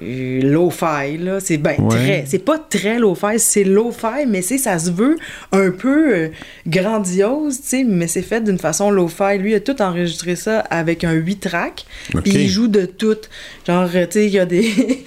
euh, 0.00 0.40
lo-fi. 0.42 1.18
là. 1.18 1.38
C'est 1.40 1.58
ben, 1.58 1.74
Ouais. 1.78 1.88
très. 1.88 2.24
C'est 2.26 2.38
pas 2.44 2.58
très 2.58 2.98
lo-fi, 2.98 3.38
c'est 3.38 3.64
lo-fi, 3.64 4.26
mais 4.28 4.42
c'est 4.42 4.58
ça 4.58 4.78
se 4.78 4.90
veut 4.90 5.16
un 5.52 5.70
peu 5.70 6.14
euh, 6.14 6.28
grandiose, 6.66 7.60
tu 7.60 7.66
sais, 7.68 7.84
mais 7.84 8.06
c'est 8.06 8.22
fait 8.22 8.42
d'une 8.42 8.58
façon 8.58 8.90
lo-fi. 8.90 9.38
Lui, 9.38 9.52
il 9.52 9.54
a 9.54 9.60
tout 9.60 9.80
enregistré 9.82 10.36
ça 10.36 10.60
avec 10.60 11.04
un 11.04 11.12
8 11.12 11.36
track. 11.40 11.84
Puis 12.22 12.32
il 12.34 12.48
joue 12.48 12.68
de 12.68 12.84
tout. 12.86 13.16
Genre, 13.66 13.88
tu 13.90 13.98
sais, 14.10 14.26
il 14.26 14.32
y 14.32 14.38
a 14.38 14.46
des. 14.46 14.62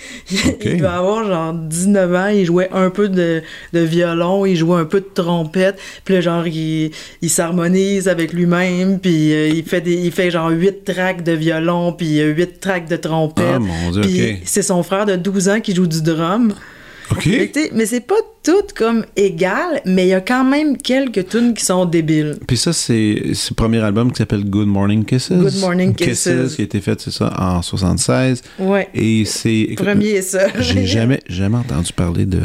Il 0.66 0.78
doit 0.80 0.92
avoir 0.92 1.26
genre 1.26 1.54
19 1.54 2.16
ans, 2.16 2.28
il 2.28 2.46
jouait 2.46 2.70
un 2.72 2.90
peu 2.90 3.08
de, 3.10 3.42
de 3.74 3.80
violon, 3.80 4.46
il 4.46 4.56
jouait 4.56 4.78
un 4.80 4.86
peu 4.86 5.00
de 5.00 5.10
trompette. 5.14 5.78
Puis 6.04 6.22
genre, 6.22 6.46
il, 6.48 6.92
il 7.22 7.30
s'harmonise 7.30 8.08
avec 8.08 8.34
lui-même, 8.34 9.00
puis 9.00 9.34
euh, 9.34 9.48
il, 9.50 9.64
fait 9.64 9.82
des, 9.82 9.94
il 9.94 10.12
fait 10.12 10.32
genre 10.32 10.50
8 10.50 10.84
tracks 10.84 11.24
de 11.24 11.32
violon, 11.34 11.94
puis 11.94 12.20
8 12.22 12.60
tracks 12.60 12.88
de 12.90 12.96
trompette. 12.96 13.46
Ah, 13.56 13.60
mon 13.60 13.92
Dieu, 13.92 14.38
c'est 14.46 14.62
son 14.64 14.75
frère 14.84 15.06
de 15.06 15.16
12 15.16 15.50
ans 15.50 15.60
qui 15.62 15.76
joue 15.76 15.88
du 15.88 16.02
drum. 16.02 16.54
Mais 17.74 17.86
c'est 17.86 18.02
pas 18.02 18.16
tout 18.44 18.66
comme 18.76 19.06
égal, 19.16 19.82
mais 19.86 20.06
il 20.06 20.10
y 20.10 20.14
a 20.14 20.22
quand 20.22 20.44
même 20.44 20.78
quelques 20.78 21.30
tunes 21.30 21.54
qui 21.54 21.64
sont 21.66 21.86
débiles. 21.86 22.38
Puis 22.48 22.58
ça, 22.58 22.74
c'est 22.74 23.22
le 23.24 23.54
premier 23.54 23.80
album 23.80 24.12
qui 24.12 24.18
s'appelle 24.18 24.44
Good 24.46 24.68
Morning 24.68 25.06
Kisses. 25.06 25.32
Good 25.32 25.60
Morning 25.60 25.96
Kisses. 25.96 26.56
qui 26.56 26.62
a 26.62 26.66
été 26.66 26.82
fait, 26.82 27.00
c'est 27.00 27.12
ça, 27.12 27.34
en 27.38 27.62
76. 27.62 28.42
Ouais. 28.60 28.88
Et 28.94 29.26
c'est... 29.26 29.70
Premier 29.78 30.22
ça. 30.22 30.48
J'ai 30.60 30.86
jamais, 30.86 31.22
jamais 31.28 31.58
entendu 31.58 31.94
parler 31.94 32.26
de, 32.26 32.40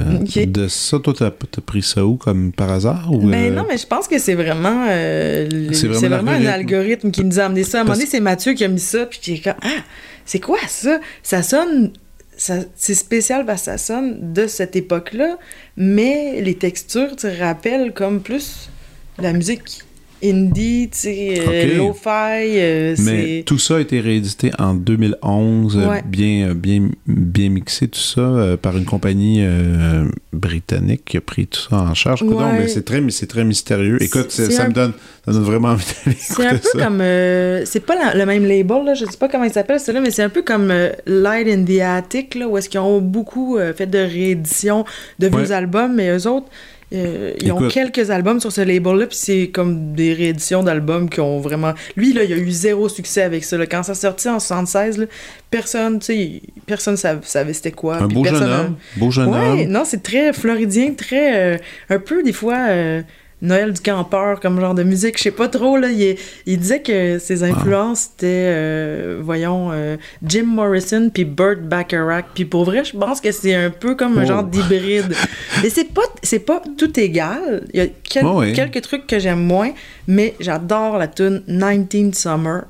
de 0.44 0.68
ça. 0.68 0.98
Toi, 0.98 1.14
t'as 1.16 1.26
as 1.26 1.60
pris 1.60 1.82
ça 1.82 2.04
où, 2.04 2.16
comme 2.16 2.52
par 2.52 2.70
hasard? 2.70 3.08
Ou, 3.10 3.22
Mais 3.22 3.46
euh, 3.46 3.48
Ben 3.50 3.54
non, 3.56 3.66
mais 3.68 3.78
je 3.78 3.86
pense 3.86 4.08
que 4.08 4.18
c'est 4.18 4.34
vraiment, 4.34 4.86
euh, 4.88 5.48
C'est 5.72 5.88
vraiment 5.88 6.32
un 6.32 6.46
algorithme 6.46 7.10
qui 7.10 7.24
nous 7.24 7.38
a 7.38 7.44
amené 7.44 7.64
ça. 7.64 7.78
À 7.78 7.80
un 7.80 7.84
moment 7.84 7.94
donné, 7.94 8.06
c'est 8.06 8.20
Mathieu 8.20 8.54
qui 8.54 8.64
a 8.64 8.68
mis 8.68 8.80
ça, 8.80 9.06
puis 9.06 9.18
qui 9.20 9.32
est 9.34 9.44
comme 9.44 9.54
Ah, 9.62 9.82
c'est 10.24 10.40
quoi 10.40 10.58
ça? 10.68 11.00
Ça 11.22 11.42
sonne. 11.42 11.92
C'est 12.40 12.94
spécial 12.94 13.44
parce 13.44 13.60
que 13.60 13.64
ça 13.66 13.76
sonne 13.76 14.32
de 14.32 14.46
cette 14.46 14.74
époque-là, 14.74 15.36
mais 15.76 16.40
les 16.40 16.54
textures, 16.54 17.14
tu 17.14 17.28
sais, 17.28 17.36
rappellent 17.36 17.92
comme 17.92 18.22
plus 18.22 18.70
la 19.18 19.34
musique 19.34 19.84
indie, 20.22 20.88
tu 20.92 20.98
sais, 20.98 21.40
euh, 21.46 21.76
lo-fi. 21.78 22.08
euh, 22.58 22.96
Mais 23.04 23.42
tout 23.46 23.58
ça 23.58 23.76
a 23.76 23.80
été 23.80 24.00
réédité 24.00 24.50
en 24.58 24.74
2011, 24.74 25.76
euh, 25.78 25.88
Ouais. 25.88 26.02
bien, 26.06 26.54
bien, 26.54 26.88
bien 27.06 27.48
mixé, 27.48 27.88
tout 27.88 27.98
ça, 28.00 28.56
par 28.60 28.76
une 28.76 28.84
compagnie 28.84 29.44
britannique 30.32 31.04
qui 31.04 31.16
a 31.16 31.20
pris 31.20 31.46
tout 31.46 31.60
ça 31.70 31.76
en 31.76 31.94
charge. 31.94 32.22
Mais 32.24 32.68
c'est 32.68 32.84
très, 32.84 33.00
très 33.26 33.44
mystérieux. 33.44 34.02
Écoute, 34.02 34.30
ça, 34.30 34.42
un- 34.64 34.68
me 34.68 34.72
donne, 34.72 34.92
ça 35.24 35.30
me 35.30 35.36
donne 35.36 35.44
vraiment 35.44 35.68
envie 35.68 35.84
d'aller 36.04 36.16
C'est 36.20 36.46
un 36.46 36.56
peu 36.56 36.68
ça. 36.78 36.84
comme. 36.84 37.00
euh, 37.00 37.62
c'est 37.64 37.80
pas 37.84 37.94
la- 37.94 38.14
le 38.14 38.26
même 38.26 38.44
label, 38.46 38.84
là, 38.84 38.94
je 38.94 39.04
sais 39.04 39.16
pas 39.18 39.28
comment 39.28 39.44
il 39.44 39.52
s'appelle 39.52 39.80
celui-là, 39.80 40.00
mais 40.00 40.10
c'est 40.10 40.22
un 40.22 40.28
peu 40.28 40.42
comme 40.42 40.70
euh, 40.70 40.90
Light 41.06 41.48
in 41.48 41.64
the 41.64 41.80
Attic, 41.80 42.34
là, 42.34 42.48
où 42.48 42.56
est-ce 42.58 42.68
qu'ils 42.68 42.80
ont 42.80 43.00
beaucoup 43.00 43.56
euh, 43.58 43.72
fait 43.72 43.86
de 43.86 43.98
rééditions 43.98 44.84
de 45.18 45.26
vieux 45.28 45.36
Ouais. 45.40 45.52
albums, 45.52 45.94
mais 45.94 46.10
eux 46.10 46.26
autres, 46.26 46.46
euh, 46.92 47.32
ils 47.40 47.52
ont 47.52 47.68
quelques 47.68 48.10
albums 48.10 48.40
sur 48.40 48.50
ce 48.50 48.60
label-là, 48.60 49.06
puis 49.06 49.16
c'est 49.16 49.48
comme 49.48 49.92
des 49.94 50.12
rééditions 50.12 50.62
d'albums 50.62 51.08
qui 51.08 51.20
ont 51.20 51.38
vraiment. 51.40 51.72
Lui, 51.96 52.12
là, 52.12 52.24
il 52.24 52.32
a 52.32 52.36
eu 52.36 52.50
zéro 52.50 52.88
succès 52.88 53.22
avec 53.22 53.44
ça. 53.44 53.56
là. 53.56 53.66
Quand 53.66 53.82
ça 53.82 53.94
sortit 53.94 54.28
en 54.28 54.40
76, 54.40 54.98
là, 54.98 55.06
personne, 55.50 55.98
tu 56.00 56.06
sais, 56.06 56.42
personne 56.66 56.96
sav- 56.96 57.22
savait 57.24 57.52
c'était 57.52 57.72
quoi. 57.72 57.96
Un 57.98 58.08
beau 58.08 58.24
jeune 58.24 58.42
a- 58.42 58.60
homme. 58.62 58.76
Beau 58.96 59.10
jeune 59.10 59.28
Ouais, 59.28 59.62
homme. 59.64 59.70
non, 59.72 59.84
c'est 59.84 60.02
très 60.02 60.32
floridien, 60.32 60.92
très. 60.94 61.54
euh, 61.54 61.58
un 61.90 61.98
peu, 61.98 62.22
des 62.22 62.32
fois. 62.32 62.56
euh, 62.70 63.02
Noël 63.42 63.72
du 63.72 63.80
campeur 63.80 64.40
comme 64.40 64.60
genre 64.60 64.74
de 64.74 64.82
musique, 64.82 65.16
je 65.18 65.24
sais 65.24 65.30
pas 65.30 65.48
trop 65.48 65.76
là. 65.76 65.88
Il, 65.90 66.16
il 66.46 66.58
disait 66.58 66.80
que 66.82 67.18
ses 67.18 67.42
influences 67.42 68.00
c'était, 68.10 68.26
euh, 68.26 69.18
voyons, 69.22 69.70
euh, 69.72 69.96
Jim 70.24 70.44
Morrison 70.46 71.10
puis 71.12 71.24
Burt 71.24 71.60
Bacharach. 71.60 72.26
Puis 72.34 72.44
pour 72.44 72.64
vrai, 72.64 72.84
je 72.84 72.96
pense 72.96 73.20
que 73.20 73.32
c'est 73.32 73.54
un 73.54 73.70
peu 73.70 73.94
comme 73.94 74.18
un 74.18 74.24
Oh. 74.24 74.26
genre 74.26 74.44
d'hybride. 74.44 75.14
Mais 75.62 75.70
c'est 75.70 75.92
pas, 75.92 76.02
c'est 76.22 76.38
pas 76.40 76.62
tout 76.78 76.98
égal. 77.00 77.64
Il 77.72 77.80
y 77.80 77.82
a 77.82 77.86
quel- 78.02 78.24
Oh 78.26 78.40
oui. 78.40 78.52
quelques 78.52 78.82
trucs 78.82 79.06
que 79.06 79.18
j'aime 79.18 79.42
moins, 79.42 79.70
mais 80.06 80.34
j'adore 80.40 80.98
la 80.98 81.06
tune 81.08 81.42
19 81.46 82.14
Summer. 82.14 82.62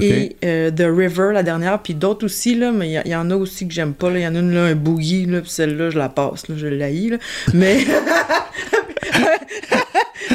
Et 0.00 0.36
euh, 0.44 0.70
The 0.70 0.84
River, 0.86 1.30
la 1.32 1.42
dernière, 1.42 1.80
puis 1.80 1.94
d'autres 1.94 2.24
aussi, 2.26 2.54
là, 2.54 2.70
mais 2.70 2.92
il 3.04 3.10
y, 3.10 3.14
en 3.16 3.28
a 3.30 3.34
aussi 3.34 3.66
que 3.66 3.74
j'aime 3.74 3.92
pas. 3.92 4.08
Il 4.10 4.20
y 4.20 4.26
en 4.26 4.36
a 4.36 4.38
une, 4.38 4.54
là, 4.54 4.64
un 4.66 4.76
boogie, 4.76 5.26
là, 5.26 5.40
puis 5.40 5.50
celle-là, 5.50 5.90
je 5.90 5.98
la 5.98 6.08
passe, 6.08 6.46
là, 6.48 6.54
je 6.56 6.68
l'haïs, 6.68 7.10
là. 7.10 7.16
Mais... 7.54 7.78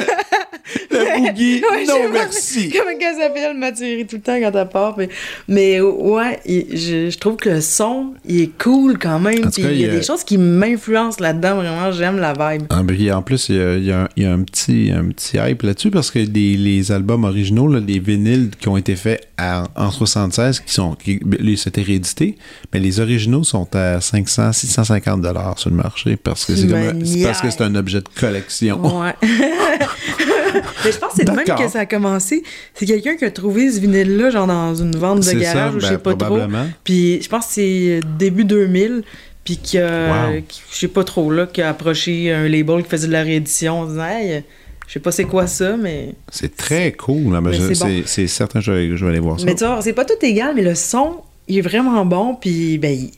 Le 0.90 1.30
boogie, 1.30 1.62
Ouais, 1.70 1.84
non 1.86 2.10
merci. 2.12 2.70
Comment 2.70 2.98
qu'elle 2.98 3.16
s'appelle, 3.16 3.56
Mathieu, 3.56 4.04
tout 4.08 4.16
le 4.16 4.22
temps 4.22 4.38
quand 4.40 4.58
elle 4.58 4.68
part. 4.68 4.94
Mais, 4.98 5.08
mais 5.48 5.80
ouais, 5.80 6.40
il- 6.44 6.76
je, 6.76 7.10
je 7.10 7.18
trouve 7.18 7.36
que 7.36 7.48
le 7.50 7.60
son, 7.60 8.14
il 8.26 8.40
est 8.42 8.58
cool 8.62 8.98
quand 8.98 9.20
même. 9.20 9.50
Puis 9.50 9.62
il 9.62 9.80
y 9.80 9.84
a 9.84 9.88
des 9.88 10.02
choses 10.02 10.24
qui 10.24 10.38
m'influencent 10.38 11.18
là-dedans, 11.22 11.56
vraiment, 11.56 11.92
j'aime 11.92 12.18
la 12.18 12.32
vibe. 12.32 12.64
Ah, 12.70 12.82
puis 12.86 13.10
en 13.12 13.22
plus, 13.22 13.48
il 13.48 13.56
y 13.56 13.60
a, 13.60 13.76
il 13.76 13.84
y 13.84 13.92
a 13.92 14.02
un, 14.02 14.08
il 14.16 14.22
y 14.24 14.26
a 14.26 14.32
un 14.32 14.42
petit, 14.42 14.90
un 14.94 15.04
petit 15.08 15.36
hype 15.38 15.62
là-dessus 15.62 15.90
parce 15.90 16.10
que 16.10 16.18
les, 16.18 16.56
les 16.56 16.92
albums 16.92 17.24
originaux, 17.24 17.68
là, 17.68 17.80
les 17.86 17.98
vinyles 18.00 18.50
qui 18.58 18.68
ont 18.68 18.76
été 18.76 18.96
faits 18.96 19.28
à- 19.38 19.64
en 19.76 19.90
76, 19.90 20.60
qui 20.60 20.72
sont, 20.74 20.94
qui, 20.94 21.20
ben, 21.24 21.38
c'était 21.56 21.82
réédité, 21.82 22.36
mais 22.72 22.80
les 22.80 22.98
originaux 23.00 23.44
sont 23.44 23.68
à 23.76 24.00
500, 24.00 24.52
650 24.52 25.20
dollars 25.20 25.58
sur 25.58 25.70
le 25.70 25.76
marché 25.76 26.16
parce 26.16 26.44
que 26.44 26.56
c'est 26.56 26.66
comme 26.66 26.76
un- 26.76 27.04
c'est 27.04 27.22
parce 27.22 27.40
que 27.40 27.50
c'est 27.50 27.62
un 27.62 27.74
objet 27.76 28.00
de 28.00 28.08
collection. 28.18 29.00
Ouais. 29.00 29.14
Mais 30.84 30.92
je 30.92 30.98
pense 30.98 31.10
que 31.12 31.16
c'est 31.18 31.24
de 31.24 31.32
même 31.32 31.44
que 31.44 31.68
ça 31.68 31.80
a 31.80 31.86
commencé. 31.86 32.42
C'est 32.74 32.86
quelqu'un 32.86 33.16
qui 33.16 33.24
a 33.24 33.30
trouvé 33.30 33.70
ce 33.70 33.80
vinyle-là, 33.80 34.30
genre 34.30 34.46
dans 34.46 34.74
une 34.74 34.96
vente 34.96 35.20
de 35.20 35.32
garage 35.32 35.72
ça, 35.72 35.76
ou 35.76 35.80
je 35.80 35.86
ben, 35.86 35.92
sais 35.92 35.98
pas 35.98 36.14
trop. 36.14 36.38
Puis 36.84 37.20
je 37.22 37.28
pense 37.28 37.46
que 37.46 37.52
c'est 37.52 38.00
début 38.18 38.44
2000. 38.44 39.02
Puis 39.44 39.58
qui 39.58 39.78
a, 39.78 40.28
Wow. 40.30 40.40
qui- 40.48 40.60
je 40.72 40.76
sais 40.76 40.88
pas 40.88 41.04
trop, 41.04 41.30
là, 41.30 41.46
qui 41.46 41.62
a 41.62 41.68
approché 41.68 42.32
un 42.32 42.48
label 42.48 42.82
qui 42.82 42.88
faisait 42.88 43.06
de 43.06 43.12
la 43.12 43.22
réédition 43.22 43.80
en 43.82 43.86
disant, 43.86 44.04
hey, 44.08 44.42
je 44.88 44.92
sais 44.94 44.98
pas 44.98 45.12
c'est 45.12 45.24
quoi 45.24 45.46
ça, 45.46 45.76
mais. 45.76 46.14
C'est 46.32 46.56
très 46.56 46.90
cool. 46.92 47.32
là, 47.32 47.40
mais 47.40 47.56
c'est 47.72 47.78
bon. 47.78 48.02
certain 48.26 48.58
que 48.58 48.64
je 48.64 48.72
vais, 48.72 48.96
je 48.96 49.04
vais 49.04 49.10
aller 49.12 49.20
voir 49.20 49.38
ça. 49.38 49.46
Mais 49.46 49.54
tu 49.54 49.64
vois, 49.64 49.80
c'est 49.82 49.92
pas 49.92 50.04
tout 50.04 50.14
égal, 50.22 50.52
mais 50.56 50.62
le 50.62 50.74
son, 50.74 51.18
il 51.46 51.58
est 51.58 51.60
vraiment 51.60 52.04
bon, 52.04 52.34
puis 52.34 52.78
ben, 52.78 52.90
il, 52.92 53.12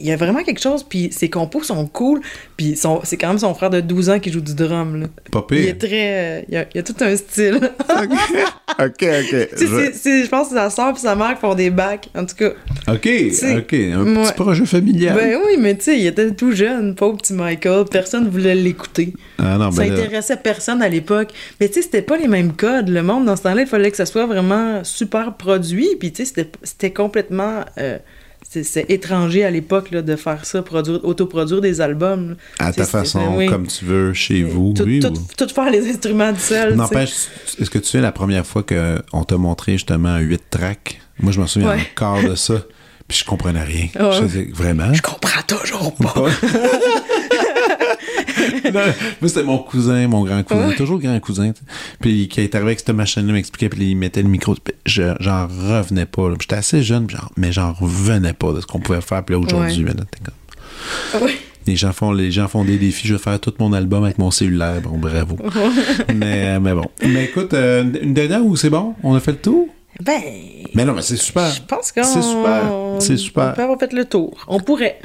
il 0.00 0.06
y 0.06 0.12
a 0.12 0.16
vraiment 0.16 0.42
quelque 0.44 0.60
chose, 0.60 0.82
puis 0.82 1.08
ses 1.12 1.28
compos 1.30 1.62
sont 1.62 1.86
cool, 1.86 2.20
puis 2.56 2.76
son- 2.76 3.00
c'est 3.04 3.16
quand 3.16 3.28
même 3.28 3.38
son 3.38 3.54
frère 3.54 3.70
de 3.70 3.80
12 3.80 4.10
ans 4.10 4.18
qui 4.18 4.30
joue 4.32 4.40
du 4.40 4.54
drum, 4.54 5.00
là. 5.00 5.06
Pas 5.32 5.44
Il 5.50 5.58
est 5.66 5.74
très... 5.78 6.38
euh, 6.40 6.42
il, 6.48 6.54
y 6.54 6.56
a, 6.56 6.66
il 6.74 6.80
a 6.80 6.82
tout 6.82 6.94
un 7.00 7.16
style. 7.16 7.56
OK, 7.88 8.12
OK. 8.80 8.88
Je- 9.00 10.22
je 10.24 10.28
pense 10.28 10.48
que 10.48 10.54
sa 10.54 10.70
soeur 10.70 10.94
et 10.96 10.98
sa 10.98 11.14
mère 11.14 11.34
qui 11.34 11.40
font 11.40 11.54
des 11.54 11.70
bacs, 11.70 12.08
en 12.16 12.24
tout 12.24 12.36
cas. 12.36 12.50
OK, 12.88 13.08
OK. 13.08 13.74
Un 13.74 14.16
ouais. 14.16 14.22
petit 14.24 14.32
projet 14.34 14.66
familial. 14.66 15.16
Ben 15.16 15.36
oui, 15.46 15.56
mais 15.58 15.76
tu 15.76 15.84
sais, 15.84 15.98
il 15.98 16.06
était 16.06 16.30
tout 16.32 16.52
jeune, 16.52 16.94
pauvre 16.94 17.16
petit 17.18 17.32
Michael, 17.32 17.84
personne 17.90 18.28
voulait 18.28 18.54
l'écouter. 18.54 19.12
ah 19.38 19.56
non, 19.58 19.70
ça 19.70 19.82
ben 19.82 19.92
là, 19.92 20.00
intéressait 20.02 20.36
personne 20.36 20.82
à 20.82 20.88
l'époque. 20.88 21.30
Mais 21.60 21.68
tu 21.68 21.74
sais, 21.74 21.82
c'était 21.82 22.02
pas 22.02 22.16
les 22.16 22.28
mêmes 22.28 22.52
codes. 22.52 22.88
Le 22.88 23.02
monde, 23.02 23.24
dans 23.26 23.36
ce 23.36 23.42
temps-là, 23.42 23.62
il 23.62 23.66
fallait 23.66 23.90
que 23.90 23.96
ça 23.96 24.06
soit 24.06 24.26
vraiment 24.26 24.82
super 24.84 25.34
produit. 25.34 25.88
Puis 25.98 26.12
tu 26.12 26.24
sais, 26.24 26.24
c'était- 26.26 26.50
c'était 26.62 26.92
complètement. 26.92 27.64
euh, 27.78 27.98
c'est 28.50 28.86
étranger 28.90 29.44
à 29.44 29.50
l'époque 29.50 29.90
de 29.90 30.16
faire 30.16 30.44
ça, 30.44 30.62
produire, 30.62 31.04
autoproduire 31.04 31.60
des 31.60 31.80
albums. 31.80 32.36
à 32.58 32.72
ta 32.72 32.84
façon, 32.86 33.36
oui. 33.36 33.46
comme 33.46 33.66
tu 33.66 33.84
veux, 33.84 34.12
chez 34.14 34.42
vous. 34.42 34.72
Tout, 34.74 34.84
oui, 34.84 35.00
tout- 35.00 35.08
ou- 35.08 35.26
tout 35.36 35.48
faire 35.48 35.70
les 35.70 35.88
instruments 35.90 36.32
du 36.32 36.40
seul. 36.40 36.74
N'empêche, 36.74 37.12
est-ce 37.60 37.68
que 37.70 37.78
tu 37.78 37.86
sais 37.88 38.00
la 38.00 38.12
première 38.12 38.46
fois 38.46 38.62
qu'on 38.62 39.24
t'a 39.24 39.36
montré 39.36 39.72
justement 39.72 40.16
8 40.18 40.42
tracks? 40.50 41.00
Moi, 41.20 41.32
je 41.32 41.40
me 41.40 41.46
souviens 41.46 41.70
Ouais. 41.70 41.80
encore 41.94 42.22
de 42.22 42.34
ça. 42.34 42.54
Puis 43.06 43.18
je 43.18 43.24
comprenais 43.24 43.62
rien. 43.64 43.88
Ouais. 43.98 44.12
Je 44.20 44.24
disais, 44.24 44.48
vraiment? 44.52 44.92
Je 44.92 45.00
comprends 45.02 45.42
toujours 45.46 45.94
pas. 45.94 46.14
Moi, 49.20 49.28
c'était 49.28 49.42
mon 49.44 49.58
cousin, 49.58 50.08
mon 50.08 50.24
grand 50.24 50.42
cousin. 50.42 50.68
Ouais. 50.68 50.76
Toujours 50.76 50.98
grand 50.98 51.18
cousin. 51.20 51.52
Puis 52.00 52.28
qui 52.28 52.40
est 52.40 52.54
arrivé 52.54 52.68
avec 52.70 52.78
cette 52.80 52.90
machine-là, 52.90 53.32
m'expliquait, 53.32 53.68
puis 53.68 53.90
il 53.90 53.96
mettait 53.96 54.22
le 54.22 54.28
micro. 54.28 54.54
Je- 54.86 55.14
j'en 55.20 55.46
revenais 55.46 56.06
pas. 56.06 56.30
J'étais 56.40 56.56
assez 56.56 56.82
jeune, 56.82 57.08
genre- 57.10 57.30
mais 57.36 57.52
j'en 57.52 57.72
revenais 57.72 58.32
pas 58.32 58.52
de 58.52 58.60
ce 58.60 58.66
qu'on 58.66 58.80
pouvait 58.80 59.00
faire. 59.00 59.24
Puis 59.24 59.34
là, 59.34 59.40
aujourd'hui, 59.40 59.84
Ouais. 59.84 59.92
t'es 59.94 60.20
comme- 60.24 61.22
Ouais. 61.22 61.34
Les 61.66 61.76
gens, 61.76 61.92
font, 61.92 62.12
les 62.12 62.30
gens 62.30 62.48
font 62.48 62.64
des 62.64 62.78
défis. 62.78 63.06
Je 63.06 63.14
vais 63.14 63.18
faire 63.20 63.38
tout 63.38 63.52
mon 63.58 63.74
album 63.74 64.02
avec 64.04 64.16
mon 64.18 64.30
cellulaire. 64.30 64.80
Bon, 64.80 64.96
bravo. 64.96 65.36
mais, 66.14 66.58
mais 66.60 66.72
bon. 66.72 66.86
Mais 67.02 67.24
écoute, 67.24 67.52
euh, 67.52 67.84
une 68.02 68.14
dernière 68.14 68.44
où 68.44 68.56
c'est 68.56 68.70
bon? 68.70 68.94
On 69.02 69.14
a 69.14 69.20
fait 69.20 69.32
le 69.32 69.38
tour? 69.38 69.68
Ben. 70.00 70.22
Mais 70.74 70.84
non, 70.84 70.92
mais 70.94 71.02
c'est 71.02 71.16
super. 71.16 71.50
Je 71.50 71.60
pense 71.62 71.90
qu'on. 71.92 72.04
C'est 72.04 72.22
super. 72.22 72.62
C'est 73.00 73.16
super. 73.16 73.48
On 73.50 73.52
peut 73.54 73.62
avoir 73.62 73.78
fait 73.78 73.92
le 73.92 74.04
tour. 74.04 74.36
On 74.46 74.60
pourrait. 74.60 75.00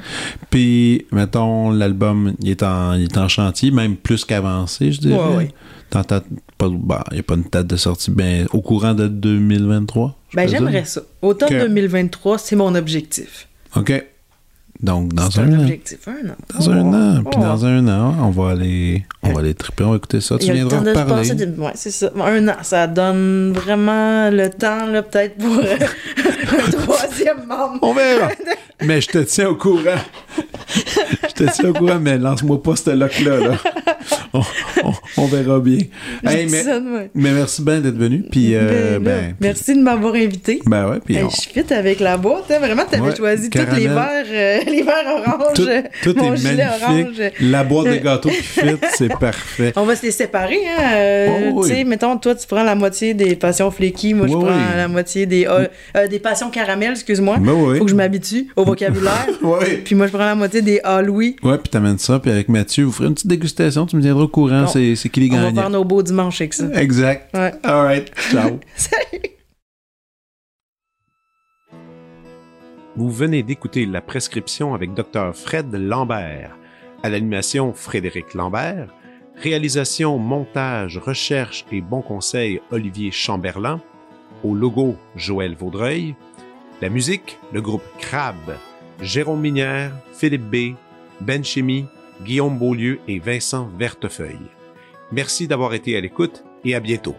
Puis, 0.49 1.05
mettons, 1.11 1.71
l'album, 1.71 2.33
il, 2.41 2.49
est 2.51 2.63
en- 2.63 2.93
il 2.93 3.03
est 3.03 3.17
en 3.17 3.27
chantier, 3.27 3.71
même 3.71 3.95
plus 3.95 4.23
qu'avancé, 4.25 4.91
je 4.91 4.99
dirais. 4.99 5.35
Ouais, 5.35 5.49
pas- 5.89 6.69
bah, 6.69 7.03
Il 7.11 7.15
n'y 7.15 7.19
a 7.19 7.23
pas 7.23 7.35
une 7.35 7.43
date 7.51 7.67
de 7.67 7.75
sortie 7.77 8.11
ben, 8.11 8.47
au 8.53 8.61
courant 8.61 8.93
de 8.93 9.07
2023. 9.07 10.15
je 10.29 10.35
Ben, 10.35 10.47
j'aimerais 10.47 10.85
ça. 10.85 11.01
Automne 11.21 11.49
Ok. 11.53 11.59
2023, 11.59 12.37
c'est 12.37 12.55
mon 12.55 12.73
objectif. 12.75 13.47
OK. 13.75 13.91
Donc, 14.83 15.13
dans 15.13 15.39
un 15.39 15.43
un 15.43 15.59
an. 15.59 15.61
objectif. 15.61 15.97
Un 16.07 16.29
an. 16.29 16.35
Dans 16.53 16.69
un 16.69 16.93
an. 16.93 17.23
Puis 17.23 17.39
dans 17.39 17.65
un 17.65 17.87
an, 17.87 18.15
on 18.21 18.29
va 18.31 18.51
aller, 18.51 19.05
on 19.23 19.31
va 19.31 19.39
aller 19.39 19.53
triper, 19.53 19.85
on 19.85 19.91
va 19.91 19.95
écouter 19.95 20.19
ça. 20.19 20.35
Il 20.41 20.45
Tu 20.45 20.51
a 20.51 20.53
le 20.53 20.59
viendras 20.59 20.77
temps 20.93 21.05
de 21.05 21.61
Ouais, 21.61 21.71
c'est 21.75 21.91
ça. 21.91 22.11
Un 22.21 22.47
an, 22.49 22.55
ça 22.63 22.87
donne 22.87 23.53
vraiment 23.53 24.29
le 24.29 24.49
temps, 24.49 24.85
là, 24.85 25.01
peut-être, 25.01 25.37
pour 25.37 25.55
un 25.57 26.71
troisième 26.71 27.45
membre. 27.47 27.79
On 27.81 27.93
verra. 27.93 28.27
mais 28.85 29.01
je 29.01 29.07
te 29.07 29.17
tiens 29.19 29.49
au 29.49 29.55
courant. 29.55 29.81
je 31.27 31.33
te 31.33 31.51
tiens 31.51 31.69
au 31.69 31.73
courant, 31.73 31.99
mais 31.99 32.17
lance-moi 32.17 32.61
pas 32.61 32.75
ce 32.75 32.89
lock-là. 32.91 33.37
Là. 33.37 33.57
On, 34.33 34.39
on- 34.83 34.93
on 35.17 35.25
verra 35.27 35.59
bien. 35.59 35.77
Hey, 36.25 36.47
mais, 36.49 36.63
ça 36.63 36.79
merci 37.13 37.61
bien 37.61 37.79
d'être 37.79 37.97
venu. 37.97 38.23
Puis, 38.31 38.55
euh, 38.55 38.99
Ben, 38.99 39.03
ben, 39.03 39.35
merci 39.39 39.75
de 39.75 39.81
m'avoir 39.81 40.15
invité. 40.15 40.59
ben 40.65 40.89
ouais, 40.89 40.99
puis 41.05 41.15
Hey, 41.17 41.23
on- 41.23 41.29
je 41.29 41.41
fit 41.49 41.73
avec 41.73 41.99
la 41.99 42.17
boîte, 42.17 42.45
hein. 42.51 42.59
vraiment, 42.59 42.83
t'avais 42.89 43.03
Ouais, 43.09 43.15
choisi 43.15 43.49
tous 43.49 43.59
les 43.59 43.87
verres, 43.87 44.25
euh, 44.31 44.57
les 44.67 44.81
verres 44.81 45.05
orange, 45.25 45.55
tout, 45.55 45.67
tout 46.13 46.15
mon 46.19 46.33
est 46.33 46.37
gilet 46.37 46.65
magnifique. 46.65 47.21
orange. 47.21 47.31
La 47.41 47.63
boîte 47.63 47.87
de 47.87 47.95
gâteaux 47.97 48.29
qui 48.29 48.41
fit, 48.43 48.61
c'est 48.95 49.17
parfait. 49.19 49.71
On 49.75 49.83
va 49.83 49.95
se 49.95 50.03
les 50.03 50.11
séparer, 50.11 50.59
hein. 50.77 50.81
euh, 50.95 51.27
Oh, 51.53 51.61
oui. 51.61 51.69
Tu 51.69 51.75
sais, 51.75 51.83
mettons, 51.83 52.17
toi, 52.17 52.33
tu 52.35 52.47
prends 52.47 52.63
la 52.63 52.75
moitié 52.75 53.13
des 53.13 53.35
passions 53.35 53.69
flaky, 53.71 54.13
moi, 54.15 54.27
je 54.27 54.33
prends 54.33 54.41
oui. 54.47 54.61
la 54.75 54.87
moitié 54.87 55.25
des, 55.25 55.45
euh, 55.47 56.07
des 56.07 56.19
passions 56.19 56.49
caramel, 56.49 56.91
excuse-moi. 56.91 57.37
Ben. 57.39 57.75
Faut 57.77 57.85
que 57.85 57.91
je 57.91 57.95
m'habitue 57.95 58.47
au 58.55 58.65
vocabulaire. 58.73 59.27
Ouais. 59.41 59.77
Puis 59.83 59.95
moi, 59.95 60.07
je 60.07 60.11
prends 60.11 60.25
la 60.25 60.35
moitié 60.35 60.61
des 60.61 60.79
ah 60.83 61.01
Louis. 61.01 61.35
Ouais, 61.43 61.57
puis 61.57 61.69
t'amènes 61.69 61.97
ça, 61.97 62.19
puis 62.19 62.31
avec 62.31 62.49
Mathieu, 62.49 62.85
vous 62.85 62.91
ferez 62.91 63.07
une 63.07 63.13
petite 63.13 63.27
dégustation, 63.27 63.85
tu 63.85 63.95
me 63.95 64.01
tiendras 64.01 64.23
au 64.23 64.27
courant, 64.27 64.61
Bon. 64.61 64.67
c'est 64.67 64.95
c'est 64.95 65.09
qui 65.09 65.19
les 65.21 65.31
On 65.31 65.35
va 65.37 65.43
gagnants. 65.47 65.61
faire 65.61 65.69
nos 65.69 65.83
beaux 65.83 66.01
dimanches 66.03 66.41
avec 66.41 66.53
ça. 66.53 66.65
Exact. 66.73 67.35
Ouais. 67.35 67.51
All 67.63 67.85
right. 67.85 68.11
Ciao. 68.31 68.59
Salut! 68.75 69.21
Vous 72.95 73.09
venez 73.09 73.41
d'écouter 73.43 73.85
La 73.85 74.01
Prescription 74.01 74.73
avec 74.75 74.93
Dr. 74.93 75.33
Fred 75.33 75.73
Lambert. 75.73 76.55
À 77.01 77.09
l'animation, 77.09 77.73
Frédéric 77.73 78.33
Lambert. 78.33 78.93
Réalisation, 79.41 80.19
montage, 80.19 80.99
recherche 80.99 81.65
et 81.71 81.81
bons 81.81 82.03
conseils, 82.03 82.61
Olivier 82.71 83.09
Chamberlain. 83.11 83.81
Au 84.43 84.53
logo, 84.53 84.95
Joël 85.15 85.55
Vaudreuil. 85.55 86.15
La 86.83 86.89
musique, 86.89 87.39
le 87.53 87.61
groupe 87.61 87.85
Crab. 87.97 88.57
Jérôme 88.99 89.39
Minière, 89.39 89.93
Philippe 90.11 90.49
B., 90.49 90.75
Ben 91.21 91.41
Chimie, 91.41 91.85
Guillaume 92.25 92.59
Beaulieu 92.59 92.99
et 93.07 93.19
Vincent 93.19 93.69
Vertefeuille. 93.79 94.51
Merci 95.09 95.47
d'avoir 95.47 95.73
été 95.75 95.95
à 95.95 96.01
l'écoute 96.01 96.43
et 96.65 96.75
à 96.75 96.81
bientôt. 96.81 97.15